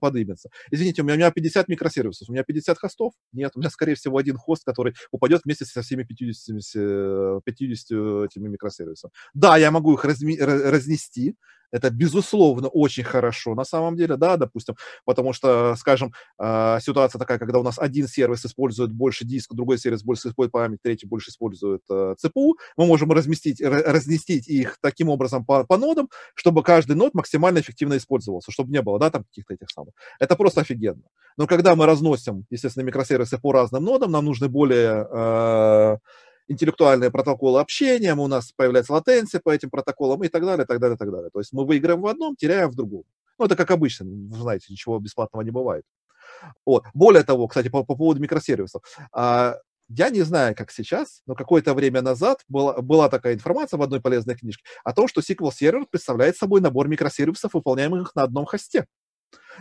подымется. 0.00 0.50
Извините, 0.72 1.02
у 1.02 1.04
меня, 1.04 1.14
у 1.14 1.18
меня 1.18 1.30
50 1.30 1.68
микросервисов, 1.68 2.28
у 2.28 2.32
меня 2.32 2.42
50 2.42 2.78
хостов? 2.78 3.12
Нет, 3.32 3.52
у 3.54 3.60
меня, 3.60 3.70
скорее 3.70 3.94
всего, 3.94 4.18
один 4.18 4.36
хост, 4.36 4.64
который 4.64 4.94
упадет 5.12 5.42
вместе 5.44 5.64
со 5.64 5.82
всеми 5.82 6.02
50, 6.02 7.42
50 7.44 7.90
этими 8.26 8.48
микросервисами. 8.48 9.12
Да, 9.34 9.56
я 9.56 9.70
могу 9.70 9.94
их 9.94 10.04
разми... 10.04 10.36
разнести, 10.36 11.36
это, 11.70 11.90
безусловно, 11.90 12.68
очень 12.68 13.04
хорошо 13.04 13.54
на 13.54 13.64
самом 13.64 13.96
деле, 13.96 14.16
да, 14.16 14.36
допустим, 14.36 14.76
потому 15.04 15.32
что, 15.32 15.74
скажем, 15.76 16.12
а, 16.38 16.80
ситуация 16.80 17.18
такая, 17.18 17.38
когда 17.38 17.58
у 17.58 17.62
нас 17.62 17.78
один 17.78 18.08
сервис 18.08 18.44
использует 18.44 18.92
больше 18.92 19.24
диска, 19.24 19.54
другой 19.54 19.78
сервис 19.78 20.02
больше 20.02 20.28
использует 20.28 20.52
память, 20.52 20.78
третий 20.82 21.06
больше 21.06 21.30
использует 21.30 21.82
э, 21.90 22.14
ЦПУ, 22.18 22.56
мы 22.76 22.86
можем 22.86 23.12
разместить, 23.12 23.60
разнестить 23.60 24.48
их 24.48 24.78
таким 24.80 25.08
образом 25.08 25.44
по, 25.44 25.64
по 25.64 25.76
нодам, 25.76 26.08
чтобы 26.34 26.62
каждый 26.62 26.96
нод 26.96 27.14
максимально 27.14 27.60
эффективно 27.60 27.96
использовался, 27.96 28.50
чтобы 28.50 28.70
не 28.70 28.82
было, 28.82 28.98
да, 28.98 29.10
там 29.10 29.24
каких-то 29.24 29.54
этих 29.54 29.70
самых. 29.70 29.94
Это 30.18 30.36
просто 30.36 30.62
офигенно. 30.62 31.02
Но 31.36 31.46
когда 31.46 31.76
мы 31.76 31.86
разносим, 31.86 32.46
естественно, 32.50 32.84
микросервисы 32.84 33.38
по 33.38 33.52
разным 33.52 33.84
нодам, 33.84 34.10
нам 34.10 34.24
нужны 34.24 34.48
более 34.48 35.06
э, 35.10 35.96
интеллектуальные 36.48 37.10
протоколы 37.10 37.60
общения, 37.60 38.14
у 38.14 38.26
нас 38.26 38.52
появляется 38.52 38.92
латенция 38.92 39.40
по 39.40 39.50
этим 39.50 39.70
протоколам 39.70 40.24
и 40.24 40.28
так 40.28 40.44
далее, 40.44 40.66
так 40.66 40.80
далее, 40.80 40.96
так 40.96 41.10
далее. 41.10 41.30
То 41.30 41.38
есть 41.38 41.52
мы 41.52 41.64
выиграем 41.64 42.00
в 42.00 42.06
одном, 42.06 42.36
теряем 42.36 42.70
в 42.70 42.74
другом. 42.74 43.04
Ну, 43.38 43.44
это 43.44 43.54
как 43.54 43.70
обычно, 43.70 44.06
вы 44.06 44.36
знаете, 44.36 44.66
ничего 44.70 44.98
бесплатного 44.98 45.42
не 45.42 45.50
бывает. 45.50 45.84
Вот. 46.66 46.84
Более 46.94 47.22
того, 47.22 47.46
кстати, 47.46 47.68
по, 47.68 47.84
по 47.84 47.94
поводу 47.94 48.20
микросервисов. 48.20 48.82
А, 49.12 49.56
я 49.88 50.10
не 50.10 50.22
знаю, 50.22 50.54
как 50.54 50.70
сейчас, 50.70 51.22
но 51.26 51.34
какое-то 51.34 51.72
время 51.72 52.02
назад 52.02 52.42
была, 52.48 52.80
была 52.82 53.08
такая 53.08 53.34
информация 53.34 53.78
в 53.78 53.82
одной 53.82 54.00
полезной 54.00 54.36
книжке 54.36 54.64
о 54.84 54.92
том, 54.92 55.08
что 55.08 55.20
SQL 55.20 55.50
Server 55.50 55.86
представляет 55.90 56.36
собой 56.36 56.60
набор 56.60 56.88
микросервисов, 56.88 57.54
выполняемых 57.54 58.14
на 58.14 58.24
одном 58.24 58.44
хосте. 58.44 58.86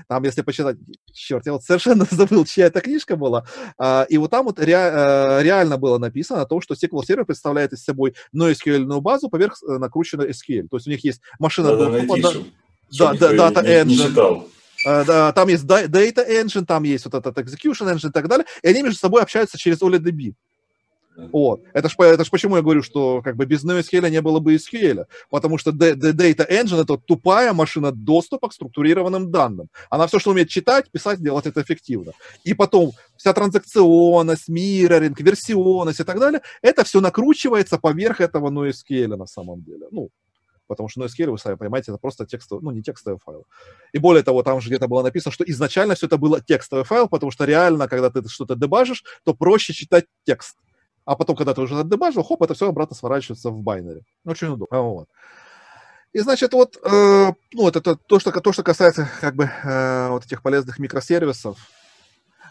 Там, 0.08 0.24
если 0.24 0.42
почитать, 0.42 0.78
черт, 1.14 1.46
я 1.46 1.54
вот 1.54 1.64
совершенно 1.64 2.06
забыл, 2.12 2.46
чья 2.46 2.68
эта 2.68 2.82
книжка 2.82 3.16
была. 3.16 3.46
А, 3.78 4.06
и 4.10 4.18
вот 4.18 4.32
там 4.32 4.46
вот 4.46 4.60
ре, 4.60 4.74
э, 4.74 5.44
реально 5.44 5.78
было 5.78 5.98
написано 5.98 6.42
о 6.42 6.46
том, 6.46 6.62
что 6.62 6.74
SQL 6.74 7.02
Server 7.08 7.26
представляет 7.26 7.74
из 7.74 7.84
собой 7.84 8.16
NoSQL 8.36 9.02
базу 9.02 9.30
поверх 9.30 9.58
э, 9.64 9.78
накрученной 9.78 10.30
SQL. 10.30 10.68
То 10.70 10.78
есть 10.78 10.88
у 10.88 10.90
них 10.90 11.04
есть 11.04 11.22
машина 11.40 11.72
Надо 11.72 12.06
доступа. 12.06 12.46
Да, 12.98 13.14
да, 13.14 13.52
да. 13.52 13.84
Не 13.84 13.98
читал. 13.98 14.48
Uh, 14.86 15.04
да, 15.06 15.32
там 15.32 15.48
есть 15.48 15.64
Data 15.66 16.24
Engine, 16.30 16.64
там 16.64 16.84
есть 16.84 17.06
вот 17.06 17.16
этот 17.16 17.36
Execution 17.40 17.92
Engine 17.92 18.10
и 18.10 18.12
так 18.12 18.28
далее, 18.28 18.46
и 18.62 18.68
они 18.68 18.84
между 18.84 19.00
собой 19.00 19.24
общаются 19.24 19.58
через 19.58 19.82
OLEDB. 19.82 20.34
Вот. 21.18 21.62
Это 21.74 21.90
ж, 21.90 21.96
это 21.98 22.24
ж 22.24 22.30
почему 22.30 22.56
я 22.58 22.62
говорю, 22.62 22.84
что 22.84 23.22
как 23.24 23.36
бы 23.36 23.46
без 23.46 23.66
NoSQL 23.66 24.10
не 24.10 24.22
было 24.22 24.40
бы 24.40 24.56
SQL. 24.56 25.06
Потому 25.30 25.58
что 25.58 25.72
Data 25.72 26.48
Engine— 26.50 26.82
это 26.84 26.98
тупая 26.98 27.54
машина 27.54 27.92
доступа 27.92 28.50
к 28.50 28.54
структурированным 28.54 29.32
данным. 29.32 29.70
Она 29.90 30.08
все, 30.08 30.20
что 30.20 30.32
умеет 30.32 30.50
читать, 30.50 30.92
писать, 30.92 31.20
делать 31.20 31.48
это 31.48 31.62
эффективно. 31.62 32.14
И 32.44 32.54
потом 32.54 32.92
вся 33.18 33.34
транзакционность, 33.34 34.48
мирроринг, 34.48 35.20
версионность 35.20 36.00
и 36.00 36.04
так 36.04 36.20
далее, 36.20 36.42
это 36.62 36.84
все 36.84 37.02
накручивается 37.02 37.80
поверх 37.80 38.22
этого 38.22 38.50
NoSQL 38.50 39.16
на 39.16 39.26
самом 39.26 39.64
деле. 39.64 39.88
Ну, 39.92 40.10
потому 40.68 40.90
что 40.90 41.04
NoSQL, 41.04 41.32
вы 41.32 41.40
сами 41.40 41.56
понимаете, 41.56 41.92
это 41.92 42.00
просто 42.00 42.26
текстовый, 42.28 42.64
ну, 42.64 42.72
не 42.72 42.84
текстовый 42.84 43.20
файл. 43.20 43.46
И 43.92 43.98
более 43.98 44.24
того, 44.24 44.44
там 44.44 44.62
же 44.62 44.70
где-то 44.70 44.88
было 44.88 45.02
написано, 45.02 45.32
что 45.32 45.44
изначально 45.46 45.96
все 45.96 46.06
это 46.06 46.18
было 46.18 46.42
текстовый 46.42 46.86
файл, 46.86 47.08
потому 47.08 47.32
что 47.32 47.46
реально, 47.46 47.88
когда 47.88 48.10
ты 48.10 48.28
что-то 48.28 48.56
дебажишь, 48.56 49.04
то 49.24 49.34
проще 49.34 49.74
читать 49.74 50.06
текст 50.26 50.58
а 51.08 51.16
потом, 51.16 51.38
когда 51.38 51.54
ты 51.54 51.62
уже 51.62 51.80
отдебажил, 51.80 52.22
хоп, 52.22 52.42
это 52.44 52.54
все 52.54 52.68
обратно 52.68 52.94
сворачивается 52.94 53.50
в 53.50 53.62
байнере. 53.62 54.02
Очень 54.26 54.50
удобно. 54.50 54.82
Вот. 54.82 55.08
И, 56.12 56.20
значит, 56.20 56.52
вот, 56.52 56.78
э, 56.84 57.32
ну, 57.54 57.68
это, 57.68 57.80
это 57.80 57.96
то, 57.96 58.20
что, 58.20 58.32
то, 58.32 58.52
что 58.52 58.62
касается, 58.62 59.08
как 59.22 59.36
бы, 59.36 59.46
э, 59.46 60.10
вот 60.10 60.26
этих 60.26 60.44
полезных 60.44 60.80
микросервисов. 60.80 61.58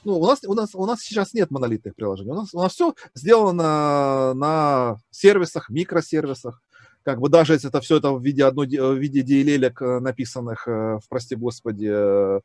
Ну, 0.04 0.18
у 0.18 0.26
нас, 0.26 0.40
у 0.46 0.54
нас, 0.54 0.74
у 0.74 0.86
нас 0.86 1.00
сейчас 1.00 1.34
нет 1.34 1.50
монолитных 1.50 1.94
приложений. 1.94 2.30
У 2.30 2.34
нас, 2.34 2.54
у 2.54 2.62
нас 2.62 2.72
все 2.72 2.94
сделано 3.14 4.32
на, 4.32 4.96
сервисах, 5.10 5.68
микросервисах. 5.68 6.62
Как 7.02 7.20
бы 7.20 7.28
даже 7.28 7.52
если 7.52 7.68
это 7.68 7.82
все 7.82 7.98
это 7.98 8.10
в 8.12 8.24
виде 8.24 8.42
одной, 8.42 8.68
в 8.68 8.94
виде 8.94 9.20
DLL 9.20 9.70
э, 9.78 10.00
написанных, 10.00 10.66
э, 10.66 10.98
прости 11.10 11.36
господи, 11.36 11.90
Э, 11.92 12.40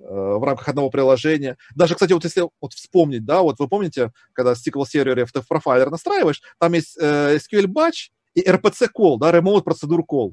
в 0.00 0.44
рамках 0.44 0.68
одного 0.68 0.90
приложения. 0.90 1.56
Даже, 1.74 1.94
кстати, 1.94 2.12
вот 2.12 2.24
если 2.24 2.48
вот 2.60 2.72
вспомнить, 2.72 3.24
да, 3.24 3.42
вот 3.42 3.58
вы 3.58 3.68
помните, 3.68 4.12
когда 4.32 4.52
SQL 4.52 4.86
сервере 4.86 5.26
в 5.26 5.32
профайлер 5.48 5.90
настраиваешь, 5.90 6.42
там 6.58 6.72
есть 6.72 6.96
э, 6.98 7.36
SQL 7.36 7.66
batch 7.66 8.10
и 8.34 8.42
RPC 8.42 8.88
call, 8.96 9.18
да, 9.18 9.30
remote 9.30 9.62
процедур 9.62 10.00
call. 10.00 10.32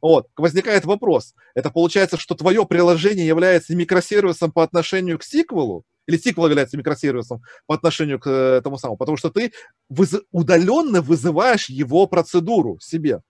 Вот, 0.00 0.28
возникает 0.36 0.84
вопрос, 0.84 1.34
это 1.54 1.70
получается, 1.70 2.18
что 2.18 2.34
твое 2.34 2.66
приложение 2.66 3.26
является 3.26 3.74
микросервисом 3.74 4.52
по 4.52 4.62
отношению 4.62 5.18
к 5.18 5.22
SQL, 5.22 5.82
или 6.06 6.18
SQL 6.18 6.48
является 6.48 6.76
микросервисом 6.76 7.42
по 7.66 7.74
отношению 7.74 8.18
к 8.18 8.28
э, 8.28 8.56
этому 8.58 8.76
самому, 8.76 8.98
потому 8.98 9.16
что 9.16 9.30
ты 9.30 9.52
выз- 9.90 10.22
удаленно 10.30 11.00
вызываешь 11.00 11.68
его 11.68 12.06
процедуру 12.06 12.78
себе, 12.80 13.20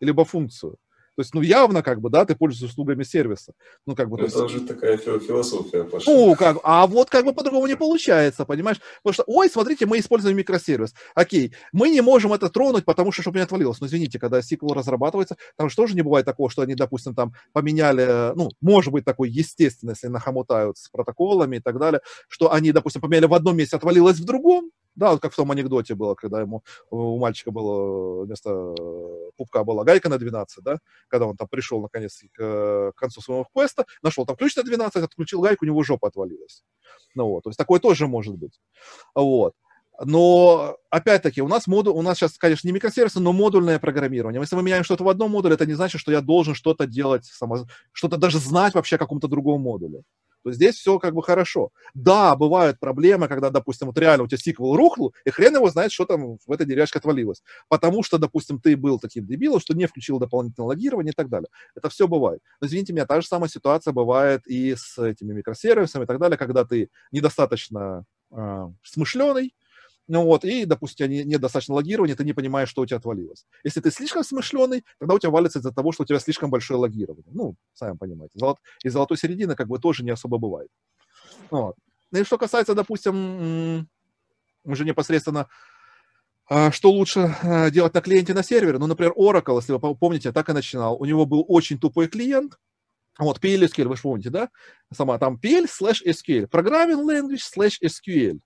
либо 0.00 0.24
функцию. 0.24 0.76
То 1.18 1.22
есть, 1.22 1.34
ну, 1.34 1.42
явно, 1.42 1.82
как 1.82 2.00
бы, 2.00 2.10
да, 2.10 2.24
ты 2.24 2.36
пользуешься 2.36 2.66
услугами 2.66 3.02
сервиса. 3.02 3.52
Ну, 3.86 3.96
как 3.96 4.08
бы... 4.08 4.18
Это 4.18 4.26
есть... 4.26 4.36
уже 4.36 4.60
такая 4.60 4.96
философия 4.96 5.82
пошла. 5.82 6.12
Ну, 6.14 6.36
как, 6.36 6.58
а 6.62 6.86
вот 6.86 7.10
как 7.10 7.24
бы 7.24 7.32
по-другому 7.32 7.66
не 7.66 7.74
получается, 7.74 8.44
понимаешь? 8.44 8.80
Потому 9.02 9.14
что, 9.14 9.24
ой, 9.26 9.50
смотрите, 9.50 9.84
мы 9.84 9.98
используем 9.98 10.36
микросервис. 10.36 10.94
Окей, 11.16 11.52
мы 11.72 11.90
не 11.90 12.02
можем 12.02 12.32
это 12.34 12.48
тронуть, 12.48 12.84
потому 12.84 13.10
что, 13.10 13.22
чтобы 13.22 13.38
не 13.38 13.42
отвалилось. 13.42 13.80
Но 13.80 13.88
извините, 13.88 14.20
когда 14.20 14.38
SQL 14.38 14.74
разрабатывается, 14.74 15.36
там 15.56 15.68
же 15.68 15.74
тоже 15.74 15.96
не 15.96 16.02
бывает 16.02 16.24
такого, 16.24 16.48
что 16.50 16.62
они, 16.62 16.76
допустим, 16.76 17.16
там 17.16 17.32
поменяли, 17.52 18.32
ну, 18.36 18.50
может 18.60 18.92
быть 18.92 19.04
такой 19.04 19.28
естественно, 19.28 19.90
если 19.90 20.06
нахомутают 20.06 20.78
с 20.78 20.88
протоколами 20.88 21.56
и 21.56 21.60
так 21.60 21.80
далее, 21.80 22.00
что 22.28 22.52
они, 22.52 22.70
допустим, 22.70 23.02
поменяли 23.02 23.26
в 23.26 23.34
одном 23.34 23.56
месте, 23.56 23.74
отвалилось 23.74 24.20
в 24.20 24.24
другом, 24.24 24.70
да, 24.98 25.12
вот 25.12 25.20
как 25.20 25.32
в 25.32 25.36
том 25.36 25.50
анекдоте 25.50 25.94
было, 25.94 26.14
когда 26.14 26.40
ему 26.40 26.64
у 26.90 27.18
мальчика 27.18 27.50
было 27.50 28.24
вместо 28.24 28.74
пупка 29.36 29.64
была 29.64 29.84
гайка 29.84 30.08
на 30.08 30.18
12, 30.18 30.64
да, 30.64 30.78
когда 31.08 31.26
он 31.26 31.36
там 31.36 31.48
пришел 31.48 31.80
наконец 31.80 32.20
к, 32.32 32.92
к 32.92 32.94
концу 32.96 33.20
своего 33.20 33.46
квеста, 33.54 33.86
нашел 34.02 34.26
там 34.26 34.36
ключ 34.36 34.56
на 34.56 34.64
12, 34.64 35.02
отключил 35.02 35.40
гайку, 35.40 35.64
у 35.64 35.68
него 35.68 35.82
жопа 35.84 36.08
отвалилась. 36.08 36.64
Ну 37.14 37.28
вот, 37.28 37.44
то 37.44 37.50
есть 37.50 37.58
такое 37.58 37.80
тоже 37.80 38.06
может 38.06 38.36
быть. 38.36 38.60
Вот. 39.14 39.54
Но, 40.04 40.76
опять-таки, 40.90 41.42
у 41.42 41.48
нас, 41.48 41.66
моду, 41.66 41.92
у 41.92 42.02
нас 42.02 42.18
сейчас, 42.18 42.38
конечно, 42.38 42.68
не 42.68 42.72
микросервисы, 42.72 43.18
но 43.18 43.32
модульное 43.32 43.80
программирование. 43.80 44.40
Если 44.40 44.54
мы 44.54 44.62
меняем 44.62 44.84
что-то 44.84 45.02
в 45.02 45.08
одном 45.08 45.32
модуле, 45.32 45.54
это 45.54 45.66
не 45.66 45.74
значит, 45.74 46.00
что 46.00 46.12
я 46.12 46.20
должен 46.20 46.54
что-то 46.54 46.86
делать, 46.86 47.24
само, 47.24 47.66
что-то 47.90 48.16
даже 48.16 48.38
знать 48.38 48.74
вообще 48.74 48.94
о 48.94 49.00
каком-то 49.00 49.26
другом 49.26 49.62
модуле. 49.62 50.02
То 50.44 50.52
здесь 50.52 50.76
все 50.76 50.98
как 50.98 51.14
бы 51.14 51.22
хорошо. 51.22 51.70
Да, 51.94 52.36
бывают 52.36 52.78
проблемы, 52.78 53.28
когда, 53.28 53.50
допустим, 53.50 53.88
вот 53.88 53.98
реально 53.98 54.24
у 54.24 54.26
тебя 54.26 54.38
сиквел 54.38 54.76
рухнул, 54.76 55.14
и 55.24 55.30
хрен 55.30 55.56
его 55.56 55.68
знает, 55.70 55.92
что 55.92 56.04
там 56.04 56.38
в 56.46 56.52
этой 56.52 56.66
деревяшке 56.66 56.98
отвалилось. 56.98 57.42
Потому 57.68 58.02
что, 58.02 58.18
допустим, 58.18 58.60
ты 58.60 58.76
был 58.76 58.98
таким 58.98 59.26
дебилом, 59.26 59.60
что 59.60 59.74
не 59.74 59.86
включил 59.86 60.18
дополнительное 60.18 60.68
логирование 60.68 61.12
и 61.12 61.14
так 61.14 61.28
далее. 61.28 61.48
Это 61.74 61.88
все 61.88 62.06
бывает. 62.08 62.40
Но, 62.60 62.66
извините 62.66 62.92
меня, 62.92 63.06
та 63.06 63.20
же 63.20 63.26
самая 63.26 63.48
ситуация 63.48 63.92
бывает 63.92 64.46
и 64.46 64.74
с 64.76 64.98
этими 64.98 65.32
микросервисами 65.32 66.04
и 66.04 66.06
так 66.06 66.18
далее, 66.18 66.36
когда 66.36 66.64
ты 66.64 66.90
недостаточно 67.12 68.04
э, 68.30 68.68
смышленый, 68.82 69.54
ну 70.08 70.24
вот, 70.24 70.44
и, 70.44 70.64
допустим, 70.64 71.06
у 71.06 71.08
тебя 71.08 71.24
недостаточно 71.24 71.74
логирования, 71.74 72.16
ты 72.16 72.24
не 72.24 72.32
понимаешь, 72.32 72.70
что 72.70 72.82
у 72.82 72.86
тебя 72.86 72.96
отвалилось. 72.96 73.44
Если 73.62 73.80
ты 73.80 73.90
слишком 73.90 74.24
смышленый, 74.24 74.84
тогда 74.98 75.14
у 75.14 75.18
тебя 75.18 75.30
валится 75.30 75.58
из-за 75.58 75.70
того, 75.70 75.92
что 75.92 76.02
у 76.02 76.06
тебя 76.06 76.18
слишком 76.18 76.50
большое 76.50 76.80
логирование. 76.80 77.30
Ну, 77.30 77.56
сами 77.74 77.96
понимаете. 77.96 78.38
Золот... 78.38 78.58
И 78.82 78.88
золотой 78.88 79.18
середины 79.18 79.54
как 79.54 79.68
бы 79.68 79.78
тоже 79.78 80.02
не 80.04 80.10
особо 80.10 80.38
бывает. 80.38 80.70
Вот. 81.50 81.76
Ну 82.10 82.18
и 82.18 82.24
что 82.24 82.38
касается, 82.38 82.74
допустим, 82.74 83.86
уже 84.64 84.84
непосредственно 84.84 85.48
а, 86.50 86.72
что 86.72 86.90
лучше 86.90 87.36
а, 87.42 87.70
делать 87.70 87.92
на 87.92 88.00
клиенте 88.00 88.32
на 88.32 88.42
сервере? 88.42 88.78
Ну, 88.78 88.86
например, 88.86 89.12
Oracle, 89.12 89.56
если 89.56 89.72
вы 89.72 89.94
помните, 89.94 90.32
так 90.32 90.48
и 90.48 90.54
начинал. 90.54 90.96
У 90.96 91.04
него 91.04 91.26
был 91.26 91.44
очень 91.46 91.78
тупой 91.78 92.08
клиент, 92.08 92.58
вот, 93.18 93.42
PL 93.42 93.66
SQL, 93.66 93.88
вы 93.88 93.96
же 93.96 94.02
помните, 94.02 94.30
да? 94.30 94.48
Сама 94.94 95.18
там 95.18 95.38
PL 95.42 95.66
slash 95.66 95.98
SQL. 96.06 96.48
Programming 96.48 97.04
language 97.04 97.42
slash 97.54 97.74
SQL. 97.84 98.38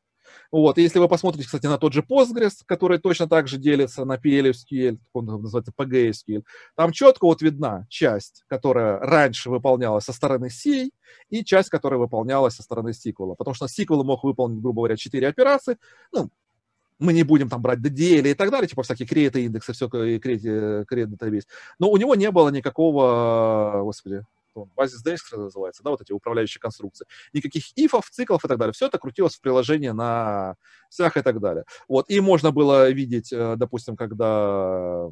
Вот, 0.50 0.78
и 0.78 0.82
если 0.82 0.98
вы 0.98 1.08
посмотрите, 1.08 1.46
кстати, 1.46 1.66
на 1.66 1.78
тот 1.78 1.92
же 1.92 2.02
Postgres, 2.02 2.62
который 2.66 2.98
точно 2.98 3.28
так 3.28 3.48
же 3.48 3.58
делится 3.58 4.04
на 4.04 4.16
PLSQL, 4.16 4.98
он 5.12 5.26
называется 5.26 5.72
PGSQL, 5.76 6.44
там 6.76 6.92
четко 6.92 7.24
вот 7.24 7.42
видна 7.42 7.86
часть, 7.88 8.44
которая 8.48 8.98
раньше 8.98 9.50
выполнялась 9.50 10.04
со 10.04 10.12
стороны 10.12 10.50
C, 10.50 10.90
и 11.30 11.44
часть, 11.44 11.68
которая 11.68 11.98
выполнялась 11.98 12.54
со 12.54 12.62
стороны 12.62 12.90
SQL. 12.90 13.34
Потому 13.36 13.54
что 13.54 13.66
SQL 13.66 14.02
мог 14.04 14.24
выполнить, 14.24 14.60
грубо 14.60 14.82
говоря, 14.82 14.96
4 14.96 15.26
операции, 15.28 15.76
ну, 16.12 16.30
мы 16.98 17.12
не 17.12 17.24
будем 17.24 17.48
там 17.48 17.60
брать 17.60 17.80
DDL 17.80 18.30
и 18.30 18.34
так 18.34 18.50
далее, 18.50 18.68
типа 18.68 18.82
всякие 18.82 19.08
create 19.08 19.40
индексы, 19.40 19.72
все, 19.72 19.88
create, 19.88 20.86
create 20.86 21.06
database. 21.06 21.46
Но 21.78 21.90
у 21.90 21.96
него 21.96 22.14
не 22.14 22.30
было 22.30 22.48
никакого, 22.50 23.80
господи, 23.82 24.24
базис 24.54 25.04
Dexter 25.04 25.36
называется, 25.36 25.82
да, 25.82 25.90
вот 25.90 26.00
эти 26.00 26.12
управляющие 26.12 26.60
конструкции. 26.60 27.06
Никаких 27.32 27.64
ифов, 27.76 28.08
циклов 28.10 28.44
и 28.44 28.48
так 28.48 28.58
далее. 28.58 28.72
Все 28.72 28.86
это 28.86 28.98
крутилось 28.98 29.36
в 29.36 29.40
приложении 29.40 29.90
на 29.90 30.56
всях 30.88 31.16
и 31.16 31.22
так 31.22 31.40
далее. 31.40 31.64
Вот, 31.88 32.06
и 32.08 32.20
можно 32.20 32.50
было 32.50 32.90
видеть, 32.90 33.32
э, 33.32 33.56
допустим, 33.56 33.96
когда 33.96 35.08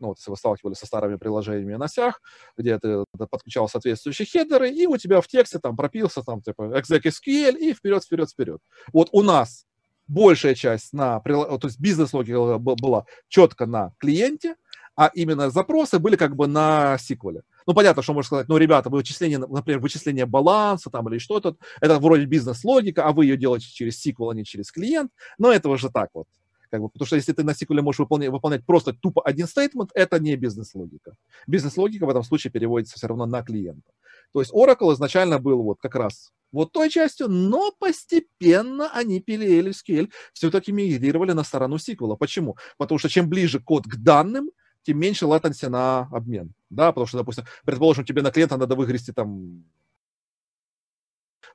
ну, 0.00 0.08
вот, 0.08 0.18
если 0.18 0.30
вы 0.30 0.36
сталкивались 0.36 0.78
со 0.78 0.86
старыми 0.86 1.16
приложениями 1.16 1.74
на 1.74 1.86
сях, 1.86 2.22
где 2.56 2.78
ты 2.78 3.04
подключал 3.30 3.68
соответствующие 3.68 4.26
хедеры, 4.26 4.70
и 4.70 4.86
у 4.86 4.96
тебя 4.96 5.20
в 5.20 5.28
тексте 5.28 5.58
там 5.58 5.76
пропился 5.76 6.22
там 6.22 6.40
типа 6.40 6.78
exec.sql 6.78 7.56
и 7.58 7.74
вперед, 7.74 8.02
вперед, 8.02 8.30
вперед. 8.30 8.60
Вот 8.92 9.10
у 9.12 9.22
нас 9.22 9.66
большая 10.08 10.54
часть 10.54 10.92
на, 10.92 11.20
то 11.20 11.60
есть 11.64 11.78
бизнес-логика 11.78 12.58
была 12.58 13.04
четко 13.28 13.66
на 13.66 13.92
клиенте, 13.98 14.56
а 14.96 15.10
именно 15.14 15.50
запросы 15.50 15.98
были 15.98 16.16
как 16.16 16.34
бы 16.34 16.46
на 16.46 16.98
сиквеле. 16.98 17.42
Ну, 17.66 17.74
понятно, 17.74 18.02
что 18.02 18.14
можно 18.14 18.26
сказать, 18.26 18.48
ну, 18.48 18.56
ребята, 18.56 18.90
вычисление, 18.90 19.38
например, 19.38 19.80
вычисление 19.80 20.26
баланса 20.26 20.90
там 20.90 21.08
или 21.08 21.18
что-то, 21.18 21.56
это 21.80 21.98
вроде 21.98 22.24
бизнес-логика, 22.24 23.04
а 23.04 23.12
вы 23.12 23.26
ее 23.26 23.36
делаете 23.36 23.66
через 23.68 24.04
SQL, 24.04 24.30
а 24.30 24.34
не 24.34 24.44
через 24.44 24.70
клиент, 24.70 25.12
но 25.38 25.52
это 25.52 25.68
уже 25.68 25.90
так 25.90 26.10
вот. 26.14 26.26
Как 26.70 26.80
бы, 26.80 26.88
потому 26.88 27.06
что 27.06 27.16
если 27.16 27.32
ты 27.32 27.42
на 27.42 27.50
SQL 27.50 27.82
можешь 27.82 27.98
выполнять, 27.98 28.30
выполнять 28.30 28.64
просто 28.64 28.92
тупо 28.92 29.22
один 29.22 29.48
стейтмент, 29.48 29.90
это 29.94 30.20
не 30.20 30.36
бизнес-логика. 30.36 31.16
Бизнес-логика 31.46 32.06
в 32.06 32.10
этом 32.10 32.22
случае 32.22 32.52
переводится 32.52 32.96
все 32.96 33.08
равно 33.08 33.26
на 33.26 33.42
клиента. 33.42 33.90
То 34.32 34.40
есть 34.40 34.52
Oracle 34.52 34.92
изначально 34.94 35.40
был 35.40 35.62
вот 35.62 35.78
как 35.80 35.96
раз 35.96 36.32
вот 36.52 36.72
той 36.72 36.88
частью, 36.88 37.28
но 37.28 37.72
постепенно 37.78 38.90
они 38.92 39.20
пилили 39.20 39.72
SQL, 39.72 40.10
все-таки 40.32 40.72
мигрировали 40.72 41.32
на 41.32 41.42
сторону 41.42 41.76
SQL. 41.76 42.16
Почему? 42.16 42.56
Потому 42.76 42.98
что 42.98 43.08
чем 43.08 43.28
ближе 43.28 43.58
код 43.60 43.84
к 43.84 43.96
данным, 43.96 44.50
тем 44.82 44.98
меньше 44.98 45.26
латенси 45.26 45.66
на 45.66 46.08
обмен. 46.12 46.52
Да, 46.70 46.92
потому 46.92 47.06
что, 47.06 47.18
допустим, 47.18 47.44
предположим, 47.64 48.04
тебе 48.04 48.22
на 48.22 48.30
клиента 48.30 48.56
надо 48.56 48.74
выгрести 48.74 49.12
там 49.12 49.64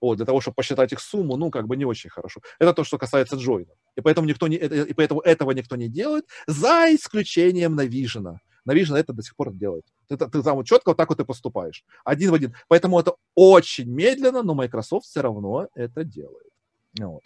вот, 0.02 0.18
для 0.18 0.26
того, 0.26 0.42
чтобы 0.42 0.56
посчитать 0.56 0.92
их 0.94 1.00
сумму, 1.00 1.38
ну, 1.38 1.50
как 1.50 1.68
бы 1.68 1.78
не 1.78 1.86
очень 1.86 2.10
хорошо. 2.10 2.42
Это 2.60 2.74
то, 2.74 2.84
что 2.84 2.98
касается 2.98 3.38
джойна. 3.38 3.72
И 3.96 4.02
поэтому, 4.02 4.28
никто 4.28 4.48
не, 4.48 4.58
и 4.58 4.94
поэтому 4.94 5.22
этого 5.22 5.52
никто 5.52 5.76
не 5.76 5.88
делает, 5.88 6.26
за 6.48 6.94
исключением 6.94 7.80
Navision. 7.80 8.38
Navision 8.68 8.96
это 8.96 9.14
до 9.14 9.22
сих 9.22 9.36
пор 9.36 9.54
делает. 9.54 9.86
Ты, 10.08 10.18
ты 10.18 10.44
там 10.44 10.58
вот 10.58 10.66
четко 10.66 10.90
вот 10.90 10.98
так 10.98 11.10
вот 11.10 11.20
и 11.20 11.26
поступаешь. 11.26 11.86
Один 12.04 12.32
в 12.32 12.34
один. 12.34 12.56
Поэтому 12.68 13.00
это 13.00 13.16
очень 13.36 13.90
медленно, 13.90 14.44
но 14.44 14.54
Microsoft 14.54 15.06
все 15.06 15.22
равно 15.22 15.68
это 15.76 16.04
делает. 16.04 16.52
Вот. 17.00 17.22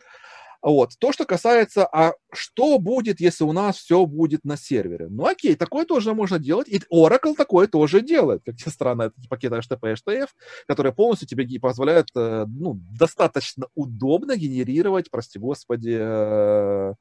Вот. 0.61 0.91
То, 0.99 1.14
что 1.14 1.26
касается, 1.26 1.86
а 1.86 2.14
что 2.34 2.80
будет, 2.80 3.22
если 3.22 3.45
у 3.45 3.53
нас 3.53 3.77
все 3.77 4.06
будет 4.06 4.44
на 4.44 4.57
сервере? 4.57 5.07
Ну, 5.10 5.26
окей, 5.26 5.56
такое 5.56 5.86
тоже 5.86 6.14
можно 6.14 6.38
делать. 6.38 6.68
И 6.68 6.81
Oracle 6.94 7.36
такое 7.36 7.68
тоже 7.68 8.02
делает. 8.02 8.41
Как 8.45 8.56
ни 8.56 8.69
странно, 8.69 9.03
это 9.03 9.15
пакеты 9.30 9.56
HTTP 9.56 9.91
и 9.91 9.94
HTF, 9.94 10.27
которые 10.68 10.94
полностью 10.94 11.27
тебе 11.27 11.48
позволяют 11.60 12.10
э, 12.15 12.45
ну, 12.48 12.80
достаточно 12.91 13.68
удобно 13.73 14.36
генерировать, 14.36 15.10
прости 15.10 15.40
господи, 15.40 15.98
э, 15.99 16.94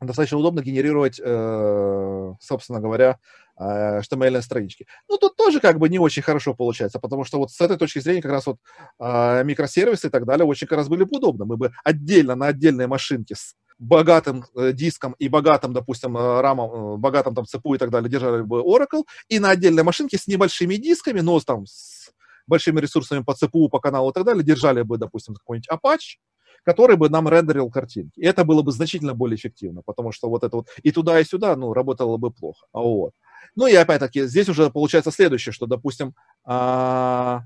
достаточно 0.00 0.38
удобно 0.38 0.60
генерировать, 0.60 1.20
э, 1.22 2.32
собственно 2.40 2.80
говоря, 2.80 3.18
HTML 3.60 4.42
странички. 4.42 4.86
Ну, 5.08 5.18
тут 5.18 5.36
тоже 5.36 5.60
как 5.60 5.78
бы 5.78 5.88
не 5.88 5.98
очень 5.98 6.22
хорошо 6.22 6.54
получается, 6.54 6.98
потому 6.98 7.24
что 7.24 7.38
вот 7.38 7.50
с 7.50 7.60
этой 7.60 7.76
точки 7.76 8.00
зрения 8.00 8.22
как 8.22 8.32
раз 8.32 8.46
вот 8.46 8.58
э, 9.00 9.44
микросервисы 9.44 10.08
и 10.08 10.10
так 10.10 10.26
далее 10.26 10.46
очень 10.46 10.66
как 10.66 10.78
раз 10.78 10.88
были 10.88 11.04
бы 11.04 11.16
удобно. 11.16 11.44
Мы 11.44 11.56
бы 11.56 11.72
отдельно 11.84 12.34
на 12.34 12.46
отдельной 12.48 12.86
машинке 12.86 13.34
с 13.34 13.54
богатым 13.78 14.44
э, 14.56 14.72
диском 14.72 15.14
и 15.18 15.28
богатым, 15.28 15.72
допустим, 15.72 16.16
э, 16.16 16.40
рамом, 16.40 16.94
э, 16.94 16.96
богатым 16.96 17.34
там 17.34 17.46
ЦПУ 17.46 17.74
и 17.74 17.78
так 17.78 17.90
далее 17.90 18.10
держали 18.10 18.42
бы 18.42 18.60
Oracle, 18.60 19.04
и 19.28 19.38
на 19.38 19.50
отдельной 19.50 19.82
машинке 19.82 20.18
с 20.18 20.26
небольшими 20.26 20.76
дисками, 20.76 21.20
но 21.20 21.38
там 21.40 21.66
с 21.66 22.10
большими 22.46 22.80
ресурсами 22.80 23.22
по 23.22 23.34
ЦПУ, 23.34 23.68
по 23.68 23.80
каналу 23.80 24.10
и 24.10 24.12
так 24.12 24.24
далее, 24.24 24.44
держали 24.44 24.82
бы, 24.82 24.98
допустим, 24.98 25.34
какой-нибудь 25.34 25.68
Apache, 25.70 26.18
который 26.64 26.96
бы 26.96 27.08
нам 27.08 27.28
рендерил 27.28 27.70
картинки. 27.70 28.20
И 28.20 28.26
это 28.26 28.44
было 28.44 28.62
бы 28.62 28.72
значительно 28.72 29.14
более 29.14 29.36
эффективно, 29.36 29.82
потому 29.84 30.12
что 30.12 30.28
вот 30.28 30.44
это 30.44 30.56
вот 30.56 30.68
и 30.82 30.90
туда, 30.92 31.20
и 31.20 31.24
сюда, 31.24 31.56
ну, 31.56 31.72
работало 31.72 32.16
бы 32.16 32.30
плохо. 32.30 32.66
Вот. 32.72 33.12
Ну 33.56 33.66
и 33.66 33.74
опять-таки, 33.74 34.26
здесь 34.26 34.48
уже 34.48 34.70
получается 34.70 35.10
следующее, 35.10 35.52
что, 35.52 35.66
допустим, 35.66 36.14
а, 36.44 37.42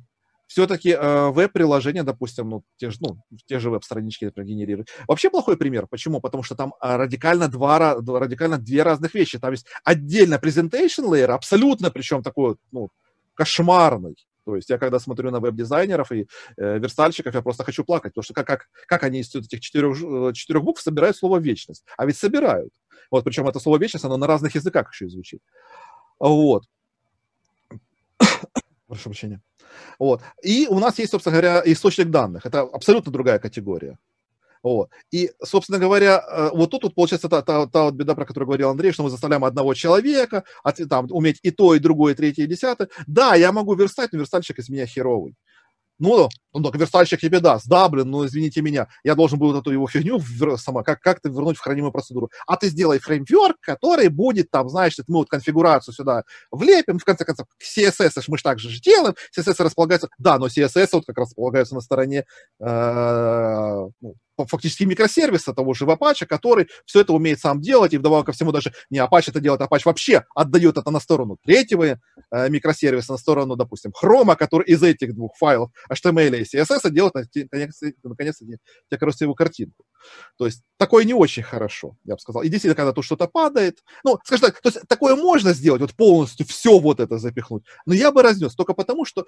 все-таки 0.46 0.92
а, 0.92 1.30
веб-приложения, 1.30 2.02
допустим, 2.02 2.48
ну 2.48 2.64
те, 2.76 2.90
же, 2.90 2.98
ну, 3.00 3.18
те 3.46 3.58
же 3.58 3.70
веб-странички, 3.70 4.24
например, 4.26 4.48
генерируют. 4.48 4.88
Вообще 5.06 5.30
плохой 5.30 5.56
пример. 5.56 5.86
Почему? 5.86 6.20
Потому 6.20 6.42
что 6.42 6.54
там 6.54 6.74
а, 6.80 6.96
радикально, 6.96 7.48
два, 7.48 7.78
радикально 7.78 8.58
две 8.58 8.82
разных 8.82 9.14
вещи. 9.14 9.38
Там 9.38 9.52
есть 9.52 9.66
отдельно 9.84 10.34
presentation 10.34 11.08
layer, 11.08 11.32
абсолютно, 11.32 11.90
причем 11.90 12.22
такой, 12.22 12.56
ну, 12.72 12.88
кошмарный. 13.34 14.16
То 14.48 14.56
есть 14.56 14.70
я 14.70 14.78
когда 14.78 14.98
смотрю 14.98 15.30
на 15.30 15.40
веб-дизайнеров 15.40 16.10
и 16.10 16.26
э, 16.56 16.78
верстальщиков, 16.78 17.34
я 17.34 17.42
просто 17.42 17.64
хочу 17.64 17.84
плакать, 17.84 18.14
потому 18.14 18.22
что 18.22 18.32
как, 18.32 18.46
как, 18.46 18.68
как 18.86 19.02
они 19.02 19.20
из 19.20 19.34
этих 19.34 19.60
четырех, 19.60 20.02
э, 20.02 20.32
четырех 20.32 20.64
букв 20.64 20.80
собирают 20.80 21.18
слово 21.18 21.36
«вечность». 21.36 21.84
А 21.98 22.06
ведь 22.06 22.16
собирают. 22.16 22.72
Вот, 23.10 23.24
причем 23.24 23.46
это 23.46 23.60
слово 23.60 23.76
«вечность», 23.76 24.06
оно 24.06 24.16
на 24.16 24.26
разных 24.26 24.54
языках 24.54 24.90
еще 24.90 25.04
и 25.04 25.08
звучит. 25.10 25.42
Вот. 26.18 26.64
Прошу 28.86 29.04
прощения. 29.04 29.40
Вот. 29.98 30.22
И 30.42 30.66
у 30.68 30.78
нас 30.78 30.98
есть, 30.98 31.12
собственно 31.12 31.40
говоря, 31.40 31.62
источник 31.64 32.10
данных. 32.10 32.46
Это 32.46 32.60
абсолютно 32.60 33.12
другая 33.12 33.38
категория. 33.38 33.98
Вот. 34.62 34.90
И, 35.12 35.30
собственно 35.42 35.78
говоря, 35.78 36.24
э, 36.28 36.50
вот 36.52 36.70
тут 36.70 36.82
вот 36.82 36.94
получается 36.94 37.28
та, 37.28 37.42
та, 37.42 37.66
та 37.66 37.84
вот 37.84 37.94
беда, 37.94 38.14
про 38.14 38.24
которую 38.24 38.48
говорил 38.48 38.70
Андрей, 38.70 38.92
что 38.92 39.04
мы 39.04 39.10
заставляем 39.10 39.44
одного 39.44 39.74
человека 39.74 40.44
от, 40.64 40.80
там, 40.88 41.06
уметь 41.10 41.38
и 41.42 41.50
то, 41.50 41.74
и 41.74 41.78
другое, 41.78 42.14
и 42.14 42.16
третье, 42.16 42.44
и 42.44 42.46
десятое. 42.46 42.88
Да, 43.06 43.34
я 43.36 43.52
могу 43.52 43.74
верстать, 43.74 44.12
но 44.12 44.18
верстальщик 44.18 44.58
из 44.58 44.68
меня 44.68 44.86
херовый. 44.86 45.36
Ну, 45.98 46.28
ну 46.52 46.62
так 46.62 46.76
верстальщик 46.76 47.20
тебе 47.20 47.40
даст. 47.40 47.66
Да, 47.68 47.88
блин, 47.88 48.10
ну 48.10 48.26
извините 48.26 48.62
меня, 48.62 48.88
я 49.04 49.14
должен 49.14 49.38
был 49.38 49.56
эту 49.58 49.70
его 49.70 49.86
фигню 49.86 50.20
сама 50.56 50.82
как- 50.82 51.00
как-то 51.00 51.28
вернуть 51.28 51.56
в 51.56 51.60
хранимую 51.60 51.92
процедуру. 51.92 52.30
А 52.46 52.56
ты 52.56 52.68
сделай 52.68 52.98
фреймворк, 52.98 53.56
который 53.60 54.08
будет 54.08 54.50
там, 54.50 54.68
знаешь, 54.68 54.96
мы 55.08 55.18
вот 55.18 55.28
конфигурацию 55.28 55.94
сюда 55.94 56.24
влепим, 56.50 56.98
в 56.98 57.04
конце 57.04 57.24
концов, 57.24 57.46
CSS 57.62 58.24
мы 58.28 58.38
же 58.38 58.42
так 58.42 58.58
же 58.58 58.80
делаем, 58.80 59.14
CSS 59.36 59.62
располагается, 59.62 60.08
да, 60.18 60.38
но 60.38 60.46
CSS 60.46 60.88
вот 60.92 61.06
как 61.06 61.18
располагается 61.18 61.74
на 61.74 61.80
стороне 61.80 62.24
э, 62.60 63.88
ну, 64.38 64.46
фактически 64.46 64.84
микросервиса 64.84 65.52
того 65.52 65.74
же 65.74 65.84
Apache, 65.84 66.26
который 66.26 66.68
все 66.86 67.00
это 67.00 67.12
умеет 67.12 67.40
сам 67.40 67.60
делать, 67.60 67.92
и 67.92 67.98
вдобавок 67.98 68.26
ко 68.26 68.32
всему 68.32 68.52
даже 68.52 68.72
не 68.88 68.98
Apache 68.98 69.30
это 69.30 69.40
делает, 69.40 69.60
Apache 69.60 69.82
вообще 69.84 70.24
отдает 70.34 70.78
это 70.78 70.90
на 70.90 71.00
сторону 71.00 71.36
третьего 71.44 71.84
э, 72.30 72.48
микросервиса, 72.48 73.12
на 73.12 73.18
сторону, 73.18 73.56
допустим, 73.56 73.92
Chrome, 74.00 74.36
который 74.36 74.66
из 74.66 74.82
этих 74.82 75.14
двух 75.14 75.36
файлов 75.36 75.70
HTML 75.92 76.38
и 76.38 76.44
CSS, 76.52 76.80
а 76.84 76.90
делать 76.90 77.14
наконец-то 77.14 77.90
тебе 78.44 78.58
красивую 78.98 79.34
картинку. 79.34 79.84
То 80.36 80.46
есть 80.46 80.62
такое 80.76 81.04
не 81.04 81.14
очень 81.14 81.42
хорошо, 81.42 81.96
я 82.04 82.14
бы 82.14 82.20
сказал. 82.20 82.42
И 82.42 82.48
действительно, 82.48 82.76
когда 82.76 82.92
тут 82.92 83.04
что-то 83.04 83.26
падает, 83.26 83.82
ну, 84.04 84.18
скажем 84.24 84.46
так, 84.46 84.60
то 84.60 84.68
есть 84.68 84.80
такое 84.88 85.16
можно 85.16 85.52
сделать, 85.52 85.80
вот 85.80 85.94
полностью 85.94 86.46
все 86.46 86.78
вот 86.78 87.00
это 87.00 87.18
запихнуть, 87.18 87.64
но 87.86 87.94
я 87.94 88.12
бы 88.12 88.22
разнес 88.22 88.54
только 88.54 88.74
потому, 88.74 89.04
что 89.04 89.26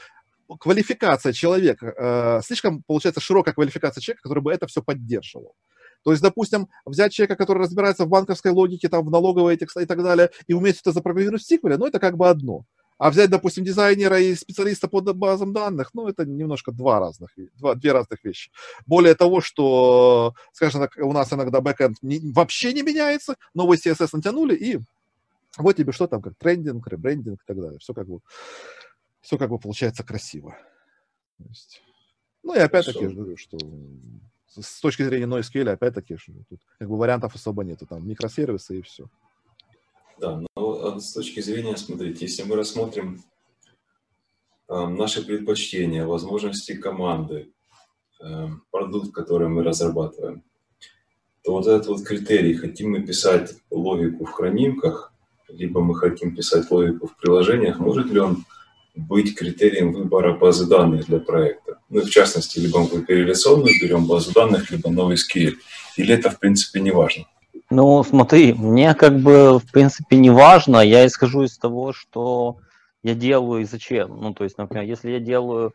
квалификация 0.58 1.32
человека, 1.32 1.94
э, 1.96 2.40
слишком, 2.44 2.82
получается, 2.82 3.20
широкая 3.20 3.54
квалификация 3.54 4.00
человека, 4.00 4.22
который 4.22 4.42
бы 4.42 4.52
это 4.52 4.66
все 4.66 4.82
поддерживал. 4.82 5.54
То 6.02 6.12
есть, 6.12 6.22
допустим, 6.22 6.68
взять 6.86 7.12
человека, 7.12 7.36
который 7.36 7.62
разбирается 7.62 8.04
в 8.04 8.08
банковской 8.08 8.52
логике, 8.52 8.88
там, 8.88 9.04
в 9.04 9.10
налоговой 9.10 9.54
и 9.54 9.58
так 9.58 10.02
далее, 10.02 10.30
и 10.46 10.54
умеет 10.54 10.78
это 10.80 10.92
запрограммировать 10.92 11.42
в 11.42 11.46
сиквеле, 11.46 11.76
ну, 11.76 11.86
это 11.86 11.98
как 11.98 12.16
бы 12.16 12.28
одно. 12.28 12.64
А 13.00 13.08
взять, 13.08 13.30
допустим, 13.30 13.64
дизайнера 13.64 14.20
и 14.20 14.34
специалиста 14.34 14.86
по 14.86 15.00
базам 15.00 15.54
данных, 15.54 15.94
ну, 15.94 16.06
это 16.06 16.26
немножко 16.26 16.70
два 16.70 17.00
разных, 17.00 17.30
два, 17.56 17.74
две 17.74 17.92
разных 17.92 18.22
вещи. 18.22 18.50
Более 18.86 19.14
того, 19.14 19.40
что, 19.40 20.34
скажем 20.52 20.82
так, 20.82 20.98
у 20.98 21.10
нас 21.14 21.32
иногда 21.32 21.62
бэкэнд 21.62 21.96
не, 22.02 22.20
вообще 22.30 22.74
не 22.74 22.82
меняется, 22.82 23.36
новый 23.54 23.78
CSS 23.78 24.10
натянули, 24.12 24.54
и 24.54 24.80
вот 25.56 25.76
тебе 25.76 25.92
что 25.92 26.08
там, 26.08 26.20
как 26.20 26.34
трендинг, 26.36 26.86
ребрендинг 26.88 27.40
и 27.40 27.46
так 27.46 27.58
далее. 27.58 27.78
Все 27.78 27.94
как 27.94 28.06
бы, 28.06 28.20
все 29.22 29.38
как 29.38 29.48
бы 29.48 29.58
получается 29.58 30.04
красиво. 30.04 30.58
Есть, 31.38 31.80
ну 32.42 32.54
и 32.54 32.58
опять-таки, 32.58 33.02
я 33.02 33.08
говорю, 33.08 33.38
что 33.38 33.56
с 34.46 34.78
точки 34.78 35.04
зрения 35.04 35.24
NoSQL, 35.24 35.70
опять-таки, 35.70 36.18
тут 36.50 36.60
как 36.78 36.90
бы 36.90 36.98
вариантов 36.98 37.34
особо 37.34 37.64
нету. 37.64 37.86
Там 37.86 38.06
микросервисы 38.06 38.80
и 38.80 38.82
все. 38.82 39.08
Да, 40.20 40.42
но 40.54 40.86
а 40.86 41.00
с 41.00 41.12
точки 41.12 41.40
зрения, 41.40 41.78
смотрите, 41.78 42.26
если 42.26 42.42
мы 42.42 42.56
рассмотрим 42.56 43.22
э, 44.68 44.86
наши 44.86 45.24
предпочтения, 45.24 46.04
возможности 46.04 46.74
команды, 46.74 47.50
э, 48.22 48.48
продукт, 48.70 49.12
который 49.12 49.48
мы 49.48 49.62
разрабатываем, 49.62 50.42
то 51.42 51.52
вот 51.52 51.66
этот 51.66 51.86
вот 51.86 52.02
критерий, 52.02 52.54
хотим 52.54 52.90
мы 52.90 53.00
писать 53.00 53.54
логику 53.70 54.26
в 54.26 54.32
хранимках, 54.32 55.14
либо 55.48 55.80
мы 55.80 55.94
хотим 55.94 56.36
писать 56.36 56.70
логику 56.70 57.06
в 57.06 57.16
приложениях, 57.16 57.78
может 57.78 58.08
ли 58.08 58.20
он 58.20 58.44
быть 58.94 59.34
критерием 59.34 59.94
выбора 59.94 60.36
базы 60.36 60.66
данных 60.66 61.06
для 61.06 61.20
проекта. 61.20 61.78
Ну, 61.88 62.02
в 62.02 62.10
частности, 62.10 62.58
либо 62.58 62.80
мы 62.80 63.02
переляционную 63.06 63.72
берем 63.80 64.04
базу 64.06 64.34
данных, 64.34 64.70
либо 64.70 64.90
новый 64.90 65.16
скейл. 65.16 65.54
Или 65.96 66.12
это, 66.12 66.28
в 66.28 66.38
принципе, 66.38 66.80
не 66.80 66.90
важно? 66.90 67.24
Ну, 67.72 68.02
смотри, 68.02 68.52
мне 68.52 68.94
как 68.94 69.20
бы, 69.20 69.60
в 69.60 69.70
принципе, 69.70 70.16
не 70.16 70.30
важно. 70.30 70.78
Я 70.78 71.06
исхожу 71.06 71.44
из 71.44 71.56
того, 71.56 71.92
что 71.92 72.58
я 73.04 73.14
делаю 73.14 73.62
и 73.62 73.64
зачем. 73.64 74.20
Ну, 74.20 74.34
то 74.34 74.42
есть, 74.42 74.58
например, 74.58 74.84
если 74.84 75.12
я 75.12 75.20
делаю 75.20 75.72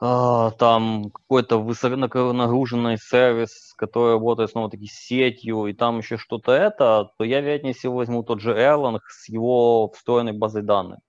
э, 0.00 0.50
там 0.56 1.10
какой-то 1.10 1.58
высоконагруженный 1.58 2.96
сервис, 2.96 3.74
который 3.76 4.12
работает 4.12 4.50
снова-таки 4.50 4.86
с 4.86 4.92
сетью, 4.92 5.66
и 5.66 5.72
там 5.72 5.98
еще 5.98 6.16
что-то 6.16 6.52
это, 6.52 7.10
то 7.18 7.24
я, 7.24 7.40
вероятнее 7.40 7.74
всего, 7.74 7.96
возьму 7.96 8.22
тот 8.22 8.40
же 8.40 8.52
Erlang 8.52 9.00
с 9.08 9.28
его 9.28 9.90
встроенной 9.90 10.32
базой 10.32 10.62
данных. 10.62 11.00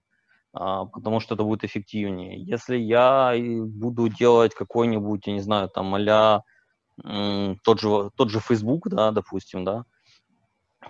А, 0.51 0.85
потому 0.85 1.19
что 1.19 1.35
это 1.35 1.43
будет 1.43 1.63
эффективнее. 1.63 2.41
Если 2.43 2.75
я 2.75 3.35
буду 3.37 4.09
делать 4.09 4.55
какой-нибудь, 4.55 5.27
я 5.27 5.33
не 5.33 5.41
знаю, 5.41 5.69
там 5.69 5.93
а 5.93 6.43
тот 7.63 7.79
же, 7.79 8.09
тот 8.15 8.29
же 8.29 8.39
Facebook, 8.39 8.89
да, 8.89 9.11
допустим, 9.11 9.63
да, 9.63 9.85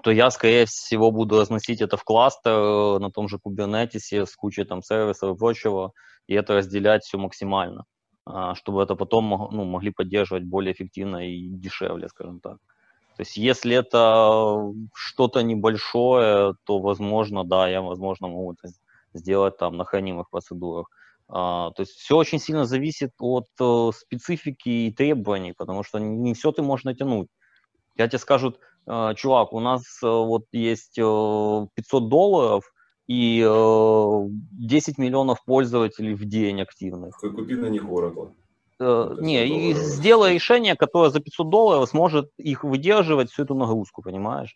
то 0.03 0.11
я, 0.11 0.30
скорее 0.30 0.65
всего, 0.65 1.11
буду 1.11 1.40
разносить 1.40 1.81
это 1.81 1.98
в 1.98 2.03
кластер 2.03 2.52
э, 2.52 2.99
на 2.99 3.11
том 3.11 3.27
же 3.27 3.38
Kubernetes 3.38 4.26
с 4.26 4.36
кучей 4.36 4.64
там 4.64 4.81
сервисов 4.81 5.36
и 5.36 5.38
прочего, 5.38 5.94
и 6.27 6.36
это 6.36 6.56
разделять 6.56 7.03
все 7.03 7.18
максимально, 7.18 7.86
а, 8.26 8.56
чтобы 8.56 8.84
это 8.84 8.95
потом 8.95 9.30
ну, 9.52 9.65
могли 9.65 9.91
поддерживать 9.91 10.44
более 10.44 10.73
эффективно 10.73 11.27
и 11.27 11.48
дешевле, 11.48 12.07
скажем 12.07 12.40
так. 12.40 12.57
То 13.18 13.22
есть 13.22 13.36
если 13.36 13.76
это 13.76 14.72
что-то 14.94 15.41
небольшое, 15.41 16.53
то, 16.64 16.80
возможно, 16.80 17.44
да, 17.44 17.68
я, 17.68 17.81
возможно, 17.81 18.27
могу 18.27 18.53
это 18.53 18.72
сделать 19.14 19.57
там 19.57 19.76
на 19.76 19.84
хранимых 19.84 20.30
процедурах. 20.30 20.88
А, 21.31 21.72
то 21.72 21.81
есть 21.81 21.93
все 21.93 22.18
очень 22.18 22.39
сильно 22.39 22.65
зависит 22.65 23.11
от 23.19 23.45
э, 23.61 23.91
специфики 23.95 24.69
и 24.69 24.91
требований, 24.91 25.53
потому 25.53 25.84
что 25.84 25.99
не 25.99 26.34
все 26.34 26.51
ты 26.51 26.64
можешь 26.64 26.85
натянуть. 26.85 27.27
Я 27.95 28.07
тебе 28.07 28.18
скажут, 28.18 28.60
э, 28.88 29.14
чувак, 29.15 29.53
у 29.53 29.60
нас 29.60 29.84
э, 30.03 30.07
вот 30.07 30.45
есть 30.51 30.97
э, 30.97 31.68
500 31.76 32.10
долларов 32.10 32.73
и 33.07 33.45
э, 33.47 34.27
10 34.27 34.97
миллионов 34.97 35.43
пользователей 35.45 36.15
в 36.15 36.26
день 36.26 36.61
активных. 36.61 37.19
Ты 37.22 37.30
купи 37.30 37.56
на 37.56 37.68
них 37.68 37.84
Oracle. 37.84 38.31
Э, 38.80 39.15
не, 39.19 39.69
и 39.69 39.73
сделай 39.76 40.34
решение, 40.34 40.76
которое 40.76 41.11
за 41.11 41.19
500 41.19 41.47
долларов 41.47 41.89
сможет 41.89 42.31
их 42.38 42.64
выдерживать 42.64 43.30
всю 43.30 43.43
эту 43.43 43.53
нагрузку, 43.53 44.01
понимаешь? 44.01 44.56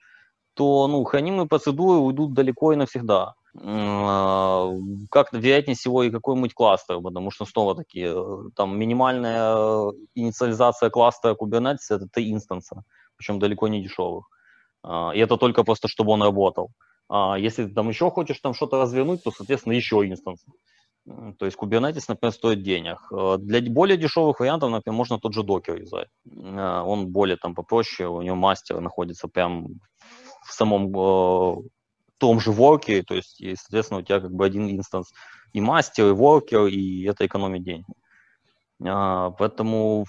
То, 0.55 0.87
ну, 0.87 1.03
хранимые 1.03 1.47
процедуры 1.47 1.99
уйдут 1.99 2.33
далеко 2.33 2.73
и 2.73 2.77
навсегда. 2.77 3.35
А, 3.61 4.71
как 5.11 5.31
вероятнее 5.31 5.75
всего 5.75 6.03
и 6.03 6.09
какой-нибудь 6.09 6.53
кластер, 6.53 6.99
потому 7.01 7.29
что 7.29 7.45
снова-таки 7.45 8.03
э, 8.07 8.37
там 8.55 8.79
минимальная 8.79 9.91
инициализация 10.15 10.89
кластера 10.89 11.35
Kubernetes 11.35 11.89
это 11.91 12.07
три 12.11 12.31
инстанса, 12.31 12.83
причем 13.15 13.39
далеко 13.39 13.67
не 13.67 13.83
дешевых. 13.83 14.27
А, 14.81 15.11
и 15.13 15.19
это 15.19 15.37
только 15.37 15.63
просто, 15.63 15.87
чтобы 15.87 16.13
он 16.13 16.23
работал. 16.23 16.71
А 17.09 17.37
если 17.37 17.65
ты 17.65 17.73
там 17.73 17.89
еще 17.89 18.09
хочешь 18.09 18.39
там 18.39 18.55
что-то 18.55 18.81
развернуть, 18.81 19.23
то, 19.23 19.29
соответственно, 19.29 19.73
еще 19.73 19.97
instance. 19.97 20.43
То 21.37 21.45
есть 21.45 21.57
Kubernetes, 21.57 22.05
например, 22.07 22.33
стоит 22.33 22.63
денег. 22.63 22.97
Э, 23.11 23.37
для 23.37 23.61
более 23.69 23.97
дешевых 23.97 24.39
вариантов, 24.39 24.71
например, 24.71 24.97
можно 24.97 25.19
тот 25.19 25.33
же 25.33 25.41
Docker 25.41 25.79
юзать. 25.79 26.07
Он 26.25 27.07
более 27.11 27.37
там 27.37 27.53
попроще, 27.53 28.09
у 28.09 28.23
него 28.23 28.35
мастер 28.35 28.79
находится 28.79 29.27
прям 29.27 29.67
в 30.43 30.53
самом 30.53 30.87
э, 30.97 31.61
том 32.23 32.39
же 32.39 32.51
воркере, 32.51 33.03
то 33.03 33.15
есть, 33.15 33.41
и, 33.41 33.53
соответственно, 33.55 33.99
у 33.99 34.03
тебя 34.03 34.21
как 34.21 34.31
бы 34.31 34.45
один 34.45 34.69
instance 34.69 35.11
и 35.51 35.59
мастер, 35.59 36.07
и 36.07 36.13
worker, 36.13 36.67
и 36.67 37.03
это 37.03 37.25
экономит 37.25 37.63
деньги. 37.63 37.93
А, 38.81 39.31
поэтому, 39.31 40.05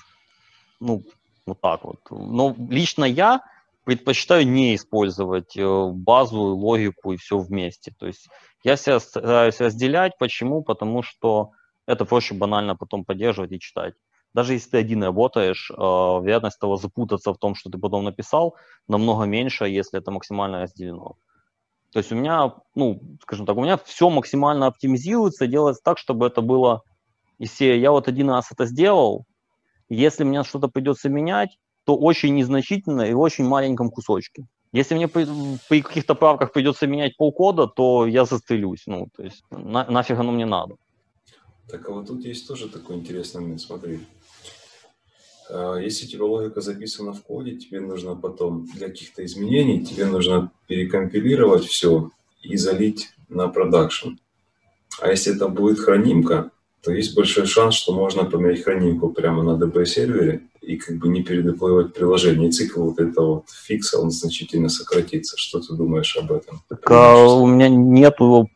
ну, 0.78 1.02
вот 1.44 1.60
так 1.60 1.82
вот. 1.84 1.98
Но 2.10 2.54
лично 2.70 3.04
я 3.04 3.40
предпочитаю 3.82 4.46
не 4.46 4.76
использовать 4.76 5.56
э, 5.56 5.88
базу, 5.92 6.38
логику 6.38 7.12
и 7.12 7.16
все 7.16 7.36
вместе. 7.36 7.92
То 7.98 8.06
есть 8.06 8.28
я 8.62 8.76
себя 8.76 9.00
стараюсь 9.00 9.60
разделять. 9.60 10.12
Почему? 10.18 10.62
Потому 10.62 11.02
что 11.02 11.50
это 11.84 12.04
проще 12.04 12.34
банально 12.34 12.76
потом 12.76 13.04
поддерживать 13.04 13.50
и 13.50 13.58
читать. 13.58 13.94
Даже 14.34 14.52
если 14.52 14.70
ты 14.70 14.78
один 14.78 15.02
работаешь, 15.02 15.68
э, 15.68 15.74
вероятность 15.74 16.60
того 16.60 16.76
запутаться 16.76 17.32
в 17.34 17.38
том, 17.38 17.56
что 17.56 17.70
ты 17.70 17.78
потом 17.78 18.04
написал, 18.04 18.54
намного 18.86 19.24
меньше, 19.24 19.64
если 19.64 19.98
это 19.98 20.12
максимально 20.12 20.62
разделено. 20.62 21.16
То 21.94 21.98
есть 21.98 22.10
у 22.10 22.16
меня, 22.16 22.52
ну, 22.74 23.00
скажем 23.22 23.46
так, 23.46 23.56
у 23.56 23.62
меня 23.62 23.78
все 23.78 24.10
максимально 24.10 24.66
оптимизируется, 24.66 25.46
делается 25.46 25.80
так, 25.84 25.96
чтобы 25.96 26.26
это 26.26 26.40
было 26.40 26.82
из 27.38 27.52
серии 27.52 27.78
«я 27.78 27.92
вот 27.92 28.08
один 28.08 28.30
раз 28.30 28.50
это 28.50 28.66
сделал, 28.66 29.26
если 29.88 30.24
мне 30.24 30.42
что-то 30.42 30.66
придется 30.66 31.08
менять, 31.08 31.56
то 31.84 31.96
очень 31.96 32.34
незначительно 32.34 33.02
и 33.02 33.14
в 33.14 33.20
очень 33.20 33.44
маленьком 33.44 33.90
кусочке. 33.90 34.44
Если 34.72 34.96
мне 34.96 35.06
при, 35.06 35.82
каких-то 35.82 36.16
правках 36.16 36.52
придется 36.52 36.88
менять 36.88 37.16
полкода, 37.16 37.68
то 37.68 38.08
я 38.08 38.24
застрелюсь. 38.24 38.82
Ну, 38.86 39.06
то 39.16 39.22
есть 39.22 39.44
на, 39.52 39.88
нафиг 39.88 40.18
оно 40.18 40.32
мне 40.32 40.46
надо. 40.46 40.74
Так, 41.68 41.88
а 41.88 41.92
вот 41.92 42.08
тут 42.08 42.24
есть 42.24 42.48
тоже 42.48 42.68
такой 42.68 42.96
интересный 42.96 43.40
момент. 43.40 43.60
Смотри, 43.60 44.00
если 45.50 46.06
у 46.06 46.08
тебя 46.08 46.24
логика 46.24 46.60
записана 46.60 47.12
в 47.12 47.22
коде, 47.22 47.56
тебе 47.56 47.80
нужно 47.80 48.16
потом 48.16 48.66
для 48.74 48.88
каких-то 48.88 49.24
изменений, 49.24 49.84
тебе 49.84 50.06
нужно 50.06 50.50
перекомпилировать 50.66 51.64
все 51.64 52.10
и 52.42 52.56
залить 52.56 53.10
на 53.28 53.48
продакшн. 53.48 54.10
А 55.00 55.10
если 55.10 55.34
это 55.34 55.48
будет 55.48 55.80
хранимка, 55.80 56.50
то 56.82 56.92
есть 56.92 57.14
большой 57.14 57.46
шанс, 57.46 57.74
что 57.74 57.94
можно 57.94 58.24
поменять 58.24 58.62
хранимку 58.62 59.08
прямо 59.08 59.42
на 59.42 59.62
DB-сервере 59.62 60.42
и 60.60 60.76
как 60.76 60.96
бы 60.96 61.08
не 61.08 61.22
передеплоивать 61.22 61.94
приложение. 61.94 62.48
И 62.48 62.52
цикл 62.52 62.84
вот 62.84 63.00
этого 63.00 63.34
вот 63.36 63.50
фикса, 63.50 63.98
он 63.98 64.10
значительно 64.10 64.68
сократится. 64.68 65.36
Что 65.38 65.60
ты 65.60 65.74
думаешь 65.74 66.16
об 66.16 66.32
этом? 66.32 66.62
Так, 66.68 66.90
а 66.90 67.16
у 67.16 67.46
меня 67.46 67.68
нету 67.68 68.50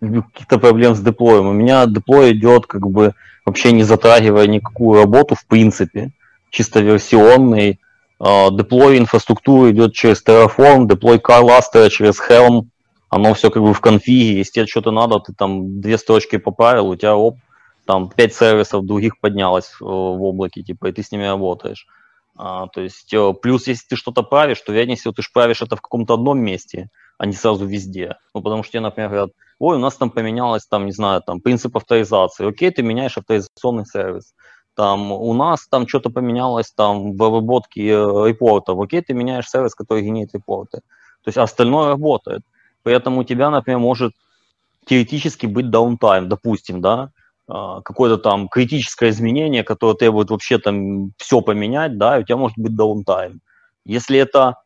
каких-то 0.00 0.58
проблем 0.58 0.94
с 0.94 1.00
деплоем. 1.00 1.46
У 1.46 1.52
меня 1.52 1.86
деплой 1.86 2.32
идет 2.32 2.66
как 2.66 2.88
бы 2.88 3.14
вообще 3.44 3.72
не 3.72 3.84
затрагивая 3.84 4.46
никакую 4.46 5.00
работу 5.00 5.34
в 5.34 5.46
принципе 5.46 6.12
чисто 6.50 6.80
версионный. 6.80 7.80
Деплой 8.18 8.98
инфраструктуры 8.98 9.72
идет 9.72 9.92
через 9.92 10.22
Terraform, 10.24 10.86
деплой 10.86 11.18
CarLaster 11.18 11.88
через 11.90 12.20
Helm. 12.20 12.68
Оно 13.08 13.34
все 13.34 13.50
как 13.50 13.62
бы 13.62 13.74
в 13.74 13.80
конфиге. 13.80 14.38
Если 14.38 14.52
тебе 14.52 14.66
что-то 14.66 14.90
надо, 14.90 15.20
ты 15.20 15.32
там 15.32 15.80
две 15.80 15.98
строчки 15.98 16.38
поправил, 16.38 16.88
у 16.88 16.96
тебя 16.96 17.16
оп, 17.16 17.36
там 17.84 18.08
пять 18.08 18.34
сервисов 18.34 18.84
других 18.84 19.20
поднялось 19.20 19.76
в 19.80 19.84
облаке, 19.84 20.62
типа, 20.62 20.86
и 20.86 20.92
ты 20.92 21.02
с 21.02 21.12
ними 21.12 21.24
работаешь. 21.24 21.86
А, 22.38 22.66
то 22.68 22.80
есть, 22.80 23.12
э, 23.14 23.32
плюс, 23.40 23.66
если 23.66 23.86
ты 23.88 23.96
что-то 23.96 24.22
правишь, 24.22 24.60
то 24.60 24.72
вероятнее 24.72 24.96
всего 24.96 25.14
ты 25.14 25.22
же 25.22 25.28
правишь 25.32 25.62
это 25.62 25.76
в 25.76 25.80
каком-то 25.80 26.14
одном 26.14 26.38
месте, 26.38 26.90
а 27.16 27.26
не 27.26 27.32
сразу 27.32 27.64
везде. 27.64 28.16
Ну, 28.34 28.42
потому 28.42 28.62
что 28.62 28.72
тебе, 28.72 28.80
например, 28.80 29.10
говорят, 29.10 29.30
ой, 29.58 29.76
у 29.76 29.78
нас 29.80 29.96
там 29.96 30.10
поменялось, 30.10 30.66
там, 30.66 30.84
не 30.84 30.92
знаю, 30.92 31.22
там, 31.22 31.40
принцип 31.40 31.76
авторизации. 31.76 32.46
Окей, 32.46 32.70
ты 32.70 32.82
меняешь 32.82 33.16
авторизационный 33.16 33.86
сервис. 33.86 34.34
Там, 34.76 35.10
у 35.10 35.32
нас 35.32 35.66
там 35.68 35.88
что-то 35.88 36.10
поменялось 36.10 36.70
там 36.70 37.16
в 37.16 37.22
обработке 37.22 37.80
э, 37.88 38.28
репортов. 38.28 38.78
Окей, 38.78 39.00
ты 39.00 39.14
меняешь 39.14 39.48
сервис, 39.48 39.74
который 39.74 40.02
генерит 40.02 40.34
репорты. 40.34 40.78
То 41.24 41.28
есть 41.28 41.38
остальное 41.38 41.88
работает. 41.88 42.42
Поэтому 42.82 43.22
у 43.22 43.24
тебя, 43.24 43.50
например, 43.50 43.78
может 43.78 44.12
теоретически 44.84 45.46
быть 45.46 45.70
downtime, 45.70 46.28
допустим, 46.28 46.82
да, 46.82 47.10
а, 47.48 47.80
какое-то 47.80 48.18
там 48.18 48.48
критическое 48.48 49.08
изменение, 49.08 49.64
которое 49.64 49.96
требует 49.96 50.30
вообще 50.30 50.58
там 50.58 51.12
все 51.16 51.40
поменять, 51.40 51.96
да, 51.96 52.18
и 52.18 52.20
у 52.20 52.24
тебя 52.24 52.36
может 52.36 52.58
быть 52.58 52.76
downtime. 52.76 53.40
Если 53.86 54.18
это 54.18 54.56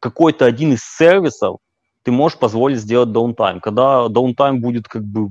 какой-то 0.00 0.44
один 0.44 0.72
из 0.72 0.82
сервисов, 0.82 1.58
ты 2.02 2.10
можешь 2.10 2.38
позволить 2.38 2.80
сделать 2.80 3.12
downtime. 3.12 3.60
Когда 3.60 4.08
downtime 4.08 4.60
будет 4.60 4.88
как 4.88 5.04
бы 5.04 5.30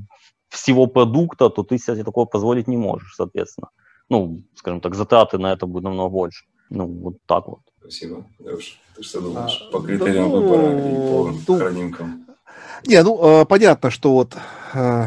всего 0.50 0.88
продукта, 0.88 1.50
то 1.50 1.64
ты 1.64 1.78
себе 1.78 2.04
такого 2.04 2.26
позволить 2.26 2.68
не 2.70 2.78
можешь, 2.78 3.14
соответственно. 3.16 3.68
Ну, 4.12 4.44
скажем 4.56 4.82
так, 4.82 4.94
затраты 4.94 5.38
на 5.38 5.54
это 5.54 5.66
будут 5.66 5.86
намного 5.86 6.10
больше. 6.10 6.44
Ну, 6.70 6.86
вот 6.86 7.16
так 7.26 7.48
вот. 7.48 7.62
Спасибо. 7.80 8.26
Леш, 8.40 8.78
ты 8.98 9.04
что 9.04 9.22
думаешь 9.22 9.66
а, 9.66 9.72
по 9.72 9.82
критериям 9.82 10.30
да, 10.30 10.36
выбора 10.36 10.78
и 10.78 11.46
по 11.46 11.54
ну, 11.54 11.58
хранимкам? 11.58 12.26
Не, 12.86 13.04
ну, 13.04 13.42
э, 13.42 13.46
понятно, 13.46 13.90
что 13.90 14.12
вот 14.12 14.36
э, 14.74 15.06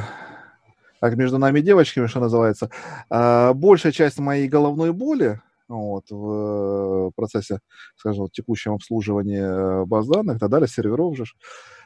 как 1.01 1.17
между 1.17 1.37
нами 1.37 1.61
девочками, 1.61 2.07
что 2.07 2.21
называется, 2.21 2.71
э, 3.11 3.53
большая 3.53 3.93
часть 3.93 4.19
моей 4.19 4.49
головной 4.49 4.95
боли 4.95 5.39
вот, 5.69 6.05
в 6.09 7.11
процессе, 7.15 7.61
скажем, 7.97 8.31
текущего 8.31 8.75
обслуживания 8.75 9.85
баз 9.85 10.07
данных 10.07 10.37
и 10.37 10.39
так 10.39 10.49
далее, 10.49 10.67
серверов 10.67 11.15
же, 11.15 11.25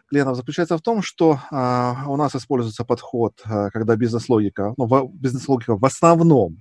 клиентов 0.08 0.36
заключается 0.36 0.78
в 0.78 0.82
том, 0.82 1.02
что 1.02 1.40
а, 1.50 2.04
у 2.06 2.16
нас 2.16 2.34
используется 2.36 2.84
подход, 2.84 3.34
а, 3.44 3.70
когда 3.70 3.96
бизнес-логика, 3.96 4.72
ну, 4.76 5.08
бизнес-логика 5.08 5.76
в 5.76 5.84
основном 5.84 6.58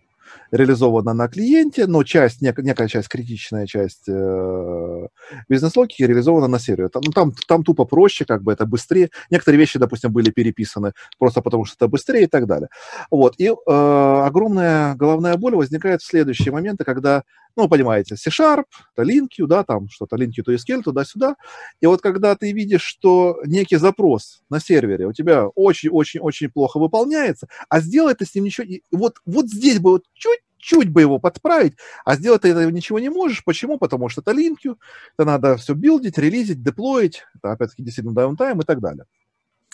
реализована 0.52 1.14
на 1.14 1.28
клиенте, 1.28 1.88
но 1.88 2.04
часть, 2.04 2.42
нек, 2.42 2.58
некая 2.60 2.88
часть, 2.88 3.08
критичная 3.08 3.66
часть 3.68 4.08
э, 4.08 5.08
бизнес-логики 5.50 6.04
реализована 6.04 6.48
на 6.48 6.60
сервере. 6.60 6.90
Там, 6.90 7.02
ну, 7.06 7.12
там, 7.12 7.34
там 7.48 7.64
тупо 7.64 7.86
проще, 7.86 8.26
как 8.26 8.44
бы 8.44 8.52
это 8.52 8.66
быстрее. 8.66 9.10
Некоторые 9.30 9.60
вещи, 9.60 9.80
допустим, 9.80 10.12
были 10.12 10.32
переписаны 10.32 10.94
просто 11.18 11.42
потому, 11.42 11.66
что 11.66 11.76
это 11.76 11.88
быстрее 11.88 12.24
и 12.24 12.28
так 12.28 12.48
далее. 12.48 12.70
Вот. 13.12 13.36
И 13.38 13.48
э, 13.48 13.54
огромная 13.68 14.96
головная 14.96 15.38
боль 15.38 15.56
возникает 15.56 16.02
в 16.02 16.06
следующие 16.06 16.52
моменты, 16.52 16.84
когда 16.84 17.24
ну, 17.58 17.68
понимаете, 17.68 18.16
C-Sharp, 18.16 18.66
LinQ, 18.98 19.48
да, 19.48 19.64
там 19.64 19.90
что-то 19.90 20.16
LinQ 20.16 20.46
to 20.48 20.56
SQL, 20.56 20.84
туда-сюда. 20.84 21.36
И 21.82 21.88
вот 21.88 22.02
когда 22.02 22.36
ты 22.36 22.54
видишь, 22.54 22.84
что 22.84 23.40
некий 23.46 23.78
запрос 23.78 24.44
на 24.50 24.60
сервере 24.60 25.08
у 25.08 25.14
тебя 25.14 25.48
очень-очень-очень 25.48 26.50
плохо 26.50 26.80
выполняется, 26.80 27.48
а 27.68 27.82
сделать 27.82 28.20
ты 28.20 28.26
с 28.26 28.36
ним 28.36 28.46
ничего... 28.46 28.68
Вот, 28.92 29.16
вот 29.26 29.48
здесь 29.48 29.80
бы 29.80 29.90
вот 29.90 30.04
чуть-чуть 30.14 30.90
бы 30.90 31.02
его 31.02 31.18
подправить, 31.18 31.74
а 32.06 32.16
сделать 32.16 32.44
ты 32.44 32.50
этого 32.50 32.70
ничего 32.70 33.00
не 33.00 33.10
можешь. 33.10 33.44
Почему? 33.44 33.80
Потому 33.80 34.08
что 34.08 34.22
это 34.22 34.32
LinQ, 34.32 34.78
это 35.18 35.26
надо 35.26 35.58
все 35.58 35.74
билдить, 35.74 36.20
релизить, 36.20 36.62
деплоить, 36.62 37.24
это 37.36 37.54
опять-таки 37.54 37.82
действительно 37.82 38.14
даунтайм 38.14 38.62
и 38.62 38.66
так 38.66 38.80
далее. 38.80 39.06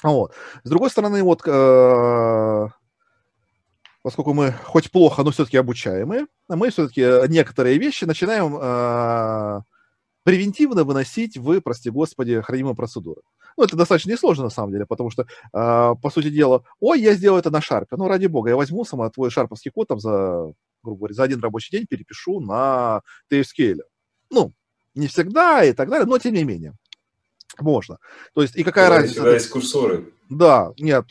Вот. 0.03 0.33
С 0.63 0.69
другой 0.69 0.89
стороны, 0.89 1.21
вот 1.23 1.41
э, 1.45 2.67
поскольку 4.03 4.33
мы 4.33 4.51
хоть 4.51 4.91
плохо, 4.91 5.23
но 5.23 5.31
все-таки 5.31 5.57
обучаемые, 5.57 6.27
мы 6.49 6.69
все-таки 6.69 7.01
э, 7.01 7.27
некоторые 7.29 7.79
вещи 7.79 8.03
начинаем 8.03 8.57
э, 8.61 9.61
превентивно 10.23 10.83
выносить 10.83 11.37
в, 11.37 11.59
прости 11.61 11.89
господи, 11.89 12.41
хранимые 12.41 12.75
процедуры. 12.75 13.21
Ну, 13.55 13.63
это 13.63 13.77
достаточно 13.77 14.11
несложно, 14.11 14.45
на 14.45 14.49
самом 14.49 14.73
деле, 14.73 14.85
потому 14.85 15.09
что, 15.09 15.23
э, 15.23 15.25
по 15.53 16.09
сути 16.11 16.29
дела, 16.29 16.63
ой, 16.81 17.01
я 17.01 17.13
сделаю 17.13 17.39
это 17.39 17.49
на 17.49 17.61
шарпе. 17.61 17.95
Ну, 17.95 18.07
ради 18.07 18.27
бога, 18.27 18.49
я 18.49 18.57
возьму 18.57 18.83
сама 18.83 19.09
твой 19.09 19.31
шарповский 19.31 19.71
код 19.71 19.87
там 19.87 19.99
за, 19.99 20.53
грубо 20.83 20.99
говоря, 20.99 21.13
за 21.13 21.23
один 21.23 21.39
рабочий 21.39 21.71
день 21.71 21.87
перепишу 21.87 22.41
на 22.41 23.01
TSQL. 23.31 23.79
Ну, 24.29 24.51
не 24.95 25.07
всегда 25.07 25.63
и 25.63 25.71
так 25.71 25.89
далее, 25.89 26.05
но 26.05 26.19
тем 26.19 26.33
не 26.33 26.43
менее. 26.43 26.73
Можно. 27.59 27.99
То 28.33 28.41
есть, 28.41 28.55
и 28.57 28.63
какая 28.63 28.87
Когда 28.87 28.97
разница? 28.97 29.13
Всегда 29.13 29.33
есть 29.33 29.49
курсоры. 29.49 30.13
Да, 30.29 30.73
нет, 30.77 31.05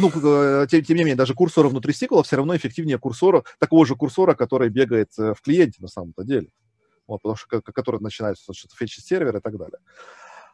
ну, 0.00 0.10
э, 0.14 0.66
тем, 0.70 0.82
тем 0.82 0.96
не 0.96 1.02
менее, 1.02 1.16
даже 1.16 1.34
курсора 1.34 1.68
внутри 1.68 1.92
сиквела 1.92 2.22
все 2.22 2.36
равно 2.36 2.56
эффективнее 2.56 2.98
курсора, 2.98 3.44
такого 3.58 3.84
же 3.84 3.94
курсора, 3.94 4.34
который 4.34 4.70
бегает 4.70 5.10
э, 5.18 5.34
в 5.34 5.42
клиенте 5.42 5.82
на 5.82 5.88
самом-то 5.88 6.24
деле. 6.24 6.48
Вот, 7.06 7.20
потому 7.20 7.36
что, 7.36 7.60
который 7.60 8.00
начинается 8.00 8.54
что-то 8.54 8.74
фетчить 8.74 9.04
сервер 9.04 9.36
и 9.36 9.40
так 9.40 9.58
далее. 9.58 9.78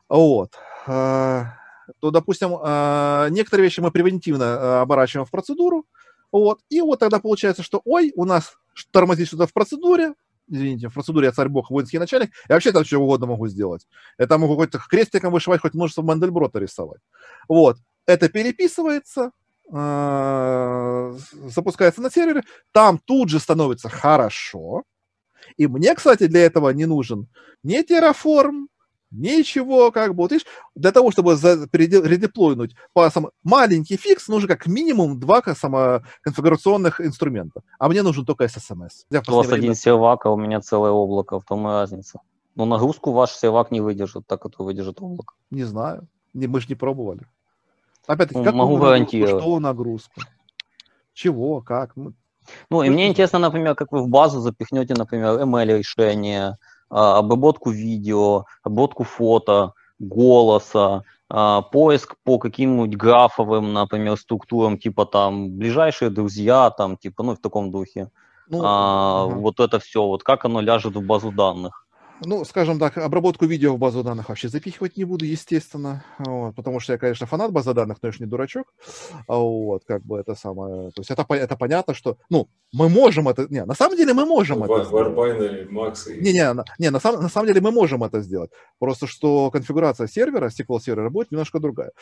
Вот. 0.08 0.54
А, 0.86 1.54
то, 2.00 2.10
допустим, 2.10 2.56
а, 2.60 3.28
некоторые 3.28 3.64
вещи 3.64 3.80
мы 3.80 3.92
превентивно 3.92 4.42
э, 4.42 4.80
оборачиваем 4.80 5.26
в 5.26 5.30
процедуру, 5.30 5.86
вот, 6.32 6.60
и 6.68 6.80
вот 6.80 6.98
тогда 6.98 7.20
получается, 7.20 7.62
что, 7.62 7.80
ой, 7.84 8.12
у 8.16 8.24
нас 8.24 8.54
тормозит 8.90 9.28
что-то 9.28 9.46
в 9.46 9.52
процедуре, 9.52 10.14
извините, 10.48 10.88
в 10.88 10.94
процедуре 10.94 11.26
я 11.26 11.32
царь 11.32 11.48
бог, 11.48 11.70
воинский 11.70 11.98
начальник, 11.98 12.30
я 12.48 12.56
вообще 12.56 12.72
там 12.72 12.84
что 12.84 12.98
угодно 12.98 13.26
могу 13.26 13.46
сделать. 13.48 13.86
Это 14.16 14.36
могу 14.36 14.56
хоть 14.56 14.72
крестиком 14.90 15.32
вышивать, 15.32 15.60
хоть 15.60 15.74
множество 15.74 16.02
Мандельброта 16.02 16.58
рисовать. 16.58 17.00
Вот 17.48 17.78
это 18.08 18.28
переписывается, 18.30 19.32
а, 19.70 21.14
запускается 21.44 22.00
на 22.00 22.10
сервере, 22.10 22.42
там 22.72 22.98
тут 22.98 23.28
же 23.28 23.38
становится 23.38 23.88
хорошо. 23.88 24.84
И 25.56 25.66
мне, 25.66 25.94
кстати, 25.94 26.26
для 26.26 26.40
этого 26.40 26.70
не 26.70 26.86
нужен 26.86 27.28
ни 27.62 27.84
Terraform, 27.84 28.66
ничего, 29.10 29.90
как 29.92 30.14
бы, 30.14 30.22
вот 30.22 30.32
видишь, 30.32 30.46
для 30.74 30.90
того, 30.90 31.10
чтобы 31.10 31.32
редеплойнуть 31.34 32.74
по 32.94 33.10
сам, 33.10 33.28
маленький 33.42 33.96
фикс, 33.96 34.28
нужно 34.28 34.48
как 34.48 34.66
минимум 34.66 35.20
два 35.20 35.42
самоконфигурационных 35.42 37.00
инструмента. 37.00 37.60
А 37.78 37.88
мне 37.88 38.02
нужен 38.02 38.24
только 38.24 38.44
SSMS. 38.44 39.04
У 39.28 39.32
вас 39.36 39.52
один 39.52 39.74
сервак, 39.74 40.24
а 40.26 40.30
у 40.30 40.36
меня 40.36 40.60
целое 40.60 40.90
облако, 40.92 41.40
в 41.40 41.44
том 41.44 41.68
и 41.68 41.70
разница. 41.70 42.20
Но 42.54 42.64
нагрузку 42.64 43.12
ваш 43.12 43.32
сервак 43.32 43.70
не 43.70 43.80
выдержит, 43.80 44.26
так, 44.26 44.42
как 44.42 44.58
выдержит 44.58 45.00
облако. 45.00 45.34
Не 45.50 45.64
знаю. 45.64 46.08
Мы 46.34 46.60
же 46.60 46.68
не 46.68 46.74
пробовали. 46.74 47.26
Опять-таки, 48.08 48.42
как 48.42 48.54
могу 48.54 48.78
гарантировать. 48.78 49.42
Что 49.42 49.60
нагрузку? 49.60 50.22
Чего? 51.12 51.60
Как? 51.60 51.94
Ну, 51.94 52.14
ну 52.70 52.82
и 52.82 52.88
мне 52.88 53.06
интересно, 53.06 53.38
например, 53.38 53.74
как 53.74 53.92
вы 53.92 54.02
в 54.02 54.08
базу 54.08 54.40
запихнете, 54.40 54.94
например, 54.94 55.38
ML-решение, 55.40 56.56
а, 56.88 57.18
обработку 57.18 57.70
видео, 57.70 58.46
обработку 58.62 59.04
фото, 59.04 59.74
голоса, 59.98 61.02
а, 61.28 61.60
поиск 61.60 62.14
по 62.24 62.38
каким-нибудь 62.38 62.96
графовым, 62.96 63.74
например, 63.74 64.16
структурам, 64.16 64.78
типа 64.78 65.04
там 65.04 65.50
ближайшие 65.50 66.08
друзья, 66.08 66.70
там, 66.70 66.96
типа, 66.96 67.22
ну, 67.22 67.34
в 67.34 67.40
таком 67.40 67.70
духе. 67.70 68.10
Ну, 68.48 68.62
а, 68.64 69.26
угу. 69.26 69.40
Вот 69.40 69.60
это 69.60 69.78
все, 69.78 70.02
вот 70.02 70.22
как 70.22 70.46
оно 70.46 70.62
ляжет 70.62 70.96
в 70.96 71.04
базу 71.04 71.30
данных 71.30 71.86
ну, 72.24 72.44
скажем 72.44 72.78
так, 72.78 72.98
обработку 72.98 73.46
видео 73.46 73.74
в 73.74 73.78
базу 73.78 74.02
данных 74.02 74.28
вообще 74.28 74.48
запихивать 74.48 74.96
не 74.96 75.04
буду, 75.04 75.24
естественно, 75.24 76.04
вот, 76.18 76.54
потому 76.54 76.80
что 76.80 76.92
я, 76.92 76.98
конечно, 76.98 77.26
фанат 77.26 77.52
базы 77.52 77.74
данных, 77.74 77.98
но 78.02 78.08
я 78.08 78.12
же 78.12 78.20
не 78.20 78.26
дурачок, 78.26 78.74
а 79.26 79.36
вот, 79.36 79.84
как 79.84 80.04
бы 80.04 80.18
это 80.18 80.34
самое, 80.34 80.90
то 80.90 81.00
есть 81.00 81.10
это, 81.10 81.26
это 81.34 81.56
понятно, 81.56 81.94
что, 81.94 82.18
ну, 82.30 82.48
мы 82.72 82.88
можем 82.88 83.28
это, 83.28 83.46
не, 83.48 83.64
на 83.64 83.74
самом 83.74 83.96
деле 83.96 84.14
мы 84.14 84.26
можем 84.26 84.58
это 84.64 84.84
сделать. 84.84 85.70
Макс 85.70 86.06
и... 86.06 86.20
Не, 86.20 86.32
не, 86.32 86.64
не 86.78 86.90
на, 86.90 87.00
сам, 87.00 87.22
на 87.22 87.28
самом 87.28 87.46
деле 87.48 87.60
мы 87.60 87.70
можем 87.70 88.02
это 88.04 88.20
сделать, 88.20 88.50
просто 88.78 89.06
что 89.06 89.50
конфигурация 89.50 90.06
сервера, 90.06 90.48
SQL 90.48 90.80
сервера 90.80 91.10
будет 91.10 91.30
немножко 91.30 91.60
другая, 91.60 91.92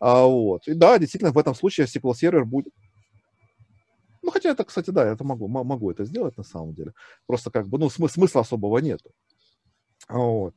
а, 0.00 0.24
вот, 0.24 0.66
и 0.66 0.74
да, 0.74 0.98
действительно, 0.98 1.32
в 1.32 1.38
этом 1.38 1.54
случае 1.54 1.86
SQL 1.86 2.14
сервер 2.14 2.44
будет, 2.44 2.72
ну, 4.22 4.32
хотя 4.32 4.50
это, 4.50 4.64
кстати, 4.64 4.90
да, 4.90 5.06
я 5.06 5.12
это 5.12 5.24
могу, 5.24 5.48
могу 5.48 5.90
это 5.90 6.04
сделать 6.04 6.36
на 6.36 6.44
самом 6.44 6.74
деле. 6.74 6.92
Просто 7.26 7.50
как 7.50 7.66
бы, 7.66 7.78
ну, 7.78 7.86
смы- 7.86 8.10
смысла 8.10 8.42
особого 8.42 8.76
нету. 8.76 9.10
Вот. 10.08 10.54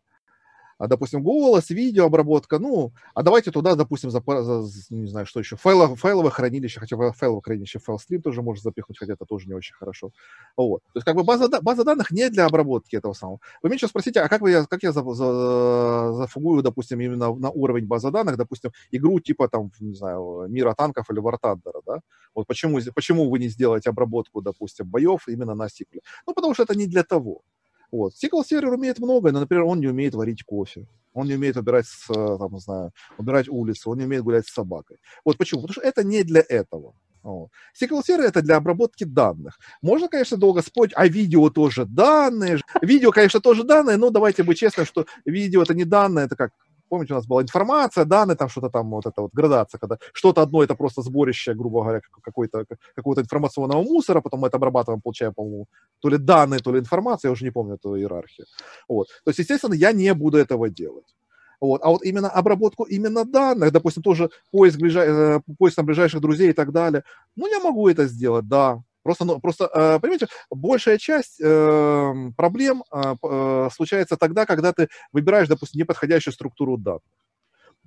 А, 0.81 0.87
допустим, 0.87 1.21
голос, 1.21 1.69
видео 1.69 2.05
обработка, 2.05 2.57
ну, 2.57 2.91
а 3.13 3.21
давайте 3.21 3.51
туда, 3.51 3.75
допустим, 3.75 4.09
за, 4.09 4.19
за 4.19 4.65
не 4.89 5.05
знаю, 5.07 5.27
что 5.27 5.39
еще, 5.39 5.55
файло, 5.55 5.95
файловое 5.95 6.31
хранилище, 6.31 6.79
хотя 6.79 6.97
файловое 7.11 7.43
хранилище, 7.43 7.77
файлстрим 7.77 8.23
тоже 8.23 8.41
можно 8.41 8.63
запихнуть, 8.63 8.97
хотя 8.97 9.13
это 9.13 9.25
тоже 9.25 9.47
не 9.47 9.53
очень 9.53 9.75
хорошо. 9.75 10.09
Вот. 10.57 10.81
То 10.85 10.97
есть, 10.97 11.05
как 11.05 11.15
бы 11.15 11.23
база, 11.23 11.61
база 11.61 11.83
данных 11.83 12.09
не 12.09 12.31
для 12.31 12.47
обработки 12.47 12.95
этого 12.95 13.13
самого. 13.13 13.39
Вы 13.61 13.69
меня 13.69 13.77
сейчас 13.77 13.91
спросите, 13.91 14.21
а 14.21 14.27
как, 14.27 14.41
вы, 14.41 14.65
как 14.65 14.81
я 14.81 14.91
за, 14.91 15.03
за, 15.03 16.13
зафугую, 16.13 16.63
допустим, 16.63 16.99
именно 16.99 17.31
на 17.35 17.51
уровень 17.51 17.85
базы 17.85 18.09
данных, 18.09 18.37
допустим, 18.37 18.71
игру 18.89 19.19
типа, 19.19 19.49
там, 19.49 19.71
не 19.79 19.93
знаю, 19.93 20.47
Мира 20.49 20.73
танков 20.73 21.11
или 21.11 21.21
War 21.21 21.37
Thunder, 21.39 21.81
да? 21.85 21.99
Вот 22.33 22.47
почему, 22.47 22.79
почему 22.95 23.29
вы 23.29 23.37
не 23.37 23.49
сделаете 23.49 23.91
обработку, 23.91 24.41
допустим, 24.41 24.87
боев 24.87 25.27
именно 25.27 25.53
на 25.53 25.67
SQL? 25.67 26.01
Ну, 26.25 26.33
потому 26.33 26.55
что 26.55 26.63
это 26.63 26.75
не 26.75 26.87
для 26.87 27.03
того. 27.03 27.43
Вот. 27.91 28.13
SQL 28.13 28.43
сервер 28.45 28.73
умеет 28.73 28.99
многое, 28.99 29.31
но, 29.31 29.39
например, 29.41 29.65
он 29.65 29.79
не 29.79 29.87
умеет 29.87 30.15
варить 30.15 30.43
кофе. 30.43 30.87
Он 31.13 31.27
не 31.27 31.35
умеет 31.35 31.57
убирать, 31.57 31.87
с, 31.87 32.07
там, 32.07 32.53
не 32.53 32.59
знаю, 32.59 32.91
убирать 33.17 33.49
улицу, 33.49 33.91
он 33.91 33.97
не 33.97 34.05
умеет 34.05 34.23
гулять 34.23 34.47
с 34.47 34.53
собакой. 34.53 34.97
Вот 35.25 35.37
почему? 35.37 35.61
Потому 35.61 35.73
что 35.73 35.81
это 35.81 36.03
не 36.03 36.23
для 36.23 36.43
этого. 36.47 36.93
Вот. 37.23 37.49
SQL 37.79 38.01
сервер 38.03 38.25
это 38.25 38.41
для 38.41 38.55
обработки 38.55 39.03
данных. 39.03 39.59
Можно, 39.81 40.07
конечно, 40.07 40.37
долго 40.37 40.61
спорить, 40.61 40.93
а 40.95 41.07
видео 41.07 41.49
тоже 41.49 41.85
данные. 41.85 42.61
Видео, 42.81 43.11
конечно, 43.11 43.41
тоже 43.41 43.63
данные, 43.63 43.97
но 43.97 44.09
давайте 44.09 44.43
быть 44.43 44.57
честны, 44.57 44.85
что 44.85 45.05
видео 45.25 45.61
это 45.61 45.73
не 45.73 45.83
данные, 45.83 46.25
это 46.25 46.35
как 46.35 46.51
помните, 46.91 47.13
у 47.13 47.15
нас 47.15 47.25
была 47.25 47.41
информация, 47.41 48.05
данные, 48.05 48.35
там 48.35 48.49
что-то 48.49 48.69
там, 48.69 48.89
вот 48.89 49.05
это 49.05 49.21
вот 49.21 49.31
градация, 49.33 49.79
когда 49.79 49.97
что-то 50.13 50.41
одно 50.41 50.61
это 50.61 50.75
просто 50.75 51.01
сборище, 51.01 51.53
грубо 51.53 51.81
говоря, 51.81 52.01
какой-то, 52.21 52.65
какого-то 52.95 53.21
информационного 53.21 53.81
мусора, 53.81 54.21
потом 54.21 54.41
мы 54.41 54.47
это 54.47 54.57
обрабатываем, 54.57 55.01
получаем, 55.01 55.33
по-моему, 55.33 55.67
то 55.99 56.09
ли 56.09 56.17
данные, 56.17 56.59
то 56.59 56.73
ли 56.73 56.79
информация, 56.79 57.29
я 57.29 57.33
уже 57.33 57.45
не 57.45 57.51
помню 57.51 57.75
эту 57.75 57.95
иерархию. 57.95 58.45
Вот. 58.89 59.07
То 59.23 59.29
есть, 59.29 59.39
естественно, 59.39 59.73
я 59.73 59.93
не 59.93 60.13
буду 60.13 60.37
этого 60.37 60.69
делать. 60.69 61.15
Вот. 61.61 61.81
А 61.83 61.89
вот 61.89 62.03
именно 62.03 62.29
обработку 62.29 62.83
именно 62.83 63.23
данных, 63.23 63.71
допустим, 63.71 64.03
тоже 64.03 64.29
поиск, 64.51 64.79
ближай, 64.79 65.07
э, 65.07 65.39
поиск 65.59 65.75
там, 65.77 65.85
ближайших 65.85 66.19
друзей 66.19 66.49
и 66.49 66.53
так 66.53 66.71
далее, 66.71 67.03
ну, 67.37 67.47
я 67.47 67.59
могу 67.59 67.87
это 67.87 68.07
сделать, 68.07 68.47
да. 68.47 68.83
Просто, 69.03 69.25
ну, 69.25 69.39
просто 69.39 69.65
э, 69.73 69.99
понимаете, 69.99 70.27
большая 70.49 70.97
часть 70.97 71.41
э, 71.41 72.13
проблем 72.37 72.83
э, 72.91 73.69
случается 73.73 74.17
тогда, 74.17 74.45
когда 74.45 74.73
ты 74.73 74.89
выбираешь, 75.11 75.47
допустим, 75.47 75.79
неподходящую 75.79 76.33
структуру 76.33 76.77
данных. 76.77 77.01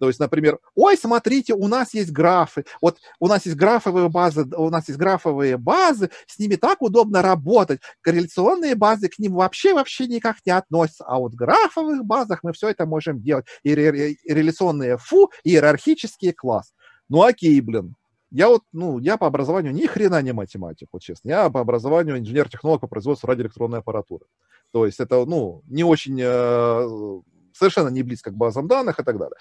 То 0.00 0.08
есть, 0.08 0.18
например, 0.18 0.58
ой, 0.74 0.96
смотрите, 0.96 1.54
у 1.54 1.68
нас 1.68 1.94
есть 1.94 2.10
графы, 2.10 2.64
вот 2.80 2.98
у 3.20 3.28
нас 3.28 3.46
есть 3.46 3.56
графовые 3.56 4.08
базы, 4.08 4.44
у 4.56 4.68
нас 4.70 4.88
есть 4.88 4.98
графовые 4.98 5.56
базы, 5.56 6.10
с 6.26 6.38
ними 6.38 6.56
так 6.56 6.82
удобно 6.82 7.22
работать. 7.22 7.80
Корреляционные 8.00 8.74
базы 8.74 9.08
к 9.08 9.18
ним 9.18 9.34
вообще-вообще 9.34 10.06
никак 10.06 10.38
не 10.44 10.52
относятся, 10.52 11.04
а 11.04 11.18
вот 11.18 11.32
в 11.34 11.36
графовых 11.36 12.04
базах 12.04 12.40
мы 12.42 12.52
все 12.52 12.68
это 12.68 12.86
можем 12.86 13.22
делать. 13.22 13.46
И 13.62 13.74
реляционные 13.74 14.98
фу, 14.98 15.30
иерархический 15.44 16.32
класс. 16.32 16.72
Ну 17.08 17.22
окей, 17.22 17.60
блин, 17.60 17.94
я 18.34 18.48
вот, 18.48 18.62
ну, 18.72 18.98
я 18.98 19.16
по 19.16 19.26
образованию 19.26 19.72
ни 19.72 19.86
хрена 19.86 20.20
не 20.22 20.32
математик, 20.32 20.88
вот 20.92 21.02
честно. 21.02 21.28
Я 21.30 21.50
по 21.50 21.60
образованию 21.60 22.18
инженер-технолог 22.18 22.80
по 22.80 22.88
производству 22.88 23.28
радиоэлектронной 23.28 23.78
аппаратуры. 23.78 24.26
То 24.72 24.86
есть 24.86 25.00
это, 25.00 25.24
ну, 25.24 25.62
не 25.66 25.84
очень, 25.84 26.18
э, 26.20 27.20
совершенно 27.52 27.88
не 27.88 28.02
близко 28.02 28.30
к 28.30 28.34
базам 28.36 28.66
данных 28.68 28.98
и 29.00 29.04
так 29.04 29.18
далее. 29.18 29.36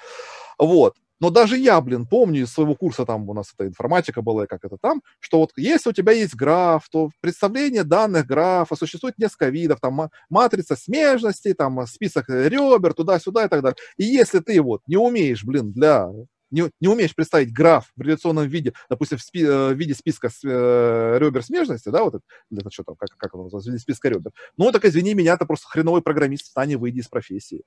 Вот. 0.59 0.95
Но 1.19 1.29
даже 1.29 1.57
я, 1.57 1.79
блин, 1.81 2.05
помню 2.05 2.41
из 2.43 2.51
своего 2.53 2.75
курса, 2.75 3.05
там 3.05 3.29
у 3.29 3.33
нас 3.33 3.53
эта 3.57 3.67
информатика 3.67 4.21
была, 4.21 4.45
как 4.45 4.65
это 4.65 4.77
там, 4.81 5.01
что 5.19 5.39
вот 5.39 5.51
если 5.55 5.89
у 5.91 5.93
тебя 5.93 6.11
есть 6.11 6.35
граф, 6.35 6.87
то 6.91 7.11
представление 7.21 7.83
данных 7.85 8.25
графа 8.27 8.75
существует 8.75 9.17
несколько 9.17 9.47
видов, 9.49 9.79
там 9.79 10.09
матрица 10.29 10.75
смежности, 10.75 11.53
там 11.53 11.85
список 11.87 12.27
ребер, 12.29 12.93
туда-сюда 12.93 13.45
и 13.45 13.47
так 13.49 13.61
далее. 13.61 13.77
И 13.97 14.03
если 14.03 14.39
ты 14.39 14.61
вот 14.61 14.81
не 14.87 14.97
умеешь, 14.97 15.45
блин, 15.45 15.71
для 15.71 16.09
не, 16.53 16.69
не 16.79 16.87
умеешь 16.87 17.15
представить 17.15 17.51
граф 17.51 17.91
в 17.95 18.01
реляционном 18.01 18.47
виде, 18.47 18.73
допустим, 18.89 19.17
в, 19.17 19.21
спи, 19.21 19.43
э, 19.43 19.73
в 19.73 19.77
виде 19.77 19.93
списка 19.93 20.29
с, 20.29 20.39
э, 20.43 21.17
ребер 21.19 21.43
смежности, 21.43 21.89
да, 21.89 22.03
вот 22.03 22.15
это, 22.15 22.23
это 22.51 22.71
что 22.71 22.83
там, 22.83 22.95
как, 22.95 23.09
как 23.17 23.33
оно 23.33 23.43
называется, 23.43 23.71
в 23.71 23.73
виде 23.73 23.81
списка 23.81 24.09
ребер, 24.09 24.31
ну, 24.57 24.71
так 24.71 24.85
извини 24.85 25.13
меня, 25.15 25.35
ты 25.37 25.45
просто 25.45 25.67
хреновый 25.67 26.01
программист, 26.01 26.45
встань 26.45 26.71
и 26.71 26.75
выйди 26.75 26.99
из 26.99 27.07
профессии. 27.07 27.63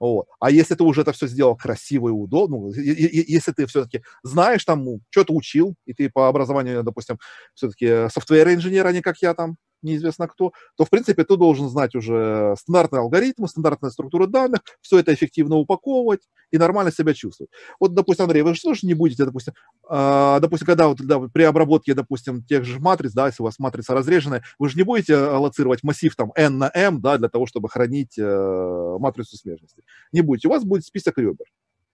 Вот. 0.00 0.28
А 0.38 0.50
если 0.50 0.76
ты 0.76 0.84
уже 0.84 1.00
это 1.00 1.12
все 1.12 1.26
сделал 1.26 1.56
красиво 1.56 2.08
и 2.08 2.12
удобно, 2.12 2.58
ну, 2.58 2.72
если 2.72 3.50
ты 3.52 3.66
все-таки 3.66 4.02
знаешь 4.22 4.64
там, 4.64 4.84
ну, 4.84 5.00
что-то 5.10 5.34
учил, 5.34 5.74
и 5.86 5.92
ты 5.92 6.08
по 6.08 6.28
образованию, 6.28 6.84
допустим, 6.84 7.18
все-таки 7.54 8.08
софтвер-инженер, 8.08 8.86
а 8.86 8.92
не 8.92 9.02
как 9.02 9.16
я 9.18 9.34
там, 9.34 9.56
неизвестно 9.82 10.28
кто, 10.28 10.52
то, 10.76 10.84
в 10.84 10.90
принципе, 10.90 11.24
ты 11.24 11.36
должен 11.36 11.68
знать 11.68 11.94
уже 11.94 12.54
стандартные 12.58 13.00
алгоритмы, 13.00 13.48
стандартные 13.48 13.90
структуры 13.90 14.26
данных, 14.26 14.60
все 14.80 14.98
это 14.98 15.12
эффективно 15.14 15.56
упаковывать 15.56 16.22
и 16.50 16.58
нормально 16.58 16.92
себя 16.92 17.14
чувствовать. 17.14 17.50
Вот, 17.80 17.94
допустим, 17.94 18.24
Андрей, 18.24 18.42
вы 18.42 18.54
же 18.54 18.62
тоже 18.62 18.86
не 18.86 18.94
будете, 18.94 19.24
допустим, 19.24 19.54
э, 19.88 20.38
допустим, 20.40 20.66
когда 20.66 20.88
вот 20.88 20.98
да, 20.98 21.18
при 21.20 21.42
обработке, 21.42 21.94
допустим, 21.94 22.42
тех 22.42 22.64
же 22.64 22.80
матриц, 22.80 23.12
да, 23.12 23.26
если 23.26 23.42
у 23.42 23.46
вас 23.46 23.58
матрица 23.58 23.94
разреженная, 23.94 24.42
вы 24.58 24.68
же 24.68 24.76
не 24.76 24.82
будете 24.82 25.14
аллоцировать 25.16 25.82
массив 25.82 26.14
там 26.16 26.32
n 26.34 26.58
на 26.58 26.70
m, 26.74 27.00
да, 27.00 27.18
для 27.18 27.28
того, 27.28 27.46
чтобы 27.46 27.68
хранить 27.68 28.18
э, 28.18 28.96
матрицу 28.98 29.36
смежности. 29.36 29.82
Не 30.12 30.22
будете. 30.22 30.48
У 30.48 30.50
вас 30.50 30.64
будет 30.64 30.84
список 30.84 31.18
ребер. 31.18 31.46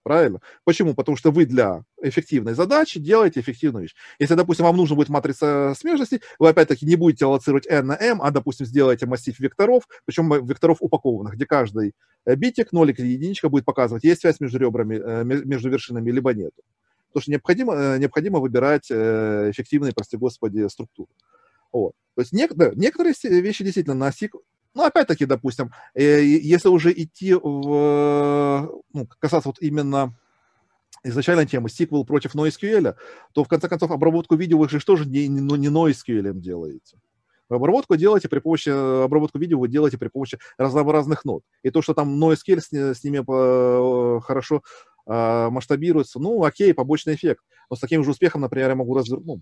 Правильно? 0.05 0.39
Почему? 0.65 0.93
Потому 0.93 1.17
что 1.17 1.31
вы 1.31 1.47
для 1.47 1.83
эффективной 1.99 2.53
задачи 2.53 2.99
делаете 2.99 3.39
эффективную 3.39 3.81
вещь. 3.85 3.95
Если, 4.19 4.35
допустим, 4.35 4.65
вам 4.65 4.77
нужна 4.77 4.95
будет 4.95 5.09
матрица 5.09 5.73
смежности, 5.75 6.21
вы 6.37 6.49
опять-таки 6.49 6.85
не 6.85 6.95
будете 6.95 7.25
аллоцировать 7.25 7.65
n 7.65 7.87
на 7.87 7.97
m, 7.99 8.21
а, 8.21 8.29
допустим, 8.29 8.67
сделаете 8.67 9.07
массив 9.07 9.39
векторов, 9.39 9.87
причем 10.05 10.31
векторов 10.45 10.77
упакованных, 10.79 11.33
где 11.33 11.47
каждый 11.47 11.95
э, 12.27 12.35
битик, 12.35 12.71
нолик 12.71 12.99
или 12.99 13.07
единичка 13.07 13.49
будет 13.49 13.65
показывать, 13.65 14.03
есть 14.03 14.21
связь 14.21 14.39
между 14.39 14.59
ребрами, 14.59 15.01
э, 15.03 15.23
между 15.23 15.71
вершинами, 15.71 16.11
либо 16.11 16.35
нет. 16.35 16.51
Потому 17.07 17.23
что 17.23 17.31
необходимо, 17.31 17.73
э, 17.73 17.97
необходимо 17.97 18.37
выбирать 18.37 18.91
эффективные, 18.91 19.91
прости 19.91 20.17
господи, 20.17 20.67
структуры. 20.69 21.09
Вот. 21.73 21.93
То 22.13 22.21
есть 22.21 22.31
нек- 22.31 22.75
некоторые 22.75 23.15
вещи 23.41 23.63
действительно 23.63 23.95
на 23.95 24.09
SIG 24.09 24.33
ну, 24.75 24.83
опять-таки, 24.83 25.25
допустим, 25.25 25.71
э, 25.93 26.21
если 26.23 26.67
уже 26.67 26.91
идти 26.91 27.33
в, 27.33 28.69
ну, 28.93 29.07
касаться 29.19 29.49
вот 29.49 29.61
именно 29.61 30.13
изначальной 31.03 31.45
темы 31.45 31.69
сиквел 31.69 32.05
против 32.05 32.35
NoSQL, 32.35 32.95
то 33.33 33.43
в 33.43 33.47
конце 33.47 33.69
концов 33.69 33.91
обработку 33.91 34.35
видео 34.35 34.57
вы 34.57 34.67
же 34.67 34.79
тоже 34.85 35.05
не, 35.05 35.27
не, 35.27 35.39
не 35.39 35.67
NoSQL 35.67 36.33
делаете. 36.33 36.97
Обработку 37.47 37.95
делаете 37.95 38.27
при 38.27 38.39
помощи, 38.39 38.69
обработку 38.69 39.37
видео 39.37 39.59
вы 39.59 39.67
делаете 39.67 39.97
при 39.97 40.09
помощи 40.09 40.39
разнообразных 40.57 41.25
нод. 41.25 41.43
И 41.63 41.69
то, 41.69 41.81
что 41.81 41.93
там 41.93 42.21
NoSQL 42.21 42.59
с, 42.59 42.73
с 42.73 43.03
ними 43.03 43.19
по, 43.19 44.19
хорошо 44.25 44.61
э, 45.07 45.49
масштабируется, 45.49 46.19
ну, 46.19 46.43
окей, 46.43 46.73
побочный 46.73 47.15
эффект. 47.15 47.43
Но 47.69 47.75
с 47.75 47.79
таким 47.79 48.03
же 48.03 48.11
успехом, 48.11 48.41
например, 48.41 48.69
я 48.69 48.75
могу 48.75 48.95
развернуть, 48.97 49.25
ну, 49.25 49.41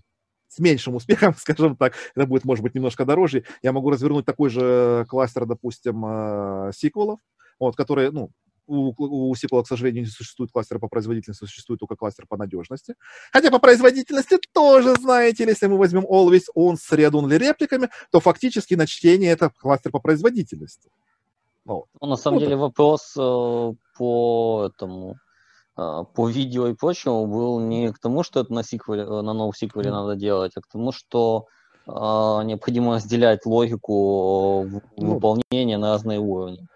с 0.54 0.58
меньшим 0.58 0.94
успехом, 0.94 1.34
скажем 1.38 1.76
так, 1.76 1.94
это 2.14 2.26
будет, 2.26 2.44
может 2.44 2.62
быть, 2.62 2.74
немножко 2.74 3.04
дороже, 3.04 3.44
я 3.62 3.72
могу 3.72 3.90
развернуть 3.90 4.24
такой 4.24 4.50
же 4.50 5.04
кластер, 5.08 5.46
допустим, 5.46 6.04
э, 6.06 6.72
сиквелов, 6.74 7.18
вот, 7.58 7.76
которые, 7.76 8.10
ну, 8.10 8.30
у, 8.66 8.94
у 9.30 9.34
сиквела, 9.34 9.62
к 9.62 9.66
сожалению, 9.66 10.04
не 10.04 10.08
существует 10.08 10.50
кластера 10.50 10.78
по 10.78 10.88
производительности, 10.88 11.44
существует 11.44 11.80
только 11.80 11.96
кластер 11.96 12.26
по 12.26 12.36
надежности. 12.36 12.94
Хотя 13.30 13.50
по 13.50 13.58
производительности 13.58 14.38
тоже, 14.52 14.94
знаете, 14.94 15.44
если 15.44 15.66
мы 15.66 15.76
возьмем 15.76 16.04
always 16.06 16.44
on 16.56 16.76
с 16.76 16.90
read 16.92 17.36
репликами, 17.36 17.90
то 18.10 18.20
фактически 18.20 18.74
на 18.74 18.86
чтение 18.86 19.32
это 19.32 19.50
кластер 19.50 19.90
по 19.92 19.98
производительности. 19.98 20.88
Вот. 21.66 21.86
Ну, 22.00 22.08
на 22.08 22.16
самом 22.16 22.38
вот 22.38 22.44
деле 22.44 22.54
это. 22.54 22.62
вопрос 22.62 23.14
э, 23.18 23.72
по 23.98 24.70
этому 24.70 25.16
по 25.76 26.28
видео 26.28 26.68
и 26.68 26.74
прочему 26.74 27.26
был 27.26 27.60
не 27.60 27.92
к 27.92 27.98
тому, 27.98 28.22
что 28.22 28.40
это 28.40 28.52
на, 28.52 28.62
сиквеле, 28.62 29.02
э, 29.02 29.06
на 29.06 29.32
новом 29.32 29.52
сиквеле 29.52 29.90
надо 29.90 30.14
делать, 30.14 30.52
а 30.56 30.60
к 30.60 30.68
тому, 30.68 30.92
что 30.92 31.46
а, 31.86 32.42
необходимо 32.44 32.94
разделять 32.94 33.44
логику 33.44 34.66
ну, 34.96 35.14
выполнения 35.14 35.76
на 35.76 35.92
разные 35.92 36.18
уровни. 36.18 36.66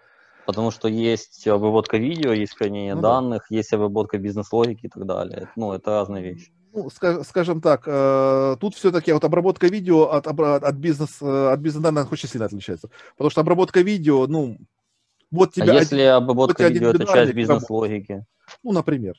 Потому 0.45 0.71
что 0.71 0.87
есть 0.87 1.47
обработка 1.47 1.97
видео, 1.97 2.33
есть 2.33 2.57
хранение 2.57 2.95
ну, 2.95 3.01
данных, 3.01 3.45
да. 3.49 3.55
есть 3.55 3.71
обработка 3.71 4.17
бизнес-логики 4.17 4.87
и 4.87 4.89
так 4.89 5.05
далее. 5.05 5.49
Ну, 5.55 5.73
это 5.73 5.91
разные 5.91 6.23
вещи. 6.23 6.51
Ну, 6.73 6.89
скажем 6.89 7.61
так, 7.61 7.83
э, 7.87 8.55
тут 8.59 8.75
все-таки 8.75 9.11
вот 9.11 9.23
обработка 9.23 9.67
видео 9.67 10.11
от, 10.11 10.27
от, 10.27 10.75
бизнес, 10.75 11.17
э, 11.21 11.51
от 11.51 11.59
бизнес-данных 11.59 12.11
очень 12.11 12.29
сильно 12.29 12.45
отличается. 12.45 12.89
Потому 13.15 13.31
что 13.31 13.41
обработка 13.41 13.81
видео, 13.81 14.27
ну, 14.27 14.57
вот 15.31 15.53
тебя... 15.53 15.73
А 15.73 15.75
если 15.75 16.01
обработка 16.01 16.63
вот 16.63 16.71
видео– 16.71 16.89
это 16.91 17.05
часть 17.05 17.33
бизнес-логики? 17.33 18.25
Ну, 18.63 18.71
например. 18.71 19.15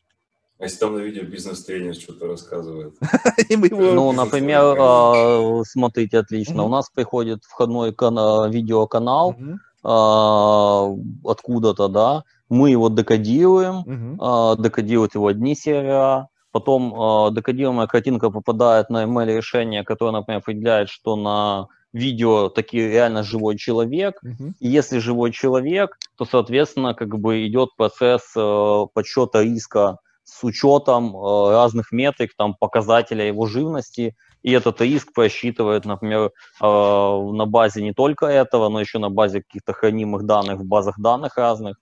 А 0.61 0.65
если 0.65 0.79
там 0.79 0.95
на 0.95 0.99
видео 0.99 1.25
бизнес-тренер 1.25 1.95
что-то 1.95 2.27
расказывает? 2.27 2.95
Ну, 3.71 4.13
например, 4.13 4.77
а, 4.79 5.63
смотрите, 5.65 6.19
отлично. 6.19 6.65
У 6.65 6.69
нас 6.69 6.91
приходит 6.91 7.45
входной 7.45 7.91
видеоканал 7.91 9.37
а, 9.83 10.95
откуда-то, 11.25 11.89
да, 11.89 12.25
мы 12.51 12.71
его 12.71 12.91
декодируем, 12.91 14.19
а, 14.21 14.57
декодируют 14.57 15.15
его 15.15 15.29
одни 15.29 15.55
сервера, 15.55 16.29
потом 16.53 17.35
декодируемая 17.35 17.87
картинка 17.87 18.29
попадает 18.29 18.91
на 18.91 19.05
ML 19.05 19.37
решение, 19.37 19.83
которое, 19.83 20.13
например, 20.13 20.41
определяет, 20.41 20.91
что 20.91 21.17
на 21.17 21.69
видео 21.93 22.49
таки 22.49 22.79
реально 22.79 23.23
живой 23.23 23.57
человек. 23.57 24.21
Uh-huh. 24.25 24.53
И 24.61 24.69
если 24.69 24.99
живой 24.99 25.33
человек, 25.33 25.99
то, 26.17 26.25
соответственно, 26.25 26.95
как 26.95 27.19
бы 27.19 27.47
идет 27.47 27.71
процесс 27.77 28.23
э, 28.37 28.87
подсчета 28.95 29.43
риска 29.43 29.99
с 30.25 30.45
учетом 30.45 31.17
э, 31.17 31.51
разных 31.51 31.93
метрик, 31.93 32.35
там, 32.37 32.55
показателя 32.55 33.27
его 33.27 33.47
живности, 33.47 34.15
и 34.43 34.53
этот 34.53 34.81
риск 34.81 35.13
просчитывает, 35.13 35.85
например, 35.85 36.27
э, 36.27 36.31
на 36.63 37.47
базе 37.47 37.83
не 37.83 37.93
только 37.93 38.27
этого, 38.27 38.69
но 38.69 38.81
еще 38.81 38.99
на 38.99 39.11
базе 39.11 39.43
каких-то 39.43 39.73
хранимых 39.73 40.25
данных 40.25 40.61
в 40.61 40.65
базах 40.65 40.99
данных 40.99 41.37
разных, 41.37 41.77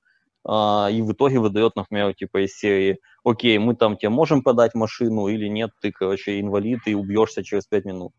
э, 0.48 0.50
и 0.92 1.02
в 1.02 1.12
итоге 1.12 1.38
выдает, 1.38 1.76
например, 1.76 2.14
типа 2.14 2.44
из 2.44 2.56
серии, 2.56 2.98
окей, 3.24 3.58
мы 3.58 3.76
там 3.76 3.96
тебе 3.96 4.08
можем 4.08 4.42
подать 4.42 4.74
машину 4.74 5.28
или 5.28 5.46
нет, 5.46 5.70
ты, 5.80 5.92
короче, 5.92 6.40
инвалид 6.40 6.80
и 6.86 6.94
убьешься 6.94 7.44
через 7.44 7.66
5 7.66 7.84
минут. 7.84 8.12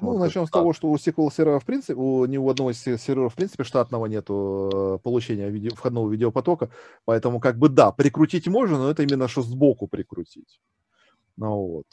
Ну, 0.00 0.12
вот 0.12 0.18
начнем 0.18 0.46
с 0.46 0.50
того, 0.50 0.72
что 0.72 0.88
у 0.88 0.96
SQL 0.96 1.32
сервера, 1.32 1.58
в 1.58 1.64
принципе, 1.64 1.94
у 1.94 2.26
ни 2.26 2.36
у 2.36 2.48
одного 2.48 2.70
из 2.70 2.82
серверов, 2.82 3.32
в 3.32 3.36
принципе, 3.36 3.64
штатного 3.64 4.06
нету 4.06 4.70
э, 4.96 4.98
получения 5.02 5.48
видео, 5.48 5.74
входного 5.74 6.10
видеопотока, 6.10 6.70
поэтому, 7.04 7.40
как 7.40 7.58
бы, 7.58 7.68
да, 7.68 7.92
прикрутить 7.92 8.46
можно, 8.46 8.78
но 8.78 8.90
это 8.90 9.02
именно 9.02 9.28
что 9.28 9.42
сбоку 9.42 9.88
прикрутить. 9.88 10.60
Ну, 11.36 11.56
вот. 11.56 11.86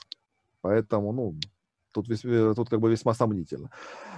Поэтому, 0.62 1.14
ну, 1.14 1.36
тут, 1.94 2.10
э, 2.10 2.54
тут 2.56 2.70
как 2.70 2.80
бы 2.80 2.92
весьма 2.92 3.14
сомнительно. 3.14 3.70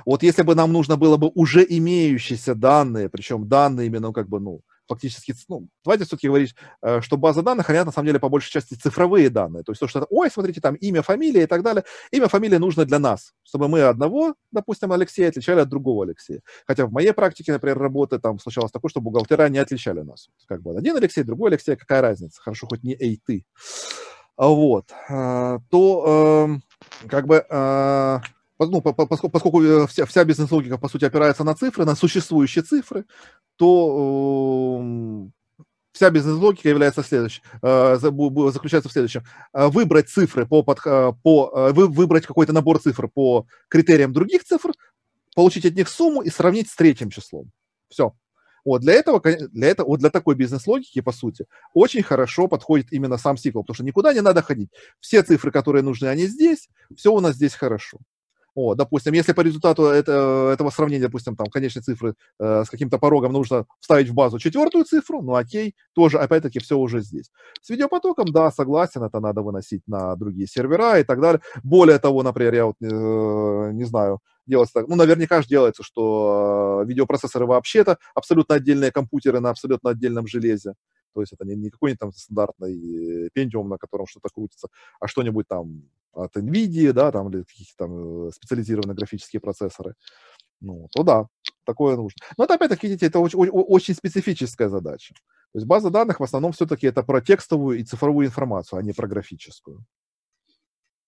Вот 0.06 0.24
если 0.24 0.44
бы 0.44 0.56
нам 0.56 0.74
нужно 0.74 0.98
было 0.98 1.18
бы 1.18 1.32
уже 1.36 1.66
имеющиеся 1.68 2.56
данные, 2.56 3.10
причем 3.10 3.48
данные 3.48 3.88
именно, 3.88 4.14
как 4.14 4.30
бы, 4.30 4.40
ну, 4.40 4.62
фактически, 4.88 5.34
ну, 5.48 5.68
давайте 5.84 6.06
все-таки 6.06 6.28
говорить, 6.28 6.56
э, 6.82 7.02
что 7.02 7.18
база 7.18 7.42
данных 7.42 7.66
хранят 7.66 7.86
на 7.86 7.92
самом 7.92 8.08
деле 8.08 8.20
по 8.20 8.30
большей 8.30 8.52
части 8.52 8.76
цифровые 8.76 9.30
данные. 9.30 9.64
То 9.64 9.72
есть 9.72 9.80
то, 9.80 9.88
что, 9.88 10.06
ой, 10.10 10.30
смотрите, 10.30 10.62
там 10.62 10.76
имя, 10.76 11.02
фамилия 11.02 11.44
и 11.44 11.48
так 11.48 11.64
далее. 11.64 11.84
Имя, 12.12 12.28
фамилия 12.28 12.60
нужно 12.60 12.86
для 12.86 13.00
нас, 13.00 13.34
чтобы 13.44 13.68
мы 13.68 13.82
одного, 13.82 14.36
допустим, 14.52 14.92
Алексея 14.92 15.30
отличали 15.30 15.60
от 15.62 15.70
другого 15.70 16.06
Алексея. 16.06 16.42
Хотя 16.68 16.86
в 16.86 16.92
моей 16.92 17.14
практике, 17.14 17.54
например, 17.54 17.78
работы 17.78 18.20
там 18.20 18.40
случалось 18.40 18.72
такое, 18.72 18.90
что 18.90 19.02
бухгалтера 19.02 19.50
не 19.50 19.60
отличали 19.60 20.02
нас. 20.02 20.30
Как 20.48 20.62
бы 20.62 20.78
один 20.78 20.96
Алексей, 20.96 21.24
другой 21.24 21.52
Алексей, 21.52 21.76
какая 21.76 22.02
разница? 22.02 22.42
Хорошо, 22.42 22.68
хоть 22.68 22.84
не 22.84 22.94
эй, 22.94 23.22
ты. 23.26 23.46
Вот. 24.38 24.92
А, 25.10 25.60
то 25.70 26.46
эм, 26.48 26.64
как 27.08 27.26
бы 27.26 27.46
а, 27.50 28.22
ну, 28.60 28.82
поскольку 28.82 29.62
э, 29.62 29.88
вся, 29.88 30.06
вся 30.06 30.24
бизнес-логика, 30.24 30.78
по 30.78 30.88
сути, 30.88 31.06
опирается 31.06 31.44
на 31.44 31.56
цифры, 31.56 31.86
на 31.86 31.96
существующие 31.96 32.64
цифры, 32.64 33.06
то 33.58 34.82
э, 34.82 35.64
вся 35.92 36.10
бизнес-логика 36.10 36.70
является 36.70 37.04
следующей, 37.04 37.42
э, 37.62 37.98
заключается 38.00 38.90
в 38.90 38.94
следующем. 38.94 39.24
Э, 39.54 39.68
выбрать 39.68 40.10
цифры 40.10 40.46
по, 40.46 40.64
под, 40.64 40.82
по 40.84 41.72
вы, 41.74 41.88
выбрать 41.88 42.26
какой-то 42.26 42.54
набор 42.54 42.80
цифр 42.80 43.10
по 43.10 43.46
критериям 43.68 44.14
других 44.14 44.44
цифр, 44.44 44.72
получить 45.36 45.66
от 45.66 45.76
них 45.76 45.90
сумму 45.90 46.22
и 46.22 46.30
сравнить 46.30 46.70
с 46.70 46.76
третьим 46.76 47.10
числом. 47.10 47.52
Все. 47.90 48.14
Вот 48.64 48.82
для 48.82 48.94
этого, 48.94 49.22
для 49.22 49.68
этого, 49.68 49.90
вот 49.90 50.00
для 50.00 50.10
такой 50.10 50.34
бизнес-логики, 50.36 51.00
по 51.02 51.12
сути, 51.12 51.46
очень 51.74 52.02
хорошо 52.02 52.48
подходит 52.48 52.92
именно 52.92 53.18
сам 53.18 53.38
сиквел, 53.38 53.62
потому 53.62 53.76
что 53.76 53.84
никуда 53.84 54.12
не 54.12 54.22
надо 54.22 54.42
ходить. 54.42 54.72
Все 55.00 55.22
цифры, 55.22 55.52
которые 55.52 55.84
нужны, 55.84 56.08
они 56.08 56.26
здесь, 56.26 56.70
все 56.96 57.14
у 57.14 57.20
нас 57.20 57.36
здесь 57.36 57.54
хорошо. 57.54 58.00
О, 58.56 58.74
допустим, 58.74 59.14
если 59.14 59.34
по 59.34 59.42
результату 59.42 59.84
это, 59.84 60.50
этого 60.54 60.70
сравнения, 60.70 61.04
допустим, 61.04 61.36
там 61.36 61.48
конечной 61.48 61.84
цифры 61.84 62.16
э, 62.40 62.64
с 62.64 62.70
каким-то 62.70 62.98
порогом 62.98 63.34
нужно 63.34 63.66
вставить 63.82 64.08
в 64.08 64.14
базу 64.14 64.40
четвертую 64.40 64.86
цифру, 64.86 65.22
ну 65.22 65.36
окей, 65.36 65.76
тоже 65.94 66.20
опять-таки 66.20 66.60
все 66.60 66.78
уже 66.78 67.02
здесь. 67.02 67.30
С 67.62 67.70
видеопотоком, 67.70 68.32
да, 68.32 68.50
согласен, 68.52 69.04
это 69.04 69.20
надо 69.20 69.42
выносить 69.42 69.82
на 69.88 70.16
другие 70.16 70.48
сервера 70.48 70.98
и 71.00 71.04
так 71.04 71.20
далее. 71.20 71.42
Более 71.64 72.00
того, 72.00 72.24
например, 72.24 72.54
я 72.54 72.66
вот 72.68 72.76
э, 72.82 73.72
не 73.74 73.84
знаю, 73.84 74.20
делается 74.48 74.76
так, 74.76 74.88
ну, 74.88 74.96
наверняка 74.96 75.42
же 75.42 75.50
делается, 75.50 75.84
что 75.84 76.82
э, 76.84 76.88
видеопроцессоры 76.88 77.46
вообще-то 77.46 77.98
абсолютно 78.14 78.56
отдельные 78.56 78.92
компьютеры 78.92 79.42
на 79.42 79.50
абсолютно 79.50 79.90
отдельном 79.90 80.28
железе. 80.28 80.76
То 81.16 81.22
есть 81.22 81.34
это 81.34 81.46
не, 81.46 81.56
не 81.56 81.70
какой-нибудь 81.70 82.00
там 82.00 82.12
стандартный 82.12 83.30
пентиум, 83.34 83.70
на 83.70 83.78
котором 83.78 84.06
что-то 84.06 84.30
крутится, 84.30 84.68
а 85.00 85.08
что-нибудь 85.08 85.48
там 85.48 85.90
от 86.14 86.36
NVIDIA, 86.36 86.92
да, 86.92 87.12
там, 87.12 87.30
или 87.30 87.44
каких-то 87.44 87.86
там 87.86 88.28
э, 88.28 88.32
специализированные 88.32 88.96
графические 88.96 89.40
процессоры. 89.40 89.96
Ну, 90.62 90.88
то 90.92 91.04
да, 91.04 91.28
такое 91.66 91.96
нужно. 91.96 92.18
Но 92.38 92.44
это, 92.44 92.56
опять-таки, 92.56 92.88
видите, 92.88 93.08
это 93.08 93.20
очень, 93.20 93.40
очень 93.40 93.94
специфическая 93.94 94.70
задача. 94.70 95.14
То 95.54 95.60
есть 95.60 95.68
база 95.68 95.90
данных 95.90 96.20
в 96.20 96.24
основном 96.24 96.52
все-таки 96.52 96.88
это 96.88 97.02
про 97.04 97.22
текстовую 97.22 97.80
и 97.80 97.84
цифровую 97.84 98.28
информацию, 98.28 98.80
а 98.80 98.84
не 98.84 98.94
про 98.94 99.08
графическую. 99.08 99.86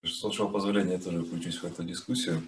С 0.04 0.24
вашего 0.24 0.48
позволения 0.48 0.94
я 0.94 1.00
тоже 1.00 1.24
включусь 1.24 1.58
в 1.58 1.66
эту 1.66 1.84
дискуссию, 1.84 2.42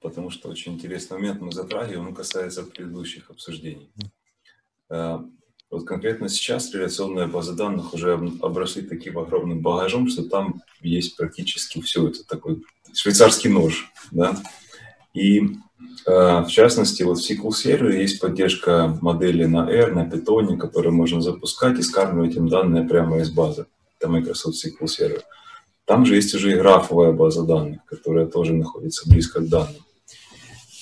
потому 0.00 0.30
что 0.30 0.48
очень 0.48 0.74
интересный 0.74 1.18
момент 1.18 1.42
мы 1.42 1.52
затрагиваем, 1.52 2.08
он 2.08 2.14
касается 2.14 2.62
предыдущих 2.62 3.30
обсуждений. 3.30 3.90
Вот 5.70 5.84
конкретно 5.84 6.28
сейчас 6.28 6.72
реляционные 6.72 7.26
базы 7.26 7.54
данных 7.54 7.94
уже 7.94 8.14
обросли 8.42 8.82
таким 8.82 9.18
огромным 9.18 9.60
багажом, 9.60 10.08
что 10.08 10.22
там 10.22 10.62
есть 10.80 11.16
практически 11.16 11.80
все. 11.80 12.08
Это 12.08 12.24
такой 12.26 12.62
швейцарский 12.92 13.50
нож, 13.50 13.90
да. 14.12 14.36
И 15.14 15.40
э, 15.40 15.50
в 16.06 16.48
частности, 16.48 17.02
вот 17.02 17.18
в 17.18 17.30
SQL 17.30 17.52
сервере 17.52 18.02
есть 18.02 18.20
поддержка 18.20 18.96
модели 19.00 19.44
на 19.44 19.68
R, 19.68 19.94
на 19.94 20.06
Python, 20.06 20.56
которые 20.56 20.92
можно 20.92 21.20
запускать 21.20 21.78
и 21.78 21.82
скармливать 21.82 22.36
им 22.36 22.48
данные 22.48 22.84
прямо 22.84 23.18
из 23.18 23.30
базы. 23.30 23.66
Это 23.98 24.08
Microsoft 24.08 24.64
SQL 24.64 24.86
Server. 24.86 25.22
Там 25.86 26.06
же 26.06 26.16
есть 26.16 26.34
уже 26.34 26.52
и 26.52 26.56
графовая 26.56 27.12
база 27.12 27.44
данных, 27.44 27.84
которая 27.84 28.26
тоже 28.26 28.54
находится 28.54 29.08
близко 29.08 29.40
к 29.40 29.48
данным. 29.48 29.82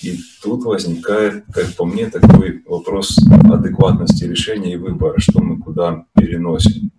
И 0.02 0.18
тут 0.42 0.64
возникает, 0.64 1.44
как 1.52 1.74
по 1.76 1.84
мне, 1.84 2.10
такой 2.10 2.62
вопрос 2.66 3.16
адекватности 3.52 4.24
решения 4.24 4.74
и 4.74 4.76
выбора, 4.76 5.18
что 5.18 5.40
мы 5.40 5.60
куда 5.60 6.06
переносим. 6.14 6.90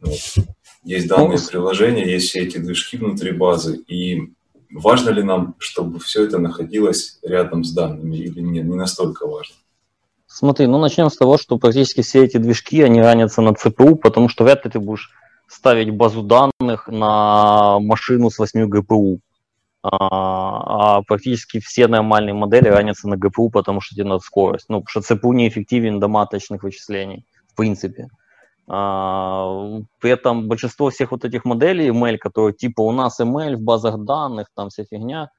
Вот. 0.00 0.18
Есть 0.84 1.08
данные 1.08 1.38
приложения, 1.38 2.10
есть 2.10 2.30
все 2.30 2.40
эти 2.40 2.56
движки 2.56 2.96
внутри 2.96 3.32
базы, 3.32 3.76
и 3.76 4.32
важно 4.72 5.10
ли 5.10 5.22
нам, 5.22 5.54
чтобы 5.58 5.98
все 6.00 6.24
это 6.24 6.38
находилось 6.38 7.18
рядом 7.22 7.62
с 7.62 7.72
данными 7.72 8.16
или 8.16 8.40
нет, 8.40 8.64
не 8.64 8.76
настолько 8.76 9.26
важно. 9.26 9.54
Смотри, 10.26 10.66
ну 10.66 10.78
начнем 10.78 11.10
с 11.10 11.16
того, 11.16 11.36
что 11.36 11.58
практически 11.58 12.00
все 12.02 12.24
эти 12.24 12.38
движки, 12.38 12.80
они 12.80 13.00
ранятся 13.00 13.42
на 13.42 13.54
ЦПУ, 13.54 13.96
потому 13.96 14.28
что 14.28 14.44
вряд 14.44 14.64
ли 14.64 14.70
ты 14.70 14.78
будешь 14.78 15.10
ставить 15.46 15.90
базу 15.90 16.22
данных 16.22 16.88
на 16.88 17.80
машину 17.80 18.30
с 18.30 18.38
8 18.38 18.68
ГПУ 18.68 19.20
а, 19.82 20.98
а 20.98 21.02
практически 21.02 21.60
все 21.60 21.86
нормальные 21.86 22.34
модели 22.34 22.68
ранятся 22.68 23.08
на 23.08 23.14
GPU, 23.14 23.50
потому 23.50 23.80
что 23.80 23.94
тебе 23.94 24.04
надо 24.04 24.20
скорость. 24.20 24.68
Ну, 24.68 24.82
потому 24.82 25.02
что 25.04 25.14
CPU 25.14 25.34
неэффективен 25.34 26.00
до 26.00 26.08
маточных 26.08 26.62
вычислений, 26.62 27.24
в 27.52 27.54
принципе. 27.54 28.08
А, 28.66 29.80
при 30.00 30.10
этом 30.10 30.48
большинство 30.48 30.90
всех 30.90 31.12
вот 31.12 31.24
этих 31.24 31.44
моделей 31.44 31.88
ML, 31.90 32.18
которые 32.18 32.54
типа 32.54 32.82
у 32.82 32.92
нас 32.92 33.20
ML 33.20 33.56
в 33.56 33.60
базах 33.60 33.98
данных, 34.04 34.48
там 34.54 34.68
вся 34.68 34.84
фигня, 34.84 35.30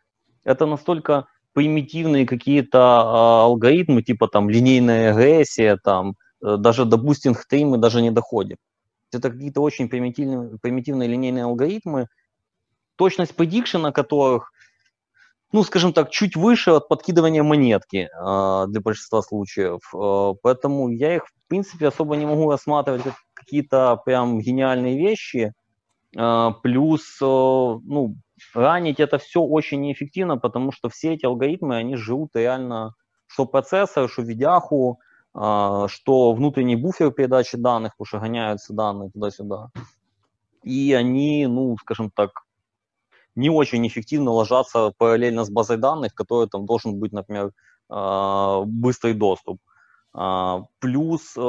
это 0.43 0.65
настолько 0.65 1.27
примитивные 1.53 2.25
какие-то 2.25 2.79
а, 2.79 3.43
алгоритмы, 3.43 4.01
типа 4.03 4.27
там 4.27 4.49
линейная 4.49 5.11
регрессия, 5.11 5.77
там 5.83 6.15
э, 6.43 6.55
даже 6.57 6.85
до 6.85 6.97
boosting 6.97 7.35
3 7.49 7.65
мы 7.65 7.77
даже 7.77 8.01
не 8.01 8.11
доходим. 8.11 8.57
Это 9.11 9.29
какие-то 9.29 9.61
очень 9.61 9.89
примитивные, 9.89 10.57
примитивные 10.61 11.09
линейные 11.09 11.43
алгоритмы, 11.43 12.07
точность 12.99 13.35
предикшена 13.35 13.91
которых, 13.91 14.51
ну, 15.53 15.63
скажем 15.63 15.93
так, 15.93 16.11
чуть 16.11 16.35
выше 16.35 16.71
от 16.71 16.89
подкидывания 16.89 17.41
монетки 17.43 18.09
э, 18.13 18.65
для 18.67 18.81
большинства 18.81 19.21
случаев. 19.21 19.79
Э, 19.95 20.35
поэтому 20.43 20.89
я 20.89 21.15
их, 21.15 21.25
в 21.25 21.47
принципе, 21.47 21.87
особо 21.87 22.17
не 22.17 22.25
могу 22.25 22.51
рассматривать 22.51 23.03
как 23.03 23.15
какие-то 23.33 23.95
прям 24.05 24.39
гениальные 24.39 24.97
вещи. 24.97 25.53
Э, 26.17 26.51
плюс, 26.61 27.17
э, 27.21 27.25
ну, 27.25 28.15
ранить 28.53 28.99
это 28.99 29.17
все 29.17 29.41
очень 29.41 29.81
неэффективно, 29.81 30.37
потому 30.37 30.73
что 30.73 30.89
все 30.89 31.13
эти 31.13 31.25
алгоритмы, 31.25 31.77
они 31.77 31.95
живут 31.95 32.35
реально 32.35 32.93
что 33.27 33.45
процессор, 33.45 34.09
что 34.09 34.23
видяху, 34.23 34.99
э, 35.35 35.85
что 35.87 36.33
внутренний 36.33 36.75
буфер 36.75 37.11
передачи 37.11 37.57
данных, 37.57 37.93
потому 37.97 38.07
что 38.07 38.19
гоняются 38.19 38.73
данные 38.73 39.09
туда-сюда. 39.11 39.69
И 40.63 40.93
они, 40.93 41.47
ну, 41.47 41.77
скажем 41.81 42.11
так, 42.11 42.31
не 43.39 43.49
очень 43.49 43.87
эффективно 43.87 44.31
ложатся 44.31 44.91
параллельно 44.97 45.45
с 45.45 45.49
базой 45.49 45.77
данных, 45.77 46.13
которой 46.13 46.47
там 46.47 46.65
должен 46.65 46.99
быть, 46.99 47.13
например, 47.13 47.51
а, 47.89 48.61
быстрый 48.65 49.13
доступ. 49.13 49.59
А, 50.13 50.63
плюс, 50.79 51.33
э, 51.37 51.41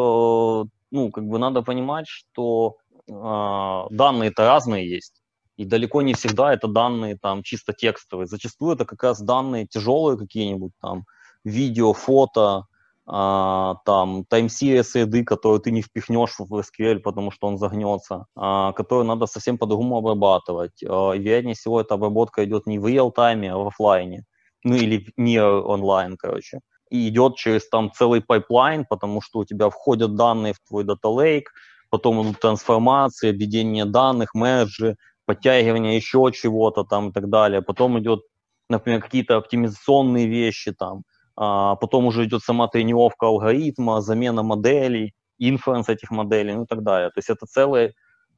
ну, 0.90 1.10
как 1.10 1.24
бы 1.26 1.38
надо 1.38 1.62
понимать, 1.62 2.06
что 2.06 2.76
а, 3.10 3.86
данные-то 3.90 4.46
разные 4.46 4.88
есть. 4.88 5.20
И 5.56 5.64
далеко 5.64 6.02
не 6.02 6.14
всегда 6.14 6.54
это 6.54 6.68
данные 6.68 7.18
там 7.18 7.42
чисто 7.42 7.72
текстовые. 7.72 8.26
Зачастую 8.26 8.74
это 8.74 8.84
как 8.84 9.02
раз 9.02 9.20
данные 9.20 9.66
тяжелые 9.66 10.16
какие-нибудь 10.16 10.72
там, 10.80 11.04
видео, 11.44 11.92
фото, 11.92 12.64
а, 13.12 13.76
там 13.84 14.24
time 14.30 14.46
series 14.46 14.94
ряды, 14.94 15.24
которые 15.24 15.60
ты 15.60 15.72
не 15.72 15.82
впихнешь 15.82 16.36
в 16.38 16.54
SQL, 16.54 17.00
потому 17.00 17.32
что 17.32 17.48
он 17.48 17.58
загнется, 17.58 18.26
а, 18.36 18.72
которые 18.72 19.04
надо 19.04 19.26
совсем 19.26 19.58
по-другому 19.58 19.96
обрабатывать. 19.96 20.82
А, 20.84 21.12
вероятнее 21.14 21.54
всего 21.54 21.80
эта 21.80 21.94
обработка 21.94 22.44
идет 22.44 22.66
не 22.66 22.78
в 22.78 22.86
реал-тайме, 22.86 23.52
а 23.52 23.56
в 23.58 23.66
офлайне, 23.66 24.24
ну 24.62 24.76
или 24.76 25.08
не 25.16 25.42
онлайн, 25.42 26.16
короче. 26.16 26.60
И 26.90 27.08
идет 27.08 27.34
через 27.36 27.68
там 27.68 27.90
целый 27.92 28.20
pipeline, 28.20 28.86
потому 28.88 29.20
что 29.20 29.40
у 29.40 29.44
тебя 29.44 29.70
входят 29.70 30.14
данные 30.14 30.52
в 30.52 30.60
твой 30.68 30.84
data 30.84 31.06
lake, 31.06 31.46
потом 31.90 32.22
идут 32.22 32.38
трансформации, 32.40 33.30
объединение 33.30 33.86
данных, 33.86 34.34
мерджи, 34.34 34.96
подтягивание 35.26 35.96
еще 35.96 36.30
чего-то 36.32 36.84
там 36.84 37.08
и 37.08 37.12
так 37.12 37.28
далее. 37.28 37.60
Потом 37.60 37.98
идет, 37.98 38.20
например, 38.68 39.02
какие-то 39.02 39.36
оптимизационные 39.36 40.28
вещи 40.28 40.72
там, 40.72 41.02
а 41.42 41.74
потом 41.76 42.04
уже 42.04 42.26
идет 42.26 42.42
сама 42.42 42.68
тренировка 42.68 43.26
алгоритма, 43.26 44.02
замена 44.02 44.42
моделей, 44.42 45.14
inference 45.38 45.88
этих 45.88 46.10
моделей, 46.10 46.52
ну 46.52 46.64
и 46.64 46.66
так 46.66 46.82
далее. 46.82 47.08
То 47.08 47.18
есть 47.18 47.30
это 47.30 47.46
целый 47.46 47.94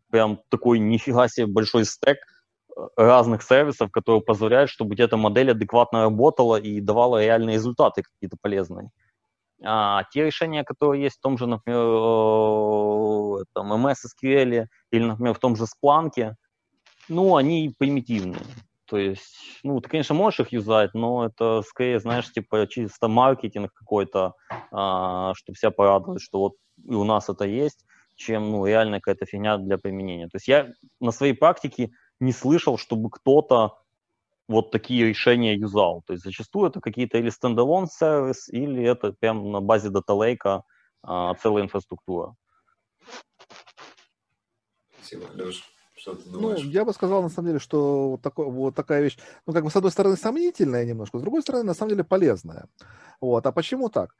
прям 0.09 0.39
такой 0.51 0.79
нифига 0.79 1.27
себе 1.27 1.49
большой 1.49 1.85
стек 1.85 2.19
э, 2.77 2.81
разных 2.97 3.43
сервисов, 3.43 3.91
которые 3.91 4.23
позволяют, 4.23 4.71
чтобы 4.71 4.95
эта 4.97 5.17
модель 5.17 5.51
адекватно 5.51 6.03
работала 6.03 6.55
и 6.55 6.81
давала 6.81 7.21
реальные 7.21 7.57
результаты 7.57 8.03
какие-то 8.03 8.37
полезные. 8.41 8.91
А 9.65 10.05
те 10.13 10.25
решения, 10.25 10.63
которые 10.63 11.03
есть 11.03 11.19
в 11.19 11.23
том 11.23 11.39
же, 11.39 11.49
например, 11.49 11.83
там, 13.53 13.73
MS 13.73 13.97
SQL 14.15 14.67
или, 14.93 15.05
например, 15.05 15.35
в 15.35 15.41
том 15.41 15.57
же 15.57 15.65
Splunk, 15.65 16.35
ну, 17.09 17.35
они 17.35 17.75
примитивные. 17.77 18.43
То 18.93 18.99
есть, 18.99 19.59
ну, 19.63 19.81
ты, 19.81 19.89
конечно, 19.89 20.15
можешь 20.15 20.41
их 20.41 20.53
юзать, 20.53 20.93
но 20.93 21.25
это 21.25 21.63
скорее, 21.63 21.99
знаешь, 21.99 22.31
типа 22.31 22.67
чисто 22.69 23.09
маркетинг 23.09 23.73
какой-то, 23.73 24.35
а, 24.71 25.33
чтобы 25.33 25.57
себя 25.57 25.71
порадовать, 25.71 26.21
что 26.21 26.41
вот 26.41 26.57
и 26.85 26.93
у 26.93 27.03
нас 27.05 27.31
это 27.31 27.47
есть, 27.47 27.87
чем, 28.17 28.51
ну, 28.51 28.67
реально 28.67 29.01
какая-то 29.01 29.25
фигня 29.25 29.57
для 29.57 29.79
применения. 29.79 30.27
То 30.27 30.37
есть 30.37 30.47
я 30.47 30.75
на 31.01 31.11
своей 31.11 31.33
практике 31.33 31.93
не 32.21 32.33
слышал, 32.33 32.77
чтобы 32.77 33.09
кто-то 33.09 33.79
вот 34.47 34.71
такие 34.71 35.07
решения 35.07 35.57
юзал. 35.57 36.03
То 36.07 36.13
есть 36.13 36.23
зачастую 36.23 36.69
это 36.69 36.83
какие-то 36.83 37.17
или 37.17 37.31
стендалон 37.31 37.87
сервис, 37.87 38.51
или 38.51 38.85
это 38.85 39.13
прям 39.13 39.53
на 39.53 39.63
базе 39.63 39.89
дата 39.89 40.13
лейка 40.13 40.65
а, 41.03 41.33
целая 41.37 41.65
инфраструктура. 41.65 42.35
Спасибо, 44.99 45.29
Леш. 45.33 45.65
Что 46.03 46.17
ты 46.17 46.29
Ну, 46.31 46.57
я 46.57 46.85
бы 46.85 46.93
сказал, 46.93 47.23
на 47.23 47.29
самом 47.29 47.49
деле, 47.49 47.59
что 47.61 48.11
вот, 48.11 48.23
такой, 48.23 48.47
вот 48.47 48.75
такая 48.75 49.03
вещь, 49.03 49.17
ну, 49.47 49.53
как 49.53 49.63
бы, 49.63 49.71
с 49.71 49.77
одной 49.77 49.93
стороны, 49.93 50.17
сомнительная 50.17 50.85
немножко, 50.85 51.19
с 51.19 51.23
другой 51.23 51.43
стороны, 51.43 51.63
на 51.63 51.75
самом 51.75 51.91
деле, 51.91 52.03
полезная. 52.03 52.67
Вот, 53.21 53.47
а 53.47 53.53
почему 53.53 53.89
так? 53.89 54.17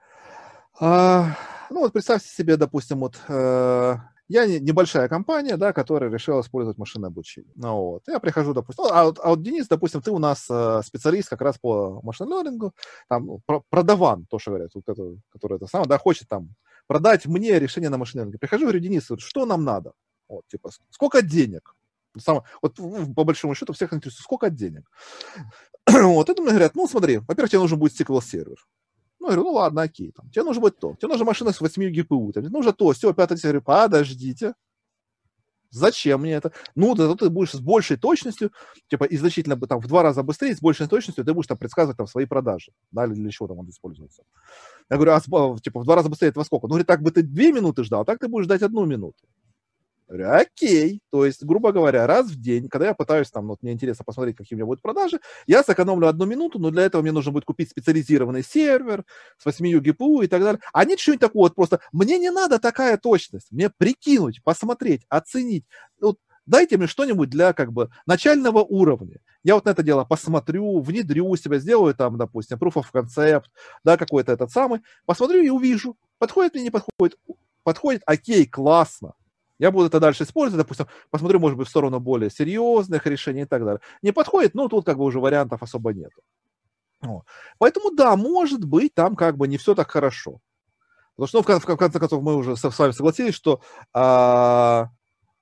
А, 0.79 1.37
ну, 1.71 1.81
вот 1.81 1.93
представьте 1.93 2.29
себе, 2.29 2.57
допустим, 2.57 3.01
вот 3.01 3.19
э, 3.27 3.97
я 4.29 4.47
не, 4.47 4.61
небольшая 4.61 5.09
компания, 5.09 5.57
да, 5.57 5.73
которая 5.73 6.09
решила 6.09 6.41
использовать 6.43 6.79
машинное 6.79 7.09
обучение. 7.09 7.53
Ну, 7.57 7.75
вот, 7.75 8.03
я 8.07 8.21
прихожу, 8.21 8.55
допустим, 8.55 8.85
а 8.89 9.05
вот, 9.07 9.19
а 9.21 9.31
вот 9.31 9.43
Денис, 9.43 9.67
допустим, 9.67 10.03
ты 10.03 10.13
у 10.13 10.21
нас 10.21 10.47
э, 10.49 10.83
специалист 10.85 11.29
как 11.31 11.41
раз 11.41 11.59
по 11.59 12.01
машин-лернингу, 12.05 12.75
там, 13.09 13.27
ну, 13.27 13.41
про- 13.45 13.65
продаван, 13.69 14.27
то, 14.31 14.39
что 14.39 14.53
говорят, 14.53 14.71
вот 14.75 14.85
это, 14.89 15.03
который 15.33 15.57
это 15.57 15.67
самое, 15.67 15.89
да, 15.89 15.99
хочет 15.99 16.29
там 16.29 16.55
продать 16.87 17.27
мне 17.27 17.59
решение 17.59 17.91
на 17.91 17.99
машин-лернинге. 17.99 18.39
Прихожу, 18.39 18.67
говорю, 18.67 18.79
Денис, 18.79 19.11
вот 19.11 19.21
что 19.21 19.47
нам 19.47 19.65
надо? 19.65 19.95
Вот, 20.33 20.47
типа, 20.49 20.71
сколько 20.89 21.21
денег? 21.21 21.77
Сам, 22.19 22.43
вот 22.63 22.77
по 23.15 23.25
большому 23.25 23.55
счету 23.55 23.75
всех 23.75 23.93
интересует, 23.93 24.25
сколько 24.25 24.49
денег. 24.49 24.91
вот, 25.87 26.31
это 26.31 26.41
мне 26.41 26.53
говорят, 26.53 26.75
ну 26.75 26.89
смотри, 26.89 27.19
во-первых, 27.19 27.51
тебе 27.51 27.61
нужен 27.61 27.79
будет 27.79 28.01
SQL 28.01 28.23
сервер. 28.23 28.57
Ну, 29.21 29.29
я 29.29 29.35
говорю, 29.35 29.51
ну 29.51 29.53
ладно, 29.53 29.83
окей, 29.83 30.11
там, 30.11 30.31
тебе 30.31 30.45
нужно 30.45 30.63
будет 30.63 30.79
то, 30.79 30.95
тебе 30.95 31.09
нужна 31.09 31.27
машина 31.27 31.53
с 31.53 31.61
8 31.61 31.83
GPU, 31.83 32.33
там, 32.33 32.45
тебе 32.45 32.49
нужно 32.49 32.73
то, 32.73 32.93
все, 32.93 33.13
пятое, 33.13 33.37
я 33.37 33.43
говорю, 33.43 33.63
подождите, 33.63 34.55
зачем 35.71 36.23
мне 36.23 36.33
это? 36.33 36.53
Ну, 36.75 36.95
да, 36.95 37.15
ты 37.15 37.29
будешь 37.29 37.53
с 37.53 37.61
большей 37.61 37.99
точностью, 37.99 38.53
типа, 38.89 39.05
и 39.05 39.19
значительно, 39.19 39.61
там, 39.67 39.81
в 39.81 39.87
два 39.87 40.03
раза 40.03 40.23
быстрее, 40.23 40.57
с 40.57 40.61
большей 40.61 40.89
точностью 40.89 41.27
ты 41.27 41.35
будешь 41.35 41.47
там 41.47 41.59
предсказывать 41.59 41.99
там 41.99 42.07
свои 42.07 42.25
продажи, 42.25 42.73
да, 42.91 43.05
или 43.05 43.13
для 43.13 43.31
чего 43.31 43.49
там 43.49 43.59
он 43.59 43.69
используется. 43.69 44.23
Я 44.89 44.97
говорю, 44.97 45.13
а, 45.13 45.59
типа, 45.59 45.81
в 45.81 45.85
два 45.85 45.97
раза 45.97 46.09
быстрее 46.09 46.29
это 46.29 46.41
во 46.41 46.45
сколько? 46.45 46.67
Ну, 46.67 46.71
говорит, 46.71 46.87
так 46.87 47.03
бы 47.03 47.11
ты 47.11 47.23
две 47.23 47.53
минуты 47.53 47.85
ждал, 47.85 48.03
а 48.03 48.05
так 48.05 48.19
ты 48.19 48.29
будешь 48.29 48.47
ждать 48.47 48.63
одну 48.63 48.87
минуту. 48.87 49.19
Говорю, 50.13 50.31
окей. 50.31 51.01
То 51.11 51.25
есть, 51.25 51.43
грубо 51.43 51.73
говоря, 51.73 52.07
раз 52.07 52.27
в 52.27 52.39
день, 52.39 52.69
когда 52.69 52.89
я 52.89 52.95
пытаюсь, 52.95 53.31
там, 53.31 53.49
вот 53.49 53.63
мне 53.63 53.73
интересно 53.73 54.05
посмотреть, 54.05 54.37
какие 54.37 54.57
у 54.57 54.59
меня 54.59 54.67
будут 54.67 54.83
продажи, 54.83 55.21
я 55.47 55.63
сэкономлю 55.63 56.07
одну 56.07 56.27
минуту, 56.27 56.59
но 56.59 56.71
для 56.71 56.83
этого 56.83 57.01
мне 57.01 57.13
нужно 57.13 57.33
будет 57.33 57.47
купить 57.47 57.71
специализированный 57.71 58.43
сервер 58.43 59.05
с 59.39 59.47
8 59.47 59.79
GPU 59.81 60.23
и 60.23 60.27
так 60.27 60.43
далее. 60.43 60.61
А 60.75 60.85
нет 60.85 61.01
что-нибудь 61.01 61.21
такого, 61.23 61.45
вот 61.45 61.55
просто, 61.55 61.81
мне 61.93 62.19
не 62.19 62.31
надо 62.31 62.59
такая 62.59 62.99
точность, 62.99 63.51
мне 63.51 63.71
прикинуть, 63.71 64.43
посмотреть, 64.45 65.07
оценить. 65.09 65.65
Вот 65.99 66.19
дайте 66.45 66.77
мне 66.77 66.89
что-нибудь 66.89 67.31
для, 67.31 67.55
как 67.55 67.73
бы, 67.73 67.89
начального 68.05 68.59
уровня. 68.59 69.17
Я 69.45 69.55
вот 69.55 69.65
на 69.65 69.71
это 69.71 69.83
дело 69.83 70.05
посмотрю, 70.05 70.81
внедрю 70.83 71.35
себя, 71.37 71.59
сделаю 71.59 71.95
там, 71.95 72.19
допустим, 72.19 72.59
proof 72.59 72.75
of 72.75 72.85
concept, 72.93 73.45
да, 73.83 73.97
какой-то 73.97 74.33
этот 74.33 74.51
самый, 74.51 74.83
посмотрю 75.07 75.41
и 75.43 75.49
увижу, 75.49 75.97
подходит 76.19 76.53
мне, 76.53 76.65
не 76.65 76.71
подходит, 76.71 77.19
подходит, 77.65 78.03
окей, 78.05 78.45
классно. 78.47 79.15
Я 79.63 79.71
буду 79.71 79.87
это 79.87 80.01
дальше 80.01 80.25
использовать, 80.25 80.65
допустим, 80.65 80.89
посмотрю, 81.09 81.39
может 81.39 81.57
быть, 81.57 81.69
в 81.69 81.71
сторону 81.71 82.01
более 82.01 82.31
серьезных 82.31 83.07
решений 83.07 83.43
и 83.43 83.45
так 83.45 83.65
далее. 83.65 83.81
Не 84.03 84.11
подходит, 84.13 84.55
ну, 84.55 84.69
тут 84.69 84.85
как 84.85 84.99
бы 84.99 85.05
уже 85.05 85.21
вариантов 85.21 85.63
особо 85.63 85.93
нет. 85.93 86.11
Поэтому, 87.59 87.93
да, 87.93 88.17
может 88.17 88.65
быть, 88.65 88.93
там 88.93 89.15
как 89.15 89.37
бы 89.37 89.47
не 89.47 89.59
все 89.59 89.77
так 89.77 89.89
хорошо. 89.89 90.41
Потому 91.15 91.29
что, 91.29 91.39
ну, 91.39 91.61
в, 91.61 91.65
в 91.65 91.77
конце 91.77 92.01
концов, 92.01 92.25
мы 92.25 92.35
уже 92.35 92.57
с 92.57 92.77
вами 92.77 92.91
согласились, 92.91 93.35
что 93.35 93.61
а, 93.95 94.89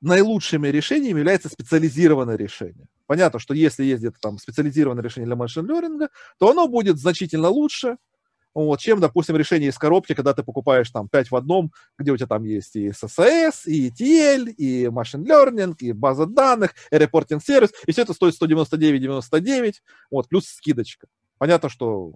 наилучшими 0.03 0.69
решениями 0.69 1.21
является 1.21 1.49
специализированное 1.49 2.37
решение. 2.37 2.89
Понятно, 3.07 3.39
что 3.39 3.55
если 3.55 3.85
есть 3.85 4.01
где-то 4.01 4.19
там 4.21 4.37
специализированное 4.37 5.03
решение 5.03 5.29
для 5.29 5.37
машин-лернинга, 5.37 6.11
то 6.39 6.51
оно 6.51 6.69
будет 6.69 6.99
значительно 6.99 7.49
лучше, 7.49 7.97
вот, 8.55 8.81
чем, 8.81 9.01
допустим, 9.01 9.37
решение 9.37 9.71
из 9.71 9.79
коробки, 9.79 10.15
когда 10.15 10.35
ты 10.35 10.43
покупаешь 10.43 10.91
там 10.91 11.09
5 11.09 11.31
в 11.31 11.37
одном, 11.37 11.73
где 11.99 12.11
у 12.11 12.17
тебя 12.17 12.27
там 12.27 12.45
есть 12.45 12.77
и 12.77 12.89
SSS, 12.89 13.67
и 13.67 13.91
ETL, 13.91 14.51
и 14.51 14.87
Machine 14.87 15.25
Learning, 15.25 15.75
и 15.79 15.93
база 15.93 16.27
данных, 16.27 16.75
и 16.91 16.99
репортинг 16.99 17.43
сервис, 17.43 17.71
и 17.87 17.93
все 17.93 18.03
это 18.03 18.13
стоит 18.13 18.35
199,99, 18.41 19.75
вот, 20.11 20.29
плюс 20.29 20.47
скидочка. 20.47 21.07
Понятно, 21.39 21.69
что... 21.69 22.13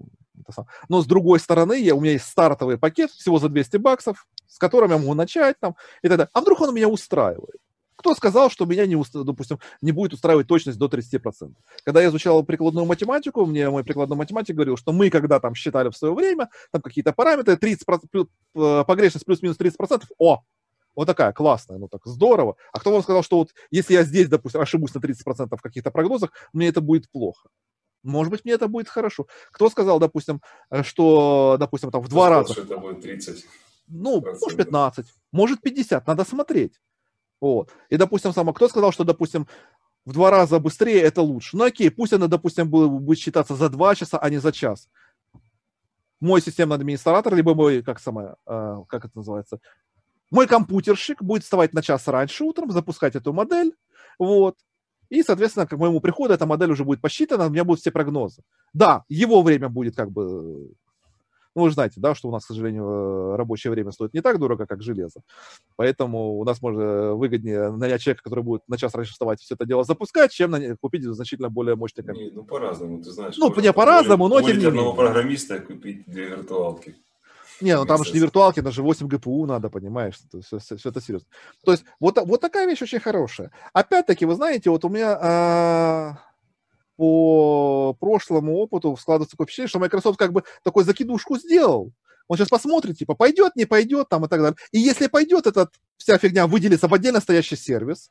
Но 0.89 1.01
с 1.01 1.07
другой 1.07 1.41
стороны, 1.41 1.81
я, 1.81 1.95
у 1.95 2.01
меня 2.01 2.13
есть 2.13 2.27
стартовый 2.27 2.77
пакет 2.77 3.11
всего 3.11 3.39
за 3.39 3.49
200 3.49 3.79
баксов, 3.79 4.27
с 4.47 4.59
которым 4.59 4.91
я 4.91 4.99
могу 4.99 5.15
начать 5.15 5.59
там 5.61 5.77
и 6.03 6.09
так 6.09 6.19
далее. 6.19 6.31
А 6.35 6.41
вдруг 6.41 6.61
он 6.61 6.75
меня 6.75 6.89
устраивает? 6.89 7.64
Кто 8.05 8.15
сказал, 8.15 8.51
что 8.51 8.67
меня, 8.67 8.85
не, 8.85 8.97
уст- 8.97 9.15
допустим, 9.25 9.59
не 9.81 9.91
будет 9.91 10.13
устраивать 10.13 10.47
точность 10.47 10.79
до 10.79 10.89
30%? 10.89 11.55
Когда 11.85 12.03
я 12.03 12.09
изучал 12.11 12.43
прикладную 12.45 12.85
математику, 12.85 13.47
мне 13.47 13.71
мой 13.71 13.83
прикладной 13.83 14.19
математик 14.19 14.55
говорил, 14.55 14.77
что 14.77 14.93
мы, 14.93 15.09
когда 15.09 15.41
там 15.41 15.55
считали 15.55 15.89
в 15.89 15.97
свое 15.97 16.13
время, 16.13 16.51
там 16.71 16.83
какие-то 16.83 17.15
параметры, 17.15 17.57
30%, 17.57 18.11
плюс- 18.11 18.27
э, 18.57 18.85
погрешность 18.87 19.25
плюс-минус 19.25 19.57
30%, 19.57 20.03
о, 20.19 20.43
вот 20.95 21.07
такая 21.07 21.33
классная, 21.33 21.79
ну 21.79 21.89
так 21.89 22.03
здорово. 22.05 22.57
А 22.75 22.79
кто 22.81 22.93
вам 22.93 23.03
сказал, 23.03 23.23
что 23.23 23.39
вот 23.39 23.55
если 23.71 23.95
я 23.95 24.03
здесь, 24.05 24.29
допустим, 24.29 24.61
ошибусь 24.61 24.93
на 24.95 25.01
30% 25.01 25.57
в 25.59 25.63
каких-то 25.63 25.91
прогнозах, 25.91 26.31
мне 26.53 26.69
это 26.69 26.83
будет 26.83 27.11
плохо? 27.11 27.49
Может 28.03 28.31
быть, 28.31 28.45
мне 28.45 28.53
это 28.53 28.69
будет 28.69 28.91
хорошо. 28.91 29.29
Кто 29.51 29.71
сказал, 29.71 29.99
допустим, 29.99 30.43
э, 30.69 30.83
что, 30.83 31.57
допустим, 31.59 31.91
там 31.91 32.03
в 32.03 32.09
два 32.09 32.29
раза, 32.29 32.53
это 32.61 32.77
будет 32.77 33.01
30. 33.01 33.47
ну, 33.89 34.21
может 34.43 34.59
15, 34.59 35.07
может 35.33 35.63
50, 35.63 36.07
надо 36.07 36.25
смотреть. 36.27 36.79
Вот. 37.45 37.71
И, 37.91 37.99
допустим, 37.99 38.33
сам, 38.33 38.51
кто 38.55 38.69
сказал, 38.69 38.91
что, 38.91 39.05
допустим, 39.05 39.47
в 40.07 40.15
два 40.15 40.31
раза 40.31 40.59
быстрее 40.59 41.03
это 41.03 41.21
лучше? 41.21 41.59
Ну, 41.59 41.65
окей, 41.65 41.91
пусть 41.91 42.15
она, 42.15 42.27
допустим, 42.27 42.71
будет 42.71 43.19
считаться 43.19 43.55
за 43.55 43.69
два 43.69 43.95
часа, 43.95 44.17
а 44.19 44.31
не 44.31 44.39
за 44.39 44.51
час. 44.51 44.89
Мой 46.21 46.41
системный 46.41 46.77
администратор, 46.77 47.35
либо 47.35 47.55
мой, 47.55 47.83
как 47.83 48.01
самое, 48.01 48.37
э, 48.47 48.77
как 48.89 49.05
это 49.05 49.19
называется, 49.19 49.59
мой 50.31 50.47
компьютерщик 50.47 51.23
будет 51.23 51.43
вставать 51.43 51.75
на 51.75 51.83
час 51.83 52.09
раньше 52.09 52.45
утром, 52.45 52.71
запускать 52.71 53.15
эту 53.15 53.35
модель, 53.35 53.75
вот, 54.19 54.57
и, 55.11 55.23
соответственно, 55.23 55.67
к 55.67 55.77
моему 55.77 56.01
приходу 56.01 56.33
эта 56.33 56.47
модель 56.47 56.71
уже 56.71 56.85
будет 56.85 57.03
посчитана, 57.03 57.45
у 57.45 57.51
меня 57.51 57.65
будут 57.65 57.81
все 57.81 57.91
прогнозы. 57.91 58.43
Да, 58.73 59.05
его 59.11 59.43
время 59.43 59.69
будет 59.69 59.97
как 59.97 60.11
бы 60.11 60.73
ну, 61.55 61.63
вы 61.63 61.69
же 61.69 61.75
знаете, 61.75 62.01
да, 62.01 62.15
что 62.15 62.29
у 62.29 62.33
нас, 62.33 62.45
к 62.45 62.49
сожалению, 62.49 62.85
э, 62.85 63.37
рабочее 63.37 63.71
время 63.71 63.93
стоит 63.93 64.15
не 64.15 64.21
так 64.21 64.39
дорого, 64.39 64.67
как 64.67 64.83
железо. 64.83 65.21
Поэтому 65.77 66.39
у 66.39 66.45
нас 66.45 66.61
можно 66.61 67.15
выгоднее 67.15 67.71
нанять 67.71 68.03
человека, 68.03 68.23
который 68.25 68.45
будет 68.45 68.63
на 68.69 68.77
час 68.77 68.95
раньше 68.95 69.13
вставать 69.13 69.41
и 69.41 69.45
все 69.45 69.55
это 69.55 69.67
дело 69.67 69.85
запускать, 69.85 70.33
чем 70.33 70.55
наня- 70.55 70.77
купить 70.81 71.05
значительно 71.05 71.51
более 71.51 71.77
мощный 71.77 72.05
компьютер. 72.05 72.33
Не, 72.33 72.37
ну, 72.37 72.45
по-разному, 72.45 73.03
ты 73.03 73.11
знаешь. 73.11 73.37
Ну, 73.39 73.55
не 73.61 73.73
по-разному, 73.73 74.29
но 74.29 74.41
тем 74.41 74.59
не 74.59 74.65
одного 74.65 74.93
менее. 74.93 74.97
программиста 74.97 75.57
и 75.57 75.61
купить 75.61 76.05
две 76.07 76.27
виртуалки. 76.27 76.97
Не, 77.61 77.77
ну 77.77 77.87
там 77.87 78.03
же 78.03 78.13
не 78.13 78.19
виртуалки, 78.19 78.61
даже 78.61 78.83
8 78.83 79.07
ГПУ 79.07 79.47
надо, 79.47 79.71
понимаешь, 79.71 80.19
все, 80.43 80.59
это 80.89 81.01
серьезно. 81.01 81.29
То 81.65 81.73
есть 81.73 81.85
вот, 82.01 82.19
вот 82.19 82.41
такая 82.41 82.67
вещь 82.67 82.83
очень 82.83 82.99
хорошая. 82.99 83.53
Опять-таки, 83.73 84.27
вы 84.27 84.35
знаете, 84.35 84.71
вот 84.71 84.85
у 84.85 84.89
меня 84.89 85.17
а, 85.21 86.19
по 86.97 87.95
прошлому 87.99 88.57
опыту 88.57 88.97
складывается 88.97 89.33
такое 89.33 89.47
впечатление, 89.47 89.69
что 89.69 89.79
Microsoft 89.79 90.19
как 90.19 90.33
бы 90.33 90.45
такой 90.63 90.85
закидушку 90.85 91.37
сделал. 91.37 91.93
Он 92.27 92.37
сейчас 92.37 92.49
посмотрит, 92.49 92.97
типа, 92.97 93.15
пойдет, 93.15 93.55
не 93.57 93.67
пойдет, 93.67 94.09
там 94.09 94.25
и 94.25 94.29
так 94.29 94.41
далее. 94.41 94.57
И 94.73 94.79
если 94.79 95.09
пойдет, 95.09 95.47
эта 95.47 95.69
вся 95.97 96.17
фигня 96.19 96.47
выделится 96.47 96.89
в 96.89 96.95
отдельно 96.95 97.21
стоящий 97.21 97.57
сервис. 97.57 98.11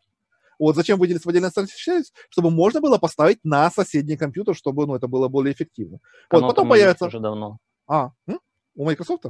Вот 0.60 0.76
зачем 0.76 1.00
выделить 1.00 1.26
в 1.26 1.30
отдельно 1.30 1.50
стоящий 1.50 1.78
сервис? 1.78 2.14
Чтобы 2.30 2.52
можно 2.52 2.80
было 2.80 2.98
поставить 3.00 3.40
на 3.44 3.72
соседний 3.72 4.18
компьютер, 4.18 4.56
чтобы 4.56 4.86
ну, 4.86 4.96
это 4.96 5.08
было 5.08 5.28
более 5.30 5.54
эффективно. 5.54 6.00
Вот, 6.30 6.38
Оно 6.40 6.48
потом 6.48 6.70
появится... 6.70 7.06
уже 7.08 7.20
давно. 7.20 7.58
А, 7.88 8.12
м? 8.28 8.40
у 8.76 8.86
Microsoft? 8.86 9.26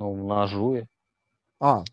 Ну, 0.00 0.26
на 0.26 0.42
Azure. 0.42 0.88
А. 1.60 1.84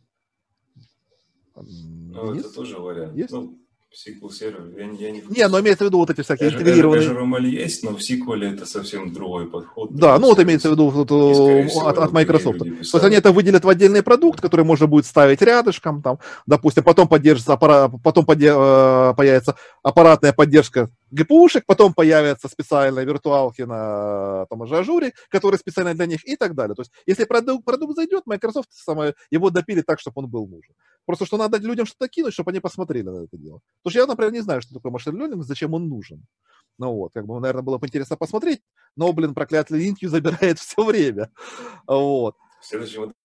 Ну, 1.56 2.34
Есть? 2.34 2.48
это 2.48 2.56
тоже 2.56 2.80
вариант. 2.80 3.16
Есть? 3.16 3.32
Ну, 3.32 3.60
SQL 3.92 4.30
Server, 4.30 4.72
я, 4.78 4.86
не- 4.86 4.98
я 5.00 5.12
не... 5.12 5.24
Не, 5.30 5.48
но 5.48 5.60
имеется 5.60 5.84
в 5.84 5.88
виду 5.88 5.98
вот 5.98 6.12
эти 6.12 6.22
всякие 6.22 6.50
Azure- 6.50 6.54
интегрированные... 6.54 7.10
Azure 7.10 7.24
ML 7.24 7.46
есть, 7.48 7.84
но 7.84 7.92
в 7.92 8.00
SQL 8.00 8.54
это 8.54 8.66
совсем 8.68 9.12
другой 9.12 9.50
подход. 9.50 9.92
Да, 9.96 10.20
ну 10.20 10.28
вот 10.28 10.40
имеется 10.40 10.70
в 10.70 10.74
виду 10.74 10.90
вот, 10.90 11.08
всего, 11.08 11.88
от, 11.88 11.98
от 11.98 12.12
Microsoft. 12.12 12.60
То 12.60 12.66
есть 12.66 12.94
они 13.04 13.16
это 13.16 13.32
выделят 13.32 13.66
в 13.66 13.70
отдельный 13.70 14.04
продукт, 14.04 14.42
который 14.42 14.64
можно 14.64 14.86
будет 14.86 15.08
ставить 15.08 15.42
рядышком, 15.42 16.04
там, 16.04 16.20
допустим, 16.46 16.84
потом 16.84 17.08
поддержится 17.08 17.54
аппарат, 17.54 17.92
потом 18.04 18.26
поде- 18.26 18.54
э, 18.56 19.14
появится 19.16 19.56
аппаратная 19.82 20.34
поддержка 20.34 20.90
ГПУшек, 21.10 21.66
потом 21.66 21.94
появятся 21.94 22.48
специальные 22.48 23.06
виртуалки 23.06 23.64
на 23.64 24.46
том 24.50 24.68
же 24.68 24.78
Azure, 24.78 25.14
которые 25.30 25.58
специально 25.58 25.96
для 25.96 26.06
них 26.06 26.28
и 26.28 26.36
так 26.36 26.54
далее. 26.54 26.76
То 26.76 26.82
есть 26.82 26.92
если 27.08 27.24
продукт, 27.26 27.66
продукт 27.66 27.96
зайдет, 27.96 28.28
Microsoft 28.28 28.70
самое, 28.72 29.16
его 29.32 29.50
допилит 29.50 29.88
так, 29.88 30.00
чтобы 30.00 30.22
он 30.22 30.30
был 30.30 30.46
нужен. 30.48 30.76
Просто 31.10 31.26
что 31.26 31.38
надо 31.38 31.58
людям 31.58 31.88
что-то 31.88 32.08
кинуть, 32.08 32.36
чтобы 32.36 32.52
они 32.52 32.60
посмотрели 32.60 33.10
на 33.10 33.24
это 33.24 33.36
дело. 33.36 33.62
Потому 33.82 33.92
что 33.92 34.00
я, 34.00 34.06
например, 34.06 34.32
не 34.32 34.42
знаю, 34.42 34.62
что 34.62 34.76
такое 34.76 34.92
машин 34.92 35.20
learning, 35.20 35.42
зачем 35.42 35.74
он 35.74 35.90
нужен. 35.90 36.24
Ну 36.78 36.94
вот, 36.94 37.14
как 37.14 37.26
бы, 37.26 37.40
наверное, 37.40 37.64
было 37.64 37.80
бы 37.80 37.88
интересно 37.88 38.16
посмотреть, 38.16 38.62
но, 38.96 39.12
блин, 39.12 39.34
проклятый 39.34 39.84
LinkU 39.84 40.08
забирает 40.08 40.60
все 40.60 40.86
время. 40.86 41.32
Вот. 41.88 42.36
В 42.62 42.66
следующем 42.68 43.16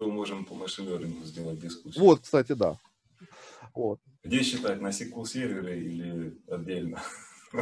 мы 0.00 0.10
можем 0.10 0.44
по 0.44 0.56
машин 0.56 0.86
сделать 1.22 1.60
дискуссию. 1.60 2.02
Вот, 2.02 2.22
кстати, 2.22 2.50
да. 2.50 2.78
Вот. 3.76 4.00
Где 4.24 4.42
считать, 4.42 4.80
на 4.80 4.88
SQL 4.88 5.24
сервере 5.24 5.84
или 5.84 6.36
отдельно? 6.48 7.00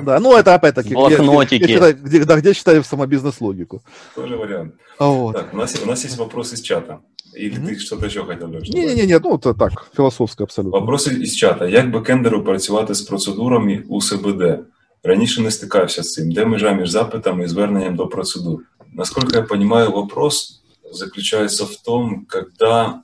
Да, 0.03 0.19
ну 0.19 0.35
это 0.35 0.53
опять-таки, 0.55 0.93
Блокнотики. 0.93 1.63
где, 1.63 1.77
где, 1.77 1.93
где, 1.93 2.25
да, 2.25 2.35
где 2.39 2.53
читаем 2.53 2.83
самобизнес-логику. 2.83 3.81
Тоже 4.15 4.35
вариант. 4.35 4.73
Вот. 4.99 5.35
Так, 5.35 5.53
у 5.53 5.57
нас, 5.57 5.81
у 5.83 5.85
нас 5.87 6.03
есть 6.05 6.17
вопрос 6.17 6.53
из 6.53 6.61
чата. 6.61 6.99
Или 7.37 7.57
Мгм. 7.59 7.67
ти 7.67 7.79
що-то 7.79 8.09
ще 8.09 8.19
хотів 8.19 8.49
Леш, 8.53 8.69
Ні, 8.69 8.79
ні, 8.79 8.81
добавити? 8.81 9.05
ні, 9.07 9.13
ні, 9.13 9.19
ну 9.23 9.37
це 9.43 9.53
так, 9.53 9.91
філософсько 9.95 10.43
абсолютно. 10.43 10.79
Вопрос 10.79 11.07
із 11.07 11.35
чата. 11.37 11.67
Як 11.67 11.91
бекендеру 11.91 12.43
працювати 12.43 12.93
з 12.93 13.01
процедурами 13.01 13.83
у 13.89 14.01
СБД? 14.01 14.59
Раніше 15.03 15.41
не 15.41 15.51
стикався 15.51 16.03
з 16.03 16.11
цим. 16.13 16.31
Де 16.31 16.45
межа 16.45 16.71
між 16.71 16.89
запитами 16.89 17.43
і 17.43 17.47
зверненням 17.47 17.95
до 17.95 18.07
процедур? 18.07 18.59
Насколько 18.93 19.35
я 19.37 19.41
понимаю, 19.43 19.91
вопрос 19.91 20.63
заключается 20.91 21.65
в 21.65 21.75
том, 21.75 22.25
когда 22.29 23.01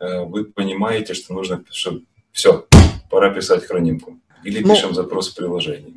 э, 0.00 0.24
вы 0.30 0.44
понимаете, 0.44 1.14
что 1.14 1.34
нужно, 1.34 1.60
что 1.70 1.92
все, 2.32 2.64
пора 3.10 3.30
писать 3.30 3.64
хранимку. 3.64 4.12
Или 4.46 4.60
Ну, 4.64 4.74
пишем 4.74 4.94
запрос 4.94 5.30
в 5.32 5.36
приложении. 5.36 5.94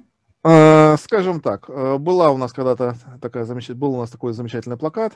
Э, 0.49 0.97
Скажем 0.97 1.41
так, 1.41 1.69
э, 1.69 1.99
была 1.99 2.31
у 2.31 2.39
нас 2.39 2.53
когда-то 2.55 2.97
такая 3.21 3.45
замечательная, 3.45 3.81
был 3.81 3.95
у 3.95 3.99
нас 3.99 4.09
такой 4.11 4.33
замечательный 4.33 4.79
плакат, 4.79 5.13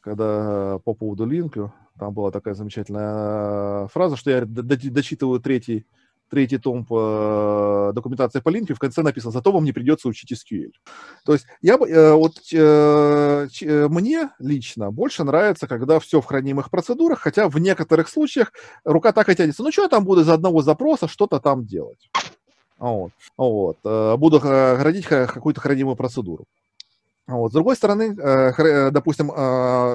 когда 0.00 0.76
э, 0.76 0.78
по 0.84 0.92
поводу 0.92 1.24
линку, 1.24 1.72
там 1.98 2.12
была 2.12 2.30
такая 2.30 2.52
замечательная 2.52 3.84
э, 3.84 3.88
фраза, 3.90 4.16
что 4.16 4.30
я 4.30 4.42
дочитываю 4.44 5.40
третий, 5.40 5.86
третий 6.28 6.58
том 6.58 6.84
по 6.84 7.90
документации 7.94 8.40
по 8.40 8.50
линку, 8.50 8.74
и 8.74 8.76
в 8.76 8.78
конце 8.78 9.00
написано, 9.00 9.32
зато 9.32 9.50
вам 9.50 9.64
не 9.64 9.72
придется 9.72 10.08
учить 10.08 10.30
SQL. 10.32 10.72
То 11.24 11.32
есть 11.32 11.46
я 11.62 11.78
бы, 11.78 11.86
вот 12.14 12.34
мне 12.52 14.28
лично 14.38 14.90
больше 14.90 15.24
нравится, 15.24 15.68
когда 15.68 16.00
все 16.00 16.20
в 16.20 16.26
хранимых 16.26 16.70
процедурах, 16.70 17.20
хотя 17.20 17.48
в 17.48 17.58
некоторых 17.58 18.08
случаях 18.10 18.52
рука 18.84 19.12
так 19.12 19.28
и 19.30 19.36
тянется, 19.36 19.62
ну 19.62 19.72
что 19.72 19.84
я 19.84 19.88
там 19.88 20.04
буду 20.04 20.20
из 20.20 20.28
одного 20.28 20.60
запроса 20.60 21.08
что-то 21.08 21.40
там 21.40 21.64
делать. 21.64 22.10
Вот. 22.78 23.12
Вот. 23.36 23.78
э, 23.84 24.16
Буду 24.16 24.40
градить 24.40 25.06
какую-то 25.06 25.60
хранимую 25.60 25.96
процедуру. 25.96 26.44
Вот. 27.26 27.50
С 27.50 27.54
другой 27.54 27.74
стороны, 27.74 28.14
э, 28.16 28.52
э, 28.56 28.90
допустим, 28.92 29.26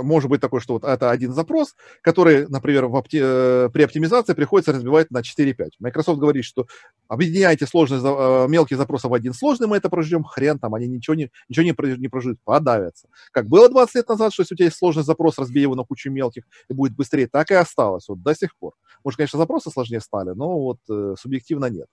может 0.05 0.29
быть 0.29 0.41
такое, 0.41 0.59
что 0.59 0.73
вот 0.73 0.83
это 0.83 1.11
один 1.11 1.31
запрос, 1.33 1.75
который, 2.01 2.45
например, 2.49 2.87
в 2.87 2.95
опти- 2.97 3.69
при 3.69 3.83
оптимизации 3.83 4.33
приходится 4.33 4.73
разбивать 4.73 5.11
на 5.11 5.23
4-5. 5.23 5.75
Microsoft 5.79 6.19
говорит, 6.19 6.43
что 6.43 6.67
объединяйте 7.07 7.65
сложные, 7.67 8.01
мелкие 8.49 8.77
запросы 8.77 9.07
в 9.07 9.13
один 9.13 9.33
сложный, 9.33 9.67
мы 9.67 9.77
это 9.77 9.89
прождем, 9.89 10.25
хрен 10.25 10.59
там, 10.59 10.75
они 10.75 10.87
ничего 10.87 11.15
не, 11.15 11.31
ничего 11.47 11.63
не, 11.63 11.97
не 11.99 12.07
проживут, 12.09 12.39
подавятся. 12.43 13.07
Как 13.31 13.47
было 13.47 13.69
20 13.69 13.95
лет 13.95 14.09
назад, 14.09 14.33
что 14.33 14.41
если 14.41 14.55
у 14.55 14.57
тебя 14.57 14.65
есть 14.65 14.77
сложный 14.77 15.03
запрос, 15.03 15.37
разбей 15.37 15.61
его 15.61 15.75
на 15.75 15.83
кучу 15.83 16.11
мелких 16.11 16.43
и 16.69 16.73
будет 16.73 16.95
быстрее, 16.95 17.27
так 17.27 17.51
и 17.51 17.53
осталось 17.53 18.09
вот 18.09 18.21
до 18.21 18.35
сих 18.35 18.57
пор. 18.57 18.73
Может, 19.05 19.17
конечно, 19.17 19.39
запросы 19.39 19.69
сложнее 19.71 20.01
стали, 20.01 20.31
но 20.31 20.59
вот 20.59 20.79
субъективно 21.17 21.67
нет. 21.67 21.87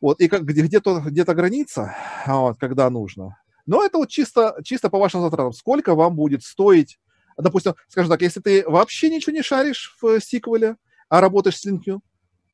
Вот, 0.00 0.20
и 0.20 0.28
как, 0.28 0.44
где, 0.44 0.62
где-то, 0.62 1.00
где-то 1.00 1.34
граница, 1.34 1.96
а, 2.26 2.40
вот, 2.40 2.58
когда 2.58 2.88
нужно. 2.90 3.38
Но 3.66 3.84
это 3.84 3.98
вот 3.98 4.08
чисто, 4.08 4.56
чисто 4.62 4.90
по 4.90 4.98
вашим 4.98 5.22
затратам. 5.22 5.52
Сколько 5.52 5.94
вам 5.94 6.16
будет 6.16 6.42
стоить, 6.42 6.98
допустим, 7.36 7.74
скажем 7.88 8.10
так, 8.10 8.22
если 8.22 8.40
ты 8.40 8.68
вообще 8.68 9.08
ничего 9.10 9.34
не 9.34 9.42
шаришь 9.42 9.96
в 10.00 10.20
сиквеле, 10.20 10.76
а 11.08 11.20
работаешь 11.20 11.58
с 11.58 11.66
LinkU, 11.66 12.00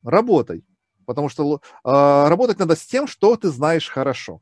работай. 0.05 0.65
Потому 1.07 1.29
что 1.29 1.61
а, 1.83 2.29
работать 2.29 2.59
надо 2.59 2.77
с 2.77 2.87
тем, 2.87 3.07
что 3.07 3.37
ты 3.37 3.49
знаешь 3.49 3.89
хорошо. 3.89 4.41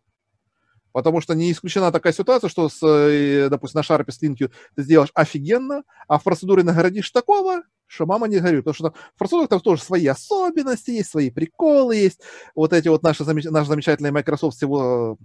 Потому 0.92 1.20
что 1.20 1.34
не 1.34 1.52
исключена 1.52 1.92
такая 1.92 2.12
ситуация, 2.12 2.48
что, 2.48 2.68
с, 2.68 2.82
э, 2.82 3.48
допустим, 3.50 3.78
на 3.78 3.82
шарпе 3.82 4.12
с 4.12 4.22
LinkU 4.22 4.50
ты 4.74 4.82
сделаешь 4.82 5.10
офигенно, 5.14 5.84
а 6.08 6.18
в 6.18 6.24
процедуре 6.24 6.64
наградишь 6.64 7.10
такого, 7.10 7.62
что 7.88 8.06
мама 8.06 8.28
не 8.28 8.38
горюет. 8.38 8.64
Потому 8.64 8.74
что 8.74 8.90
там 8.90 8.94
в 9.14 9.18
процедурах 9.18 9.48
там 9.48 9.60
тоже 9.60 9.82
свои 9.82 10.06
особенности 10.06 10.92
есть, 10.92 11.10
свои 11.10 11.30
приколы 11.30 11.96
есть. 11.96 12.20
Вот 12.54 12.72
эти 12.72 12.86
вот 12.86 13.02
наши, 13.02 13.24
наш 13.24 13.66
замечательный 13.66 14.12
Microsoft 14.12 14.56
всего... 14.56 15.18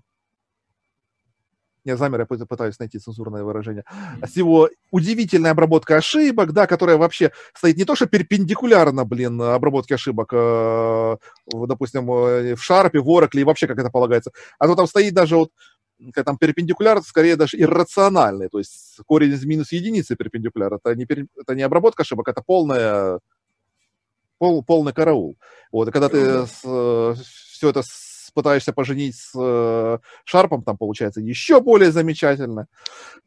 Я 1.86 1.98
замер, 1.98 2.22
я 2.22 2.26
пы- 2.26 2.46
пытаюсь 2.46 2.80
найти 2.80 2.98
цензурное 2.98 3.44
выражение. 3.44 3.84
С 4.26 4.38
его 4.38 4.70
удивительной 4.90 5.52
обработкой 5.52 5.98
ошибок, 5.98 6.54
да, 6.54 6.66
которая 6.66 6.96
вообще 6.96 7.34
стоит 7.54 7.76
не 7.76 7.84
то, 7.84 7.98
что 7.98 8.06
перпендикулярно, 8.06 9.04
блин, 9.04 9.42
обработке 9.42 9.96
ошибок, 9.96 10.30
э, 10.32 11.18
допустим, 11.52 12.10
э, 12.10 12.56
в 12.56 12.62
Sharp, 12.72 12.98
в 12.98 13.10
Oracle 13.10 13.42
и 13.42 13.44
вообще 13.44 13.68
как 13.68 13.80
это 13.80 13.90
полагается, 13.90 14.32
а 14.60 14.68
то 14.68 14.76
там 14.76 14.88
стоит 14.88 15.14
даже 15.14 15.36
вот 15.36 15.50
там 16.12 16.38
перпендикуляр, 16.38 17.02
скорее 17.02 17.36
даже 17.36 17.58
иррациональный, 17.60 18.50
то 18.50 18.58
есть 18.58 18.98
корень 19.06 19.32
из 19.32 19.46
минус 19.46 19.72
единицы 19.72 20.16
перпендикуляр. 20.16 20.74
Это 20.74 20.96
не, 20.96 21.06
пере- 21.06 21.28
это 21.40 21.56
не 21.56 21.62
обработка 21.64 22.04
ошибок, 22.04 22.28
это 22.28 22.42
полная, 22.42 23.20
пол, 24.38 24.64
полный 24.64 24.94
караул. 24.94 25.38
Вот, 25.72 25.88
и 25.88 25.92
когда 25.92 26.10
ты 26.10 26.46
все 27.26 27.70
это 27.70 27.82
с- 27.82 28.32
пытаешься 28.34 28.74
поженить 28.74 29.16
с 29.16 29.32
э, 29.36 30.00
шарпом, 30.26 30.64
там 30.64 30.78
получается 30.78 31.22
еще 31.22 31.62
более 31.62 31.92
замечательно. 31.92 32.68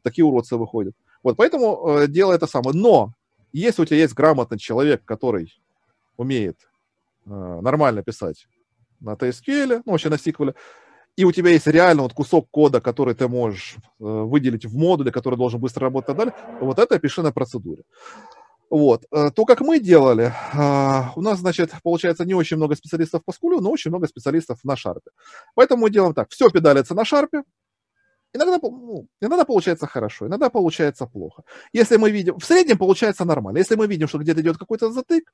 Такие 0.03 0.25
уродцы 0.25 0.57
выходят. 0.57 0.95
Вот, 1.23 1.37
поэтому 1.37 1.99
э, 1.99 2.07
делай 2.07 2.35
это 2.35 2.45
самое. 2.45 2.77
Но 2.77 3.13
если 3.53 3.81
у 3.81 3.85
тебя 3.85 3.97
есть 3.97 4.13
грамотный 4.13 4.57
человек, 4.57 5.03
который 5.05 5.53
умеет 6.17 6.57
э, 7.25 7.29
нормально 7.29 8.03
писать 8.03 8.47
на 8.99 9.13
TSQL, 9.13 9.81
ну, 9.85 9.91
вообще 9.93 10.09
на 10.09 10.15
SQL, 10.15 10.55
и 11.17 11.25
у 11.25 11.31
тебя 11.31 11.49
есть 11.49 11.67
реально 11.67 12.03
вот 12.03 12.13
кусок 12.13 12.47
кода, 12.51 12.79
который 12.79 13.15
ты 13.15 13.27
можешь 13.27 13.75
э, 13.75 13.79
выделить 13.99 14.65
в 14.65 14.77
модуле, 14.77 15.11
который 15.11 15.35
должен 15.35 15.59
быстро 15.59 15.85
работать 15.85 16.09
и 16.09 16.13
так 16.13 16.17
далее, 16.17 16.33
вот 16.61 16.77
это 16.77 16.99
пиши 16.99 17.23
на 17.23 17.31
процедуре. 17.31 17.83
Вот. 18.69 19.05
Э, 19.11 19.31
То, 19.31 19.45
как 19.45 19.61
мы 19.61 19.79
делали, 19.79 20.31
а, 20.53 21.13
у 21.15 21.21
нас, 21.21 21.39
значит, 21.39 21.71
получается 21.83 22.23
не 22.23 22.35
очень 22.35 22.57
много 22.57 22.75
специалистов 22.75 23.23
по 23.25 23.33
скулю, 23.33 23.61
но 23.61 23.71
очень 23.71 23.89
много 23.89 24.07
специалистов 24.07 24.59
на 24.63 24.75
шарпе. 24.75 25.09
Поэтому 25.55 25.81
мы 25.81 25.89
делаем 25.89 26.13
так. 26.13 26.29
Все 26.29 26.49
педалится 26.49 26.93
на 26.93 27.03
шарпе. 27.03 27.43
Иногда, 28.33 28.59
ну, 28.61 29.07
иногда 29.19 29.45
получается 29.45 29.87
хорошо, 29.87 30.27
иногда 30.27 30.49
получается 30.49 31.07
плохо. 31.07 31.43
Если 31.73 31.97
мы 31.97 32.11
видим, 32.11 32.37
в 32.37 32.45
среднем 32.45 32.77
получается 32.77 33.25
нормально. 33.25 33.57
Если 33.57 33.75
мы 33.75 33.87
видим, 33.87 34.07
что 34.07 34.19
где-то 34.19 34.41
идет 34.41 34.57
какой-то 34.57 34.91
затык, 34.91 35.33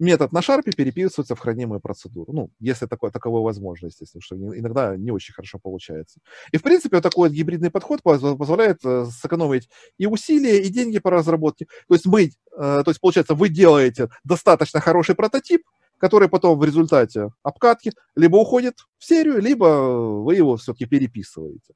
метод 0.00 0.32
на 0.32 0.42
шарпе 0.42 0.72
переписывается 0.72 1.34
в 1.34 1.38
хранимую 1.38 1.80
процедуру. 1.80 2.32
Ну, 2.32 2.50
если 2.58 2.86
такое, 2.86 3.10
таковое 3.10 3.42
возможно, 3.42 3.86
естественно, 3.86 4.22
что 4.22 4.36
не- 4.36 4.58
иногда 4.58 4.96
не 4.96 5.10
очень 5.10 5.34
хорошо 5.34 5.58
получается. 5.58 6.20
И, 6.52 6.56
в 6.56 6.62
принципе, 6.62 6.96
вот 6.96 7.02
такой 7.02 7.28
вот 7.28 7.36
гибридный 7.36 7.70
подход 7.70 8.02
поз- 8.02 8.36
позволяет 8.36 8.78
э, 8.84 9.06
сэкономить 9.06 9.68
и 9.98 10.06
усилия, 10.06 10.62
и 10.62 10.68
деньги 10.68 10.98
по 10.98 11.10
разработке. 11.10 11.66
То 11.88 11.94
есть 11.94 12.06
мы, 12.06 12.24
э, 12.24 12.30
то 12.56 12.84
есть, 12.86 13.00
получается, 13.00 13.34
вы 13.34 13.48
делаете 13.48 14.08
достаточно 14.24 14.80
хороший 14.80 15.14
прототип, 15.14 15.62
который 15.98 16.28
потом 16.28 16.58
в 16.58 16.64
результате 16.64 17.28
обкатки 17.42 17.92
либо 18.16 18.36
уходит 18.36 18.74
в 18.98 19.04
серию, 19.04 19.40
либо 19.40 20.22
вы 20.24 20.34
его 20.34 20.56
все-таки 20.56 20.86
переписываете. 20.86 21.74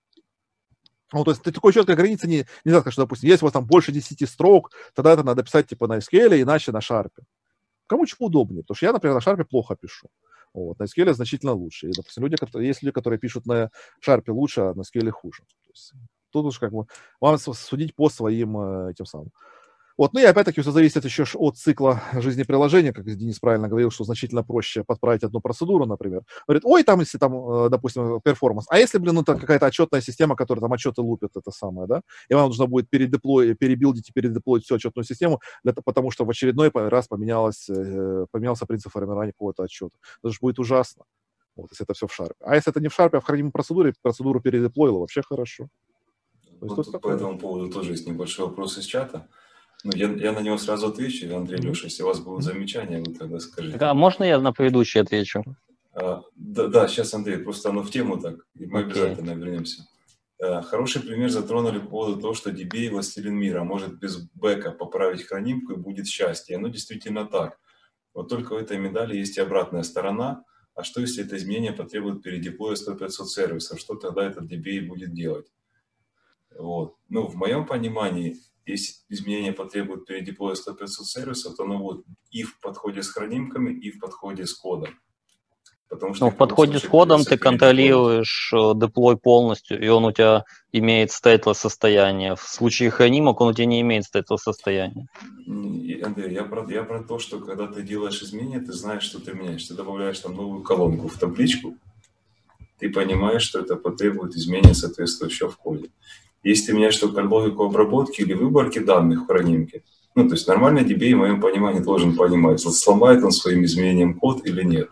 Ну, 1.12 1.22
то 1.24 1.30
есть 1.30 1.42
такой 1.42 1.72
четкой 1.72 1.94
границы 1.94 2.26
не, 2.26 2.44
нельзя 2.64 2.80
сказать, 2.80 2.94
что, 2.94 3.02
допустим, 3.02 3.28
если 3.28 3.44
у 3.44 3.46
вас 3.46 3.52
там 3.52 3.66
больше 3.66 3.92
10 3.92 4.28
строк, 4.28 4.72
тогда 4.94 5.12
это 5.12 5.22
надо 5.22 5.44
писать 5.44 5.68
типа 5.68 5.86
на 5.86 5.98
SQL, 5.98 6.40
иначе 6.42 6.72
на 6.72 6.80
шарпе. 6.80 7.22
Кому 7.94 8.06
чего 8.06 8.26
удобнее, 8.26 8.64
потому 8.64 8.74
что 8.74 8.86
я, 8.86 8.92
например, 8.92 9.14
на 9.14 9.20
шарпе 9.20 9.44
плохо 9.44 9.76
пишу. 9.76 10.08
Вот, 10.52 10.80
на 10.80 10.84
SQL 10.84 11.14
значительно 11.14 11.52
лучше. 11.52 11.88
И, 11.88 11.92
допустим, 11.92 12.24
люди, 12.24 12.34
которые, 12.34 12.66
есть 12.66 12.82
люди, 12.82 12.90
которые 12.90 13.20
пишут 13.20 13.46
на 13.46 13.70
шарпе 14.00 14.32
лучше, 14.32 14.62
а 14.62 14.74
на 14.74 14.80
SQL 14.80 15.10
хуже. 15.10 15.44
То 15.64 15.70
есть, 15.70 15.92
тут 16.30 16.44
уж 16.44 16.58
как 16.58 16.72
бы 16.72 16.86
вам 17.20 17.38
судить 17.38 17.94
по 17.94 18.08
своим 18.08 18.58
э, 18.58 18.90
этим 18.90 19.06
самым. 19.06 19.30
Вот, 19.96 20.12
ну 20.12 20.20
и 20.20 20.24
опять-таки 20.24 20.60
все 20.60 20.72
зависит 20.72 21.04
еще 21.04 21.24
от 21.34 21.56
цикла 21.56 22.02
жизни 22.14 22.42
приложения, 22.42 22.92
как 22.92 23.04
Денис 23.04 23.38
правильно 23.38 23.68
говорил, 23.68 23.92
что 23.92 24.02
значительно 24.02 24.42
проще 24.42 24.82
подправить 24.82 25.22
одну 25.22 25.40
процедуру, 25.40 25.86
например. 25.86 26.22
Говорит, 26.48 26.64
ой, 26.64 26.82
там, 26.82 26.98
если 26.98 27.16
там, 27.16 27.34
э, 27.34 27.68
допустим, 27.70 28.20
перформанс, 28.20 28.66
а 28.70 28.78
если, 28.78 28.98
блин, 28.98 29.14
ну, 29.14 29.22
там 29.22 29.38
какая-то 29.38 29.66
отчетная 29.66 30.00
система, 30.00 30.34
которая 30.34 30.62
там 30.62 30.72
отчеты 30.72 31.00
лупит, 31.00 31.30
это 31.36 31.52
самое, 31.52 31.86
да, 31.86 32.02
и 32.28 32.34
вам 32.34 32.48
нужно 32.48 32.66
будет 32.66 32.90
передеплой, 32.90 33.54
перебилдить 33.54 34.08
и 34.08 34.12
передеплоить 34.12 34.64
всю 34.64 34.74
отчетную 34.74 35.04
систему, 35.04 35.40
для, 35.62 35.72
потому 35.72 36.10
что 36.10 36.24
в 36.24 36.30
очередной 36.30 36.70
раз 36.74 37.06
поменялось, 37.06 37.68
э, 37.68 38.26
поменялся 38.32 38.66
принцип 38.66 38.90
формирования 38.90 39.32
какого-то 39.32 39.62
отчета. 39.62 39.96
Это 40.22 40.32
же 40.32 40.38
будет 40.40 40.58
ужасно, 40.58 41.04
вот, 41.54 41.70
если 41.70 41.84
это 41.84 41.94
все 41.94 42.08
в 42.08 42.12
шарпе. 42.12 42.34
А 42.40 42.56
если 42.56 42.72
это 42.72 42.80
не 42.80 42.88
в 42.88 42.94
шарпе, 42.94 43.18
а 43.18 43.20
в 43.20 43.24
хранимой 43.24 43.52
процедуре, 43.52 43.94
процедуру 44.02 44.40
передеплоила, 44.40 44.98
вообще 44.98 45.22
хорошо. 45.22 45.68
Вот 46.60 47.00
по 47.00 47.10
этому 47.10 47.38
поводу 47.38 47.70
тоже 47.70 47.92
есть 47.92 48.08
небольшой 48.08 48.46
вопрос 48.46 48.78
из 48.78 48.84
чата. 48.86 49.28
Ну, 49.84 49.92
я, 49.94 50.08
я 50.12 50.32
на 50.32 50.40
него 50.40 50.56
сразу 50.56 50.88
отвечу. 50.88 51.34
Андрей, 51.36 51.58
Мгм. 51.58 51.68
Леша, 51.68 51.84
если 51.84 52.02
у 52.02 52.06
вас 52.06 52.18
будут 52.18 52.42
замечания, 52.42 53.02
вы 53.04 53.14
тогда 53.14 53.38
скажите. 53.38 53.78
Так, 53.78 53.90
а 53.90 53.94
можно 53.94 54.24
я 54.24 54.40
на 54.40 54.52
предыдущий 54.52 55.00
отвечу? 55.00 55.44
А, 55.92 56.22
да, 56.34 56.68
да, 56.68 56.88
сейчас, 56.88 57.12
Андрей, 57.12 57.36
просто 57.38 57.68
оно 57.68 57.82
в 57.82 57.90
тему 57.90 58.18
так, 58.18 58.36
и 58.58 58.64
мы 58.66 58.80
Окей. 58.80 58.92
обязательно 59.02 59.32
вернемся. 59.32 59.86
А, 60.42 60.62
Хороший 60.62 61.02
пример 61.02 61.28
затронули 61.28 61.78
по 61.80 61.86
поводу 61.86 62.20
того, 62.20 62.32
что 62.34 62.50
DBA– 62.50 62.90
властелин 62.92 63.34
мира, 63.34 63.62
может 63.62 63.98
без 63.98 64.16
бэка 64.34 64.70
поправить 64.72 65.22
хранимку 65.24 65.74
и 65.74 65.76
будет 65.76 66.06
счастье. 66.06 66.56
Оно 66.56 66.68
действительно 66.68 67.26
так. 67.26 67.58
Вот 68.14 68.28
только 68.28 68.54
у 68.54 68.56
этой 68.56 68.78
медали 68.78 69.16
есть 69.18 69.36
и 69.36 69.40
обратная 69.42 69.82
сторона. 69.82 70.44
А 70.74 70.82
что, 70.82 71.00
если 71.02 71.24
это 71.24 71.36
изменение 71.36 71.72
потребует 71.72 72.22
передеплоя 72.22 72.74
100-500 72.74 73.08
сервисов? 73.26 73.78
Что 73.78 73.96
тогда 73.96 74.24
этот 74.26 74.50
DBA 74.50 74.86
будет 74.86 75.12
делать? 75.12 75.46
Вот. 76.56 76.96
Ну, 77.08 77.26
в 77.26 77.36
моем 77.36 77.66
понимании, 77.66 78.36
если 78.66 78.94
изменение 79.08 79.52
потребует 79.52 80.06
передеплоя 80.06 80.54
100-500 80.54 80.86
сервисов, 80.86 81.56
то 81.56 81.64
оно 81.64 81.78
будет 81.78 82.04
и 82.30 82.42
в 82.42 82.60
подходе 82.60 83.02
с 83.02 83.10
хранимками, 83.10 83.72
и 83.72 83.90
в 83.90 83.98
подходе 83.98 84.46
с 84.46 84.54
кодом. 84.54 84.90
Потому 85.88 86.14
что 86.14 86.24
ну, 86.24 86.30
в 86.30 86.36
подходе 86.36 86.78
с 86.78 86.82
кодом 86.82 87.24
ты 87.24 87.36
контролируешь 87.36 88.52
э, 88.52 88.72
деплой 88.74 89.16
полностью, 89.16 89.80
и 89.80 89.88
он 89.88 90.04
у 90.04 90.12
тебя 90.12 90.44
имеет 90.72 91.10
stateless 91.10 91.54
состояние. 91.54 92.34
В 92.34 92.40
случае 92.40 92.90
хранимок 92.90 93.40
он 93.40 93.48
у 93.48 93.52
тебя 93.52 93.66
не 93.66 93.80
имеет 93.82 94.04
stateless 94.04 94.38
состояния. 94.38 95.06
Андрей, 96.02 96.32
я 96.32 96.44
про, 96.44 96.68
я 96.70 96.82
про 96.82 97.02
то, 97.02 97.18
что 97.18 97.38
когда 97.38 97.66
ты 97.66 97.82
делаешь 97.82 98.22
изменения, 98.22 98.60
ты 98.60 98.72
знаешь, 98.72 99.04
что 99.04 99.20
ты 99.20 99.34
меняешь. 99.34 99.64
Ты 99.66 99.74
добавляешь 99.74 100.18
там 100.18 100.34
новую 100.34 100.62
колонку 100.62 101.08
в 101.08 101.18
табличку, 101.18 101.76
ты 102.78 102.90
понимаешь, 102.90 103.42
что 103.42 103.60
это 103.60 103.76
потребует 103.76 104.34
изменения 104.34 104.74
соответствующего 104.74 105.48
в 105.48 105.56
коде. 105.58 105.90
Если 106.44 106.66
ты 106.66 106.72
меняешь 106.74 106.96
только 106.98 107.20
логику 107.20 107.64
обработки 107.64 108.20
или 108.20 108.34
выборки 108.34 108.78
данных 108.78 109.22
в 109.22 109.26
хранимке, 109.26 109.82
ну, 110.14 110.28
то 110.28 110.34
есть 110.34 110.46
нормальный 110.46 110.84
DBA, 110.84 111.14
в 111.14 111.18
моем 111.18 111.40
понимании, 111.40 111.80
должен 111.80 112.14
понимать, 112.14 112.60
сломает 112.60 113.24
он 113.24 113.32
своим 113.32 113.64
изменением 113.64 114.14
код 114.14 114.46
или 114.46 114.62
нет. 114.62 114.90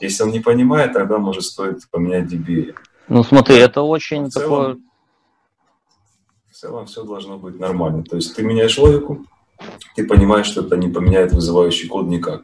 Если 0.00 0.22
он 0.22 0.30
не 0.30 0.40
понимает, 0.40 0.92
тогда, 0.92 1.18
может, 1.18 1.44
стоит 1.44 1.88
поменять 1.90 2.32
DBA. 2.32 2.74
Ну, 3.08 3.24
смотри, 3.24 3.56
это 3.56 3.82
очень 3.82 4.26
в 4.26 4.30
целом, 4.30 4.48
такое... 4.48 4.76
В 6.50 6.56
целом 6.56 6.86
все 6.86 7.04
должно 7.04 7.38
быть 7.38 7.58
нормально. 7.58 8.04
То 8.04 8.16
есть 8.16 8.36
ты 8.36 8.42
меняешь 8.42 8.78
логику, 8.78 9.24
ты 9.96 10.06
понимаешь, 10.06 10.46
что 10.46 10.60
это 10.60 10.76
не 10.76 10.88
поменяет 10.88 11.32
вызывающий 11.32 11.88
код 11.88 12.06
никак. 12.06 12.42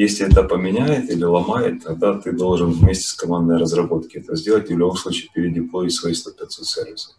Если 0.00 0.26
это 0.26 0.44
поменяет 0.44 1.10
или 1.10 1.24
ломает, 1.24 1.84
тогда 1.84 2.18
ты 2.18 2.32
должен 2.32 2.70
вместе 2.70 3.04
с 3.04 3.12
командной 3.12 3.58
разработки 3.58 4.16
это 4.16 4.34
сделать 4.34 4.70
и 4.70 4.74
в 4.74 4.78
любом 4.78 4.96
случае 4.96 5.28
передеплоить 5.34 5.92
свои 5.92 6.14
100-500 6.14 6.64
сервисов. 6.64 7.16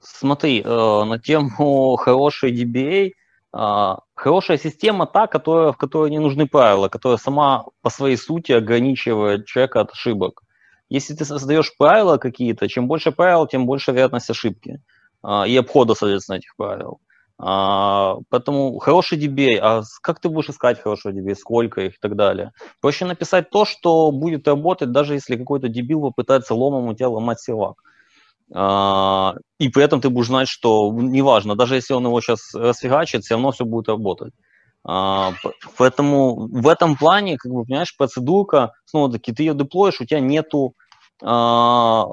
Смотри, 0.00 0.62
э, 0.62 1.04
на 1.04 1.20
тему 1.20 1.94
хороший 2.04 2.52
DBA, 2.52 3.12
э, 3.12 3.96
хорошая 4.16 4.58
система 4.58 5.06
та, 5.06 5.28
которая, 5.28 5.70
в 5.70 5.76
которой 5.76 6.10
не 6.10 6.18
нужны 6.18 6.48
правила, 6.48 6.88
которая 6.88 7.18
сама 7.18 7.64
по 7.82 7.90
своей 7.90 8.16
сути 8.16 8.50
ограничивает 8.50 9.46
человека 9.46 9.80
от 9.80 9.92
ошибок. 9.92 10.42
Если 10.88 11.14
ты 11.14 11.24
создаешь 11.24 11.76
правила 11.78 12.16
какие-то, 12.16 12.66
чем 12.68 12.88
больше 12.88 13.12
правил, 13.12 13.46
тем 13.46 13.64
больше 13.64 13.92
вероятность 13.92 14.30
ошибки 14.30 14.80
э, 15.22 15.46
и 15.46 15.56
обхода, 15.56 15.94
соответственно, 15.94 16.38
этих 16.38 16.56
правил. 16.56 16.98
А, 17.38 18.16
поэтому 18.30 18.78
хороший 18.78 19.18
DBA, 19.18 19.58
а 19.60 19.82
как 20.02 20.20
ты 20.20 20.28
будешь 20.28 20.48
искать 20.48 20.80
хорошего 20.80 21.12
DBA, 21.12 21.34
сколько 21.34 21.82
их 21.82 21.94
и 21.94 21.98
так 22.00 22.16
далее. 22.16 22.52
Проще 22.80 23.04
написать 23.04 23.50
то, 23.50 23.64
что 23.64 24.10
будет 24.10 24.48
работать, 24.48 24.90
даже 24.90 25.14
если 25.14 25.36
какой-то 25.36 25.68
дебил 25.68 26.00
попытается 26.00 26.54
ломом 26.54 26.88
у 26.88 26.94
тебя 26.94 27.10
ломать 27.10 27.40
сервак. 27.40 27.76
А, 28.54 29.34
и 29.58 29.68
при 29.68 29.84
этом 29.84 30.00
ты 30.00 30.08
будешь 30.08 30.28
знать, 30.28 30.48
что 30.48 30.90
неважно, 30.92 31.56
даже 31.56 31.74
если 31.74 31.94
он 31.94 32.06
его 32.06 32.20
сейчас 32.20 32.54
расфигачит, 32.54 33.24
все 33.24 33.34
равно 33.34 33.52
все 33.52 33.64
будет 33.64 33.88
работать. 33.88 34.32
А, 34.84 35.34
поэтому 35.76 36.48
в 36.48 36.68
этом 36.68 36.96
плане, 36.96 37.36
как 37.36 37.52
бы, 37.52 37.64
понимаешь, 37.64 37.94
процедурка, 37.96 38.72
снова-таки, 38.86 39.32
ты 39.32 39.42
ее 39.42 39.54
деплоишь, 39.54 40.00
у 40.00 40.06
тебя 40.06 40.20
нету 40.20 40.74
а, 41.22 42.06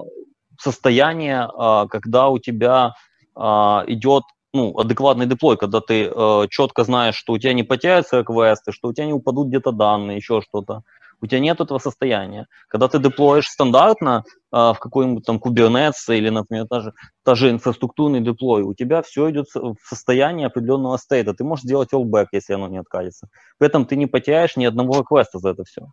состояния, 0.60 1.50
а, 1.56 1.88
когда 1.88 2.28
у 2.30 2.40
тебя 2.40 2.94
а, 3.36 3.84
идет 3.88 4.24
ну, 4.54 4.78
адекватный 4.78 5.26
деплой, 5.26 5.58
когда 5.58 5.82
ты 5.82 6.06
э, 6.06 6.48
четко 6.50 6.84
знаешь, 6.84 7.16
что 7.16 7.34
у 7.34 7.38
тебя 7.40 7.54
не 7.54 7.64
потеряются 7.64 8.20
реквесты, 8.20 8.72
что 8.72 8.90
у 8.90 8.94
тебя 8.94 9.08
не 9.08 9.14
упадут 9.14 9.48
где-то 9.48 9.72
данные, 9.72 10.18
еще 10.18 10.42
что-то. 10.42 10.84
У 11.22 11.28
тебя 11.28 11.40
нет 11.40 11.62
этого 11.62 11.80
состояния. 11.80 12.48
Когда 12.68 12.88
ты 12.88 13.00
деплоишь 13.00 13.48
стандартно 13.48 14.24
э, 14.28 14.58
в 14.58 14.76
какой-нибудь 14.80 15.26
там 15.26 15.38
Kubernetes 15.38 16.10
или, 16.10 16.30
например, 16.30 16.68
та 16.70 16.82
же, 16.82 16.94
та 17.24 17.36
же 17.36 17.50
инфраструктурный 17.50 18.22
деплой, 18.22 18.62
у 18.62 18.74
тебя 18.74 19.02
все 19.02 19.32
идет 19.32 19.48
в 19.56 19.76
состоянии 19.84 20.46
определенного 20.46 20.98
стейта. 20.98 21.34
Ты 21.34 21.44
можешь 21.44 21.64
сделать 21.64 21.94
allback, 21.94 22.28
если 22.32 22.54
оно 22.54 22.68
не 22.68 22.78
откатится. 22.78 23.30
При 23.58 23.68
этом 23.68 23.86
ты 23.86 23.96
не 23.96 24.06
потеряешь 24.06 24.56
ни 24.56 24.66
одного 24.66 25.00
реквеста 25.00 25.40
за 25.40 25.50
это 25.50 25.64
все 25.64 25.88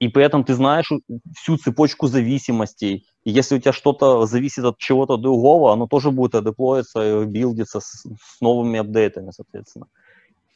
и 0.00 0.08
при 0.08 0.24
этом 0.24 0.44
ты 0.44 0.54
знаешь 0.54 0.90
всю 1.36 1.56
цепочку 1.56 2.06
зависимостей. 2.08 3.06
И 3.24 3.30
если 3.30 3.56
у 3.56 3.58
тебя 3.60 3.72
что-то 3.72 4.26
зависит 4.26 4.64
от 4.64 4.78
чего-то 4.78 5.16
другого, 5.16 5.72
оно 5.72 5.86
тоже 5.86 6.10
будет 6.10 6.44
деплоиться 6.44 7.22
и 7.22 7.26
билдиться 7.26 7.80
с, 7.80 8.04
с 8.04 8.40
новыми 8.40 8.80
апдейтами, 8.80 9.30
соответственно. 9.30 9.86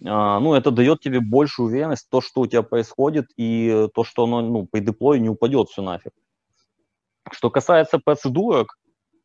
А, 0.05 0.40
ну, 0.40 0.55
это 0.55 0.70
дает 0.70 1.01
тебе 1.01 1.20
больше 1.20 1.62
уверенность 1.62 2.06
в 2.06 2.10
то, 2.10 2.20
что 2.20 2.43
у 2.43 2.47
тебя 2.47 2.62
происходит, 2.62 3.27
и 3.36 3.89
то, 3.94 4.05
что 4.05 4.24
оно 4.24 4.43
ну, 4.43 4.66
при 4.66 4.81
деплое 4.81 5.19
не 5.19 5.28
упадет 5.28 5.69
все 5.69 5.82
нафиг. 5.82 6.12
Что 7.31 7.51
касается 7.51 7.98
процедурок, 7.98 8.77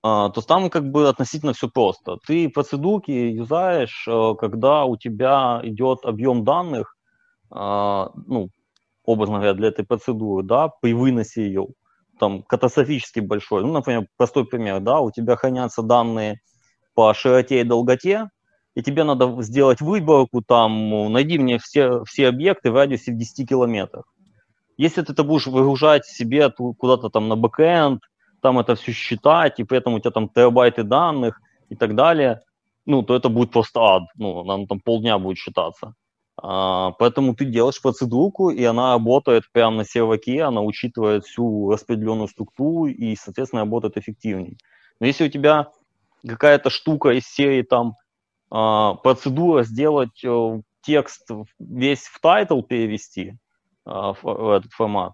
а, 0.03 0.29
то 0.29 0.41
там 0.41 0.69
как 0.69 0.91
бы 0.91 1.07
относительно 1.07 1.53
все 1.53 1.69
просто. 1.69 2.17
Ты 2.27 2.49
процедурки 2.49 3.11
юзаешь, 3.11 4.05
а, 4.07 4.35
когда 4.35 4.85
у 4.85 4.97
тебя 4.97 5.61
идет 5.63 6.05
объем 6.05 6.43
данных, 6.43 6.97
а, 7.49 8.11
ну, 8.27 8.49
образно 9.03 9.35
говоря, 9.35 9.53
для 9.53 9.67
этой 9.69 9.85
процедуры, 9.85 10.43
да, 10.43 10.69
при 10.81 10.93
выносе 10.93 11.45
ее, 11.45 11.67
там, 12.19 12.43
катастрофически 12.43 13.19
большой. 13.19 13.63
Ну, 13.63 13.71
например, 13.71 14.07
простой 14.17 14.45
пример, 14.45 14.79
да, 14.79 14.99
у 14.99 15.11
тебя 15.11 15.35
хранятся 15.35 15.81
данные 15.81 16.39
по 16.93 17.13
широте 17.13 17.61
и 17.61 17.63
долготе, 17.63 18.29
и 18.75 18.81
тебе 18.81 19.03
надо 19.03 19.41
сделать 19.41 19.81
выборку, 19.81 20.41
там, 20.41 21.11
найди 21.11 21.37
мне 21.37 21.59
все, 21.59 22.03
все 22.05 22.27
объекты 22.27 22.71
в 22.71 22.75
радиусе 22.75 23.11
в 23.11 23.17
10 23.17 23.47
километрах. 23.47 24.05
Если 24.77 25.01
ты 25.01 25.13
это 25.13 25.23
будешь 25.23 25.47
выгружать 25.47 26.05
себе 26.05 26.49
куда-то 26.49 27.09
там 27.09 27.27
на 27.29 27.35
бэкэнд, 27.35 28.01
там 28.41 28.59
это 28.59 28.75
все 28.75 28.91
считать, 28.91 29.59
и 29.59 29.63
при 29.63 29.77
этом 29.77 29.93
у 29.93 29.99
тебя 29.99 30.11
там 30.11 30.29
терабайты 30.29 30.83
данных 30.83 31.39
и 31.69 31.75
так 31.75 31.95
далее, 31.95 32.41
ну, 32.85 33.03
то 33.03 33.15
это 33.15 33.29
будет 33.29 33.51
просто 33.51 33.79
ад, 33.79 34.03
ну, 34.15 34.43
нам 34.43 34.67
там 34.67 34.79
полдня 34.79 35.17
будет 35.19 35.37
считаться. 35.37 35.93
А, 36.41 36.91
поэтому 36.91 37.35
ты 37.35 37.45
делаешь 37.45 37.81
процедурку, 37.81 38.49
и 38.49 38.63
она 38.63 38.93
работает 38.93 39.43
прямо 39.51 39.77
на 39.77 39.85
серваке, 39.85 40.43
она 40.43 40.61
учитывает 40.61 41.25
всю 41.25 41.69
распределенную 41.71 42.27
структуру 42.27 42.87
и, 42.87 43.15
соответственно, 43.15 43.61
работает 43.61 43.97
эффективнее. 43.97 44.57
Но 44.99 45.07
если 45.07 45.25
у 45.25 45.29
тебя 45.29 45.69
какая-то 46.27 46.69
штука 46.69 47.09
из 47.09 47.25
серии 47.25 47.61
там 47.61 47.95
а, 48.49 48.95
процедура 48.95 49.63
сделать 49.63 50.23
э, 50.23 50.61
текст 50.81 51.29
весь 51.59 52.03
в 52.03 52.19
title 52.19 52.61
перевести 52.61 53.35
а, 53.85 54.13
в 54.13 54.51
этот 54.51 54.71
формат, 54.73 55.13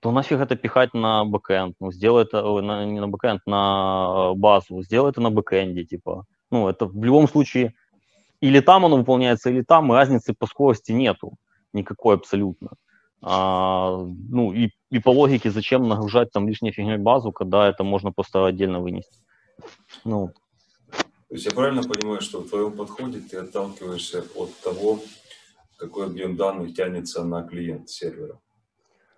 то 0.00 0.12
нафиг 0.12 0.38
это 0.38 0.54
пихать 0.56 0.94
на 0.94 1.24
бэкэнд, 1.24 1.76
ну, 1.80 1.90
сделай 1.90 2.22
это, 2.22 2.42
на, 2.60 2.84
не 2.84 3.00
на 3.00 3.08
бэкэнд, 3.08 3.42
на 3.46 4.32
базу, 4.34 4.82
сделай 4.82 5.10
это 5.10 5.20
на 5.20 5.30
бэкэнде, 5.30 5.84
типа. 5.84 6.24
Ну, 6.50 6.68
это 6.68 6.86
в 6.86 7.04
любом 7.04 7.28
случае 7.28 7.74
или 8.40 8.60
там 8.60 8.84
оно 8.84 8.96
выполняется, 8.96 9.50
или 9.50 9.62
там, 9.62 9.92
разницы 9.92 10.34
по 10.34 10.46
скорости 10.46 10.92
нету 10.92 11.36
никакой 11.72 12.16
абсолютно. 12.16 12.70
А, 13.20 13.98
ну 14.30 14.52
и, 14.52 14.70
и 14.90 14.98
по 15.00 15.10
логике, 15.10 15.50
зачем 15.50 15.88
нагружать 15.88 16.30
там 16.30 16.48
лишней 16.48 16.72
фигней 16.72 16.98
базу, 16.98 17.32
когда 17.32 17.68
это 17.68 17.84
можно 17.84 18.12
просто 18.12 18.46
отдельно 18.46 18.80
вынести. 18.80 19.18
Ну. 20.04 20.32
То 21.28 21.34
есть 21.34 21.44
я 21.44 21.50
правильно 21.50 21.82
понимаю, 21.82 22.20
что 22.20 22.40
в 22.40 22.48
твоем 22.48 22.72
подходе 22.72 23.20
ты 23.20 23.38
отталкиваешься 23.38 24.24
от 24.36 24.54
того, 24.60 25.00
какой 25.76 26.06
объем 26.06 26.36
данных 26.36 26.74
тянется 26.74 27.24
на 27.24 27.42
клиент 27.42 27.90
сервера. 27.90 28.38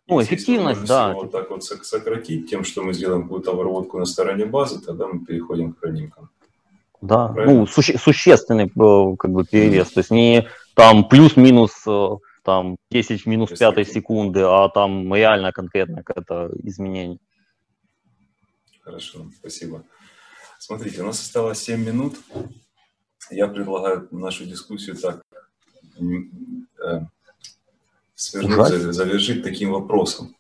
Ну, 0.09 0.21
эффективность, 0.21 0.87
да. 0.87 1.13
Вот 1.13 1.31
так 1.31 1.51
вот 1.51 1.63
сократить 1.63 2.51
тем, 2.51 2.65
что 2.65 2.83
мы 2.83 2.95
сделаем 2.95 3.23
какую-то 3.23 3.53
обработку 3.53 3.99
на 3.99 4.07
стороне 4.07 4.45
базы, 4.45 4.81
тогда 4.81 5.07
мы 5.07 5.25
переходим 5.25 5.73
к 5.73 5.79
хранимкам. 5.79 6.31
Да, 7.01 7.29
Правильно? 7.29 7.61
ну, 7.61 7.67
суще, 7.67 7.99
существенный 7.99 8.67
э, 8.67 9.17
как 9.17 9.31
бы 9.31 9.45
перевес. 9.45 9.91
То 9.91 10.01
есть 10.01 10.11
не 10.11 10.49
там 10.75 11.09
плюс-минус 11.09 11.73
э, 11.87 12.09
там 12.45 12.77
10 12.91 13.27
минус 13.27 13.51
5 13.59 13.89
секунды, 13.89 14.41
а 14.41 14.69
там 14.69 15.15
реально 15.15 15.53
конкретно 15.53 16.03
какое-то 16.03 16.51
изменение. 16.63 17.19
Хорошо, 18.83 19.31
спасибо. 19.39 19.85
Смотрите, 20.59 21.03
у 21.03 21.07
нас 21.07 21.21
осталось 21.21 21.63
7 21.63 21.83
минут. 21.83 22.19
Я 23.31 23.47
предлагаю 23.47 24.09
нашу 24.11 24.45
дискуссию 24.45 24.97
так 24.97 25.23
э, 25.99 27.01
свернуть, 28.15 28.95
завершить 28.95 29.43
таким 29.43 29.73
вопросом. 29.73 30.35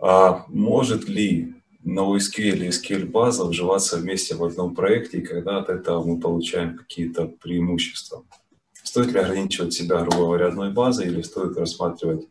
А 0.00 0.44
может 0.48 1.08
ли 1.08 1.55
NoSQL 1.86 2.66
и 2.66 2.68
SQL 2.68 3.06
база 3.06 3.44
вживаться 3.44 3.96
вместе 3.96 4.34
в 4.34 4.44
одном 4.44 4.74
проекте, 4.74 5.18
и 5.18 5.24
когда 5.24 5.58
от 5.58 5.70
этого 5.70 6.04
мы 6.04 6.20
получаем 6.20 6.76
какие-то 6.76 7.26
преимущества. 7.26 8.24
Стоит 8.82 9.12
ли 9.12 9.20
ограничивать 9.20 9.72
себя, 9.72 10.00
грубо 10.00 10.26
говоря, 10.26 10.48
одной 10.48 10.72
базой, 10.72 11.06
или 11.06 11.22
стоит 11.22 11.56
рассматривать 11.56 12.26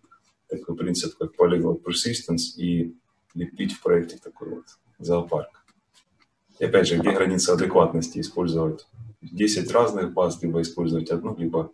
такой 0.48 0.76
принцип, 0.76 1.18
как 1.18 1.36
Polyglot 1.36 1.82
Persistence, 1.84 2.58
и 2.58 2.96
лепить 3.34 3.74
в 3.74 3.82
проекте 3.82 4.18
такой 4.18 4.50
вот 4.50 4.66
зоопарк? 5.00 5.50
И 6.60 6.66
опять 6.66 6.88
же, 6.88 6.98
где 6.98 7.12
граница 7.12 7.54
адекватности 7.54 8.20
использовать 8.20 8.86
10 9.22 9.72
разных 9.72 10.14
баз, 10.14 10.42
либо 10.42 10.62
использовать 10.62 11.10
одну, 11.10 11.36
либо 11.38 11.72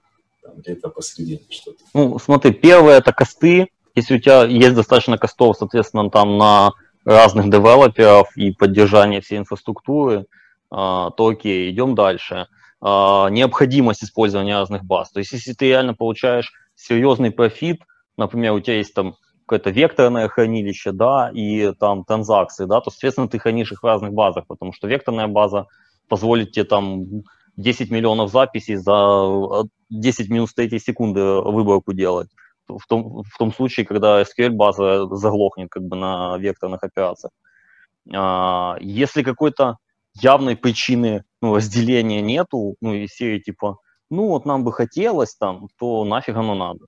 где-то 0.56 0.90
посреди 0.90 1.42
что-то. 1.50 1.84
Ну, 1.94 2.20
смотри, 2.20 2.52
первое 2.52 2.98
это 2.98 3.12
косты. 3.12 3.70
Если 3.96 4.16
у 4.16 4.20
тебя 4.20 4.46
есть 4.46 4.76
достаточно 4.76 5.18
костов, 5.18 5.58
соответственно, 5.58 6.10
там 6.10 6.38
на 6.38 6.72
разных 7.06 7.50
девелоперов 7.50 8.36
и 8.36 8.52
поддержание 8.52 9.22
всей 9.22 9.40
инфраструктуры, 9.40 10.26
а, 10.70 11.12
то 11.12 11.28
окей, 11.28 11.72
идем 11.72 11.96
дальше. 11.96 12.48
А, 12.80 13.30
необходимость 13.30 14.04
использования 14.04 14.56
разных 14.56 14.84
баз. 14.84 15.12
То 15.12 15.20
есть, 15.20 15.32
если 15.32 15.54
ты 15.54 15.68
реально 15.68 15.94
получаешь 15.94 16.52
серьезный 16.76 17.32
профит, 17.32 17.82
например, 18.18 18.54
у 18.54 18.60
тебя 18.60 18.78
есть 18.78 18.94
там 18.94 19.16
какое-то 19.46 19.70
векторное 19.70 20.28
хранилище, 20.30 20.92
да, 20.92 21.30
и 21.34 21.74
там 21.74 22.06
транзакции, 22.06 22.66
да, 22.66 22.80
то, 22.80 22.90
соответственно, 22.90 23.28
ты 23.28 23.38
хранишь 23.38 23.72
их 23.72 23.84
в 23.84 23.86
разных 23.86 24.14
базах, 24.14 24.48
потому 24.48 24.72
что 24.72 24.88
векторная 24.88 25.28
база 25.28 25.66
позволит 26.08 26.52
тебе 26.52 26.64
там 26.64 27.06
10 27.58 27.92
миллионов 27.92 28.32
записей 28.32 28.76
за 28.76 29.66
10 29.90 30.30
минут 30.30 30.50
с 30.50 30.54
третьей 30.54 30.80
секунды 30.80 31.22
выборку 31.22 31.94
делать. 31.94 32.30
В 32.78 32.88
том, 32.88 33.24
в 33.24 33.38
том 33.38 33.54
случае, 33.54 33.86
когда 33.86 34.22
SQL-база 34.22 35.08
заглохнет 35.16 35.70
как 35.70 35.84
бы 35.84 35.96
на 35.96 36.38
векторных 36.38 36.84
операциях. 36.84 37.32
А, 38.14 38.78
если 38.80 39.24
какой-то 39.24 39.78
явной 40.14 40.56
причины 40.56 41.24
ну, 41.42 41.56
разделения 41.56 42.22
нету, 42.22 42.76
ну, 42.82 42.94
и 42.94 43.08
серии 43.08 43.40
типа, 43.40 43.78
ну, 44.10 44.28
вот 44.28 44.46
нам 44.46 44.64
бы 44.64 44.74
хотелось 44.74 45.36
там, 45.36 45.68
то 45.80 46.04
нафиг 46.04 46.36
оно 46.36 46.56
надо. 46.56 46.86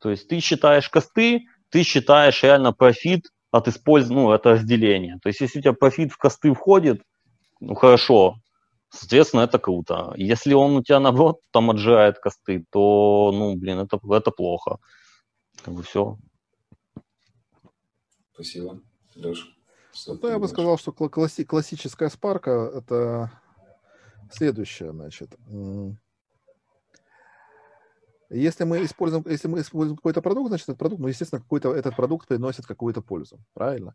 То 0.00 0.10
есть 0.10 0.28
ты 0.28 0.40
считаешь 0.40 0.88
косты, 0.88 1.42
ты 1.70 1.82
считаешь 1.82 2.42
реально 2.42 2.72
профит 2.72 3.26
от 3.50 3.68
использования, 3.68 4.22
ну, 4.22 4.32
это 4.32 4.50
разделение. 4.50 5.18
То 5.22 5.28
есть 5.28 5.40
если 5.40 5.58
у 5.58 5.62
тебя 5.62 5.72
профит 5.72 6.12
в 6.12 6.16
косты 6.16 6.52
входит, 6.54 7.02
ну, 7.60 7.74
хорошо, 7.74 8.36
соответственно, 8.90 9.42
это 9.42 9.58
круто. 9.58 10.12
Если 10.16 10.54
он 10.54 10.76
у 10.76 10.82
тебя, 10.82 11.00
наоборот, 11.00 11.40
там 11.50 11.70
отжирает 11.70 12.18
косты, 12.18 12.64
то, 12.70 13.32
ну, 13.32 13.56
блин, 13.56 13.80
это, 13.80 13.98
это 14.10 14.30
плохо. 14.30 14.78
Как 15.64 15.74
бы 15.74 15.82
все. 15.82 16.16
Спасибо, 18.32 18.80
Леша. 19.14 19.46
Да, 20.22 20.30
я 20.30 20.38
бы 20.38 20.48
сказал, 20.48 20.78
что 20.78 20.92
класси- 20.92 21.44
классическая 21.44 22.08
спарка– 22.08 22.50
это 22.74 23.32
следующее, 24.30 24.92
значит. 24.92 25.34
Если 28.30 28.64
мы 28.64 28.84
используем, 28.84 29.24
если 29.26 29.48
мы 29.48 29.60
используем 29.60 29.96
какой-то 29.96 30.20
продукт, 30.20 30.48
значит, 30.48 30.68
этот 30.68 30.78
продукт, 30.78 31.00
ну, 31.00 31.08
естественно, 31.08 31.40
какой-то 31.40 31.74
этот 31.74 31.96
продукт 31.96 32.28
приносит 32.28 32.66
какую-то 32.66 33.00
пользу, 33.00 33.40
правильно? 33.54 33.94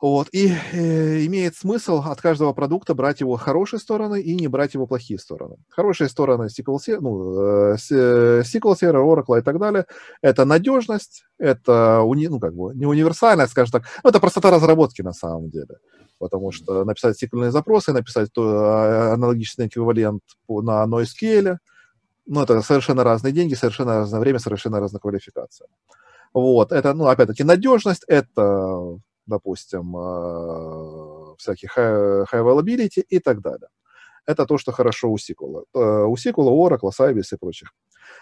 Вот. 0.00 0.28
И 0.30 0.52
э, 0.72 1.26
имеет 1.26 1.56
смысл 1.56 2.02
от 2.04 2.20
каждого 2.20 2.52
продукта 2.52 2.94
брать 2.94 3.20
его 3.20 3.36
хорошие 3.36 3.80
стороны 3.80 4.20
и 4.20 4.34
не 4.36 4.46
брать 4.46 4.74
его 4.74 4.86
плохие 4.86 5.18
стороны. 5.18 5.56
Хорошие 5.68 6.08
стороны 6.08 6.44
SQL, 6.44 7.00
ну, 7.00 7.72
э, 7.72 7.76
SQL 7.76 8.74
Server, 8.80 9.02
Oracle 9.02 9.40
и 9.40 9.42
так 9.42 9.58
далее– 9.58 9.86
это 10.22 10.44
надежность, 10.44 11.24
это 11.38 12.02
уни, 12.02 12.28
ну, 12.28 12.38
как 12.38 12.54
бы, 12.54 12.72
не 12.76 12.86
универсальность, 12.86 13.50
скажем 13.50 13.72
так, 13.72 13.88
ну, 14.04 14.10
это 14.10 14.20
простота 14.20 14.52
разработки 14.52 15.02
на 15.02 15.12
самом 15.12 15.50
деле. 15.50 15.78
Потому 16.20 16.52
что 16.52 16.84
написать 16.84 17.20
SQL 17.20 17.50
запросы, 17.50 17.92
написать 17.92 18.32
то, 18.32 18.42
а, 18.44 19.12
аналогичный 19.14 19.66
эквивалент 19.66 20.22
на 20.48 20.84
NoSQL, 20.86 21.58
ну, 22.26 22.42
это 22.42 22.62
совершенно 22.62 23.02
разные 23.02 23.32
деньги, 23.32 23.54
совершенно 23.54 23.96
разное 23.96 24.20
время, 24.20 24.38
совершенно 24.38 24.78
разная 24.78 25.00
квалификация. 25.00 25.66
Вот, 26.32 26.70
это, 26.70 26.94
ну, 26.94 27.06
опять-таки, 27.06 27.42
надежность, 27.42 28.04
это 28.06 29.00
допустим, 29.28 29.96
э, 29.96 31.34
всяких 31.36 31.78
high 31.78 32.26
availability 32.32 33.04
и 33.08 33.18
так 33.20 33.40
далее. 33.40 33.68
Это 34.26 34.44
то, 34.46 34.58
что 34.58 34.72
хорошо 34.72 35.10
у 35.10 35.16
SQL. 35.16 35.64
Э, 35.74 36.04
у 36.04 36.14
SQL, 36.14 36.48
Oracle, 36.48 36.90
Sybase 36.98 37.34
и 37.34 37.36
прочих. 37.36 37.72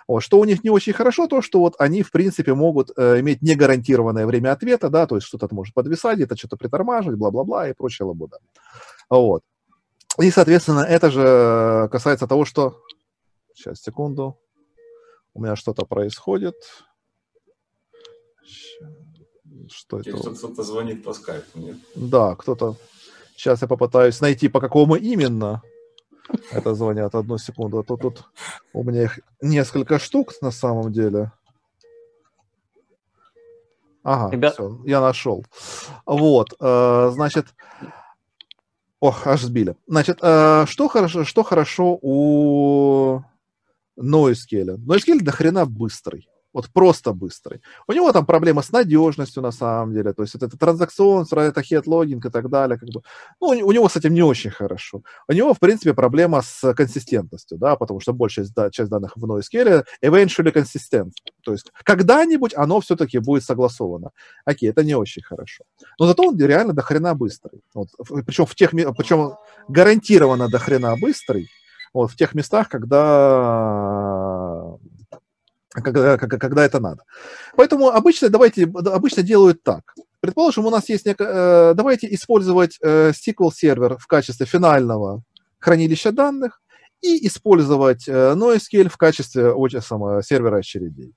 Вот. 0.09 0.21
Что 0.21 0.39
у 0.39 0.45
них 0.45 0.63
не 0.65 0.71
очень 0.71 0.93
хорошо, 0.93 1.27
то, 1.27 1.43
что 1.43 1.61
вот 1.61 1.75
они, 1.79 2.03
в 2.03 2.11
принципе, 2.11 2.55
могут 2.55 2.91
э, 2.97 3.21
иметь 3.21 3.43
негарантированное 3.43 4.27
время 4.27 4.53
ответа, 4.53 4.89
да, 4.89 5.07
то 5.07 5.17
есть 5.17 5.27
что-то 5.27 5.49
может 5.53 5.75
подвисать, 5.75 6.17
где-то 6.17 6.37
что-то 6.37 6.57
притормаживать, 6.57 7.19
бла-бла-бла 7.19 7.69
и 7.69 7.75
прочее 7.75 8.07
лабуда. 8.07 8.39
Вот. 9.09 9.43
И, 10.21 10.31
соответственно, 10.31 10.81
это 10.81 11.11
же 11.11 11.89
касается 11.91 12.27
того, 12.27 12.45
что... 12.45 12.83
Сейчас, 13.55 13.81
секунду. 13.81 14.39
У 15.33 15.43
меня 15.43 15.57
что-то 15.57 15.87
происходит. 15.87 16.57
Что 19.71 20.01
это? 20.01 20.13
Кто-то 20.13 20.63
звонит 20.63 21.05
по 21.05 21.13
скайпу, 21.13 21.59
нет? 21.59 21.77
Да, 21.95 22.35
кто-то. 22.35 22.77
Сейчас 23.37 23.63
я 23.63 23.69
попытаюсь 23.69 24.21
найти, 24.21 24.49
по 24.49 24.61
какому 24.61 24.97
именно 24.97 25.63
это 26.51 26.75
звонят. 26.75 27.15
Одну 27.15 27.39
секунду. 27.39 27.79
А 27.79 27.85
то 27.85 27.97
тут 27.97 28.25
у 28.73 28.83
меня 28.83 29.05
их 29.05 29.21
несколько 29.41 29.99
штук 29.99 30.33
на 30.41 30.51
самом 30.51 30.93
деле. 30.93 31.33
Ага, 34.03 34.31
Ребят... 34.31 34.55
все, 34.55 34.81
я 34.85 35.01
нашел. 35.01 35.45
Вот, 36.07 36.55
э, 36.61 37.11
значит, 37.13 37.47
ох, 39.01 39.27
аж 39.27 39.43
сбили. 39.43 39.75
Значит, 39.89 40.19
э, 40.23 40.65
что 40.69 40.87
хорошо, 40.87 41.25
что 41.25 41.43
хорошо 41.43 41.99
у 42.01 43.23
NoSQL? 43.99 44.77
NoSQL 44.77 45.23
до 45.23 45.33
хрена 45.33 45.67
быстрый. 45.67 46.29
Вот 46.57 46.71
просто 46.73 47.13
быстрый. 47.13 47.61
У 47.87 47.93
него 47.93 48.13
там 48.13 48.25
проблема 48.25 48.63
с 48.63 48.73
надежностью 48.73 49.43
на 49.43 49.53
самом 49.53 49.93
деле. 49.93 50.15
То 50.15 50.23
есть 50.23 50.35
это, 50.35 50.47
это 50.47 50.57
transaction, 50.57 51.27
ahead 51.31 51.63
logging 51.63 52.25
и 52.25 52.31
так 52.31 52.49
далее. 52.49 52.79
Как 52.79 52.89
бы. 52.89 53.03
ну, 53.43 53.49
у, 53.49 53.73
него 53.73 53.91
с 53.91 53.97
этим 53.97 54.15
не 54.15 54.23
очень 54.23 54.51
хорошо. 54.51 55.03
У 55.29 55.33
него, 55.35 55.53
в 55.53 55.59
принципе, 55.59 55.93
проблема 55.93 56.41
с 56.41 56.73
консистентностью, 56.73 57.59
да, 57.59 57.77
потому 57.77 58.01
что 58.01 58.15
большая 58.15 58.47
часть 58.71 58.89
данных 58.89 59.13
в 59.17 59.25
NoSQL 59.27 59.85
eventually 60.03 60.51
consistent. 60.51 61.11
То 61.45 61.53
есть 61.53 61.71
когда-нибудь 61.85 62.55
оно 62.57 62.81
все-таки 62.81 63.19
будет 63.19 63.45
согласовано. 63.45 64.13
Окей, 64.47 64.71
это 64.71 64.83
не 64.83 64.95
очень 64.95 65.23
хорошо. 65.23 65.65
Но 65.99 66.07
зато 66.07 66.23
он 66.23 66.39
реально 66.39 66.73
до 66.73 66.81
хрена 66.81 67.15
быстрый. 67.15 67.61
Вот, 67.75 67.89
причем, 68.25 68.47
в 68.47 68.55
тех, 68.55 68.71
причем 68.71 69.35
гарантированно 69.69 70.49
до 70.49 70.59
хрена 70.59 70.97
быстрый. 70.97 71.51
Вот, 71.93 72.11
в 72.11 72.17
тех 72.17 72.35
местах, 72.35 72.69
когда 72.69 74.46
когда, 75.83 76.19
когда 76.19 76.65
это 76.65 76.81
надо. 76.81 77.03
Поэтому 77.57 77.89
обычно, 77.89 78.29
давайте, 78.29 78.65
обычно 78.65 79.23
делают 79.23 79.63
так. 79.63 79.95
Предположим, 80.21 80.67
у 80.67 80.71
нас 80.71 80.89
есть 80.89 81.07
нек... 81.07 81.21
Э, 81.21 81.73
давайте 81.75 82.13
использовать 82.15 82.79
э, 82.83 83.11
SQL 83.11 83.53
сервер 83.55 83.97
в 83.99 84.07
качестве 84.07 84.47
финального 84.47 85.23
хранилища 85.59 86.11
данных 86.11 86.61
и 87.03 87.27
использовать 87.27 88.09
э, 88.09 88.35
NoSQL 88.35 88.89
в 88.89 88.97
качестве 88.97 89.55
самого 89.81 90.23
сервера 90.23 90.57
очередей, 90.57 91.13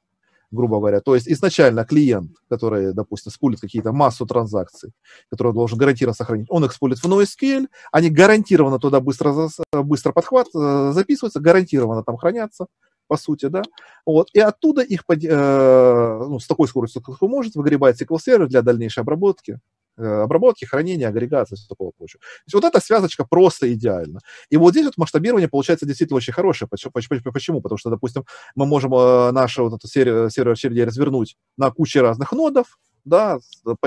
грубо 0.52 0.77
говоря. 0.77 0.99
То 0.99 1.15
есть 1.15 1.27
изначально 1.27 1.86
клиент, 1.86 2.31
который, 2.49 2.94
допустим, 2.94 3.31
спулит 3.31 3.60
какие-то 3.61 3.94
массу 3.94 4.26
транзакций, 4.26 4.91
которые 5.31 5.52
он 5.52 5.56
должен 5.56 5.77
гарантированно 5.77 6.15
сохранить, 6.15 6.48
он 6.49 6.65
их 6.65 6.73
спулит 6.73 6.99
в 6.99 7.06
NoSQL, 7.06 7.68
они 7.91 8.10
гарантированно 8.10 8.80
туда 8.80 8.99
быстро, 8.99 9.49
быстро 9.73 10.11
подхват 10.11 10.48
записываются, 10.53 11.40
гарантированно 11.40 12.03
там 12.03 12.18
хранятся, 12.18 12.68
по 13.10 13.18
сути, 13.18 13.48
да, 13.48 13.64
вот, 14.06 14.30
и 14.34 14.40
оттуда 14.40 14.81
их 14.84 15.03
э, 15.10 16.26
ну, 16.30 16.40
с 16.40 16.48
такой 16.48 16.68
скоростью, 16.68 17.02
как 17.02 17.19
может, 17.22 17.56
выгребает 17.56 17.99
SQL 17.99 18.19
сервер 18.19 18.48
для 18.48 18.61
дальнейшей 18.61 19.02
обработки, 19.02 19.60
э, 19.98 20.03
обработки, 20.03 20.65
хранения, 20.65 21.07
агрегации, 21.07 21.56
все 21.56 21.68
такого 21.68 21.91
прочего. 21.98 22.19
То 22.19 22.44
есть 22.45 22.53
вот 22.53 22.64
эта 22.64 22.80
связочка 22.80 23.26
просто 23.26 23.73
идеальна. 23.73 24.19
И 24.52 24.57
вот 24.57 24.72
здесь 24.72 24.86
вот 24.86 24.98
масштабирование 24.98 25.49
получается 25.49 25.88
действительно 25.88 26.18
очень 26.18 26.34
хорошее. 26.34 26.69
Почему? 26.69 26.91
Почему? 27.34 27.61
Потому 27.61 27.80
что, 27.80 27.90
допустим, 27.90 28.26
мы 28.56 28.68
можем 28.68 28.94
э, 28.94 29.31
нашу 29.31 29.64
вот 29.64 29.73
эту 29.73 29.88
серию, 29.88 30.30
серию 30.30 30.53
очередей 30.53 30.86
развернуть 30.86 31.36
на 31.57 31.72
куче 31.72 32.02
разных 32.02 32.31
нодов, 32.31 32.77
да, 33.05 33.39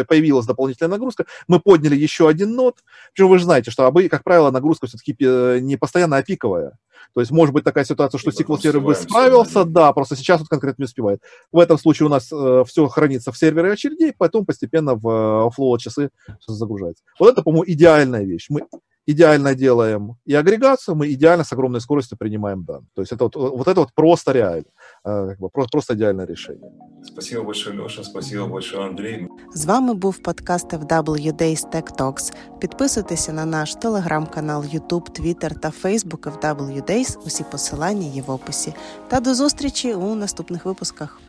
появилась 0.09 0.47
дополнительная 0.47 0.91
нагрузка, 0.91 1.27
мы 1.49 1.61
подняли 1.61 1.97
еще 1.97 2.29
один 2.29 2.55
нод, 2.55 2.79
причем 3.13 3.29
вы 3.29 3.39
же 3.39 3.45
знаете, 3.45 3.71
что, 3.71 3.91
как 4.11 4.25
правило, 4.25 4.51
нагрузка 4.51 4.87
все-таки 4.87 5.17
не 5.61 5.77
постоянно, 5.77 6.17
а 6.17 6.23
пиковая. 6.23 6.79
То 7.15 7.21
есть 7.21 7.31
может 7.31 7.53
быть 7.53 7.65
такая 7.65 7.85
ситуация, 7.85 8.19
что 8.19 8.31
SQL 8.31 8.61
сервер 8.61 8.81
бы 8.81 8.95
справился, 8.95 9.65
да, 9.65 9.93
просто 9.93 10.17
сейчас 10.17 10.41
вот 10.41 10.49
конкретно 10.49 10.83
не 10.83 10.87
успевает. 10.87 11.21
В 11.51 11.59
этом 11.59 11.79
случае 11.79 12.07
у 12.07 12.11
нас 12.11 12.31
э, 12.33 12.65
все 12.67 12.87
хранится 12.89 13.33
в 13.33 13.39
сервере 13.39 13.73
очередей, 13.73 14.15
потом 14.17 14.47
постепенно 14.47 14.95
в 14.95 15.47
э, 15.47 15.51
флоу 15.51 15.77
часы 15.79 16.11
загружается. 16.47 17.03
Вот 17.19 17.31
это, 17.31 17.43
по-моему, 17.43 17.65
идеальная 17.67 18.25
вещь. 18.25 18.47
Мы 18.49 18.63
идеально 19.08 19.56
делаем 19.56 20.16
и 20.26 20.36
агрегацию, 20.36 20.96
мы 20.96 21.12
идеально 21.14 21.44
с 21.44 21.54
огромной 21.54 21.82
скоростью 21.82 22.18
принимаем 22.18 22.64
данные. 22.64 22.90
То 22.94 23.02
есть 23.02 23.14
это 23.14 23.24
вот, 23.24 23.36
вот 23.36 23.68
это 23.68 23.80
вот 23.80 23.94
просто 23.96 24.34
реально, 24.34 24.66
э, 25.06 25.30
как 25.30 25.40
бы, 25.40 25.50
просто, 25.50 25.70
просто 25.72 25.94
идеальное 25.94 26.26
решение. 26.26 26.72
Спасибо 27.04 27.44
большое, 27.44 27.76
Леша, 27.76 28.04
спасибо 28.04 28.48
большое, 28.48 28.88
Андрій. 28.88 29.28
З 29.54 29.66
вами 29.66 29.94
був 29.94 30.18
подкаст 30.18 30.74
FW 30.74 31.34
Days 31.34 31.74
Tech 31.74 31.98
Talks. 31.98 32.34
Підписуйтеся 32.60 33.34
на 33.34 33.46
наш 33.46 33.76
телеграм-канал, 33.76 34.62
YouTube, 34.62 35.22
Twitter 35.22 35.60
та 35.60 35.70
Facebook 35.84 36.40
FW 36.42 36.90
Days. 36.90 37.18
Усі 37.26 37.44
посилання 37.52 38.08
є 38.08 38.22
в 38.22 38.32
описі. 38.32 38.74
Та 39.08 39.20
до 39.20 39.36
зустрічі 39.36 39.94
у 39.94 40.16
наступних 40.16 40.66
випусках. 40.66 41.20